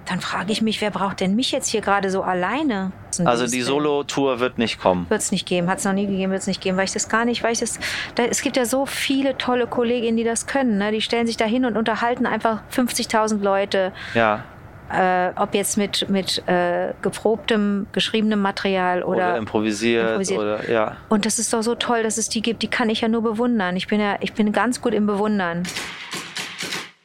dann 0.08 0.22
frage 0.22 0.51
ich 0.51 0.62
mich, 0.62 0.82
wer 0.82 0.91
braucht 0.91 1.20
denn 1.20 1.36
mich 1.36 1.51
jetzt 1.51 1.68
hier 1.70 1.82
gerade 1.82 2.10
so 2.10 2.22
alleine? 2.22 2.91
Also 3.24 3.47
die 3.47 3.62
Solo-Tour 3.62 4.39
wird 4.39 4.58
nicht 4.58 4.80
kommen. 4.80 5.06
Wird 5.10 5.22
es 5.22 5.32
nicht 5.32 5.47
geben, 5.47 5.70
hat 5.70 5.80
es 5.80 5.86
noch 5.86 5.93
nie 5.93 6.06
gegeben, 6.06 6.32
wird 6.32 6.41
es 6.41 6.47
nicht 6.47 6.62
geben, 6.62 6.78
weil 6.78 6.86
ich 6.86 6.91
das 6.93 7.10
gar 7.10 7.26
nicht, 7.26 7.43
weil 7.43 7.53
ich 7.53 7.60
das, 7.60 7.80
da, 8.16 8.24
es 8.24 8.41
gibt 8.41 8.58
ja 8.58 8.66
so 8.66 8.86
viele 8.86 9.38
tolle 9.38 9.68
Kolleginnen, 9.68 10.18
die 10.18 10.24
das 10.24 10.47
können, 10.47 10.78
ne? 10.78 10.91
die 10.91 11.01
stellen 11.01 11.26
sich 11.28 11.38
da 11.38 11.45
hin 11.45 11.66
und 11.66 11.78
unterhalten 11.78 12.26
einfach 12.26 12.60
50.000 12.76 13.41
Leute, 13.41 13.93
Ja. 14.14 14.43
äh, 14.91 15.32
ob 15.38 15.56
jetzt 15.56 15.78
mit, 15.78 16.10
mit 16.10 16.47
äh, 16.47 16.93
geprobtem, 17.01 17.88
geschriebenem 17.93 18.41
Material 18.41 19.01
Oder, 19.01 19.30
oder, 19.30 19.38
improvisiert, 19.38 20.06
improvisiert. 20.08 20.39
oder 20.39 20.70
ja. 20.70 20.97
und 21.10 21.26
das 21.26 21.39
ist 21.39 21.53
doch 21.53 21.64
so 21.64 21.74
toll, 21.76 22.03
dass 22.03 22.18
es 22.18 22.28
die 22.30 22.41
gibt, 22.41 22.62
die 22.64 22.68
kann 22.68 22.89
ich 22.89 23.01
ja 23.01 23.08
nur 23.08 23.24
bewundern. 23.24 23.76
Ich 23.78 23.88
bin 23.88 23.99
ja, 24.01 24.18
ich 24.20 24.34
bin 24.34 24.51
ganz 24.51 24.82
gut 24.82 24.93
im 24.93 25.08
Bewundern. 25.08 25.64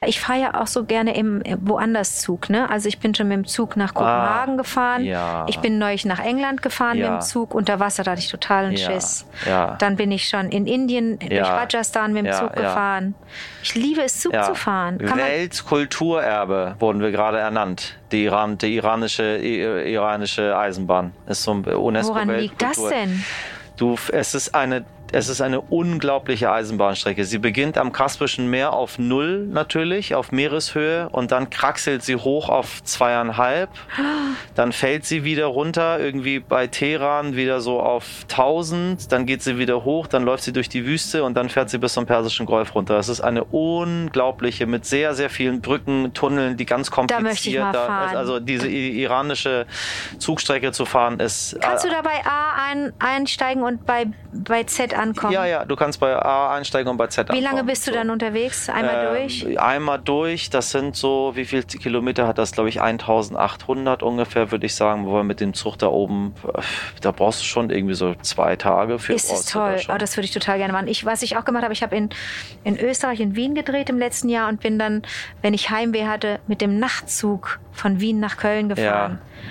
Ich 0.06 0.18
fahre 0.18 0.40
ja 0.40 0.62
auch 0.62 0.66
so 0.66 0.84
gerne 0.84 1.14
im 1.14 1.42
woanders 1.60 2.22
Zug. 2.22 2.48
Ne? 2.48 2.70
Also 2.70 2.88
ich 2.88 3.00
bin 3.00 3.14
schon 3.14 3.28
mit 3.28 3.36
dem 3.36 3.46
Zug 3.46 3.76
nach 3.76 3.92
Kopenhagen 3.92 4.54
ah, 4.54 4.56
gefahren. 4.56 5.04
Ja. 5.04 5.44
Ich 5.46 5.58
bin 5.58 5.76
neulich 5.76 6.06
nach 6.06 6.24
England 6.24 6.62
gefahren 6.62 6.96
ja. 6.96 7.10
mit 7.10 7.20
dem 7.20 7.26
Zug. 7.26 7.54
Unter 7.54 7.80
Wasser 7.80 8.02
da 8.02 8.12
hatte 8.12 8.22
ich 8.22 8.30
totalen 8.30 8.72
ja. 8.72 8.90
Schiss. 8.90 9.26
Dann 9.78 9.96
bin 9.96 10.10
ich 10.10 10.26
schon 10.26 10.48
in 10.48 10.66
Indien, 10.66 11.18
durch 11.18 11.42
Rajasthan 11.42 12.14
mit 12.14 12.24
dem 12.24 12.32
Zug 12.32 12.54
gefahren. 12.54 13.14
Ich 13.62 13.74
liebe 13.74 14.00
es, 14.00 14.22
Zug 14.22 14.32
zu 14.32 14.54
fahren. 14.54 14.96
Kann 14.96 15.18
Weltkulturerbe 15.18 16.76
wurden 16.78 17.02
wir 17.02 17.10
gerade 17.10 17.38
ernannt. 17.38 17.98
Die, 18.10 18.24
Iran, 18.24 18.56
die 18.56 18.76
iranische, 18.76 19.36
iranische 19.36 20.56
Eisenbahn 20.56 21.12
ist 21.26 21.42
so 21.42 21.52
ein 21.52 21.62
UNESCO 21.66 22.14
Woran 22.14 22.30
liegt 22.30 22.62
das 22.62 22.82
denn? 22.88 23.22
Du, 23.76 23.98
es 24.12 24.34
ist 24.34 24.54
eine 24.54 24.86
es 25.12 25.28
ist 25.28 25.40
eine 25.40 25.60
unglaubliche 25.60 26.52
Eisenbahnstrecke. 26.52 27.24
Sie 27.24 27.38
beginnt 27.38 27.78
am 27.78 27.92
Kaspischen 27.92 28.48
Meer 28.48 28.72
auf 28.72 28.98
Null 28.98 29.46
natürlich, 29.46 30.14
auf 30.14 30.32
Meereshöhe 30.32 31.08
und 31.10 31.32
dann 31.32 31.50
kraxelt 31.50 32.02
sie 32.02 32.16
hoch 32.16 32.48
auf 32.48 32.82
zweieinhalb. 32.84 33.70
Dann 34.54 34.72
fällt 34.72 35.04
sie 35.04 35.24
wieder 35.24 35.46
runter, 35.46 35.98
irgendwie 35.98 36.38
bei 36.38 36.66
Teheran 36.66 37.34
wieder 37.34 37.60
so 37.60 37.80
auf 37.80 38.04
1000. 38.30 39.10
Dann 39.10 39.26
geht 39.26 39.42
sie 39.42 39.58
wieder 39.58 39.84
hoch, 39.84 40.06
dann 40.06 40.24
läuft 40.24 40.44
sie 40.44 40.52
durch 40.52 40.68
die 40.68 40.86
Wüste 40.86 41.24
und 41.24 41.34
dann 41.34 41.48
fährt 41.48 41.70
sie 41.70 41.78
bis 41.78 41.94
zum 41.94 42.06
Persischen 42.06 42.46
Golf 42.46 42.74
runter. 42.74 42.98
Es 42.98 43.08
ist 43.08 43.20
eine 43.20 43.44
unglaubliche, 43.44 44.66
mit 44.66 44.84
sehr, 44.84 45.14
sehr 45.14 45.30
vielen 45.30 45.60
Brücken, 45.60 46.12
Tunneln, 46.14 46.56
die 46.56 46.66
ganz 46.66 46.90
kompliziert. 46.90 47.20
Da 47.20 47.28
möchte 47.28 47.48
ich 47.50 47.58
mal 47.58 47.72
fahren. 47.72 48.16
Also 48.16 48.40
diese 48.40 48.68
iranische 48.68 49.66
Zugstrecke 50.18 50.72
zu 50.72 50.84
fahren 50.84 51.18
ist. 51.20 51.56
Kannst 51.60 51.84
du 51.84 51.88
da 51.88 52.02
bei 52.02 52.24
A 52.24 52.70
ein, 52.70 52.92
einsteigen 52.98 53.62
und 53.62 53.86
bei, 53.86 54.06
bei 54.32 54.64
Z 54.64 54.94
ankommen? 55.00 55.32
Ja, 55.32 55.46
ja, 55.46 55.64
du 55.64 55.76
kannst 55.76 56.00
bei 56.00 56.14
A 56.14 56.54
einsteigen 56.54 56.90
und 56.90 56.96
bei 56.96 57.06
Z 57.06 57.30
ankommen. 57.30 57.40
Wie 57.40 57.44
lange 57.44 57.64
bist 57.64 57.86
du 57.86 57.90
so. 57.90 57.96
dann 57.96 58.10
unterwegs? 58.10 58.68
Einmal 58.68 59.06
ähm, 59.06 59.12
durch? 59.12 59.58
Einmal 59.58 59.98
durch, 59.98 60.50
das 60.50 60.70
sind 60.70 60.96
so, 60.96 61.32
wie 61.34 61.44
viele 61.44 61.62
Kilometer 61.62 62.26
hat 62.26 62.38
das, 62.38 62.52
glaube 62.52 62.68
ich, 62.68 62.80
1800 62.80 64.02
ungefähr, 64.02 64.50
würde 64.50 64.66
ich 64.66 64.74
sagen, 64.74 65.06
wo 65.06 65.14
wir 65.14 65.24
mit 65.24 65.40
dem 65.40 65.54
Zug 65.54 65.76
da 65.78 65.88
oben, 65.88 66.34
da 67.00 67.10
brauchst 67.10 67.40
du 67.40 67.44
schon 67.44 67.70
irgendwie 67.70 67.94
so 67.94 68.14
zwei 68.22 68.56
Tage 68.56 68.98
für. 68.98 69.14
Ist 69.14 69.32
es 69.32 69.46
toll, 69.46 69.76
oh, 69.88 69.98
das 69.98 70.16
würde 70.16 70.26
ich 70.26 70.32
total 70.32 70.58
gerne 70.58 70.72
machen. 70.72 70.88
Ich, 70.88 71.04
was 71.04 71.22
ich 71.22 71.36
auch 71.36 71.44
gemacht 71.44 71.64
habe, 71.64 71.72
ich 71.72 71.82
habe 71.82 71.96
in, 71.96 72.10
in 72.64 72.78
Österreich, 72.78 73.20
in 73.20 73.36
Wien 73.36 73.54
gedreht 73.54 73.90
im 73.90 73.98
letzten 73.98 74.28
Jahr 74.28 74.48
und 74.48 74.60
bin 74.60 74.78
dann, 74.78 75.02
wenn 75.42 75.54
ich 75.54 75.70
Heimweh 75.70 76.06
hatte, 76.06 76.40
mit 76.46 76.60
dem 76.60 76.78
Nachtzug 76.78 77.58
von 77.72 78.00
Wien 78.00 78.20
nach 78.20 78.36
Köln 78.36 78.68
gefahren. 78.68 79.18
Ja. 79.22 79.50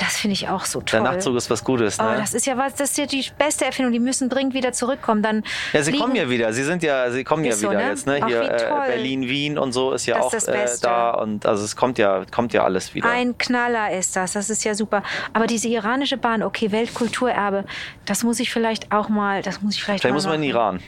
Das 0.00 0.16
finde 0.16 0.32
ich 0.32 0.48
auch 0.48 0.64
so 0.64 0.80
toll. 0.80 1.02
Der 1.02 1.12
Nachtzug 1.12 1.36
ist 1.36 1.50
was 1.50 1.62
Gutes, 1.62 1.98
ne? 1.98 2.14
Oh, 2.14 2.18
das 2.18 2.32
ist 2.32 2.46
ja 2.46 2.56
was, 2.56 2.74
das 2.74 2.92
ist 2.92 2.96
ja 2.96 3.04
die 3.04 3.22
beste 3.36 3.66
Erfindung. 3.66 3.92
Die 3.92 3.98
müssen 3.98 4.30
dringend 4.30 4.54
wieder 4.54 4.72
zurückkommen. 4.72 5.22
Dann 5.22 5.44
ja, 5.74 5.82
sie 5.82 5.92
kommen 5.92 6.16
ja 6.16 6.30
wieder. 6.30 6.54
Sie 6.54 6.64
sind 6.64 6.82
ja, 6.82 7.10
sie 7.10 7.22
kommen 7.22 7.44
ja 7.44 7.52
so, 7.52 7.68
wieder 7.68 7.80
ne? 7.80 7.88
jetzt, 7.90 8.06
ne? 8.06 8.18
Ach, 8.22 8.26
Hier 8.26 8.40
äh, 8.40 8.86
Berlin, 8.86 9.28
Wien 9.28 9.58
und 9.58 9.72
so 9.72 9.92
ist 9.92 10.06
ja 10.06 10.16
das 10.16 10.24
auch 10.24 10.32
ist 10.32 10.48
äh, 10.48 10.66
da 10.80 11.10
und 11.10 11.44
also 11.44 11.62
es 11.62 11.76
kommt 11.76 11.98
ja, 11.98 12.24
kommt 12.30 12.54
ja 12.54 12.64
alles 12.64 12.94
wieder. 12.94 13.10
Ein 13.10 13.36
Knaller 13.36 13.92
ist 13.92 14.16
das. 14.16 14.32
Das 14.32 14.48
ist 14.48 14.64
ja 14.64 14.74
super. 14.74 15.02
Aber 15.34 15.46
diese 15.46 15.68
iranische 15.68 16.16
Bahn, 16.16 16.42
okay, 16.42 16.72
Weltkulturerbe, 16.72 17.66
das 18.06 18.22
muss 18.22 18.40
ich 18.40 18.50
vielleicht 18.50 18.92
auch 18.92 19.10
mal, 19.10 19.42
das 19.42 19.60
muss 19.60 19.74
ich 19.74 19.84
vielleicht. 19.84 20.00
Vielleicht 20.00 20.14
muss 20.14 20.24
man 20.24 20.36
in 20.36 20.48
Iran. 20.48 20.80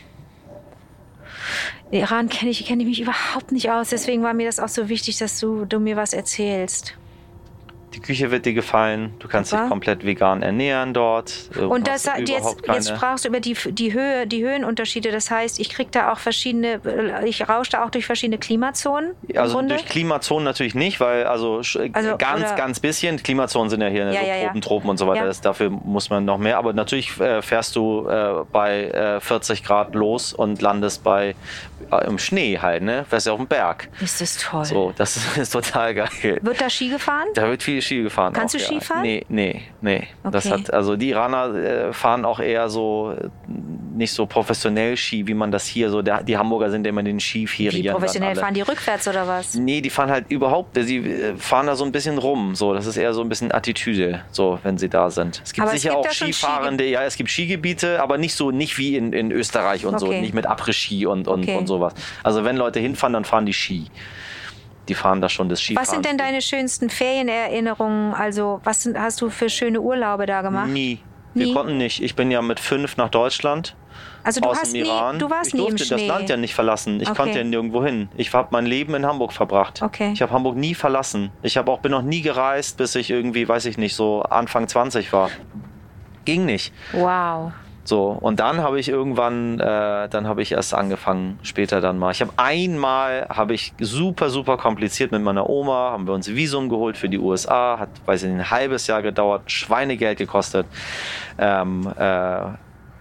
Iran 1.91 2.31
kenne 2.31 2.51
ich, 2.51 2.65
kenne 2.65 2.83
ich 2.83 2.89
mich 2.89 3.01
überhaupt 3.03 3.53
nicht 3.53 3.71
aus. 3.71 3.91
Deswegen 3.91 4.23
war 4.23 4.33
mir 4.33 4.47
das 4.47 4.59
auch 4.59 4.69
so 4.69 4.89
wichtig, 4.89 5.19
dass 5.19 5.39
du, 5.39 5.67
du 5.67 5.81
mir 5.81 5.97
was 5.97 6.15
erzählst. 6.15 6.95
Die 7.95 8.01
Küche 8.01 8.31
wird 8.31 8.47
dir 8.47 8.55
gefallen. 8.55 9.15
Du 9.19 9.29
kannst 9.29 9.51
Super. 9.51 9.63
dich 9.63 9.71
komplett 9.71 10.05
vegan 10.05 10.43
ernähren 10.43 10.95
dort. 10.95 11.55
Du 11.55 11.69
Und 11.69 11.87
das, 11.87 12.05
jetzt, 12.05 12.57
jetzt 12.67 12.89
sprachst 12.89 13.25
du 13.25 13.29
über 13.29 13.41
die, 13.41 13.55
die 13.55 13.93
Höhe, 13.93 14.27
die 14.27 14.43
Höhenunterschiede. 14.43 15.11
Das 15.11 15.31
heißt, 15.31 15.61
ich 15.61 15.69
kriege 15.71 15.91
da 15.91 16.13
auch 16.13 16.19
verschiedene, 16.19 16.81
ich 17.25 17.49
rausche 17.49 17.73
da 17.73 17.85
auch 17.85 17.91
durch 17.91 18.07
verschiedene 18.07 18.39
Klimazonen. 18.39 19.13
Also 19.35 19.61
durch 19.63 19.87
Klimazonen 19.87 20.45
natürlich 20.45 20.75
nicht, 20.75 21.01
weil 21.01 21.25
also, 21.25 21.57
also 21.57 22.17
ganz, 22.17 22.57
ganz 22.57 22.81
bisschen. 22.81 23.23
Klimazonen 23.23 23.71
sind 23.71 23.81
ja 23.81 23.89
hier 23.89 24.09
in 24.09 24.13
ja, 24.15 24.21
so 24.21 24.27
ja, 24.27 24.53
Tropen, 24.61 24.83
Tropen 24.83 24.91
und 24.91 24.97
so 24.99 25.07
weiter. 25.07 25.27
Das, 25.27 25.41
dafür 25.41 25.71
muss 25.71 26.11
man 26.11 26.25
noch 26.25 26.39
mehr. 26.39 26.59
Aber 26.59 26.73
natürlich 26.73 27.19
äh, 27.21 27.43
fährst 27.43 27.77
du 27.77 28.09
äh, 28.09 28.45
bei 28.51 28.85
äh, 28.87 29.21
40 29.21 29.65
Grad 29.65 29.95
los 29.95 30.33
und 30.33 30.63
landest 30.63 31.05
bei 31.05 31.35
äh, 31.91 32.07
im 32.07 32.19
Schnee 32.19 32.59
halt, 32.59 32.83
ne? 32.83 33.05
Fährst 33.09 33.27
ja 33.27 33.33
auf 33.33 33.39
dem 33.39 33.47
Berg. 33.47 33.89
Ist 34.01 34.21
das 34.21 34.39
toll. 34.39 34.65
So, 34.65 34.93
das 34.97 35.17
ist 35.37 35.51
total 35.51 35.95
geil. 35.95 36.39
Wird 36.41 36.61
da 36.61 36.71
Ski 36.71 36.89
gefahren? 36.89 37.29
Da 37.35 37.49
wird 37.49 37.63
viel 37.63 37.82
Ski 37.83 38.03
gefahren. 38.03 38.33
Kannst 38.33 38.55
auch, 38.55 38.61
du 38.61 38.65
Ski 38.65 38.81
fahren? 38.81 39.03
Nee, 39.03 39.25
nee, 39.29 39.63
nee. 39.81 40.09
Okay. 40.23 40.31
Das 40.33 40.51
hat, 40.51 40.73
also 40.73 40.97
die 40.97 41.11
Iraner 41.11 41.55
äh, 41.55 41.93
fahren 41.93 42.25
auch 42.25 42.41
eher 42.41 42.69
so 42.69 43.15
äh, 43.19 43.29
nicht 43.95 44.13
so 44.13 44.27
professionell 44.27 44.97
Ski, 44.97 45.27
wie 45.27 45.35
man 45.35 45.51
das 45.51 45.67
hier 45.67 45.91
so, 45.91 46.03
der, 46.03 46.23
die 46.23 46.37
Hamburger 46.37 46.71
sind 46.71 46.87
immer 46.87 47.01
in 47.01 47.07
den 47.07 47.21
Skiferien. 47.21 47.85
Wie 47.85 47.89
professionell 47.91 48.35
fahren 48.35 48.55
die 48.55 48.63
rückwärts 48.63 49.07
oder 49.09 49.27
was? 49.27 49.55
Nee, 49.55 49.81
die 49.81 49.91
fahren 49.91 50.11
halt 50.11 50.31
überhaupt, 50.31 50.77
sie 50.81 50.99
äh, 50.99 51.37
fahren 51.37 51.67
da 51.67 51.77
so 51.77 51.85
ein 51.85 51.93
bisschen 51.93 52.19
rum. 52.19 52.55
So, 52.55 52.75
das 52.75 52.87
ist 52.87 52.97
eher 52.97 53.13
so 53.15 53.21
ein 53.21 53.29
bisschen 53.29 53.53
Attitüde, 53.53 54.23
so, 54.31 54.59
wenn 54.63 54.79
sie 54.79 54.89
da 54.89 55.11
sind. 55.11 55.43
Es 55.45 55.53
gibt 55.53 55.67
aber 55.67 55.77
sicher 55.77 55.91
es 55.91 55.97
gibt 55.97 56.09
auch 56.09 56.13
Skifahrende, 56.13 56.85
ja, 56.87 57.05
es 57.05 57.17
gibt 57.17 57.31
Skigebiete, 57.31 58.03
aber 58.03 58.19
nicht 58.19 58.35
so, 58.35 58.51
nicht 58.51 58.79
wie 58.79 58.97
in, 58.97 59.13
in 59.13 59.31
Österreich 59.31 59.85
und 59.85 59.95
okay. 59.95 60.07
so, 60.07 60.13
nicht 60.13 60.35
mit 60.35 60.47
Après-Ski 60.47 61.07
und, 61.07 61.29
und, 61.29 61.43
okay. 61.43 61.57
und 61.57 61.67
sowas. 61.67 61.95
Also 62.23 62.45
wenn 62.45 62.57
Leute 62.57 62.81
hinfahren, 62.81 63.13
dann 63.13 63.25
fahren 63.25 63.47
die 63.47 63.53
Ski 63.53 63.91
die 64.89 64.95
fahren 64.95 65.21
da 65.21 65.29
schon 65.29 65.49
das 65.49 65.61
Skifahren. 65.61 65.87
Was 65.87 65.91
sind 65.93 66.05
denn 66.05 66.19
deine 66.19 66.43
schönsten 66.43 66.91
Ferienerinnerungen? 66.91 68.15
Also, 68.15 68.61
was 68.65 68.83
sind, 68.83 68.99
hast 68.99 69.21
du 69.21 69.31
für 69.31 69.49
schöne 69.49 69.81
Urlaube 69.81 70.27
da 70.27 70.43
gemacht? 70.43 70.69
Nie. 70.69 71.01
Nie? 71.35 71.47
Wir 71.47 71.55
konnten 71.55 71.79
nicht. 71.79 72.03
Ich 72.03 72.15
bin 72.15 72.31
ja 72.31 72.43
mit 72.43 72.61
fünf 72.61 72.97
nach 72.97 73.09
Deutschland. 73.09 73.75
Also 74.23 74.41
du, 74.41 74.49
aus 74.49 74.61
hast 74.61 74.75
dem 74.75 74.85
Iran. 74.85 75.17
Nie, 75.17 75.21
du 75.21 75.31
warst 75.31 75.49
ich 75.49 75.55
nie 75.55 75.61
durfte 75.61 75.83
im 75.83 75.87
Schnee. 75.87 76.09
das 76.09 76.19
Land 76.19 76.29
ja 76.29 76.37
nicht 76.37 76.55
verlassen. 76.55 77.01
Ich 77.01 77.09
okay. 77.09 77.17
konnte 77.17 77.39
ja 77.39 77.45
nirgendwo 77.45 77.83
hin. 77.85 78.09
Ich 78.17 78.33
habe 78.33 78.49
mein 78.51 78.67
Leben 78.67 78.95
in 78.95 79.07
Hamburg 79.07 79.33
verbracht. 79.33 79.83
Okay. 79.83 80.13
Ich 80.13 80.23
habe 80.23 80.33
Hamburg 80.33 80.57
nie 80.57 80.75
verlassen. 80.75 81.31
Ich 81.43 81.57
habe 81.57 81.71
auch 81.71 81.81
bin 81.81 81.91
noch 81.93 82.03
nie 82.03 82.21
gereist, 82.21 82.77
bis 82.77 82.95
ich 82.95 83.11
irgendwie, 83.11 83.49
weiß 83.49 83.65
ich 83.67 83.79
nicht, 83.79 83.95
so 83.95 84.23
Anfang 84.23 84.69
20 84.69 85.13
war. 85.13 85.31
Ging 86.25 86.45
nicht. 86.45 86.73
Wow. 86.93 87.53
So, 87.85 88.11
und 88.11 88.39
dann 88.39 88.59
habe 88.59 88.79
ich 88.79 88.89
irgendwann, 88.89 89.59
äh, 89.59 90.09
dann 90.09 90.29
habe 90.29 90.43
ich 90.43 90.53
erst 90.53 90.73
angefangen, 90.73 91.39
später 91.43 91.81
dann 91.81 91.99
mal. 91.99 92.13
Ich 92.13 92.21
habe 92.21 92.33
einmal, 92.37 93.27
habe 93.29 93.55
ich 93.55 93.73
super, 93.81 94.31
super 94.31 94.57
kompliziert 94.57 95.11
mit 95.11 95.23
meiner 95.23 95.51
Oma, 95.51 95.91
haben 95.91 96.07
wir 96.07 96.15
uns 96.15 96.29
Visum 96.29 96.69
geholt 96.69 96.97
für 96.97 97.09
die 97.09 97.19
USA, 97.19 97.79
hat, 97.81 97.89
weiß 98.07 98.23
ich 98.23 98.31
nicht, 98.31 98.41
ein 98.41 98.51
halbes 98.51 98.87
Jahr 98.87 99.03
gedauert, 99.03 99.51
Schweinegeld 99.51 100.19
gekostet. 100.19 100.67
Ähm, 101.39 101.93
äh, 101.99 102.41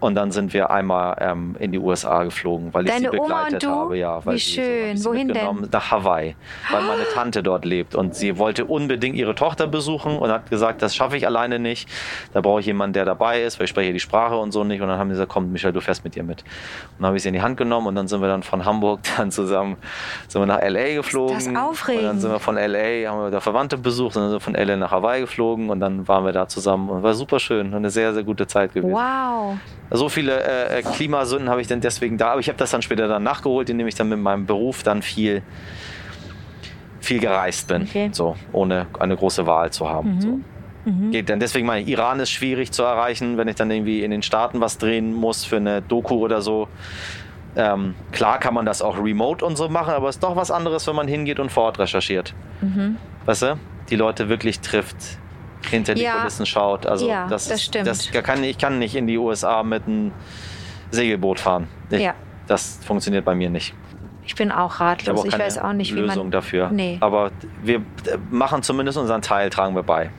und 0.01 0.15
dann 0.15 0.31
sind 0.31 0.53
wir 0.53 0.71
einmal 0.71 1.15
ähm, 1.19 1.55
in 1.59 1.71
die 1.71 1.79
USA 1.79 2.23
geflogen, 2.23 2.73
weil 2.73 2.83
Deine 2.83 3.05
ich 3.05 3.11
sie 3.11 3.17
begleitet 3.17 3.29
Oma 3.29 3.45
und 3.45 3.63
du? 3.63 3.69
habe. 3.69 3.97
Ja, 3.97 4.25
weil 4.25 4.35
Wie 4.35 4.39
schön. 4.39 4.97
So, 4.97 5.11
Wohin 5.11 5.29
denn? 5.29 5.69
Nach 5.71 5.91
Hawaii, 5.91 6.35
weil 6.71 6.81
meine 6.81 7.03
Tante 7.13 7.43
dort 7.43 7.65
lebt. 7.65 7.95
Und 7.95 8.15
sie 8.15 8.37
wollte 8.37 8.65
unbedingt 8.65 9.15
ihre 9.15 9.35
Tochter 9.35 9.67
besuchen 9.67 10.17
und 10.17 10.29
hat 10.31 10.49
gesagt, 10.49 10.81
das 10.81 10.95
schaffe 10.95 11.17
ich 11.17 11.25
alleine 11.27 11.59
nicht. 11.59 11.87
Da 12.33 12.41
brauche 12.41 12.59
ich 12.59 12.65
jemanden, 12.65 12.93
der 12.93 13.05
dabei 13.05 13.43
ist, 13.43 13.59
weil 13.59 13.65
ich 13.65 13.69
spreche 13.69 13.93
die 13.93 13.99
Sprache 13.99 14.35
und 14.35 14.51
so 14.51 14.63
nicht. 14.63 14.81
Und 14.81 14.87
dann 14.87 14.97
haben 14.97 15.09
sie 15.09 15.13
gesagt, 15.13 15.31
komm, 15.31 15.51
Michael, 15.51 15.73
du 15.73 15.81
fährst 15.81 16.03
mit 16.03 16.15
ihr 16.17 16.23
mit. 16.23 16.41
Und 16.41 16.47
dann 16.99 17.07
habe 17.07 17.17
ich 17.17 17.23
sie 17.23 17.29
in 17.29 17.35
die 17.35 17.41
Hand 17.41 17.57
genommen 17.57 17.85
und 17.87 17.95
dann 17.95 18.07
sind 18.07 18.21
wir 18.21 18.27
dann 18.27 18.43
von 18.43 18.65
Hamburg 18.65 19.01
dann 19.17 19.31
zusammen 19.31 19.77
sind 20.27 20.41
wir 20.41 20.45
nach 20.47 20.59
L.A. 20.59 20.95
geflogen. 20.95 21.35
Das 21.35 21.47
ist 21.47 21.55
aufregend. 21.55 22.01
Und 22.01 22.07
dann 22.07 22.19
sind 22.19 22.31
wir 22.31 22.39
von 22.39 22.57
L.A., 22.57 23.09
haben 23.09 23.23
wir 23.23 23.31
da 23.31 23.39
Verwandte 23.39 23.77
besucht 23.77 24.15
und 24.15 24.23
dann 24.23 24.29
sind 24.31 24.37
wir 24.37 24.43
von 24.43 24.55
L.A. 24.55 24.75
nach 24.77 24.91
Hawaii 24.91 25.21
geflogen 25.21 25.69
und 25.69 25.79
dann 25.79 26.07
waren 26.07 26.25
wir 26.25 26.31
da 26.31 26.47
zusammen. 26.47 26.89
Und 26.89 27.03
war 27.03 27.13
super 27.13 27.39
schön. 27.39 27.73
Eine 27.73 27.91
sehr, 27.91 28.13
sehr 28.13 28.23
gute 28.23 28.47
Zeit 28.47 28.73
gewesen. 28.73 28.93
Wow. 28.93 29.57
So 29.91 30.07
viele 30.07 30.41
äh, 30.41 30.79
äh, 30.79 30.81
Klimasünden 30.83 31.49
habe 31.49 31.61
ich 31.61 31.67
dann 31.67 31.81
deswegen 31.81 32.17
da. 32.17 32.31
Aber 32.31 32.39
ich 32.39 32.47
habe 32.47 32.57
das 32.57 32.71
dann 32.71 32.81
später 32.81 33.07
dann 33.07 33.23
nachgeholt, 33.23 33.69
indem 33.69 33.87
ich 33.87 33.95
dann 33.95 34.09
mit 34.09 34.19
meinem 34.19 34.45
Beruf 34.45 34.83
dann 34.83 35.01
viel, 35.01 35.43
viel 37.01 37.19
gereist 37.19 37.67
bin. 37.67 37.83
Okay. 37.83 38.09
So, 38.13 38.37
ohne 38.53 38.87
eine 38.99 39.17
große 39.17 39.45
Wahl 39.45 39.71
zu 39.71 39.89
haben. 39.89 40.15
Mhm. 40.15 40.21
So. 40.21 40.39
Mhm. 40.85 41.11
Geht 41.11 41.29
dann 41.29 41.39
deswegen 41.39 41.67
meine 41.67 41.83
ich, 41.83 41.89
Iran 41.89 42.19
ist 42.19 42.31
schwierig 42.31 42.71
zu 42.71 42.83
erreichen, 42.83 43.37
wenn 43.37 43.47
ich 43.47 43.55
dann 43.55 43.69
irgendwie 43.69 44.03
in 44.03 44.11
den 44.11 44.23
Staaten 44.23 44.61
was 44.61 44.77
drehen 44.77 45.13
muss 45.13 45.43
für 45.45 45.57
eine 45.57 45.81
Doku 45.81 46.15
oder 46.15 46.41
so. 46.41 46.67
Ähm, 47.55 47.95
klar 48.13 48.39
kann 48.39 48.53
man 48.53 48.65
das 48.65 48.81
auch 48.81 48.97
remote 48.97 49.43
und 49.45 49.57
so 49.57 49.67
machen, 49.67 49.93
aber 49.93 50.07
es 50.07 50.15
ist 50.15 50.23
doch 50.23 50.37
was 50.37 50.51
anderes, 50.51 50.87
wenn 50.87 50.95
man 50.95 51.07
hingeht 51.07 51.39
und 51.39 51.51
vor 51.51 51.65
Ort 51.65 51.79
recherchiert. 51.79 52.33
Mhm. 52.61 52.95
Weißt 53.25 53.41
du? 53.41 53.59
Die 53.89 53.97
Leute 53.97 54.29
wirklich 54.29 54.61
trifft, 54.61 55.19
hinter 55.69 55.93
die 55.93 56.03
ja. 56.03 56.17
Kulissen 56.17 56.45
schaut. 56.45 56.85
Also 56.85 57.07
ja, 57.07 57.27
das, 57.27 57.47
das 57.47 57.63
stimmt. 57.63 57.87
Das 57.87 58.11
kann, 58.11 58.43
ich 58.43 58.57
kann 58.57 58.79
nicht 58.79 58.95
in 58.95 59.07
die 59.07 59.17
USA 59.17 59.63
mit 59.63 59.85
einem 59.87 60.11
Segelboot 60.91 61.39
fahren. 61.39 61.67
Ich, 61.89 62.01
ja. 62.01 62.13
Das 62.47 62.79
funktioniert 62.85 63.25
bei 63.25 63.35
mir 63.35 63.49
nicht. 63.49 63.73
Ich 64.25 64.35
bin 64.35 64.51
auch 64.51 64.79
ratlos. 64.79 65.25
Ich, 65.25 65.33
auch 65.33 65.37
ich 65.37 65.39
weiß 65.39 65.57
auch 65.57 65.73
nicht, 65.73 65.95
wie 65.95 65.99
Lösung 65.99 66.25
man... 66.25 66.31
dafür. 66.31 66.69
Nee. 66.71 66.97
Aber 66.99 67.31
wir 67.63 67.81
machen 68.29 68.63
zumindest 68.63 68.97
unseren 68.97 69.21
Teil, 69.21 69.49
tragen 69.49 69.75
wir 69.75 69.83
bei. 69.83 70.11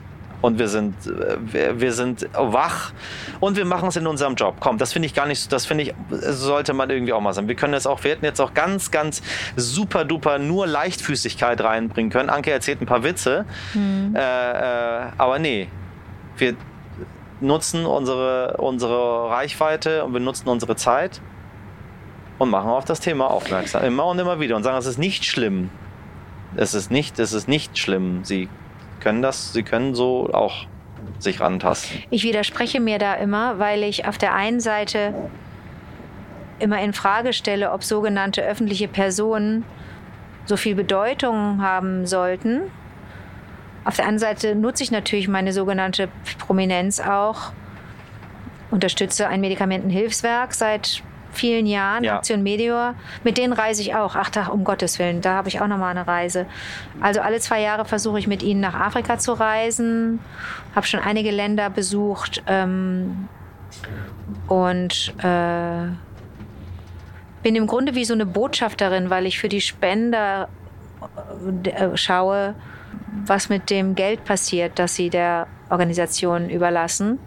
Und 0.43 0.59
wir 0.59 0.67
sind, 0.67 0.93
wir 1.05 1.93
sind 1.93 2.27
wach 2.33 2.91
und 3.39 3.55
wir 3.55 3.63
machen 3.63 3.87
es 3.87 3.95
in 3.95 4.05
unserem 4.05 4.35
Job. 4.35 4.57
Komm, 4.59 4.77
das 4.77 4.91
finde 4.91 5.05
ich 5.05 5.13
gar 5.13 5.25
nicht, 5.25 5.49
das 5.53 5.65
finde 5.65 5.85
ich, 5.85 5.93
sollte 6.09 6.73
man 6.73 6.89
irgendwie 6.89 7.13
auch 7.13 7.21
mal 7.21 7.33
sagen. 7.33 7.47
Wir 7.47 7.55
können 7.55 7.73
jetzt 7.73 7.87
auch, 7.87 8.03
wir 8.03 8.11
hätten 8.11 8.25
jetzt 8.25 8.41
auch 8.41 8.53
ganz, 8.53 8.91
ganz 8.91 9.21
super 9.55 10.03
duper 10.03 10.39
nur 10.39 10.67
Leichtfüßigkeit 10.67 11.61
reinbringen 11.61 12.11
können. 12.11 12.29
Anke 12.29 12.51
erzählt 12.51 12.81
ein 12.81 12.85
paar 12.85 13.03
Witze. 13.03 13.45
Mhm. 13.73 14.15
Äh, 14.17 14.19
äh, 14.19 15.05
aber 15.17 15.39
nee, 15.39 15.69
wir, 16.35 16.55
nutzen 17.43 17.85
unsere, 17.85 18.57
unsere 18.57 19.29
Reichweite 19.29 20.03
und 20.03 20.13
wir 20.13 20.19
nutzen 20.19 20.47
unsere 20.49 20.75
Zeit 20.75 21.21
und 22.39 22.49
machen 22.49 22.69
auf 22.69 22.85
das 22.85 22.99
Thema 22.99 23.29
aufmerksam. 23.29 23.83
Immer 23.83 24.05
und 24.07 24.19
immer 24.19 24.39
wieder 24.39 24.55
und 24.55 24.63
sagen, 24.63 24.77
es 24.77 24.85
ist 24.87 24.97
nicht 24.97 25.25
schlimm. 25.25 25.69
Es 26.55 26.73
ist 26.73 26.91
nicht, 26.91 27.19
es 27.19 27.33
ist 27.33 27.47
nicht 27.47 27.77
schlimm. 27.77 28.23
Sie 28.23 28.49
können 29.03 29.21
das, 29.21 29.53
sie 29.53 29.63
können 29.63 29.93
so 29.93 30.29
auch 30.33 30.65
sich 31.19 31.39
rantasten. 31.39 32.01
Ich 32.09 32.23
widerspreche 32.23 32.79
mir 32.79 32.97
da 32.97 33.15
immer, 33.15 33.59
weil 33.59 33.83
ich 33.83 34.07
auf 34.07 34.17
der 34.17 34.33
einen 34.33 34.59
Seite 34.59 35.13
immer 36.59 36.81
in 36.81 36.93
Frage 36.93 37.33
stelle, 37.33 37.71
ob 37.71 37.83
sogenannte 37.83 38.41
öffentliche 38.41 38.87
Personen 38.87 39.65
so 40.45 40.57
viel 40.57 40.75
Bedeutung 40.75 41.61
haben 41.61 42.05
sollten. 42.05 42.61
Auf 43.85 43.95
der 43.97 44.05
anderen 44.05 44.19
Seite 44.19 44.55
nutze 44.55 44.83
ich 44.83 44.91
natürlich 44.91 45.27
meine 45.27 45.51
sogenannte 45.51 46.07
Prominenz 46.39 46.99
auch, 47.01 47.51
unterstütze 48.71 49.27
ein 49.27 49.41
Medikamentenhilfswerk 49.41 50.53
seit 50.53 51.03
vielen 51.33 51.65
Jahren, 51.65 52.03
ja. 52.03 52.17
Aktion 52.17 52.43
Meteor. 52.43 52.95
Mit 53.23 53.37
denen 53.37 53.53
reise 53.53 53.81
ich 53.81 53.95
auch. 53.95 54.15
Ach, 54.15 54.29
da, 54.29 54.47
um 54.47 54.63
Gottes 54.63 54.99
Willen, 54.99 55.21
da 55.21 55.35
habe 55.35 55.49
ich 55.49 55.61
auch 55.61 55.67
nochmal 55.67 55.91
eine 55.91 56.07
Reise. 56.07 56.45
Also 57.01 57.21
alle 57.21 57.39
zwei 57.39 57.61
Jahre 57.61 57.85
versuche 57.85 58.19
ich 58.19 58.27
mit 58.27 58.43
ihnen 58.43 58.61
nach 58.61 58.73
Afrika 58.73 59.17
zu 59.17 59.33
reisen. 59.33 60.19
Habe 60.75 60.85
schon 60.87 60.99
einige 60.99 61.31
Länder 61.31 61.69
besucht. 61.69 62.43
Ähm, 62.47 63.27
und 64.47 65.13
äh, 65.23 65.87
bin 67.41 67.55
im 67.55 67.67
Grunde 67.67 67.95
wie 67.95 68.05
so 68.05 68.13
eine 68.13 68.25
Botschafterin, 68.25 69.09
weil 69.09 69.25
ich 69.25 69.39
für 69.39 69.49
die 69.49 69.61
Spender 69.61 70.47
äh, 71.63 71.95
schaue, 71.95 72.55
was 73.25 73.49
mit 73.49 73.69
dem 73.69 73.95
Geld 73.95 74.23
passiert, 74.23 74.79
das 74.79 74.95
sie 74.95 75.09
der 75.09 75.47
Organisation 75.69 76.49
überlassen. 76.49 77.19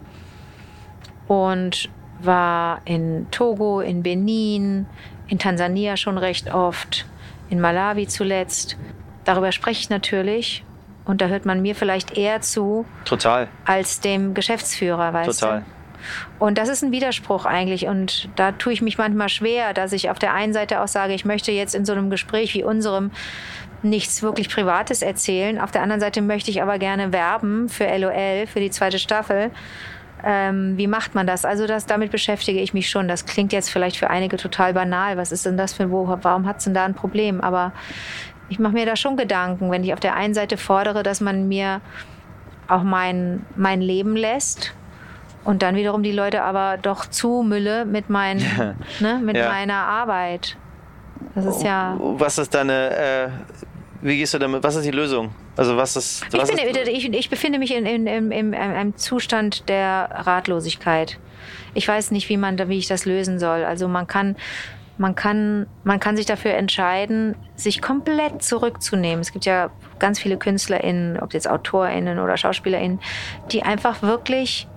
Und 1.27 1.89
war 2.19 2.81
in 2.85 3.27
Togo, 3.31 3.81
in 3.81 4.03
Benin, 4.03 4.85
in 5.27 5.39
Tansania 5.39 5.97
schon 5.97 6.17
recht 6.17 6.53
oft, 6.53 7.05
in 7.49 7.59
Malawi 7.59 8.07
zuletzt. 8.07 8.77
Darüber 9.25 9.51
spreche 9.51 9.81
ich 9.81 9.89
natürlich. 9.89 10.63
Und 11.05 11.21
da 11.21 11.27
hört 11.27 11.45
man 11.45 11.61
mir 11.61 11.73
vielleicht 11.73 12.17
eher 12.17 12.41
zu. 12.41 12.85
Total. 13.05 13.47
Als 13.65 14.01
dem 14.01 14.33
Geschäftsführer, 14.33 15.13
weißt 15.13 15.39
Total. 15.39 15.59
du? 15.59 15.65
Und 16.39 16.57
das 16.57 16.69
ist 16.69 16.83
ein 16.83 16.91
Widerspruch 16.91 17.45
eigentlich. 17.45 17.87
Und 17.87 18.29
da 18.35 18.51
tue 18.51 18.73
ich 18.73 18.81
mich 18.81 18.97
manchmal 18.97 19.29
schwer, 19.29 19.73
dass 19.73 19.93
ich 19.93 20.09
auf 20.09 20.19
der 20.19 20.33
einen 20.33 20.53
Seite 20.53 20.81
auch 20.81 20.87
sage, 20.87 21.13
ich 21.13 21.25
möchte 21.25 21.51
jetzt 21.51 21.75
in 21.75 21.85
so 21.85 21.93
einem 21.93 22.09
Gespräch 22.09 22.53
wie 22.53 22.63
unserem 22.63 23.11
nichts 23.83 24.21
wirklich 24.21 24.49
Privates 24.49 25.01
erzählen. 25.01 25.59
Auf 25.59 25.71
der 25.71 25.81
anderen 25.81 26.01
Seite 26.01 26.21
möchte 26.21 26.51
ich 26.51 26.61
aber 26.61 26.77
gerne 26.79 27.13
werben 27.13 27.69
für 27.69 27.85
LOL, 27.97 28.47
für 28.47 28.59
die 28.59 28.71
zweite 28.71 28.99
Staffel. 28.99 29.51
Ähm, 30.23 30.77
wie 30.77 30.87
macht 30.87 31.15
man 31.15 31.27
das? 31.27 31.45
Also 31.45 31.67
das, 31.67 31.85
damit 31.85 32.11
beschäftige 32.11 32.59
ich 32.59 32.73
mich 32.73 32.89
schon. 32.89 33.07
Das 33.07 33.25
klingt 33.25 33.53
jetzt 33.53 33.69
vielleicht 33.69 33.97
für 33.97 34.09
einige 34.09 34.37
total 34.37 34.73
banal. 34.73 35.17
Was 35.17 35.31
ist 35.31 35.45
denn 35.45 35.57
das 35.57 35.73
für 35.73 35.91
wo? 35.91 36.07
Warum 36.21 36.47
hat 36.47 36.57
es 36.57 36.63
denn 36.63 36.73
da 36.73 36.85
ein 36.85 36.95
Problem? 36.95 37.41
Aber 37.41 37.71
ich 38.49 38.59
mache 38.59 38.73
mir 38.73 38.85
da 38.85 38.95
schon 38.95 39.17
Gedanken, 39.17 39.69
wenn 39.71 39.83
ich 39.83 39.93
auf 39.93 39.99
der 39.99 40.15
einen 40.15 40.33
Seite 40.33 40.57
fordere, 40.57 41.03
dass 41.03 41.21
man 41.21 41.47
mir 41.47 41.81
auch 42.67 42.83
mein, 42.83 43.45
mein 43.55 43.81
Leben 43.81 44.15
lässt 44.15 44.73
und 45.43 45.61
dann 45.61 45.75
wiederum 45.75 46.03
die 46.03 46.11
Leute 46.11 46.43
aber 46.43 46.77
doch 46.77 47.05
zumülle 47.05 47.85
mit, 47.85 48.09
mein, 48.09 48.37
ne, 48.99 49.21
mit 49.23 49.37
ja. 49.37 49.47
meiner 49.49 49.85
Arbeit. 49.85 50.57
Das 51.35 51.45
ist 51.45 51.63
ja. 51.63 51.95
Was 51.99 52.37
ist 52.37 52.53
deine, 52.53 52.89
äh, 52.97 53.29
wie 54.01 54.17
gehst 54.17 54.33
du 54.33 54.39
damit, 54.39 54.63
was 54.63 54.75
ist 54.75 54.85
die 54.85 54.91
Lösung? 54.91 55.33
Also 55.57 55.75
was 55.75 55.95
ist. 55.95 56.23
Was 56.31 56.49
ich, 56.49 56.55
bin, 56.55 56.75
ist 56.75 56.87
ich, 56.87 57.13
ich, 57.13 57.29
befinde 57.29 57.59
mich 57.59 57.75
in, 57.75 57.85
in, 57.85 58.07
in, 58.07 58.31
in, 58.31 58.53
einem 58.53 58.95
Zustand 58.95 59.67
der 59.69 60.09
Ratlosigkeit. 60.11 61.19
Ich 61.73 61.87
weiß 61.87 62.11
nicht, 62.11 62.29
wie 62.29 62.37
man, 62.37 62.57
wie 62.69 62.77
ich 62.77 62.87
das 62.87 63.05
lösen 63.05 63.39
soll. 63.39 63.63
Also 63.63 63.87
man 63.87 64.05
kann, 64.05 64.35
man 64.97 65.15
kann, 65.15 65.67
man 65.83 65.99
kann 65.99 66.15
sich 66.15 66.25
dafür 66.25 66.53
entscheiden, 66.53 67.35
sich 67.55 67.81
komplett 67.81 68.43
zurückzunehmen. 68.43 69.19
Es 69.19 69.31
gibt 69.31 69.45
ja 69.45 69.71
ganz 69.99 70.19
viele 70.19 70.37
KünstlerInnen, 70.37 71.19
ob 71.19 71.33
jetzt 71.33 71.49
AutorInnen 71.49 72.19
oder 72.19 72.37
SchauspielerInnen, 72.37 72.99
die 73.51 73.63
einfach 73.63 74.01
wirklich, 74.03 74.67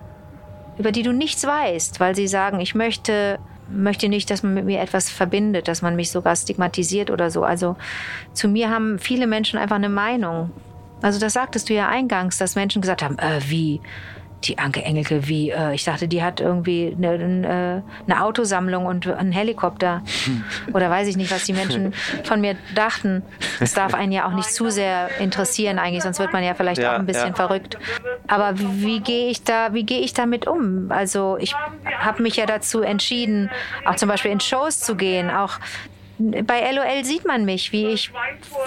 über 0.77 0.91
die 0.91 1.03
du 1.03 1.11
nichts 1.11 1.45
weißt, 1.45 1.99
weil 1.99 2.15
sie 2.15 2.27
sagen, 2.27 2.59
ich 2.59 2.75
möchte 2.75 3.39
möchte 3.73 4.09
nicht, 4.09 4.29
dass 4.29 4.43
man 4.43 4.53
mit 4.53 4.65
mir 4.65 4.81
etwas 4.81 5.09
verbindet, 5.09 5.69
dass 5.69 5.81
man 5.81 5.95
mich 5.95 6.11
sogar 6.11 6.35
stigmatisiert 6.35 7.09
oder 7.09 7.31
so. 7.31 7.43
Also 7.43 7.77
zu 8.33 8.49
mir 8.49 8.69
haben 8.69 8.99
viele 8.99 9.27
Menschen 9.27 9.57
einfach 9.57 9.77
eine 9.77 9.87
Meinung. 9.87 10.51
Also 11.01 11.19
das 11.19 11.33
sagtest 11.33 11.69
du 11.69 11.73
ja 11.73 11.87
eingangs, 11.87 12.37
dass 12.37 12.55
Menschen 12.55 12.81
gesagt 12.81 13.03
haben, 13.03 13.17
äh, 13.19 13.39
wie 13.47 13.81
die 14.43 14.57
Anke 14.57 14.83
Engelke, 14.83 15.27
wie 15.27 15.51
äh, 15.51 15.73
ich 15.73 15.83
dachte, 15.83 16.07
die 16.07 16.23
hat 16.23 16.39
irgendwie 16.39 16.95
eine, 16.97 17.11
eine, 17.11 17.83
eine 18.07 18.23
Autosammlung 18.23 18.85
und 18.85 19.07
einen 19.07 19.31
Helikopter 19.31 20.01
oder 20.73 20.89
weiß 20.89 21.07
ich 21.07 21.17
nicht, 21.17 21.31
was 21.31 21.45
die 21.45 21.53
Menschen 21.53 21.93
von 22.23 22.41
mir 22.41 22.55
dachten. 22.75 23.23
Das 23.59 23.73
darf 23.73 23.93
einen 23.93 24.11
ja 24.11 24.27
auch 24.27 24.33
nicht 24.33 24.51
zu 24.51 24.69
sehr 24.69 25.09
interessieren 25.19 25.79
eigentlich, 25.79 26.03
sonst 26.03 26.19
wird 26.19 26.33
man 26.33 26.43
ja 26.43 26.53
vielleicht 26.53 26.81
ja, 26.81 26.93
auch 26.93 26.99
ein 26.99 27.05
bisschen 27.05 27.29
ja. 27.29 27.35
verrückt. 27.35 27.77
Aber 28.27 28.57
wie, 28.57 28.81
wie 28.83 28.99
gehe 28.99 29.29
ich 29.29 29.43
da, 29.43 29.73
wie 29.73 29.83
gehe 29.83 29.99
ich 29.99 30.13
damit 30.13 30.47
um? 30.47 30.87
Also 30.89 31.37
ich 31.39 31.55
habe 31.99 32.23
mich 32.23 32.35
ja 32.35 32.45
dazu 32.45 32.81
entschieden, 32.81 33.49
auch 33.85 33.95
zum 33.95 34.09
Beispiel 34.09 34.31
in 34.31 34.39
Shows 34.39 34.79
zu 34.79 34.95
gehen, 34.95 35.29
auch 35.29 35.59
bei 36.45 36.71
LOL 36.71 37.03
sieht 37.03 37.25
man 37.25 37.45
mich, 37.45 37.71
wie 37.71 37.87
ich 37.87 38.11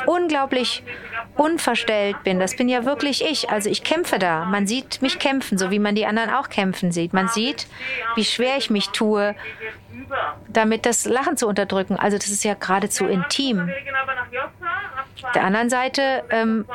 unglaublich 0.06 0.82
unverstellt 1.36 2.22
bin. 2.24 2.38
Das 2.38 2.56
bin 2.56 2.68
ja 2.68 2.84
wirklich 2.84 3.24
ich. 3.24 3.50
Also 3.50 3.68
ich 3.70 3.82
kämpfe 3.82 4.18
da. 4.18 4.44
Man 4.44 4.66
sieht 4.66 5.02
mich 5.02 5.18
kämpfen, 5.18 5.58
so 5.58 5.70
wie 5.70 5.78
man 5.78 5.94
die 5.94 6.06
anderen 6.06 6.30
auch 6.30 6.48
kämpfen 6.48 6.92
sieht. 6.92 7.12
Man 7.12 7.28
sieht, 7.28 7.66
wie 8.14 8.24
schwer 8.24 8.56
ich 8.56 8.70
mich 8.70 8.90
tue, 8.90 9.34
damit 10.48 10.86
das 10.86 11.06
Lachen 11.06 11.36
zu 11.36 11.46
unterdrücken. 11.46 11.96
Also 11.96 12.16
das 12.16 12.28
ist 12.28 12.44
ja 12.44 12.54
geradezu 12.54 13.06
intim. 13.06 13.70
Der 15.34 15.44
anderen 15.44 15.70
Seite 15.70 16.24
ähm, 16.30 16.66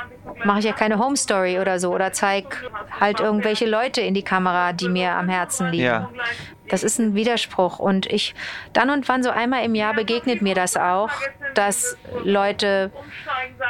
mache 0.43 0.59
ich 0.59 0.65
ja 0.65 0.73
keine 0.73 0.99
Home 0.99 1.17
Story 1.17 1.59
oder 1.59 1.79
so 1.79 1.93
oder 1.93 2.11
zeige 2.11 2.49
halt 2.99 3.19
irgendwelche 3.19 3.65
Leute 3.65 4.01
in 4.01 4.13
die 4.13 4.23
Kamera, 4.23 4.73
die 4.73 4.89
mir 4.89 5.11
am 5.11 5.29
Herzen 5.29 5.69
liegen. 5.69 5.83
Ja. 5.83 6.09
Das 6.69 6.83
ist 6.83 6.99
ein 6.99 7.15
Widerspruch. 7.15 7.79
Und 7.79 8.05
ich, 8.05 8.35
dann 8.73 8.89
und 8.89 9.07
wann 9.09 9.23
so 9.23 9.29
einmal 9.29 9.63
im 9.63 9.75
Jahr 9.75 9.93
begegnet 9.93 10.41
mir 10.41 10.55
das 10.55 10.77
auch, 10.77 11.09
dass 11.55 11.97
Leute 12.23 12.91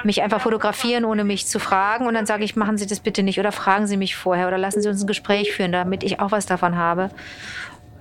mich 0.04 0.22
einfach 0.22 0.42
fotografieren, 0.42 1.06
ohne 1.06 1.24
mich 1.24 1.48
zu 1.48 1.60
fragen. 1.60 2.08
Und 2.08 2.14
dann 2.14 2.26
sage 2.26 2.44
ich, 2.44 2.56
machen 2.56 2.78
Sie 2.78 2.88
das 2.88 3.00
bitte 3.00 3.24
nicht 3.24 3.40
oder 3.40 3.52
fragen 3.52 3.88
Sie 3.88 3.98
mich 3.98 4.16
vorher 4.16 4.48
oder 4.48 4.58
lassen 4.58 4.82
Sie 4.82 4.90
uns 4.90 5.02
ein 5.02 5.08
Gespräch 5.08 5.52
führen, 5.54 5.72
damit 5.72 6.04
ich 6.04 6.20
auch 6.20 6.32
was 6.32 6.46
davon 6.46 6.78
habe. 6.78 7.10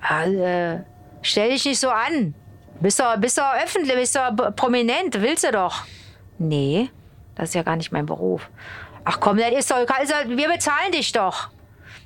Also, 0.01 0.83
stell 1.21 1.51
dich 1.51 1.65
nicht 1.65 1.79
so 1.79 1.89
an. 1.89 2.33
Bist 2.79 2.99
du, 2.99 3.03
bist 3.17 3.37
du 3.37 3.41
öffentlich, 3.41 3.95
bist 3.95 4.15
du 4.15 4.51
prominent, 4.55 5.21
willst 5.21 5.43
du 5.43 5.51
doch. 5.51 5.83
Nee, 6.37 6.89
das 7.35 7.49
ist 7.49 7.55
ja 7.55 7.63
gar 7.63 7.75
nicht 7.75 7.91
mein 7.91 8.05
Beruf. 8.05 8.49
Ach 9.03 9.19
komm, 9.19 9.37
das 9.37 9.51
ist 9.51 9.71
doch, 9.71 9.77
also, 9.77 10.13
wir 10.27 10.49
bezahlen 10.49 10.91
dich 10.93 11.11
doch. 11.11 11.49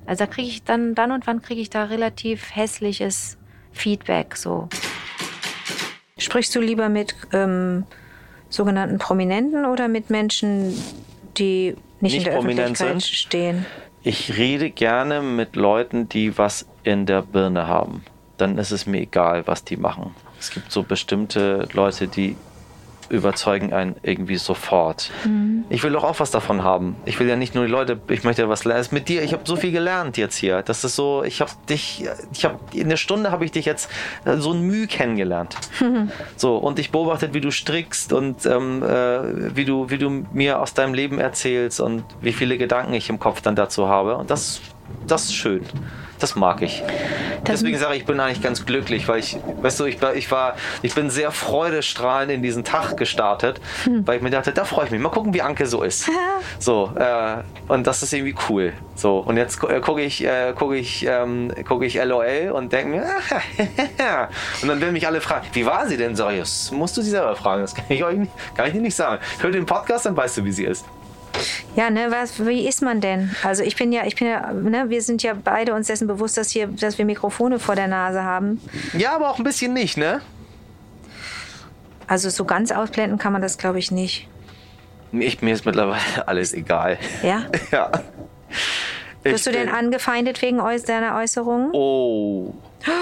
Also 0.06 0.26
da 0.26 0.32
kriege 0.32 0.48
ich 0.48 0.64
dann, 0.64 0.96
dann 0.96 1.12
und 1.12 1.28
wann 1.28 1.42
kriege 1.42 1.62
ich 1.62 1.70
da 1.70 1.86
relativ 1.86 2.56
hässliches 2.56 3.38
Feedback. 3.72 4.36
So. 4.36 4.70
Sprichst 6.18 6.56
du 6.56 6.62
lieber 6.62 6.90
mit 6.90 7.16
ähm, 7.32 7.86
sogenannten 8.50 8.98
Prominenten 8.98 9.66
oder 9.66 9.88
mit 9.88 10.10
Menschen, 10.10 10.74
die 11.38 11.76
nicht, 12.00 12.14
nicht 12.14 12.18
in 12.18 12.24
der 12.24 12.38
Öffentlichkeit 12.38 12.78
sind? 12.78 13.04
stehen? 13.04 13.66
Ich 14.04 14.38
rede 14.38 14.70
gerne 14.70 15.22
mit 15.22 15.56
Leuten, 15.56 16.10
die 16.10 16.38
was 16.38 16.68
in 16.84 17.06
der 17.06 17.22
Birne 17.22 17.68
haben. 17.68 18.04
Dann 18.38 18.58
ist 18.58 18.72
es 18.72 18.86
mir 18.86 19.02
egal, 19.02 19.48
was 19.48 19.64
die 19.64 19.78
machen. 19.78 20.14
Es 20.40 20.52
gibt 20.52 20.72
so 20.72 20.84
bestimmte 20.84 21.68
Leute, 21.72 22.10
die 22.10 22.36
überzeugen 23.10 23.74
einen 23.74 23.96
irgendwie 24.04 24.38
sofort. 24.38 25.12
Mhm. 25.26 25.66
Ich 25.70 25.84
will 25.84 25.92
doch 25.92 26.04
auch 26.04 26.20
was 26.20 26.32
davon 26.32 26.64
haben. 26.64 26.96
Ich 27.06 27.20
will 27.20 27.28
ja 27.28 27.36
nicht 27.36 27.56
nur 27.56 27.66
die 27.66 27.72
Leute, 27.72 28.00
ich 28.10 28.24
möchte 28.24 28.42
ja 28.42 28.50
was 28.50 28.66
lernen. 28.66 28.86
Mit 28.92 29.10
dir, 29.10 29.24
ich 29.24 29.34
habe 29.34 29.44
so 29.46 29.56
viel 29.56 29.72
gelernt 29.72 30.18
jetzt 30.18 30.36
hier. 30.36 30.62
Das 30.62 30.84
ist 30.84 30.96
so, 30.96 31.24
ich 31.24 31.42
habe 31.42 31.52
dich, 31.70 32.06
ich 32.34 32.46
habe 32.46 32.60
in 32.74 32.90
der 32.90 32.98
Stunde 32.98 33.32
habe 33.32 33.46
ich 33.46 33.52
dich 33.52 33.66
jetzt 33.66 33.90
äh, 34.26 34.38
so 34.38 34.52
ein 34.52 34.62
Mühe 34.62 34.88
kennengelernt. 34.88 35.56
Mhm. 35.80 36.12
So 36.36 36.58
und 36.58 36.80
ich 36.80 36.92
beobachtet, 36.92 37.34
wie 37.34 37.42
du 37.42 37.52
strickst 37.52 38.12
und 38.12 38.46
ähm, 38.46 38.82
äh, 38.84 39.56
wie 39.56 39.66
du, 39.66 39.90
wie 39.90 39.98
du 39.98 40.26
mir 40.34 40.60
aus 40.60 40.74
deinem 40.74 40.94
Leben 40.94 41.20
erzählst 41.20 41.80
und 41.80 42.04
wie 42.22 42.34
viele 42.34 42.58
Gedanken 42.58 42.94
ich 42.94 43.10
im 43.10 43.20
Kopf 43.20 43.42
dann 43.42 43.56
dazu 43.56 43.88
habe. 43.88 44.18
Und 44.18 44.30
das, 44.30 44.62
das 45.08 45.26
ist 45.26 45.36
schön. 45.36 45.66
Das 46.20 46.36
mag 46.36 46.62
ich. 46.62 46.82
Das 47.44 47.60
Deswegen 47.60 47.78
sage 47.78 47.96
ich, 47.96 48.02
ich 48.02 48.06
bin 48.06 48.18
eigentlich 48.22 48.42
ganz 48.42 48.66
glücklich, 48.66 49.10
weil 49.10 49.20
ich, 49.20 49.38
weißt 49.62 49.82
du, 49.82 49.86
ich, 49.86 49.98
ich 50.16 50.32
war, 50.32 50.56
ich 50.82 50.96
bin 50.96 51.10
sehr 51.10 51.32
freudestrahlend 51.32 52.32
in 52.32 52.42
diesen 52.42 52.64
Tag 52.64 52.96
gestartet, 52.96 53.60
hm. 53.84 54.08
weil 54.08 54.18
ich 54.18 54.22
mir 54.24 54.30
dachte, 54.30 54.54
da 54.54 54.64
freue 54.64 54.86
ich 54.86 54.92
mich. 54.92 55.02
Mal 55.02 55.10
gucken, 55.10 55.34
wie 55.34 55.42
Anke 55.42 55.66
so 55.66 55.84
ist. 55.84 56.10
so, 56.60 56.94
äh, 56.96 57.44
und 57.68 57.86
das 57.88 58.04
ist 58.04 58.14
irgendwie 58.14 58.36
cool. 58.48 58.72
So, 58.96 59.18
und 59.18 59.36
jetzt 59.36 59.62
äh, 59.66 59.82
gucke 59.82 60.02
ich, 60.02 60.24
äh, 60.24 60.54
gucke 60.58 60.78
ich, 60.78 61.06
ähm, 61.06 61.52
gucke 61.68 61.86
ich 61.86 61.96
LOL 61.96 62.52
und 62.54 62.72
denke 62.72 62.90
mir, 62.90 63.04
und 64.62 64.68
dann 64.70 64.80
werden 64.80 64.94
mich 64.94 65.06
alle 65.06 65.20
fragen, 65.20 65.48
wie 65.52 65.66
war 65.66 65.88
sie 65.88 65.98
denn? 65.98 66.16
Sag 66.16 66.32
ich, 66.32 66.40
das 66.40 66.72
musst 66.72 66.96
du 66.96 67.02
sie 67.02 67.10
selber 67.10 67.36
fragen. 67.36 67.64
Das 67.64 67.76
kann 67.76 67.86
ich 67.90 68.02
euch 68.02 68.16
nicht, 68.16 68.32
kann 68.56 68.68
ich 68.68 68.74
dir 68.74 68.82
nicht 68.82 68.96
sagen. 68.96 69.22
Hör 69.40 69.52
den 69.52 69.66
Podcast, 69.66 70.06
dann 70.06 70.16
weißt 70.16 70.38
du, 70.38 70.46
wie 70.46 70.54
sie 70.54 70.64
ist. 70.64 70.86
Ja, 71.76 71.90
ne, 71.90 72.08
was, 72.10 72.46
wie 72.46 72.68
ist 72.68 72.82
man 72.82 73.02
denn? 73.02 73.36
Also 73.44 73.64
ich 73.64 73.76
bin 73.76 73.92
ja, 73.92 74.06
ich 74.06 74.16
bin 74.16 74.28
ja, 74.28 74.52
ne, 74.54 74.90
wir 74.90 75.02
sind 75.02 75.24
ja 75.24 75.34
beide 75.34 75.74
uns 75.74 75.88
dessen 75.88 76.08
bewusst, 76.08 76.38
dass 76.38 76.52
hier, 76.52 76.68
dass 76.68 76.98
wir 76.98 77.06
Mikrofone 77.06 77.60
vor 77.60 77.76
der 77.76 77.88
Nase 77.88 78.24
haben. 78.24 78.62
Ja, 78.98 79.16
aber 79.16 79.30
auch 79.30 79.38
ein 79.40 79.44
bisschen 79.44 79.74
nicht, 79.74 79.98
ne? 79.98 80.22
Also 82.08 82.30
so 82.30 82.46
ganz 82.46 82.72
ausblenden 82.72 83.18
kann 83.18 83.34
man 83.34 83.42
das, 83.42 83.58
glaube 83.58 83.80
ich, 83.80 83.90
nicht. 83.92 84.28
Ich, 85.12 85.42
mir 85.42 85.54
ist 85.54 85.66
mittlerweile 85.66 86.02
alles 86.28 86.54
egal. 86.54 86.98
Ja? 87.22 87.46
Ja. 87.72 87.92
Wirst 89.24 89.48
du 89.48 89.52
denn 89.52 89.70
angefeindet 89.70 90.42
wegen 90.42 90.58
deiner 90.58 91.16
Äußerungen? 91.18 91.70
Oh. 91.74 92.54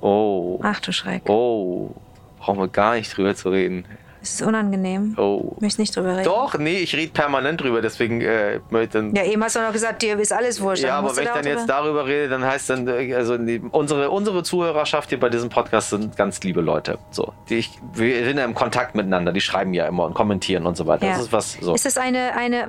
Oh. 0.00 0.60
Ach 0.62 0.80
du 0.80 0.92
Schreck. 0.92 1.22
Oh. 1.30 1.94
Brauchen 2.38 2.58
wir 2.58 2.68
gar 2.68 2.96
nicht 2.96 3.16
drüber 3.16 3.34
zu 3.34 3.48
reden. 3.48 3.86
Es 4.24 4.40
ist 4.40 4.42
unangenehm. 4.42 5.14
Oh. 5.18 5.52
Ich 5.56 5.60
möchte 5.60 5.82
nicht 5.82 5.94
drüber 5.94 6.12
reden. 6.16 6.24
Doch, 6.24 6.56
nee, 6.56 6.78
ich 6.78 6.96
rede 6.96 7.12
permanent 7.12 7.60
drüber, 7.60 7.82
deswegen 7.82 8.22
äh, 8.22 8.58
möchte 8.70 8.96
dann. 9.02 9.14
Ja, 9.14 9.22
eben 9.22 9.44
hast 9.44 9.54
du 9.54 9.60
noch 9.60 9.72
gesagt, 9.72 10.00
dir 10.00 10.18
ist 10.18 10.32
alles 10.32 10.62
wurscht. 10.62 10.82
Ja, 10.82 10.96
aber 10.98 11.14
wenn 11.14 11.24
ich 11.24 11.30
dann 11.30 11.46
jetzt 11.46 11.68
darüber 11.68 12.06
rede, 12.06 12.30
dann 12.30 12.42
heißt 12.42 12.70
dann, 12.70 12.88
äh, 12.88 13.14
also 13.14 13.36
die, 13.36 13.60
unsere, 13.70 14.08
unsere 14.08 14.42
Zuhörerschaft 14.42 15.10
hier 15.10 15.20
bei 15.20 15.28
diesem 15.28 15.50
Podcast 15.50 15.90
sind 15.90 16.16
ganz 16.16 16.42
liebe 16.42 16.62
Leute. 16.62 16.98
So, 17.10 17.34
die 17.50 17.56
ich, 17.56 17.70
wir 17.92 18.24
sind 18.24 18.38
ja 18.38 18.46
im 18.46 18.54
Kontakt 18.54 18.94
miteinander, 18.94 19.30
die 19.30 19.42
schreiben 19.42 19.74
ja 19.74 19.86
immer 19.86 20.04
und 20.04 20.14
kommentieren 20.14 20.64
und 20.64 20.78
so 20.78 20.86
weiter. 20.86 21.04
Ja. 21.04 21.12
Das 21.12 21.24
ist 21.24 21.32
was 21.32 21.58
so. 21.60 21.74
Ist 21.74 21.84
das 21.84 21.98
eine, 21.98 22.34
eine 22.34 22.62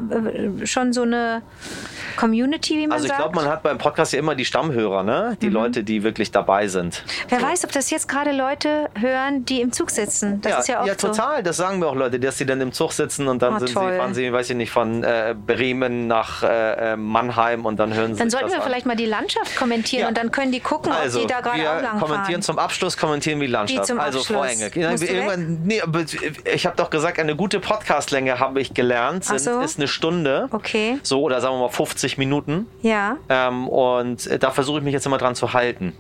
äh, 0.62 0.68
schon 0.68 0.92
so 0.92 1.04
eine 1.04 1.42
Community, 2.18 2.76
wie 2.76 2.88
man 2.88 2.96
Also 2.96 3.06
ich 3.06 3.12
sagt? 3.12 3.22
glaube, 3.22 3.36
man 3.36 3.48
hat 3.48 3.64
beim 3.64 3.78
Podcast 3.78 4.12
ja 4.12 4.20
immer 4.20 4.36
die 4.36 4.46
Stammhörer, 4.46 5.04
ne? 5.04 5.38
Die 5.42 5.48
Leute, 5.48 5.86
die 5.86 6.04
wirklich 6.04 6.32
dabei 6.32 6.68
sind. 6.68 7.02
Wer 7.30 7.42
weiß, 7.42 7.64
ob 7.64 7.72
das 7.72 7.90
jetzt 7.92 8.10
gerade 8.10 8.34
Leute 8.34 8.90
hören, 9.00 9.46
die 9.46 9.62
im 9.62 9.72
Zug 9.72 9.90
sitzen. 9.90 10.42
Das 10.42 10.52
ja, 10.52 10.60
ist 10.60 10.68
ja 10.68 10.84
oft 10.84 11.00
so. 11.00 11.08
total. 11.08 11.45
Das 11.46 11.58
sagen 11.58 11.80
mir 11.80 11.88
auch 11.88 11.96
Leute, 11.96 12.20
dass 12.20 12.38
sie 12.38 12.46
dann 12.46 12.60
im 12.60 12.72
Zug 12.72 12.92
sitzen 12.92 13.28
und 13.28 13.42
dann 13.42 13.54
Ah, 13.54 13.60
sind 13.60 13.74
toll. 13.74 13.92
sie, 13.92 13.98
fahren 13.98 14.14
sie, 14.14 14.34
weiß 14.34 14.50
ich 14.50 14.56
nicht, 14.56 14.72
von 14.72 15.04
äh, 15.04 15.36
Bremen 15.46 16.08
nach 16.08 16.42
äh, 16.44 16.94
äh, 16.94 16.96
Mannheim 16.96 17.66
und 17.66 17.78
dann 17.80 17.94
hören 17.94 18.14
sie 18.16 18.20
Dann 18.20 18.30
sollten 18.30 18.50
wir 18.50 18.58
an. 18.58 18.64
vielleicht 18.64 18.86
mal 18.86 18.96
die 18.96 19.06
Landschaft 19.06 19.56
kommentieren 19.56 20.02
Ja. 20.02 20.08
und 20.10 20.18
dann 20.18 20.32
können 20.32 20.52
die 20.52 20.60
gucken, 20.60 20.92
Also, 20.92 21.22
ob 21.22 21.28
die 21.28 21.34
da 21.34 21.42
gerade 21.42 21.62
auch 21.70 21.82
lang 21.82 22.00
kommentieren 22.00 22.26
fahren. 22.26 22.42
zum 22.42 22.60
Abschluss, 22.60 22.98
kommentieren 22.98 23.40
wir 23.40 23.48
die 23.48 23.54
Landschaft. 23.54 23.92
Also, 23.92 24.22
Frau 24.24 24.42
Abschluss? 24.42 24.62
Engel. 24.74 24.98
Du 24.98 25.06
irgendwann, 25.06 25.60
nee, 25.64 25.82
ich 26.54 26.66
habe 26.66 26.76
doch 26.76 26.90
gesagt, 26.90 27.20
eine 27.20 27.36
gute 27.36 27.60
Podcastlänge 27.60 28.40
habe 28.40 28.60
ich 28.62 28.74
gelernt, 28.74 29.26
sind, 29.26 29.40
so. 29.40 29.60
ist 29.62 29.78
eine 29.78 29.88
Stunde. 29.88 30.48
Okay. 30.52 30.98
So, 31.04 31.22
oder 31.22 31.42
sagen 31.42 31.56
wir 31.56 31.62
mal 31.62 31.70
50 31.70 32.18
Minuten. 32.18 32.68
Ja, 32.82 33.18
Ähm, 33.30 33.68
und 33.68 34.26
äh, 34.28 34.40
da 34.40 34.52
versuche 34.52 34.80
ich 34.80 34.84
mich 34.84 34.94
jetzt 34.94 35.06
immer 35.06 35.18
dran 35.18 35.36
zu 35.36 35.54
halten. 35.54 35.94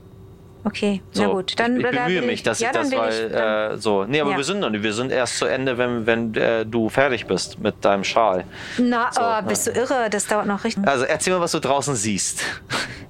Okay. 0.65 1.01
So, 1.11 1.21
Na 1.23 1.27
gut, 1.29 1.59
dann 1.59 1.79
ich, 1.79 1.85
ich 1.85 1.91
bemühe 1.91 2.21
mich, 2.21 2.43
dass 2.43 2.59
ja, 2.59 2.69
ich 2.69 2.73
das, 2.73 2.91
weil 2.91 3.13
ich, 3.13 3.33
äh, 3.33 3.77
so. 3.77 4.03
Nee, 4.05 4.21
aber 4.21 4.31
Ja. 4.31 4.37
wir 4.37 4.43
sind 4.43 4.59
noch 4.59 4.69
nicht. 4.69 4.83
Wir 4.83 4.93
sind 4.93 5.11
erst 5.11 5.37
zu 5.37 5.45
Ende, 5.45 5.77
wenn, 5.77 6.05
wenn 6.05 6.33
äh, 6.35 6.65
du 6.65 6.89
fertig 6.89 7.25
bist 7.27 7.59
mit 7.59 7.83
deinem 7.85 8.03
Schal. 8.03 8.43
Na, 8.77 9.09
so, 9.11 9.21
oh, 9.21 9.41
bist 9.47 9.67
du 9.67 9.71
irre? 9.71 10.09
Das 10.09 10.27
dauert 10.27 10.47
noch 10.47 10.63
richtig. 10.63 10.87
Also 10.87 11.05
erzähl 11.05 11.33
mal, 11.33 11.39
was 11.41 11.51
du 11.51 11.59
draußen 11.59 11.95
siehst. 11.95 12.43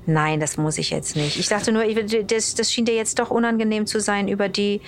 Nein, 0.08 0.40
das 0.40 0.58
muss 0.58 0.78
ich 0.78 0.92
jetzt 0.92 1.16
nicht. 1.16 1.40
Ich 1.40 1.48
dachte 1.48 1.72
nur, 1.72 1.84
ich, 1.84 1.98
das, 2.28 2.54
das 2.54 2.72
schien 2.72 2.86
dir 2.86 2.94
jetzt 2.94 3.18
doch 3.18 3.32
unangenehm 3.32 3.88
zu 3.88 4.00
sein, 4.00 4.28
über 4.28 4.50
die, 4.50 4.82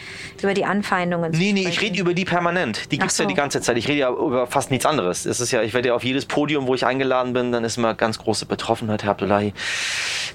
über 0.44 0.54
die 0.54 0.64
Anfeindungen 0.66 1.34
zu 1.34 1.40
Nee, 1.40 1.54
nee, 1.54 1.68
ich 1.68 1.82
rede 1.82 2.00
über 2.00 2.14
die 2.14 2.26
permanent. 2.26 2.92
Die 2.92 3.00
gibt's 3.00 3.18
ja 3.18 3.24
so. 3.24 3.30
die 3.30 3.36
ganze 3.36 3.62
Zeit. 3.62 3.78
Ich 3.78 3.88
rede 3.88 4.00
ja 4.00 4.10
über 4.12 4.46
fast 4.46 4.70
nichts 4.70 4.86
anderes. 4.86 5.26
Es 5.26 5.40
ist 5.40 5.52
ja, 5.52 5.64
ich 5.64 5.74
werde 5.74 5.90
ja 5.90 5.96
auf 5.96 6.04
jedes 6.04 6.26
Podium, 6.26 6.68
wo 6.68 6.76
ich 6.76 6.86
eingeladen 6.86 7.34
bin, 7.34 7.52
dann 7.52 7.64
ist 7.64 7.78
immer 7.78 7.96
ganz 7.96 8.20
große 8.20 8.46
Betroffenheit, 8.46 9.04
Herr 9.04 9.12
Abdullahi. 9.12 9.54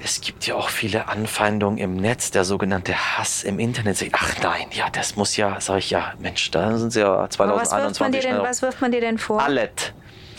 Es 0.03 0.21
gibt 0.21 0.47
ja 0.47 0.57
auch 0.57 0.69
viele 0.69 1.09
Anfeindungen 1.09 1.79
im 1.79 1.97
Netz, 1.97 2.22
der 2.31 2.45
sogenannte 2.45 2.95
Hass 2.95 3.45
im 3.45 3.59
Internet. 3.59 4.05
Ach 4.13 4.35
nein, 4.43 4.67
ja, 4.73 4.87
das 4.91 5.17
muss 5.17 5.37
ja, 5.37 5.61
sag 5.61 5.79
ich 5.79 5.91
ja, 5.91 6.15
Mensch, 6.21 6.51
da 6.51 6.77
sind 6.79 6.93
sie 6.93 7.01
ja 7.01 7.13
Aber 7.13 7.23
was 7.23 7.39
wirft, 7.39 7.71
2021 7.71 8.21
denn, 8.23 8.31
schnell. 8.31 8.43
was 8.43 8.63
wirft 8.63 8.81
man 8.81 8.93
dir 8.93 9.01
denn 9.01 9.19
vor? 9.19 9.43
Alles. 9.43 9.71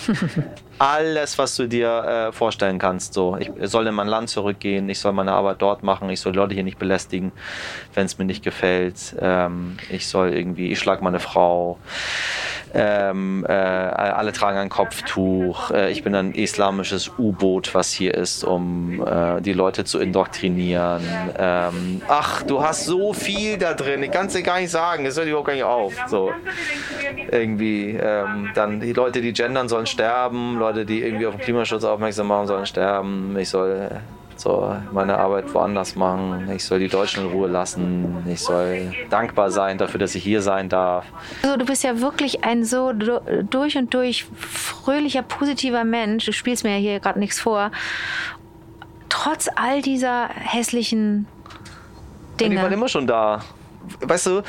Alles, 0.79 1.37
was 1.37 1.55
du 1.55 1.67
dir 1.67 1.87
äh, 1.87 2.31
vorstellen 2.31 2.79
kannst. 2.79 3.13
So, 3.13 3.37
ich 3.37 3.51
soll 3.63 3.87
in 3.87 3.95
mein 3.95 4.07
Land 4.07 4.29
zurückgehen, 4.29 4.89
ich 4.89 4.99
soll 4.99 5.13
meine 5.13 5.31
Arbeit 5.31 5.61
dort 5.61 5.83
machen, 5.83 6.09
ich 6.09 6.19
soll 6.19 6.33
Leute 6.33 6.55
hier 6.55 6.63
nicht 6.63 6.79
belästigen, 6.79 7.31
wenn 7.93 8.05
es 8.05 8.17
mir 8.17 8.25
nicht 8.25 8.43
gefällt. 8.43 9.15
Ähm, 9.19 9.77
ich 9.89 10.07
soll 10.07 10.33
irgendwie, 10.33 10.71
ich 10.71 10.79
schlag 10.79 11.01
meine 11.01 11.19
Frau. 11.19 11.77
Ähm, 12.73 13.45
äh, 13.47 13.51
alle 13.51 14.33
tragen 14.33 14.57
ein 14.57 14.69
Kopftuch. 14.69 15.71
Äh, 15.71 15.91
ich 15.91 16.03
bin 16.03 16.15
ein 16.15 16.33
islamisches 16.33 17.11
U-Boot, 17.19 17.75
was 17.75 17.91
hier 17.91 18.15
ist, 18.15 18.43
um 18.43 19.05
äh, 19.05 19.41
die 19.41 19.53
Leute 19.53 19.83
zu 19.85 19.99
indoktrinieren. 19.99 21.03
Ähm, 21.37 22.01
ach, 22.07 22.43
du 22.43 22.63
hast 22.63 22.85
so 22.85 23.13
viel 23.13 23.57
da 23.57 23.73
drin. 23.73 24.01
Ich 24.01 24.11
kann 24.11 24.27
es 24.27 24.33
dir 24.33 24.41
gar 24.41 24.59
nicht 24.59 24.71
sagen. 24.71 25.05
Das 25.05 25.17
hört 25.17 25.27
überhaupt 25.27 25.47
gar 25.47 25.53
nicht 25.53 25.63
auf. 25.63 25.93
So 26.07 26.31
irgendwie 27.31 27.91
ähm, 27.91 28.49
dann 28.55 28.79
die 28.79 28.93
Leute, 28.93 29.21
die 29.21 29.33
gendern, 29.33 29.69
sollen 29.69 29.85
sterben, 29.85 30.57
Leute, 30.57 30.85
die 30.85 31.03
irgendwie 31.03 31.27
auf 31.27 31.35
den 31.35 31.41
Klimaschutz 31.41 31.83
aufmerksam 31.83 32.27
machen, 32.27 32.47
sollen 32.47 32.65
sterben. 32.65 33.37
Ich 33.37 33.49
soll 33.49 34.01
äh, 34.45 34.49
so 34.49 34.75
meine 34.91 35.17
Arbeit 35.17 35.53
woanders 35.53 35.95
machen. 35.95 36.49
Ich 36.55 36.63
soll 36.65 36.79
die 36.79 36.87
Deutschen 36.89 37.25
in 37.25 37.31
Ruhe 37.31 37.47
lassen. 37.47 38.23
Ich 38.27 38.41
soll 38.41 38.93
dankbar 39.09 39.51
sein 39.51 39.77
dafür, 39.77 39.99
dass 39.99 40.15
ich 40.15 40.23
hier 40.23 40.41
sein 40.41 40.69
darf. 40.69 41.05
Also, 41.43 41.57
du 41.57 41.65
bist 41.65 41.83
ja 41.83 41.99
wirklich 42.01 42.43
ein 42.43 42.63
so 42.65 42.91
du- 42.93 43.21
durch 43.49 43.77
und 43.77 43.93
durch 43.93 44.25
fröhlicher, 44.37 45.21
positiver 45.23 45.83
Mensch. 45.83 46.25
Du 46.25 46.33
spielst 46.33 46.63
mir 46.63 46.71
ja 46.71 46.77
hier 46.77 46.99
gerade 46.99 47.19
nichts 47.19 47.39
vor. 47.39 47.71
Trotz 49.09 49.47
all 49.55 49.81
dieser 49.81 50.27
hässlichen 50.29 51.27
Die 52.39 52.45
waren 52.45 52.51
Dinge. 52.51 52.73
immer 52.73 52.87
schon 52.87 53.07
da. 53.07 53.41
Weißt 54.01 54.27
du, 54.27 54.41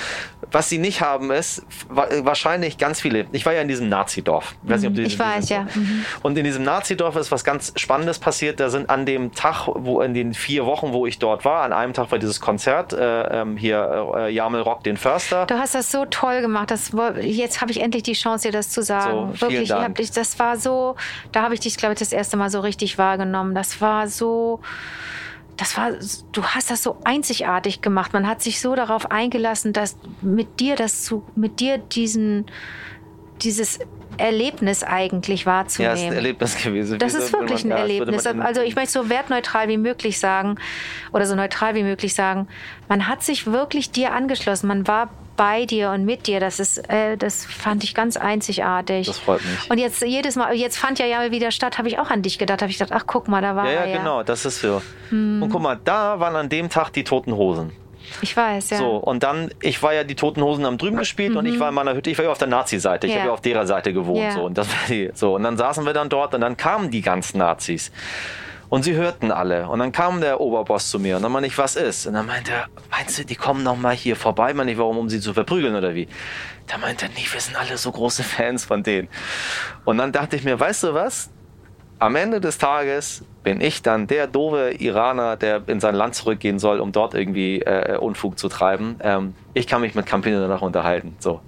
was 0.54 0.68
sie 0.68 0.78
nicht 0.78 1.00
haben, 1.00 1.30
ist 1.30 1.62
wa- 1.88 2.08
wahrscheinlich 2.22 2.78
ganz 2.78 3.00
viele. 3.00 3.26
Ich 3.32 3.44
war 3.44 3.52
ja 3.52 3.60
in 3.60 3.68
diesem 3.68 3.88
Nazi-Dorf. 3.88 4.54
Ich, 4.64 4.70
weiß 4.70 4.80
nicht, 4.80 4.88
ob 4.88 4.94
du 4.94 5.00
Mhm, 5.02 5.06
ich 5.06 5.18
weiß, 5.18 5.48
ja. 5.50 5.62
Mhm. 5.74 6.04
Und 6.22 6.38
in 6.38 6.44
diesem 6.44 6.62
Nazi-Dorf 6.62 7.16
ist 7.16 7.30
was 7.32 7.44
ganz 7.44 7.72
Spannendes 7.76 8.18
passiert. 8.18 8.60
Da 8.60 8.70
sind 8.70 8.88
an 8.88 9.04
dem 9.04 9.32
Tag, 9.34 9.66
wo 9.74 10.00
in 10.00 10.14
den 10.14 10.32
vier 10.34 10.64
Wochen, 10.66 10.92
wo 10.92 11.06
ich 11.06 11.18
dort 11.18 11.44
war, 11.44 11.62
an 11.62 11.72
einem 11.72 11.92
Tag 11.92 12.10
war 12.10 12.18
dieses 12.18 12.40
Konzert, 12.40 12.92
äh, 12.92 13.40
ähm, 13.42 13.56
hier 13.56 14.12
äh, 14.16 14.30
Jamel 14.32 14.60
Rock 14.62 14.84
den 14.84 14.96
Förster. 14.96 15.46
Du 15.46 15.58
hast 15.58 15.74
das 15.74 15.90
so 15.90 16.04
toll 16.06 16.40
gemacht. 16.40 16.70
Das, 16.70 16.92
jetzt 17.20 17.60
habe 17.60 17.72
ich 17.72 17.80
endlich 17.80 18.04
die 18.04 18.12
Chance, 18.14 18.48
dir 18.48 18.52
das 18.52 18.70
zu 18.70 18.82
sagen. 18.82 19.32
So, 19.34 19.40
Wirklich, 19.42 19.62
ich 19.62 19.68
Dank. 19.70 19.84
hab 19.84 19.94
dich, 19.96 20.10
das 20.12 20.38
war 20.38 20.56
so, 20.56 20.94
da 21.32 21.42
habe 21.42 21.54
ich 21.54 21.60
dich, 21.60 21.76
glaube 21.76 21.94
ich, 21.94 21.98
das 21.98 22.12
erste 22.12 22.36
Mal 22.36 22.50
so 22.50 22.60
richtig 22.60 22.96
wahrgenommen. 22.98 23.54
Das 23.54 23.80
war 23.80 24.06
so, 24.08 24.60
das 25.56 25.76
war, 25.76 25.92
du 26.32 26.42
hast 26.42 26.70
das 26.70 26.82
so 26.82 26.96
einzigartig 27.04 27.80
gemacht. 27.80 28.12
Man 28.12 28.26
hat 28.26 28.42
sich 28.42 28.60
so 28.60 28.74
darauf 28.74 29.10
eingelassen, 29.10 29.72
dass 29.72 29.96
mit 30.20 30.60
dir 30.60 30.76
das 30.76 31.04
zu, 31.04 31.24
mit 31.36 31.60
dir 31.60 31.78
diesen, 31.78 32.46
dieses 33.42 33.78
Erlebnis 34.16 34.82
eigentlich 34.82 35.40
Ja, 35.40 35.46
wahrzunehmen. 35.46 35.96
ist 35.96 36.04
ein 36.04 36.12
Erlebnis 36.12 36.62
gewesen. 36.62 36.98
Das 36.98 37.14
Wie 37.14 37.18
ist 37.18 37.32
wirklich 37.32 37.64
ein 37.64 37.70
ja, 37.70 37.78
würde 37.78 37.92
Erlebnis. 37.92 38.26
Also 38.26 38.62
ich 38.62 38.76
möchte 38.76 38.92
so 38.92 39.08
wertneutral 39.08 39.68
wie 39.68 39.76
möglich 39.76 40.18
sagen 40.18 40.56
oder 41.12 41.26
so 41.26 41.34
neutral 41.34 41.74
wie 41.74 41.82
möglich 41.82 42.14
sagen. 42.14 42.48
Man 42.88 43.08
hat 43.08 43.22
sich 43.22 43.46
wirklich 43.46 43.90
dir 43.90 44.12
angeschlossen. 44.12 44.68
Man 44.68 44.86
war 44.86 45.10
bei 45.36 45.66
dir 45.66 45.90
und 45.90 46.04
mit 46.04 46.26
dir. 46.26 46.40
Das 46.40 46.60
ist, 46.60 46.78
äh, 46.90 47.16
das 47.16 47.44
fand 47.44 47.84
ich 47.84 47.94
ganz 47.94 48.16
einzigartig. 48.16 49.06
Das 49.06 49.18
freut 49.18 49.40
mich. 49.44 49.70
Und 49.70 49.78
jetzt 49.78 50.02
jedes 50.02 50.36
Mal, 50.36 50.54
jetzt 50.54 50.76
fand 50.78 50.98
ja 50.98 51.06
Jamel 51.06 51.30
wieder 51.30 51.50
statt, 51.50 51.78
habe 51.78 51.88
ich 51.88 51.98
auch 51.98 52.10
an 52.10 52.22
dich 52.22 52.38
gedacht. 52.38 52.62
Habe 52.62 52.70
ich 52.70 52.78
gedacht, 52.78 52.92
ach 52.98 53.06
guck 53.06 53.28
mal, 53.28 53.42
da 53.42 53.56
war 53.56 53.66
Ja, 53.66 53.72
ja, 53.72 53.86
ja. 53.86 53.98
genau, 53.98 54.22
das 54.22 54.44
ist 54.44 54.60
so. 54.60 54.82
Hm. 55.10 55.42
Und 55.42 55.50
guck 55.50 55.62
mal, 55.62 55.78
da 55.84 56.20
waren 56.20 56.36
an 56.36 56.48
dem 56.48 56.68
Tag 56.70 56.90
die 56.90 57.04
Toten 57.04 57.34
Hosen. 57.34 57.72
Ich 58.20 58.36
weiß, 58.36 58.70
ja. 58.70 58.76
So, 58.76 58.96
und 58.96 59.22
dann, 59.22 59.50
ich 59.62 59.82
war 59.82 59.94
ja 59.94 60.04
die 60.04 60.14
Toten 60.14 60.42
Hosen 60.42 60.66
am 60.66 60.76
drüben 60.76 60.98
gespielt 60.98 61.34
und 61.36 61.46
ich 61.46 61.58
war 61.58 61.70
in 61.70 61.74
meiner 61.74 61.94
Hütte, 61.94 62.10
ich 62.10 62.18
war 62.18 62.26
ja 62.26 62.30
auf 62.30 62.38
der 62.38 62.48
Nazi-Seite, 62.48 63.06
ich 63.06 63.12
Mhm. 63.12 63.16
Ja. 63.16 63.20
habe 63.22 63.28
ja 63.30 63.34
auf 63.34 63.40
derer 63.40 63.66
Seite 63.66 63.94
gewohnt. 63.94 64.18
Ja. 64.22 64.32
So, 64.32 64.42
und, 64.42 64.58
das 64.58 64.68
war 64.68 64.76
die, 64.88 65.10
so, 65.14 65.34
und 65.34 65.42
dann 65.42 65.56
saßen 65.56 65.86
wir 65.86 65.94
dann 65.94 66.10
dort 66.10 66.34
und 66.34 66.42
dann 66.42 66.56
kamen 66.56 66.90
die 66.90 67.00
ganzen 67.00 67.38
Nazis. 67.38 67.90
Und 68.74 68.82
sie 68.82 68.96
hörten 68.96 69.30
alle. 69.30 69.68
Und 69.68 69.78
dann 69.78 69.92
kam 69.92 70.20
der 70.20 70.40
Oberboss 70.40 70.90
zu 70.90 70.98
mir 70.98 71.14
und 71.14 71.22
dann 71.22 71.30
meinte 71.30 71.46
ich, 71.46 71.56
was 71.56 71.76
ist? 71.76 72.08
Und 72.08 72.14
dann 72.14 72.26
meinte 72.26 72.50
er, 72.50 72.66
meinst 72.90 73.16
du, 73.16 73.24
die 73.24 73.36
kommen 73.36 73.62
noch 73.62 73.76
mal 73.76 73.94
hier 73.94 74.16
vorbei? 74.16 74.52
Meine 74.52 74.72
ich, 74.72 74.78
warum, 74.78 74.98
um 74.98 75.08
sie 75.08 75.20
zu 75.20 75.32
verprügeln 75.32 75.76
oder 75.76 75.94
wie? 75.94 76.08
Da 76.66 76.76
meinte 76.78 77.04
er, 77.04 77.10
nee, 77.10 77.24
wir 77.30 77.40
sind 77.40 77.56
alle 77.56 77.78
so 77.78 77.92
große 77.92 78.22
Fans 78.24 78.64
von 78.64 78.82
denen. 78.82 79.06
Und 79.84 79.98
dann 79.98 80.10
dachte 80.10 80.34
ich 80.34 80.42
mir, 80.42 80.58
weißt 80.58 80.82
du 80.82 80.92
was? 80.92 81.30
Am 82.00 82.16
Ende 82.16 82.40
des 82.40 82.58
Tages 82.58 83.24
bin 83.44 83.60
ich 83.60 83.82
dann 83.82 84.08
der 84.08 84.26
doofe 84.26 84.72
Iraner, 84.76 85.36
der 85.36 85.62
in 85.68 85.78
sein 85.78 85.94
Land 85.94 86.16
zurückgehen 86.16 86.58
soll, 86.58 86.80
um 86.80 86.90
dort 86.90 87.14
irgendwie 87.14 87.60
äh, 87.60 87.96
Unfug 87.96 88.40
zu 88.40 88.48
treiben. 88.48 88.96
Ähm, 89.04 89.34
ich 89.52 89.68
kann 89.68 89.82
mich 89.82 89.94
mit 89.94 90.04
Campino 90.04 90.40
danach 90.40 90.62
unterhalten. 90.62 91.14
So. 91.20 91.40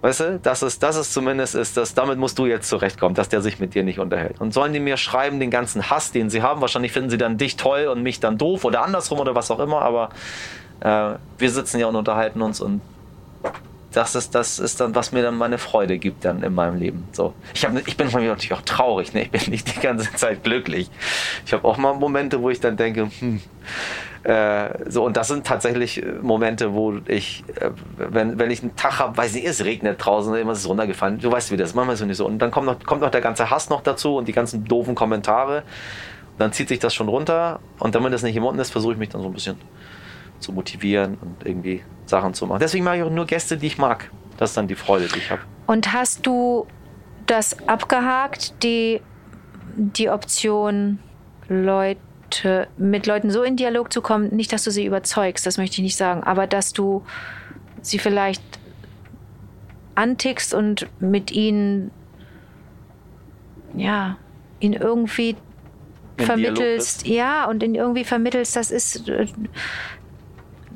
Weißt 0.00 0.20
du, 0.20 0.38
das 0.40 0.62
ist, 0.62 0.82
das 0.82 0.96
ist 0.96 1.12
zumindest, 1.12 1.56
ist 1.56 1.76
das, 1.76 1.92
damit 1.92 2.18
musst 2.18 2.38
du 2.38 2.46
jetzt 2.46 2.68
zurechtkommen, 2.68 3.16
dass 3.16 3.28
der 3.28 3.42
sich 3.42 3.58
mit 3.58 3.74
dir 3.74 3.82
nicht 3.82 3.98
unterhält. 3.98 4.40
Und 4.40 4.54
sollen 4.54 4.72
die 4.72 4.78
mir 4.78 4.96
schreiben, 4.96 5.40
den 5.40 5.50
ganzen 5.50 5.90
Hass, 5.90 6.12
den 6.12 6.30
sie 6.30 6.40
haben, 6.40 6.60
wahrscheinlich 6.60 6.92
finden 6.92 7.10
sie 7.10 7.18
dann 7.18 7.36
dich 7.36 7.56
toll 7.56 7.86
und 7.86 8.02
mich 8.02 8.20
dann 8.20 8.38
doof 8.38 8.64
oder 8.64 8.82
andersrum 8.82 9.18
oder 9.18 9.34
was 9.34 9.50
auch 9.50 9.58
immer, 9.58 9.82
aber 9.82 10.10
äh, 10.80 11.18
wir 11.38 11.50
sitzen 11.50 11.80
ja 11.80 11.88
und 11.88 11.96
unterhalten 11.96 12.42
uns 12.42 12.60
und 12.60 12.80
das 13.98 14.14
ist, 14.14 14.32
das 14.36 14.60
ist 14.60 14.80
dann, 14.80 14.94
was 14.94 15.10
mir 15.10 15.22
dann 15.22 15.36
meine 15.36 15.58
Freude 15.58 15.98
gibt 15.98 16.24
dann 16.24 16.44
in 16.44 16.54
meinem 16.54 16.78
Leben. 16.78 17.08
So. 17.10 17.34
Ich, 17.52 17.64
hab, 17.64 17.74
ich 17.84 17.96
bin 17.96 18.06
natürlich 18.06 18.52
auch 18.52 18.62
traurig, 18.62 19.12
ne? 19.12 19.22
ich 19.22 19.30
bin 19.32 19.50
nicht 19.50 19.74
die 19.74 19.80
ganze 19.80 20.14
Zeit 20.14 20.44
glücklich. 20.44 20.88
Ich 21.44 21.52
habe 21.52 21.66
auch 21.66 21.78
mal 21.78 21.94
Momente, 21.94 22.40
wo 22.40 22.48
ich 22.48 22.60
dann 22.60 22.76
denke, 22.76 23.10
hm, 23.18 23.40
äh, 24.22 24.88
so, 24.88 25.04
und 25.04 25.16
das 25.16 25.26
sind 25.26 25.44
tatsächlich 25.44 26.00
äh, 26.00 26.12
Momente, 26.22 26.74
wo 26.74 26.94
ich, 27.08 27.42
äh, 27.60 27.70
wenn, 27.96 28.38
wenn 28.38 28.52
ich 28.52 28.62
einen 28.62 28.76
Tag 28.76 29.00
habe, 29.00 29.16
weiß 29.16 29.34
nicht, 29.34 29.46
es 29.46 29.64
regnet 29.64 30.04
draußen, 30.04 30.32
immer 30.36 30.52
ist 30.52 30.58
es 30.58 30.68
runtergefallen, 30.68 31.18
du 31.18 31.32
weißt, 31.32 31.50
wie 31.50 31.56
das 31.56 31.70
ist, 31.70 31.74
manchmal 31.74 31.94
ist 31.94 32.00
es 32.00 32.06
nicht 32.06 32.18
so. 32.18 32.26
Und 32.26 32.38
dann 32.38 32.52
kommt 32.52 32.66
noch, 32.66 32.78
kommt 32.84 33.00
noch 33.00 33.10
der 33.10 33.20
ganze 33.20 33.50
Hass 33.50 33.68
noch 33.68 33.80
dazu 33.80 34.16
und 34.16 34.28
die 34.28 34.32
ganzen 34.32 34.64
doofen 34.64 34.94
Kommentare. 34.94 35.64
Dann 36.38 36.52
zieht 36.52 36.68
sich 36.68 36.78
das 36.78 36.94
schon 36.94 37.08
runter 37.08 37.58
und 37.80 37.96
damit 37.96 38.12
das 38.12 38.22
nicht 38.22 38.36
im 38.36 38.44
Mund 38.44 38.60
ist, 38.60 38.70
versuche 38.70 38.92
ich 38.92 38.98
mich 38.98 39.08
dann 39.08 39.22
so 39.22 39.26
ein 39.26 39.34
bisschen 39.34 39.56
zu 40.40 40.52
motivieren 40.52 41.18
und 41.20 41.46
irgendwie 41.46 41.82
Sachen 42.06 42.34
zu 42.34 42.46
machen. 42.46 42.60
Deswegen 42.60 42.84
mache 42.84 42.98
ich 42.98 43.02
auch 43.02 43.10
nur 43.10 43.26
Gäste, 43.26 43.56
die 43.56 43.66
ich 43.66 43.78
mag. 43.78 44.10
Das 44.36 44.50
ist 44.50 44.56
dann 44.56 44.68
die 44.68 44.74
Freude, 44.74 45.08
die 45.08 45.18
ich 45.18 45.30
habe. 45.30 45.42
Und 45.66 45.92
hast 45.92 46.26
du 46.26 46.66
das 47.26 47.68
abgehakt, 47.68 48.62
die, 48.62 49.00
die 49.76 50.08
Option, 50.08 50.98
Leute, 51.48 52.68
mit 52.76 53.06
Leuten 53.06 53.30
so 53.30 53.42
in 53.42 53.56
Dialog 53.56 53.92
zu 53.92 54.00
kommen, 54.00 54.34
nicht, 54.34 54.52
dass 54.52 54.64
du 54.64 54.70
sie 54.70 54.84
überzeugst, 54.84 55.46
das 55.46 55.58
möchte 55.58 55.76
ich 55.76 55.82
nicht 55.82 55.96
sagen, 55.96 56.22
aber 56.22 56.46
dass 56.46 56.72
du 56.72 57.04
sie 57.82 57.98
vielleicht 57.98 58.42
antickst 59.94 60.54
und 60.54 60.86
mit 61.00 61.32
ihnen, 61.32 61.90
ja, 63.74 64.16
ihn 64.60 64.72
irgendwie 64.72 65.36
in 66.16 66.24
vermittelst, 66.24 67.06
ja, 67.06 67.46
und 67.46 67.62
ihn 67.62 67.74
irgendwie 67.74 68.04
vermittelst, 68.04 68.56
das 68.56 68.70
ist, 68.70 69.08
äh, 69.08 69.26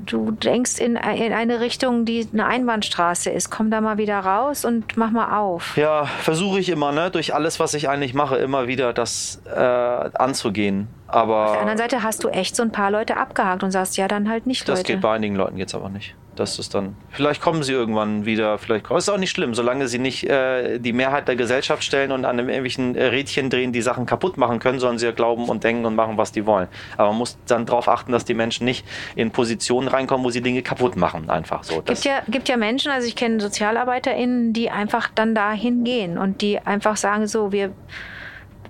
du 0.07 0.31
denkst 0.31 0.79
in, 0.79 0.97
in 0.97 1.33
eine 1.33 1.61
Richtung, 1.61 2.05
die 2.05 2.29
eine 2.33 2.47
Einbahnstraße 2.47 3.31
ist. 3.31 3.51
Komm 3.51 3.71
da 3.71 3.81
mal 3.81 3.99
wieder 3.99 4.19
raus 4.19 4.65
und 4.65 4.97
mach 4.97 5.11
mal 5.11 5.39
auf. 5.39 5.77
Ja, 5.77 6.07
versuche 6.07 6.59
ich 6.59 6.69
immer, 6.69 6.93
ne? 6.93 7.11
durch 7.11 7.35
alles, 7.35 7.61
was 7.61 7.75
ich 7.75 7.89
eigentlich 7.89 8.15
mache, 8.15 8.37
immer 8.37 8.67
wieder 8.67 8.93
das 8.93 9.41
äh, 9.47 9.59
anzugehen. 9.61 10.89
Aber 11.07 11.45
Auf 11.45 11.53
der 11.53 11.61
anderen 11.61 11.79
Seite 11.79 12.03
hast 12.03 12.25
du 12.25 12.29
echt 12.29 12.57
so 12.57 12.63
ein 12.63 12.73
paar 12.73 12.91
Leute 12.91 13.17
abgehakt 13.17 13.63
und 13.63 13.71
sagst, 13.71 13.97
ja, 13.97 14.09
dann 14.09 14.29
halt 14.29 14.47
nicht, 14.47 14.69
das 14.69 14.81
Leute. 14.81 14.93
geht 14.95 15.03
bei 15.03 15.15
einigen 15.15 15.37
Leuten 15.37 15.59
jetzt 15.59 15.75
aber 15.75 15.89
nicht. 15.89 16.15
Das 16.37 16.59
ist 16.59 16.75
dann, 16.75 16.97
vielleicht 17.11 17.43
kommen 17.43 17.63
sie 17.63 17.73
irgendwann 17.73 18.25
wieder, 18.25 18.57
vielleicht 18.57 18.91
ist 18.91 19.09
auch 19.11 19.19
nicht 19.19 19.31
schlimm, 19.31 19.55
solange 19.55 19.87
sie 19.87 19.99
nicht 19.99 20.25
äh, 20.25 20.79
die 20.79 20.95
Mehrheit 20.95 21.29
der 21.29 21.37
Gesellschaft 21.37 21.85
stellen 21.85 22.11
und 22.11 22.25
an 22.25 22.39
einem 22.39 22.49
irgendwelchen 22.49 22.97
Rädchen 22.97 23.51
drehen, 23.51 23.73
die 23.73 23.83
Sachen 23.83 24.07
kaputt 24.07 24.39
machen 24.39 24.59
können, 24.59 24.79
sollen 24.79 24.99
sie 24.99 25.07
ja 25.07 25.13
glauben 25.13 25.49
und 25.51 25.63
denken 25.63 25.85
und 25.85 25.95
machen, 25.95 26.17
was 26.17 26.33
die 26.33 26.47
wollen. 26.47 26.69
Aber 26.97 27.09
man 27.09 27.19
muss 27.19 27.37
dann 27.47 27.67
darauf 27.67 27.87
achten, 27.89 28.13
dass 28.13 28.25
die 28.25 28.35
Menschen 28.35 28.65
nicht 28.65 28.87
in 29.15 29.31
Positionen 29.31 29.89
reinkommen, 29.89 30.25
wo 30.25 30.31
sie 30.31 30.41
Dinge 30.41 30.63
kaputt 30.63 30.97
machen, 30.97 31.29
einfach 31.29 31.65
so. 31.65 31.83
Es 31.87 32.03
gibt 32.03 32.05
ja, 32.05 32.23
gibt 32.29 32.49
ja 32.49 32.57
Menschen, 32.57 32.91
also 32.91 33.07
ich 33.07 33.17
kenne 33.17 33.39
SozialarbeiterInnen, 33.41 34.55
die 34.55 34.71
einfach 34.71 35.11
dann 35.15 35.35
dahin 35.35 35.85
gehen 35.85 36.17
und 36.17 36.41
die 36.41 36.59
einfach 36.61 36.97
sagen, 36.97 37.27
so, 37.27 37.53
wir 37.53 37.73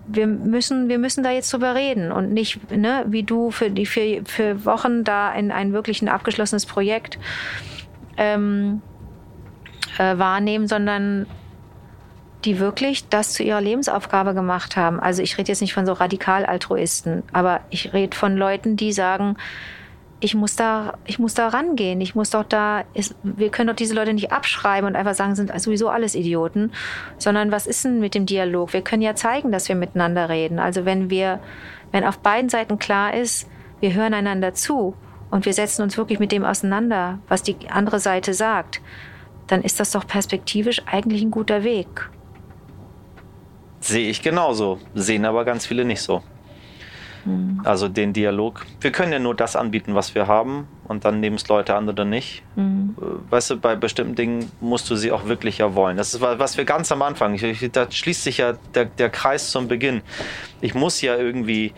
wir 0.06 0.26
müssen, 0.26 0.88
wir 0.88 0.98
müssen 0.98 1.22
da 1.22 1.30
jetzt 1.30 1.52
drüber 1.52 1.74
reden 1.74 2.12
und 2.12 2.32
nicht, 2.32 2.70
ne, 2.70 3.04
wie 3.08 3.22
du 3.22 3.50
für 3.50 3.70
die 3.70 3.86
für, 3.86 4.22
für 4.24 4.64
Wochen 4.64 5.04
da 5.04 5.32
in 5.32 5.50
ein 5.50 5.72
wirklich 5.72 6.02
ein 6.02 6.08
abgeschlossenes 6.08 6.66
Projekt 6.66 7.18
ähm, 8.16 8.82
äh, 9.98 10.18
wahrnehmen, 10.18 10.66
sondern 10.66 11.26
die 12.44 12.58
wirklich 12.58 13.08
das 13.08 13.32
zu 13.32 13.42
ihrer 13.42 13.60
Lebensaufgabe 13.60 14.34
gemacht 14.34 14.76
haben. 14.76 14.98
Also 14.98 15.22
ich 15.22 15.38
rede 15.38 15.48
jetzt 15.48 15.60
nicht 15.60 15.74
von 15.74 15.86
so 15.86 15.92
Radikal-Altruisten, 15.92 17.22
aber 17.32 17.60
ich 17.70 17.92
rede 17.92 18.16
von 18.16 18.36
Leuten, 18.36 18.76
die 18.76 18.92
sagen, 18.92 19.36
ich 20.22 20.36
muss 20.36 20.54
da, 20.54 20.94
ich 21.04 21.18
muss 21.18 21.34
da 21.34 21.48
rangehen. 21.48 22.00
Ich 22.00 22.14
muss 22.14 22.30
doch 22.30 22.44
da, 22.44 22.84
ist, 22.94 23.16
wir 23.24 23.50
können 23.50 23.66
doch 23.66 23.74
diese 23.74 23.94
Leute 23.94 24.14
nicht 24.14 24.30
abschreiben 24.30 24.88
und 24.88 24.94
einfach 24.94 25.14
sagen, 25.14 25.34
sind 25.34 25.52
sowieso 25.60 25.88
alles 25.88 26.14
Idioten, 26.14 26.70
sondern 27.18 27.50
was 27.50 27.66
ist 27.66 27.84
denn 27.84 27.98
mit 27.98 28.14
dem 28.14 28.24
Dialog? 28.24 28.72
Wir 28.72 28.82
können 28.82 29.02
ja 29.02 29.16
zeigen, 29.16 29.50
dass 29.50 29.68
wir 29.68 29.74
miteinander 29.74 30.28
reden. 30.28 30.60
Also 30.60 30.84
wenn 30.84 31.10
wir, 31.10 31.40
wenn 31.90 32.04
auf 32.04 32.20
beiden 32.20 32.48
Seiten 32.48 32.78
klar 32.78 33.14
ist, 33.14 33.48
wir 33.80 33.94
hören 33.94 34.14
einander 34.14 34.54
zu 34.54 34.94
und 35.32 35.44
wir 35.44 35.52
setzen 35.52 35.82
uns 35.82 35.96
wirklich 35.96 36.20
mit 36.20 36.30
dem 36.30 36.44
auseinander, 36.44 37.18
was 37.26 37.42
die 37.42 37.56
andere 37.68 37.98
Seite 37.98 38.32
sagt, 38.32 38.80
dann 39.48 39.62
ist 39.62 39.80
das 39.80 39.90
doch 39.90 40.06
perspektivisch 40.06 40.82
eigentlich 40.86 41.22
ein 41.22 41.32
guter 41.32 41.64
Weg. 41.64 42.10
Sehe 43.80 44.08
ich 44.08 44.22
genauso, 44.22 44.78
sehen 44.94 45.24
aber 45.24 45.44
ganz 45.44 45.66
viele 45.66 45.84
nicht 45.84 46.00
so. 46.00 46.22
Mhm. 47.24 47.60
Also 47.64 47.88
den 47.88 48.12
Dialog. 48.12 48.66
Wir 48.80 48.92
können 48.92 49.12
ja 49.12 49.18
nur 49.18 49.34
das 49.34 49.56
anbieten, 49.56 49.94
was 49.94 50.14
wir 50.14 50.26
haben 50.26 50.66
und 50.88 51.04
dann 51.04 51.20
nehmen 51.20 51.36
es 51.36 51.48
Leute 51.48 51.74
an 51.74 51.88
oder 51.88 52.04
nicht. 52.04 52.42
Mhm. 52.56 52.96
Weißt 53.30 53.50
du, 53.50 53.56
bei 53.56 53.76
bestimmten 53.76 54.14
Dingen 54.14 54.50
musst 54.60 54.90
du 54.90 54.96
sie 54.96 55.12
auch 55.12 55.26
wirklich 55.26 55.58
ja 55.58 55.74
wollen. 55.74 55.96
Das 55.96 56.14
ist 56.14 56.20
was 56.20 56.56
wir 56.56 56.64
ganz 56.64 56.90
am 56.92 57.02
Anfang, 57.02 57.34
ich, 57.34 57.70
da 57.72 57.90
schließt 57.90 58.24
sich 58.24 58.38
ja 58.38 58.54
der, 58.74 58.86
der 58.86 59.10
Kreis 59.10 59.50
zum 59.50 59.68
Beginn. 59.68 60.02
Ich 60.60 60.74
muss 60.74 61.00
ja 61.00 61.16
irgendwie 61.16 61.72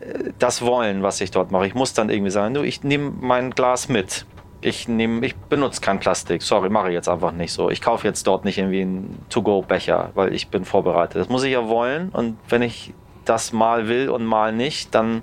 äh, 0.00 0.30
das 0.38 0.62
wollen, 0.62 1.02
was 1.02 1.20
ich 1.20 1.30
dort 1.30 1.50
mache. 1.50 1.66
Ich 1.66 1.74
muss 1.74 1.94
dann 1.94 2.10
irgendwie 2.10 2.30
sagen, 2.30 2.54
du, 2.54 2.62
ich 2.62 2.82
nehme 2.82 3.12
mein 3.20 3.50
Glas 3.50 3.88
mit. 3.88 4.26
Ich, 4.60 4.88
nehm, 4.88 5.22
ich 5.22 5.36
benutze 5.36 5.82
kein 5.82 6.00
Plastik. 6.00 6.42
Sorry, 6.42 6.70
mache 6.70 6.88
ich 6.88 6.94
jetzt 6.94 7.08
einfach 7.08 7.32
nicht 7.32 7.52
so. 7.52 7.68
Ich 7.68 7.82
kaufe 7.82 8.06
jetzt 8.06 8.26
dort 8.26 8.46
nicht 8.46 8.56
irgendwie 8.56 8.80
einen 8.80 9.22
To-Go-Becher, 9.28 10.12
weil 10.14 10.32
ich 10.34 10.48
bin 10.48 10.64
vorbereitet. 10.64 11.20
Das 11.20 11.28
muss 11.28 11.42
ich 11.44 11.52
ja 11.52 11.68
wollen. 11.68 12.08
Und 12.08 12.38
wenn 12.48 12.62
ich 12.62 12.94
das 13.24 13.52
mal 13.52 13.88
will 13.88 14.08
und 14.08 14.24
mal 14.24 14.52
nicht, 14.52 14.94
dann 14.94 15.22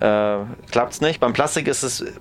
äh, 0.00 0.38
klappt 0.70 0.92
es 0.92 1.00
nicht. 1.00 1.20
Beim 1.20 1.32
Plastik 1.32 1.68
ist 1.68 1.82
es 1.82 2.00
äh, 2.00 2.14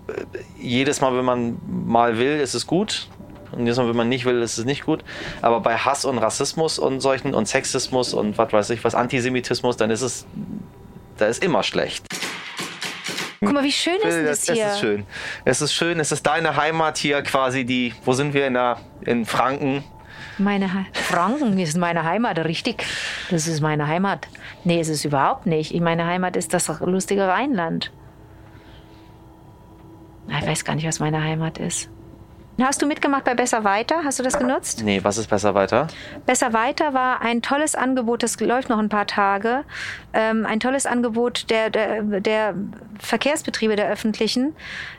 jedes 0.58 1.02
Mal, 1.02 1.16
wenn 1.18 1.26
man 1.26 1.58
mal 1.68 2.18
will, 2.18 2.40
ist 2.40 2.54
es 2.54 2.68
gut. 2.68 3.10
Und 3.52 3.62
jedes 3.62 3.78
Mal, 3.78 3.88
wenn 3.88 3.96
man 3.96 4.10
nicht 4.10 4.26
will, 4.26 4.42
ist 4.42 4.58
es 4.58 4.66
nicht 4.66 4.86
gut. 4.86 5.04
Aber 5.42 5.60
bei 5.62 5.78
Hass 5.78 6.06
und 6.06 6.18
Rassismus 6.18 6.80
und 6.80 7.00
solchen 7.00 7.34
und 7.34 7.48
Sexismus 7.48 8.14
und 8.14 8.38
was 8.38 8.52
weiß 8.52 8.70
ich 8.72 8.84
was, 8.84 8.96
Antisemitismus, 8.96 9.78
dann 9.78 9.92
ist 9.92 10.02
es, 10.02 10.26
da 11.18 11.26
ist 11.28 11.44
immer 11.44 11.64
schlecht. 11.64 12.06
Guck 13.42 13.54
mal, 13.54 13.64
wie 13.64 13.72
schön 13.72 13.98
ist 13.98 14.28
das, 14.28 14.46
das 14.46 14.56
hier? 14.56 14.66
Es 14.66 14.74
ist 14.74 14.80
schön. 14.80 15.06
Es 15.44 15.62
ist 15.62 15.74
schön. 15.74 16.00
Es 16.00 16.12
ist 16.12 16.26
deine 16.26 16.56
Heimat 16.56 16.98
hier 16.98 17.22
quasi, 17.22 17.66
die, 17.66 17.94
wo 18.04 18.14
sind 18.14 18.34
wir 18.34 18.48
in, 18.48 18.54
der, 18.56 18.78
in 19.02 19.26
Franken? 19.26 19.84
Meine 20.38 20.72
He 20.72 20.86
Franken 20.94 21.58
ist 21.60 21.78
meine 21.78 22.04
Heimat, 22.04 22.40
richtig. 22.40 22.84
Das 23.30 23.48
ist 23.48 23.62
meine 23.62 23.88
Heimat. 23.88 24.28
Nee, 24.64 24.82
ist 24.82 24.90
es 24.90 25.06
überhaupt 25.06 25.46
nicht. 25.46 25.74
Meine 25.80 26.06
Heimat 26.06 26.36
ist 26.36 26.54
das 26.54 26.68
lustige 26.80 27.28
Rheinland. 27.28 27.92
Ich 30.28 30.46
weiß 30.46 30.66
gar 30.66 30.76
nicht, 30.76 30.88
was 30.88 31.00
meine 31.00 31.24
Heimat 31.24 31.58
ist. 31.58 31.90
Hast 32.62 32.82
du 32.82 32.86
mitgemacht 32.86 33.26
bei 33.26 33.36
Besser 33.36 33.66
Weiter? 33.66 34.04
Hast 34.06 34.20
du 34.20 34.24
das 34.24 34.40
genutzt? 34.40 34.82
Nee, 34.84 35.04
was 35.04 35.18
ist 35.18 35.30
Besser 35.30 35.54
Weiter? 35.56 35.88
Besser 36.26 36.54
Weiter 36.54 36.94
war 36.94 37.22
ein 37.22 37.42
tolles 37.42 37.76
Angebot, 37.76 38.24
das 38.24 38.40
läuft 38.40 38.70
noch 38.70 38.80
ein 38.80 38.88
paar 38.88 39.08
Tage. 39.08 39.66
Ähm, 40.14 40.46
ein 40.46 40.62
tolles 40.62 40.86
Angebot 40.86 41.50
der, 41.50 41.70
der, 41.70 42.02
der 42.02 42.56
Verkehrsbetriebe 43.00 43.76
der 43.76 43.90
öffentlichen. 43.90 44.56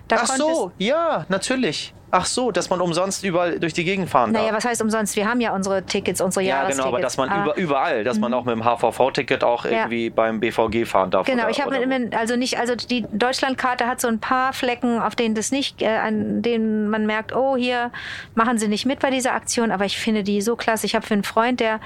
Da 0.07 0.17
Ach 0.21 0.27
so, 0.27 0.73
ja, 0.77 1.25
natürlich. 1.31 1.95
Ach 2.11 2.25
so, 2.25 2.53
dass 2.53 2.71
man 2.71 2.81
umsonst 2.81 3.25
überall 3.25 3.59
durch 3.59 3.73
die 3.73 3.85
Gegend 3.85 4.09
fahren 4.09 4.33
darf. 4.33 4.43
Naja, 4.43 4.55
was 4.55 4.65
heißt 4.65 4.81
umsonst? 4.81 5.17
Wir 5.17 5.29
haben 5.29 5.41
ja 5.41 5.53
unsere 5.55 5.83
Tickets, 5.83 6.21
unsere 6.21 6.45
ja, 6.45 6.57
Jahrestickets. 6.57 6.79
Ja, 6.79 6.85
genau, 6.85 6.97
aber 6.97 7.03
dass 7.03 7.17
man 7.17 7.43
über, 7.43 7.57
überall, 7.57 8.05
dass 8.05 8.19
man 8.19 8.31
mhm. 8.31 8.39
auch 8.39 8.45
mit 8.45 8.55
dem 8.55 8.65
HVV-Ticket 8.65 9.43
auch 9.43 9.65
ja. 9.65 9.71
irgendwie 9.73 10.11
beim 10.11 10.39
BVG 10.39 10.87
fahren 10.87 11.11
darf. 11.11 11.27
Genau, 11.27 11.43
oder, 11.43 11.51
ich 11.51 11.61
habe 11.61 12.11
also 12.17 12.37
nicht, 12.37 12.59
also 12.59 12.77
die 12.77 13.05
Deutschlandkarte 13.13 13.87
hat 13.87 14.01
so 14.01 14.09
ein 14.09 14.21
paar 14.21 14.53
Flecken, 14.53 15.01
auf 15.01 15.17
denen 15.17 15.35
das 15.35 15.51
nicht, 15.51 15.83
äh, 15.83 15.89
an 15.89 16.43
denen 16.43 16.89
man 16.89 17.07
merkt, 17.07 17.35
oh, 17.35 17.57
hier 17.57 17.91
machen 18.35 18.59
sie 18.59 18.69
nicht 18.69 18.87
mit 18.87 19.01
bei 19.01 19.11
dieser 19.11 19.33
Aktion, 19.33 19.73
aber 19.73 19.85
ich 19.85 19.99
finde 19.99 20.23
die 20.23 20.41
so 20.43 20.55
klasse. 20.55 20.87
Ich 20.87 20.95
habe 20.95 21.05
für 21.05 21.15
einen 21.15 21.25
Freund, 21.25 21.59
der 21.59 21.81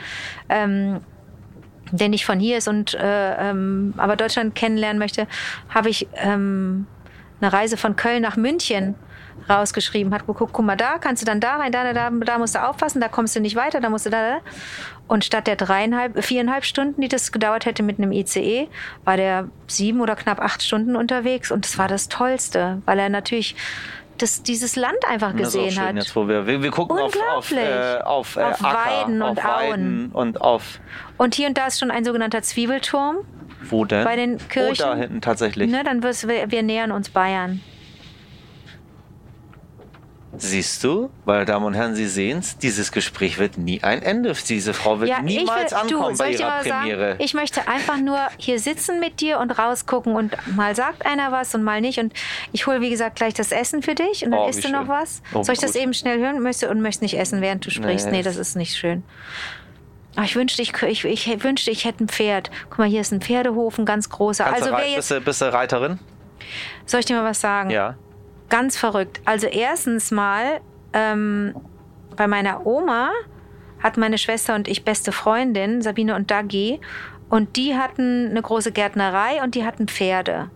ähm, 0.49 1.01
der 1.93 2.09
nicht 2.09 2.25
von 2.25 2.39
hier 2.39 2.59
ist 2.59 2.69
und 2.69 2.95
äh, 2.95 3.51
ähm, 3.51 3.95
aber 3.97 4.17
Deutschland 4.17 4.55
kennenlernen 4.55 4.99
möchte, 4.99 5.27
habe 5.71 5.89
ich 5.89 6.07
ähm, 6.15 6.87
eine 7.41 7.53
Reise 7.53 7.77
von 7.77 7.97
Köln 7.97 8.23
nach 8.23 8.37
München 8.37 8.95
rausgeschrieben, 9.49 10.13
hat 10.13 10.27
geguckt, 10.27 10.53
guck 10.53 10.65
mal 10.65 10.77
da, 10.77 10.99
kannst 10.99 11.23
du 11.23 11.27
dann 11.27 11.41
da 11.41 11.57
rein, 11.57 11.73
da, 11.73 11.93
da, 11.93 12.11
da 12.11 12.39
musst 12.39 12.55
du 12.55 12.63
aufpassen, 12.63 13.01
da 13.01 13.09
kommst 13.09 13.35
du 13.37 13.41
nicht 13.41 13.57
weiter, 13.57 13.81
da 13.81 13.91
musst 13.91 14.07
du 14.07 14.11
da, 14.11 14.37
da. 14.37 14.39
Und 15.09 15.25
statt 15.25 15.47
der 15.47 15.57
dreieinhalb, 15.57 16.23
viereinhalb 16.23 16.65
Stunden, 16.65 17.01
die 17.01 17.09
das 17.09 17.33
gedauert 17.33 17.67
hätte 17.67 17.83
mit 17.83 17.99
einem 17.99 18.13
ICE, 18.13 18.69
war 19.05 19.17
der 19.17 19.49
sieben 19.67 20.01
oder 20.01 20.15
knapp 20.15 20.41
acht 20.41 20.63
Stunden 20.63 20.95
unterwegs 20.95 21.51
und 21.51 21.65
das 21.65 21.79
war 21.79 21.89
das 21.89 22.09
Tollste, 22.09 22.81
weil 22.87 22.99
er 22.99 23.09
natürlich 23.09 23.57
das, 24.19 24.43
dieses 24.43 24.77
Land 24.77 24.99
einfach 25.09 25.35
gesehen 25.35 25.71
schön, 25.71 25.83
hat. 25.83 25.97
Jetzt, 25.97 26.15
wo 26.15 26.29
wir, 26.29 26.47
wir, 26.47 26.63
wir 26.63 26.71
gucken 26.71 26.99
auf, 26.99 27.13
auf, 27.37 27.53
äh, 27.53 27.99
auf, 28.05 28.37
äh, 28.37 28.43
auf 28.43 28.65
Acker, 28.65 28.79
Weiden 28.79 29.23
und 29.23 29.39
auf 29.39 29.45
Auen. 29.45 30.11
und 30.13 30.41
auf. 30.41 30.81
Und 31.17 31.35
hier 31.35 31.49
und 31.49 31.57
da 31.57 31.67
ist 31.67 31.81
schon 31.81 31.91
ein 31.91 32.05
sogenannter 32.05 32.43
Zwiebelturm. 32.43 33.19
Wo 33.63 33.85
denn? 33.85 34.05
Bei 34.05 34.17
den 34.17 34.39
Kirchen. 34.49 34.85
Oh, 34.85 34.93
da 34.93 34.97
hinten 34.97 35.21
tatsächlich. 35.21 35.71
Ne, 35.71 35.83
dann 35.85 36.03
wirst, 36.03 36.29
wir, 36.29 36.51
wir 36.51 36.63
nähern 36.63 36.93
uns 36.93 37.11
Bayern. 37.11 37.61
Siehst 40.43 40.83
du, 40.85 41.11
meine 41.27 41.45
Damen 41.45 41.67
und 41.67 41.75
Herren, 41.75 41.95
Sie 41.95 42.07
sehen 42.07 42.39
es, 42.39 42.57
dieses 42.57 42.93
Gespräch 42.93 43.39
wird 43.39 43.59
nie 43.59 43.83
ein 43.83 44.03
Ende. 44.03 44.33
Diese 44.49 44.73
Frau 44.73 44.99
wird 44.99 45.11
ja, 45.11 45.21
niemals 45.21 45.73
will, 45.73 45.79
ankommen 45.79 46.13
du, 46.13 46.19
bei 46.19 46.31
ihrer 46.31 46.63
Premiere. 46.63 47.11
Sagen, 47.11 47.23
ich 47.23 47.35
möchte 47.35 47.69
einfach 47.69 47.99
nur 47.99 48.19
hier 48.39 48.59
sitzen 48.59 49.01
mit 49.01 49.21
dir 49.21 49.39
und 49.39 49.51
rausgucken 49.51 50.15
und 50.15 50.35
mal 50.57 50.75
sagt 50.75 51.05
einer 51.05 51.31
was 51.31 51.55
und 51.55 51.63
mal 51.63 51.83
nicht. 51.83 51.99
Und 51.99 52.15
ich 52.53 52.67
hole, 52.67 52.81
wie 52.81 52.89
gesagt, 52.89 53.17
gleich 53.17 53.35
das 53.35 53.53
Essen 53.53 53.83
für 53.83 53.95
dich 53.95 54.25
und 54.25 54.31
dann 54.31 54.41
oh, 54.41 54.49
isst 54.49 54.61
du 54.61 54.69
schön. 54.69 54.73
noch 54.73 54.89
was. 54.89 55.21
Oh, 55.35 55.43
Soll 55.43 55.53
ich 55.53 55.61
gut. 55.61 55.69
das 55.69 55.77
eben 55.77 55.93
schnell 55.93 56.19
hören 56.19 56.41
möchte 56.41 56.71
und 56.71 56.81
möchtest 56.81 57.03
nicht 57.03 57.19
essen, 57.19 57.43
während 57.43 57.67
du 57.67 57.71
sprichst? 57.71 58.07
Nee, 58.07 58.19
nee 58.19 58.23
das 58.23 58.37
ist 58.37 58.57
nicht 58.57 58.75
schön. 58.75 59.03
Ach, 60.17 60.25
ich 60.25 60.37
wünschte, 60.37 60.63
ich, 60.63 60.73
ich, 60.83 61.05
ich, 61.05 61.45
wünschte, 61.45 61.71
ich 61.71 61.85
hätte 61.85 62.05
ein 62.05 62.09
Pferd. 62.09 62.51
Guck 62.71 62.79
mal, 62.79 62.89
hier 62.89 63.03
ist 63.03 63.13
ein 63.13 63.21
Pferdehof, 63.21 63.79
ein 63.79 63.85
ganz 63.85 64.09
großer. 64.09 64.45
Kannst 64.45 64.63
also, 64.63 64.75
wer 64.75 64.87
jetzt, 64.87 64.97
bist, 64.97 65.11
du, 65.11 65.21
bist 65.21 65.41
du 65.43 65.53
Reiterin? 65.53 65.99
Soll 66.87 67.01
ich 67.01 67.07
dir 67.07 67.17
mal 67.17 67.25
was 67.25 67.41
sagen? 67.41 67.71
Ja. 67.71 67.97
Ganz 68.51 68.77
verrückt. 68.77 69.21
Also 69.25 69.47
erstens 69.47 70.11
mal 70.11 70.61
ähm, 70.93 71.55
bei 72.17 72.27
meiner 72.27 72.67
Oma 72.67 73.11
hatten 73.83 74.01
meine 74.01 74.19
Schwester 74.19 74.55
und 74.55 74.69
ich 74.69 74.85
beste 74.85 75.13
Freundin, 75.13 75.81
Sabine 75.81 76.15
und 76.15 76.31
Dagi. 76.31 76.81
Und 77.31 77.57
die 77.57 77.77
hatten 77.77 78.29
eine 78.29 78.43
große 78.43 78.73
Gärtnerei 78.73 79.43
und 79.43 79.55
die 79.55 79.65
hatten 79.65 79.89
Pferde. 79.89 80.51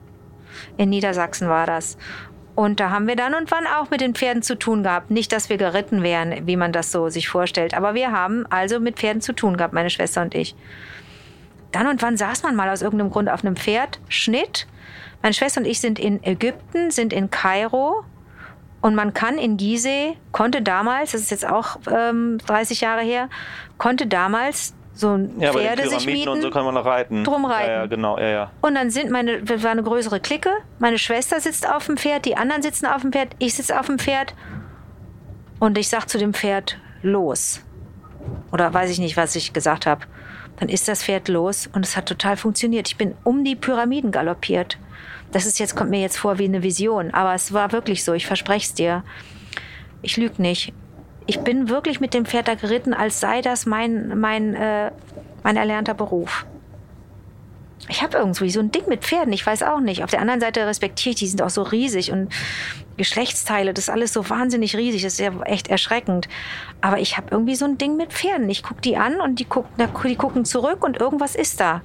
In 0.76 0.90
Niedersachsen 0.90 1.48
war 1.48 1.66
das. 1.66 1.96
Und 2.54 2.78
da 2.78 2.90
haben 2.90 3.06
wir 3.06 3.16
dann 3.16 3.34
und 3.34 3.50
wann 3.50 3.66
auch 3.66 3.90
mit 3.90 4.00
den 4.00 4.14
Pferden 4.14 4.42
zu 4.42 4.56
tun 4.56 4.82
gehabt. 4.82 5.10
Nicht, 5.10 5.32
dass 5.32 5.48
wir 5.48 5.56
geritten 5.56 6.02
wären, 6.02 6.46
wie 6.46 6.56
man 6.56 6.72
das 6.72 6.92
so 6.92 7.08
sich 7.08 7.28
vorstellt, 7.28 7.74
aber 7.74 7.94
wir 7.94 8.12
haben 8.12 8.46
also 8.48 8.78
mit 8.78 8.96
Pferden 8.96 9.20
zu 9.20 9.32
tun 9.32 9.56
gehabt, 9.56 9.74
meine 9.74 9.90
Schwester 9.90 10.22
und 10.22 10.34
ich. 10.34 10.54
Dann 11.72 11.88
und 11.88 12.02
wann 12.02 12.16
saß 12.16 12.44
man 12.44 12.54
mal 12.54 12.68
aus 12.68 12.82
irgendeinem 12.82 13.10
Grund 13.10 13.28
auf 13.28 13.44
einem 13.44 13.56
Pferd, 13.56 13.98
Schnitt. 14.08 14.68
Meine 15.24 15.32
Schwester 15.32 15.62
und 15.62 15.66
ich 15.66 15.80
sind 15.80 15.98
in 15.98 16.22
Ägypten, 16.22 16.90
sind 16.90 17.14
in 17.14 17.30
Kairo. 17.30 18.04
Und 18.82 18.94
man 18.94 19.14
kann 19.14 19.38
in 19.38 19.56
Gizeh, 19.56 20.18
konnte 20.32 20.60
damals, 20.60 21.12
das 21.12 21.22
ist 21.22 21.30
jetzt 21.30 21.48
auch 21.48 21.78
ähm, 21.90 22.36
30 22.46 22.82
Jahre 22.82 23.00
her, 23.00 23.30
konnte 23.78 24.06
damals 24.06 24.74
so 24.92 25.16
ein 25.16 25.40
Ja, 25.40 25.54
Pferde 25.54 25.88
sich 25.88 26.04
mieten. 26.04 26.28
und 26.28 26.42
so 26.42 26.50
kann 26.50 26.66
man 26.66 26.74
noch 26.74 26.84
reiten. 26.84 27.24
Drum 27.24 27.46
reiten. 27.46 27.70
Ja, 27.70 27.76
ja, 27.78 27.86
genau, 27.86 28.18
ja, 28.18 28.28
ja. 28.28 28.50
Und 28.60 28.74
dann 28.74 28.90
sind 28.90 29.10
meine, 29.10 29.42
das 29.42 29.62
war 29.62 29.70
eine 29.70 29.82
größere 29.82 30.20
Clique. 30.20 30.50
Meine 30.78 30.98
Schwester 30.98 31.40
sitzt 31.40 31.66
auf 31.66 31.86
dem 31.86 31.96
Pferd, 31.96 32.26
die 32.26 32.36
anderen 32.36 32.60
sitzen 32.60 32.84
auf 32.84 33.00
dem 33.00 33.10
Pferd, 33.10 33.28
ich 33.38 33.54
sitze 33.54 33.80
auf 33.80 33.86
dem 33.86 33.98
Pferd. 33.98 34.34
Und 35.58 35.78
ich 35.78 35.88
sag 35.88 36.06
zu 36.10 36.18
dem 36.18 36.34
Pferd, 36.34 36.78
los. 37.00 37.62
Oder 38.52 38.74
weiß 38.74 38.90
ich 38.90 38.98
nicht, 38.98 39.16
was 39.16 39.34
ich 39.36 39.54
gesagt 39.54 39.86
habe. 39.86 40.02
Dann 40.58 40.68
ist 40.68 40.86
das 40.86 41.02
Pferd 41.02 41.28
los 41.28 41.66
und 41.72 41.82
es 41.86 41.96
hat 41.96 42.04
total 42.04 42.36
funktioniert. 42.36 42.88
Ich 42.88 42.98
bin 42.98 43.14
um 43.24 43.42
die 43.42 43.56
Pyramiden 43.56 44.12
galoppiert. 44.12 44.76
Das 45.34 45.46
ist 45.46 45.58
jetzt, 45.58 45.74
kommt 45.74 45.90
mir 45.90 46.00
jetzt 46.00 46.16
vor 46.16 46.38
wie 46.38 46.44
eine 46.44 46.62
Vision, 46.62 47.10
aber 47.10 47.34
es 47.34 47.52
war 47.52 47.72
wirklich 47.72 48.04
so, 48.04 48.12
ich 48.12 48.24
verspreche 48.24 48.68
es 48.68 48.74
dir. 48.74 49.02
Ich 50.00 50.16
lüge 50.16 50.40
nicht. 50.40 50.72
Ich 51.26 51.40
bin 51.40 51.68
wirklich 51.68 51.98
mit 51.98 52.14
dem 52.14 52.24
Pferd 52.24 52.46
da 52.46 52.54
geritten, 52.54 52.94
als 52.94 53.18
sei 53.18 53.40
das 53.40 53.66
mein, 53.66 54.16
mein, 54.20 54.54
äh, 54.54 54.92
mein 55.42 55.56
erlernter 55.56 55.92
Beruf. 55.92 56.46
Ich 57.88 58.00
habe 58.00 58.16
irgendwie 58.16 58.48
so 58.48 58.60
ein 58.60 58.70
Ding 58.70 58.84
mit 58.86 59.02
Pferden, 59.02 59.32
ich 59.32 59.44
weiß 59.44 59.64
auch 59.64 59.80
nicht. 59.80 60.04
Auf 60.04 60.10
der 60.10 60.20
anderen 60.20 60.40
Seite 60.40 60.68
respektiere 60.68 61.14
ich, 61.14 61.16
die 61.16 61.26
sind 61.26 61.42
auch 61.42 61.50
so 61.50 61.62
riesig 61.62 62.12
und 62.12 62.32
Geschlechtsteile, 62.96 63.74
das 63.74 63.86
ist 63.86 63.90
alles 63.90 64.12
so 64.12 64.30
wahnsinnig 64.30 64.76
riesig, 64.76 65.02
das 65.02 65.14
ist 65.14 65.18
ja 65.18 65.32
echt 65.42 65.66
erschreckend. 65.66 66.28
Aber 66.80 67.00
ich 67.00 67.16
habe 67.16 67.26
irgendwie 67.32 67.56
so 67.56 67.64
ein 67.64 67.76
Ding 67.76 67.96
mit 67.96 68.12
Pferden. 68.12 68.48
Ich 68.50 68.62
gucke 68.62 68.82
die 68.82 68.96
an 68.96 69.20
und 69.20 69.40
die, 69.40 69.46
guck, 69.46 69.66
die 70.04 70.14
gucken 70.14 70.44
zurück 70.44 70.84
und 70.84 71.00
irgendwas 71.00 71.34
ist 71.34 71.58
da. 71.58 71.82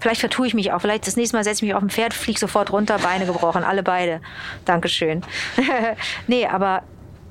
Vielleicht 0.00 0.20
vertue 0.20 0.46
ich 0.46 0.54
mich 0.54 0.72
auch. 0.72 0.80
Vielleicht 0.80 1.06
das 1.06 1.16
nächste 1.16 1.36
Mal 1.36 1.44
setze 1.44 1.64
ich 1.64 1.68
mich 1.68 1.74
auf 1.74 1.82
ein 1.82 1.90
Pferd, 1.90 2.14
fliege 2.14 2.38
sofort 2.38 2.72
runter, 2.72 2.98
Beine 2.98 3.26
gebrochen, 3.26 3.64
alle 3.64 3.82
beide. 3.82 4.20
Dankeschön. 4.64 5.22
nee, 6.26 6.46
aber 6.46 6.82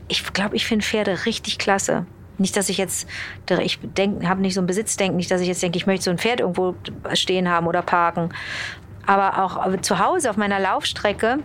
ich 0.07 0.24
glaube, 0.34 0.55
ich 0.55 0.66
finde 0.66 0.86
Pferde 0.86 1.26
richtig 1.26 1.57
klasse. 1.57 2.05
Nicht, 2.38 2.57
dass 2.57 2.68
ich 2.70 2.78
jetzt, 2.78 3.07
ich 3.61 3.80
habe 4.26 4.41
nicht 4.41 4.55
so 4.55 4.61
ein 4.61 4.68
Besitzdenken, 4.68 5.16
nicht, 5.16 5.32
dass 5.32 5.41
ich 5.41 5.47
jetzt 5.47 5.63
denke, 5.63 5.78
ich 5.78 5.88
möchte 5.88 6.03
so 6.05 6.11
ein 6.11 6.18
Pferd 6.18 6.41
irgendwo 6.41 6.76
stehen 7.13 7.49
haben 7.49 7.68
oder 7.68 7.82
parken. 7.82 8.30
Aber 9.05 9.43
auch 9.43 9.80
zu 9.82 9.99
Hause 9.99 10.30
auf 10.30 10.38
meiner 10.38 10.59
Laufstrecke 10.59 11.39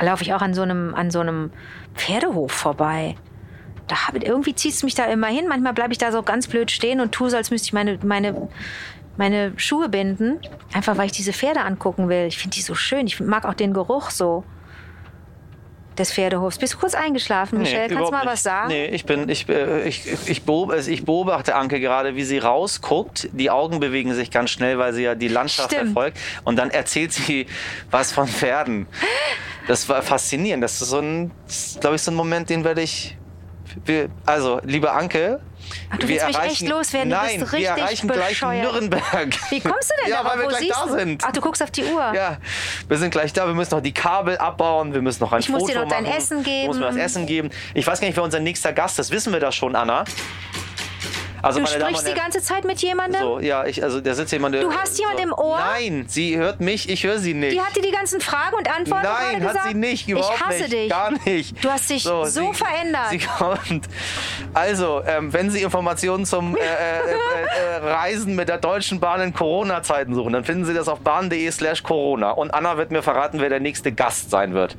laufe 0.00 0.22
ich 0.22 0.34
auch 0.34 0.42
an 0.42 0.54
so 0.54 0.62
einem, 0.62 0.94
an 0.94 1.10
so 1.10 1.20
einem 1.20 1.50
Pferdehof 1.94 2.50
vorbei. 2.50 3.16
Da 3.86 4.08
hab, 4.08 4.20
irgendwie 4.20 4.54
zieht 4.54 4.72
es 4.72 4.82
mich 4.82 4.94
da 4.94 5.04
immer 5.04 5.26
hin. 5.26 5.46
Manchmal 5.48 5.74
bleibe 5.74 5.92
ich 5.92 5.98
da 5.98 6.10
so 6.12 6.22
ganz 6.22 6.46
blöd 6.46 6.70
stehen 6.70 7.00
und 7.00 7.12
tue 7.12 7.30
so, 7.30 7.36
als 7.36 7.50
müsste 7.50 7.66
ich 7.66 7.72
meine, 7.72 7.98
meine, 8.02 8.48
meine 9.16 9.52
Schuhe 9.56 9.88
binden. 9.88 10.40
Einfach 10.72 10.96
weil 10.96 11.06
ich 11.06 11.12
diese 11.12 11.32
Pferde 11.32 11.60
angucken 11.60 12.08
will. 12.08 12.26
Ich 12.26 12.38
finde 12.38 12.54
die 12.56 12.62
so 12.62 12.74
schön. 12.74 13.06
Ich 13.06 13.20
mag 13.20 13.44
auch 13.44 13.54
den 13.54 13.72
Geruch 13.72 14.10
so 14.10 14.44
des 15.98 16.12
Pferdehofs. 16.12 16.58
Bist 16.58 16.74
du 16.74 16.78
kurz 16.78 16.94
eingeschlafen, 16.94 17.58
Michelle? 17.58 17.88
Kannst 17.88 18.08
du 18.08 18.10
mal 18.10 18.20
nicht. 18.20 18.32
was 18.32 18.42
sagen? 18.42 18.68
Nee, 18.68 18.86
ich 18.86 19.04
bin, 19.04 19.28
ich, 19.28 19.48
äh, 19.48 19.86
ich, 19.86 20.06
ich, 20.26 20.42
beobachte, 20.44 20.90
ich 20.90 21.04
beobachte 21.04 21.54
Anke 21.54 21.80
gerade, 21.80 22.16
wie 22.16 22.24
sie 22.24 22.38
rausguckt. 22.38 23.28
Die 23.32 23.50
Augen 23.50 23.80
bewegen 23.80 24.14
sich 24.14 24.30
ganz 24.30 24.50
schnell, 24.50 24.78
weil 24.78 24.92
sie 24.92 25.02
ja 25.02 25.14
die 25.14 25.28
Landschaft 25.28 25.70
Stimmt. 25.72 25.92
verfolgt. 25.92 26.18
Und 26.44 26.56
dann 26.58 26.70
erzählt 26.70 27.12
sie 27.12 27.46
was 27.90 28.12
von 28.12 28.26
Pferden. 28.26 28.86
Das 29.66 29.88
war 29.88 30.02
faszinierend. 30.02 30.64
Das 30.64 30.80
ist 30.80 30.88
so 30.88 30.98
ein, 30.98 31.30
glaube 31.80 31.96
ich, 31.96 32.02
so 32.02 32.10
ein 32.10 32.16
Moment, 32.16 32.50
den 32.50 32.64
werde 32.64 32.82
ich. 32.82 33.16
Also, 34.26 34.60
liebe 34.64 34.92
Anke. 34.92 35.40
Ach, 35.90 35.96
du 35.98 36.02
wir 36.02 36.08
willst 36.14 36.26
mich 36.26 36.36
erreichen, 36.36 36.52
echt 36.52 36.68
loswerden, 36.68 37.10
du 37.10 37.16
Nein, 37.16 37.40
bist 37.40 37.52
wir 37.52 37.58
richtig 37.58 37.68
erreichen 37.82 38.08
gleich 38.08 38.28
bescheuert. 38.30 38.72
Nürnberg. 38.72 39.50
Wie 39.50 39.60
kommst 39.60 39.90
du 39.90 39.94
denn 40.02 40.10
Ja, 40.10 40.16
darauf? 40.22 40.32
weil 40.32 40.38
wir 40.38 40.44
Wo 40.44 40.48
gleich 40.48 40.60
siehst 40.60 40.76
da 40.80 40.86
du? 40.86 40.92
sind. 40.98 41.24
Ach, 41.26 41.32
du 41.32 41.40
guckst 41.40 41.62
auf 41.62 41.70
die 41.70 41.84
Uhr. 41.84 42.12
Ja, 42.14 42.38
wir 42.88 42.98
sind 42.98 43.10
gleich 43.10 43.32
da. 43.32 43.46
Wir 43.46 43.54
müssen 43.54 43.74
noch 43.74 43.82
die 43.82 43.92
Kabel 43.92 44.36
abbauen. 44.38 44.92
Wir 44.94 45.02
müssen 45.02 45.22
noch 45.22 45.32
ein 45.32 45.40
Ich 45.40 45.48
muss 45.48 45.60
Foto 45.62 45.72
dir 45.72 45.80
noch 45.80 45.88
dein 45.88 46.04
machen. 46.04 46.16
Essen 46.16 46.44
Du 46.44 46.50
musst 46.66 46.78
mir 46.80 46.86
das 46.86 46.94
geben. 46.94 47.04
Essen 47.06 47.26
geben. 47.26 47.50
Ich 47.74 47.86
weiß 47.86 48.00
gar 48.00 48.06
nicht, 48.06 48.16
wer 48.16 48.24
unser 48.24 48.40
nächster 48.40 48.72
Gast 48.72 48.98
ist. 48.98 49.10
Wissen 49.10 49.32
wir 49.32 49.40
das 49.40 49.54
schon, 49.54 49.74
Anna? 49.76 50.04
Also, 51.42 51.60
Du 51.60 51.66
sprichst 51.66 52.06
die 52.08 52.14
ganze 52.14 52.40
Zeit 52.40 52.64
mit 52.64 52.80
jemandem? 52.80 53.20
so, 53.20 53.40
ja, 53.40 53.64
ich, 53.66 53.82
also 53.82 54.00
da 54.00 54.14
sitzt 54.14 54.32
jemand. 54.32 54.54
Du 54.54 54.72
hast 54.72 54.98
jemand 54.98 55.18
so. 55.18 55.24
im 55.24 55.32
Ohr? 55.32 55.58
Nein, 55.58 56.04
sie 56.08 56.36
hört 56.36 56.60
mich, 56.60 56.88
ich 56.88 57.04
höre 57.04 57.18
sie 57.18 57.34
nicht. 57.34 57.52
Die 57.54 57.60
hat 57.60 57.74
dir 57.74 57.82
die 57.82 57.90
ganzen 57.90 58.20
Fragen 58.20 58.56
und 58.56 58.68
Antworten 58.70 59.02
Nein, 59.06 59.40
gesagt? 59.40 59.58
hat 59.58 59.68
sie 59.68 59.74
nicht, 59.74 60.08
überhaupt 60.08 60.34
Ich 60.36 60.40
hasse 60.40 60.58
nicht. 60.60 60.72
dich. 60.72 60.90
Gar 60.90 61.10
nicht. 61.24 61.64
Du 61.64 61.70
hast 61.70 61.90
dich 61.90 62.02
so 62.04 62.52
verändert. 62.52 63.08
Sie 63.10 63.18
kommt. 63.18 63.88
Also, 64.54 65.02
ähm, 65.06 65.32
wenn 65.32 65.50
Sie 65.50 65.62
Informationen 65.62 66.26
zum 66.26 66.56
äh, 66.56 66.60
äh, 66.60 66.62
äh, 66.62 67.86
äh, 67.86 67.90
Reisen 67.90 68.36
mit 68.36 68.48
der 68.48 68.58
Deutschen 68.58 69.00
Bahn 69.00 69.20
in 69.20 69.32
Corona-Zeiten 69.34 70.14
suchen, 70.14 70.32
dann 70.32 70.44
finden 70.44 70.64
Sie 70.64 70.74
das 70.74 70.88
auf 70.88 71.00
bahn.de 71.00 71.50
slash 71.50 71.82
Corona. 71.82 72.30
Und 72.32 72.52
Anna 72.52 72.76
wird 72.76 72.90
mir 72.90 73.02
verraten, 73.02 73.40
wer 73.40 73.48
der 73.48 73.60
nächste 73.60 73.92
Gast 73.92 74.30
sein 74.30 74.54
wird. 74.54 74.76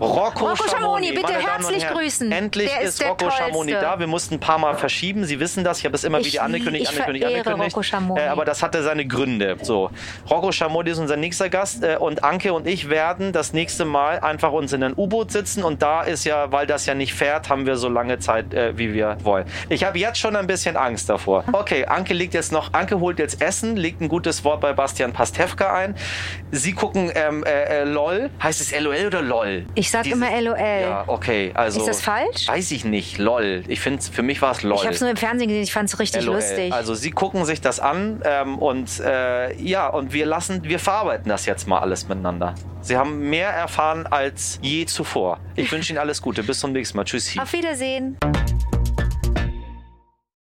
Rocco, 0.00 0.48
Rocco 0.48 0.68
Schamoni, 0.68 1.12
bitte 1.12 1.34
herzlich 1.34 1.86
grüßen. 1.86 2.32
Endlich 2.32 2.70
Der 2.70 2.80
ist 2.80 3.00
ist 3.00 3.08
Rocco 3.08 3.30
Schamoni 3.30 3.72
da. 3.72 3.98
Wir 3.98 4.06
mussten 4.06 4.34
ein 4.34 4.40
paar 4.40 4.58
Mal 4.58 4.74
verschieben. 4.76 5.24
Sie 5.24 5.38
wissen 5.40 5.51
das. 5.56 5.78
Ich 5.78 5.84
habe 5.84 5.94
es 5.94 6.04
immer 6.04 6.20
Ich 6.20 6.32
wieder 6.32 6.42
angekündigt, 6.42 6.90
ich 6.90 7.00
angekündigt, 7.00 7.46
angekündigt. 7.46 7.92
Äh, 8.16 8.28
aber 8.28 8.44
das 8.44 8.62
hatte 8.62 8.82
seine 8.82 9.06
Gründe. 9.06 9.56
So, 9.62 9.90
Rocco 10.30 10.52
Schamoni 10.52 10.90
ist 10.90 10.98
unser 10.98 11.16
nächster 11.16 11.48
Gast 11.48 11.84
äh, 11.84 11.96
und 11.96 12.24
Anke 12.24 12.52
und 12.52 12.66
ich 12.66 12.88
werden 12.88 13.32
das 13.32 13.52
nächste 13.52 13.84
Mal 13.84 14.20
einfach 14.20 14.52
uns 14.52 14.72
in 14.72 14.82
ein 14.82 14.94
U-Boot 14.96 15.30
sitzen 15.30 15.62
und 15.62 15.82
da 15.82 16.02
ist 16.02 16.24
ja, 16.24 16.50
weil 16.52 16.66
das 16.66 16.86
ja 16.86 16.94
nicht 16.94 17.14
fährt, 17.14 17.48
haben 17.48 17.66
wir 17.66 17.76
so 17.76 17.88
lange 17.88 18.18
Zeit, 18.18 18.54
äh, 18.54 18.76
wie 18.78 18.94
wir 18.94 19.16
wollen. 19.22 19.44
Ich 19.68 19.84
habe 19.84 19.98
jetzt 19.98 20.18
schon 20.18 20.36
ein 20.36 20.46
bisschen 20.46 20.76
Angst 20.76 21.08
davor. 21.08 21.44
Okay, 21.52 21.84
Anke 21.84 22.14
legt 22.14 22.34
jetzt 22.34 22.52
noch, 22.52 22.72
Anke 22.72 23.00
holt 23.00 23.18
jetzt 23.18 23.42
Essen, 23.42 23.76
legt 23.76 24.00
ein 24.00 24.08
gutes 24.08 24.44
Wort 24.44 24.60
bei 24.60 24.72
Bastian 24.72 25.12
Pastewka 25.12 25.74
ein. 25.74 25.94
Sie 26.50 26.72
gucken 26.72 27.10
ähm, 27.14 27.44
äh, 27.44 27.82
äh, 27.82 27.84
LOL. 27.84 28.30
Heißt 28.42 28.60
es 28.60 28.78
LOL 28.78 29.06
oder 29.06 29.22
LOL? 29.22 29.66
Ich 29.74 29.90
sag 29.90 30.06
immer 30.06 30.28
LOL. 30.40 30.56
Ja, 30.58 31.04
okay, 31.06 31.50
also. 31.54 31.80
Ist 31.80 31.88
das 31.88 32.00
falsch? 32.02 32.48
Weiß 32.48 32.70
ich 32.70 32.84
nicht. 32.84 33.18
LOL. 33.18 33.64
Ich 33.68 33.80
finde, 33.80 34.02
für 34.02 34.22
mich 34.22 34.42
war 34.42 34.52
es 34.52 34.62
LOL. 34.62 34.76
Ich 34.76 34.84
habe 34.84 34.94
es 34.94 35.00
nur 35.00 35.10
im 35.10 35.16
Fernsehen 35.42 35.48
gesehen, 35.48 35.62
ich 35.62 35.72
fand 35.72 35.88
es 35.88 35.98
richtig 35.98 36.24
LOL. 36.24 36.36
lustig. 36.36 36.72
Also 36.72 36.94
sie 36.94 37.10
gucken 37.10 37.44
sich 37.44 37.60
das 37.60 37.80
an 37.80 38.20
ähm, 38.24 38.58
und 38.58 39.00
äh, 39.00 39.54
ja, 39.62 39.88
und 39.88 40.12
wir 40.12 40.26
lassen, 40.26 40.64
wir 40.64 40.78
verarbeiten 40.78 41.28
das 41.28 41.46
jetzt 41.46 41.66
mal 41.66 41.80
alles 41.80 42.08
miteinander. 42.08 42.54
Sie 42.80 42.96
haben 42.96 43.28
mehr 43.30 43.50
erfahren 43.50 44.06
als 44.06 44.58
je 44.62 44.86
zuvor. 44.86 45.38
Ich 45.54 45.70
wünsche 45.70 45.92
Ihnen 45.92 45.98
alles 45.98 46.20
Gute. 46.20 46.42
Bis 46.42 46.60
zum 46.60 46.72
nächsten 46.72 46.96
Mal. 46.96 47.04
Tschüssi. 47.04 47.38
Auf 47.38 47.52
Wiedersehen. 47.52 48.16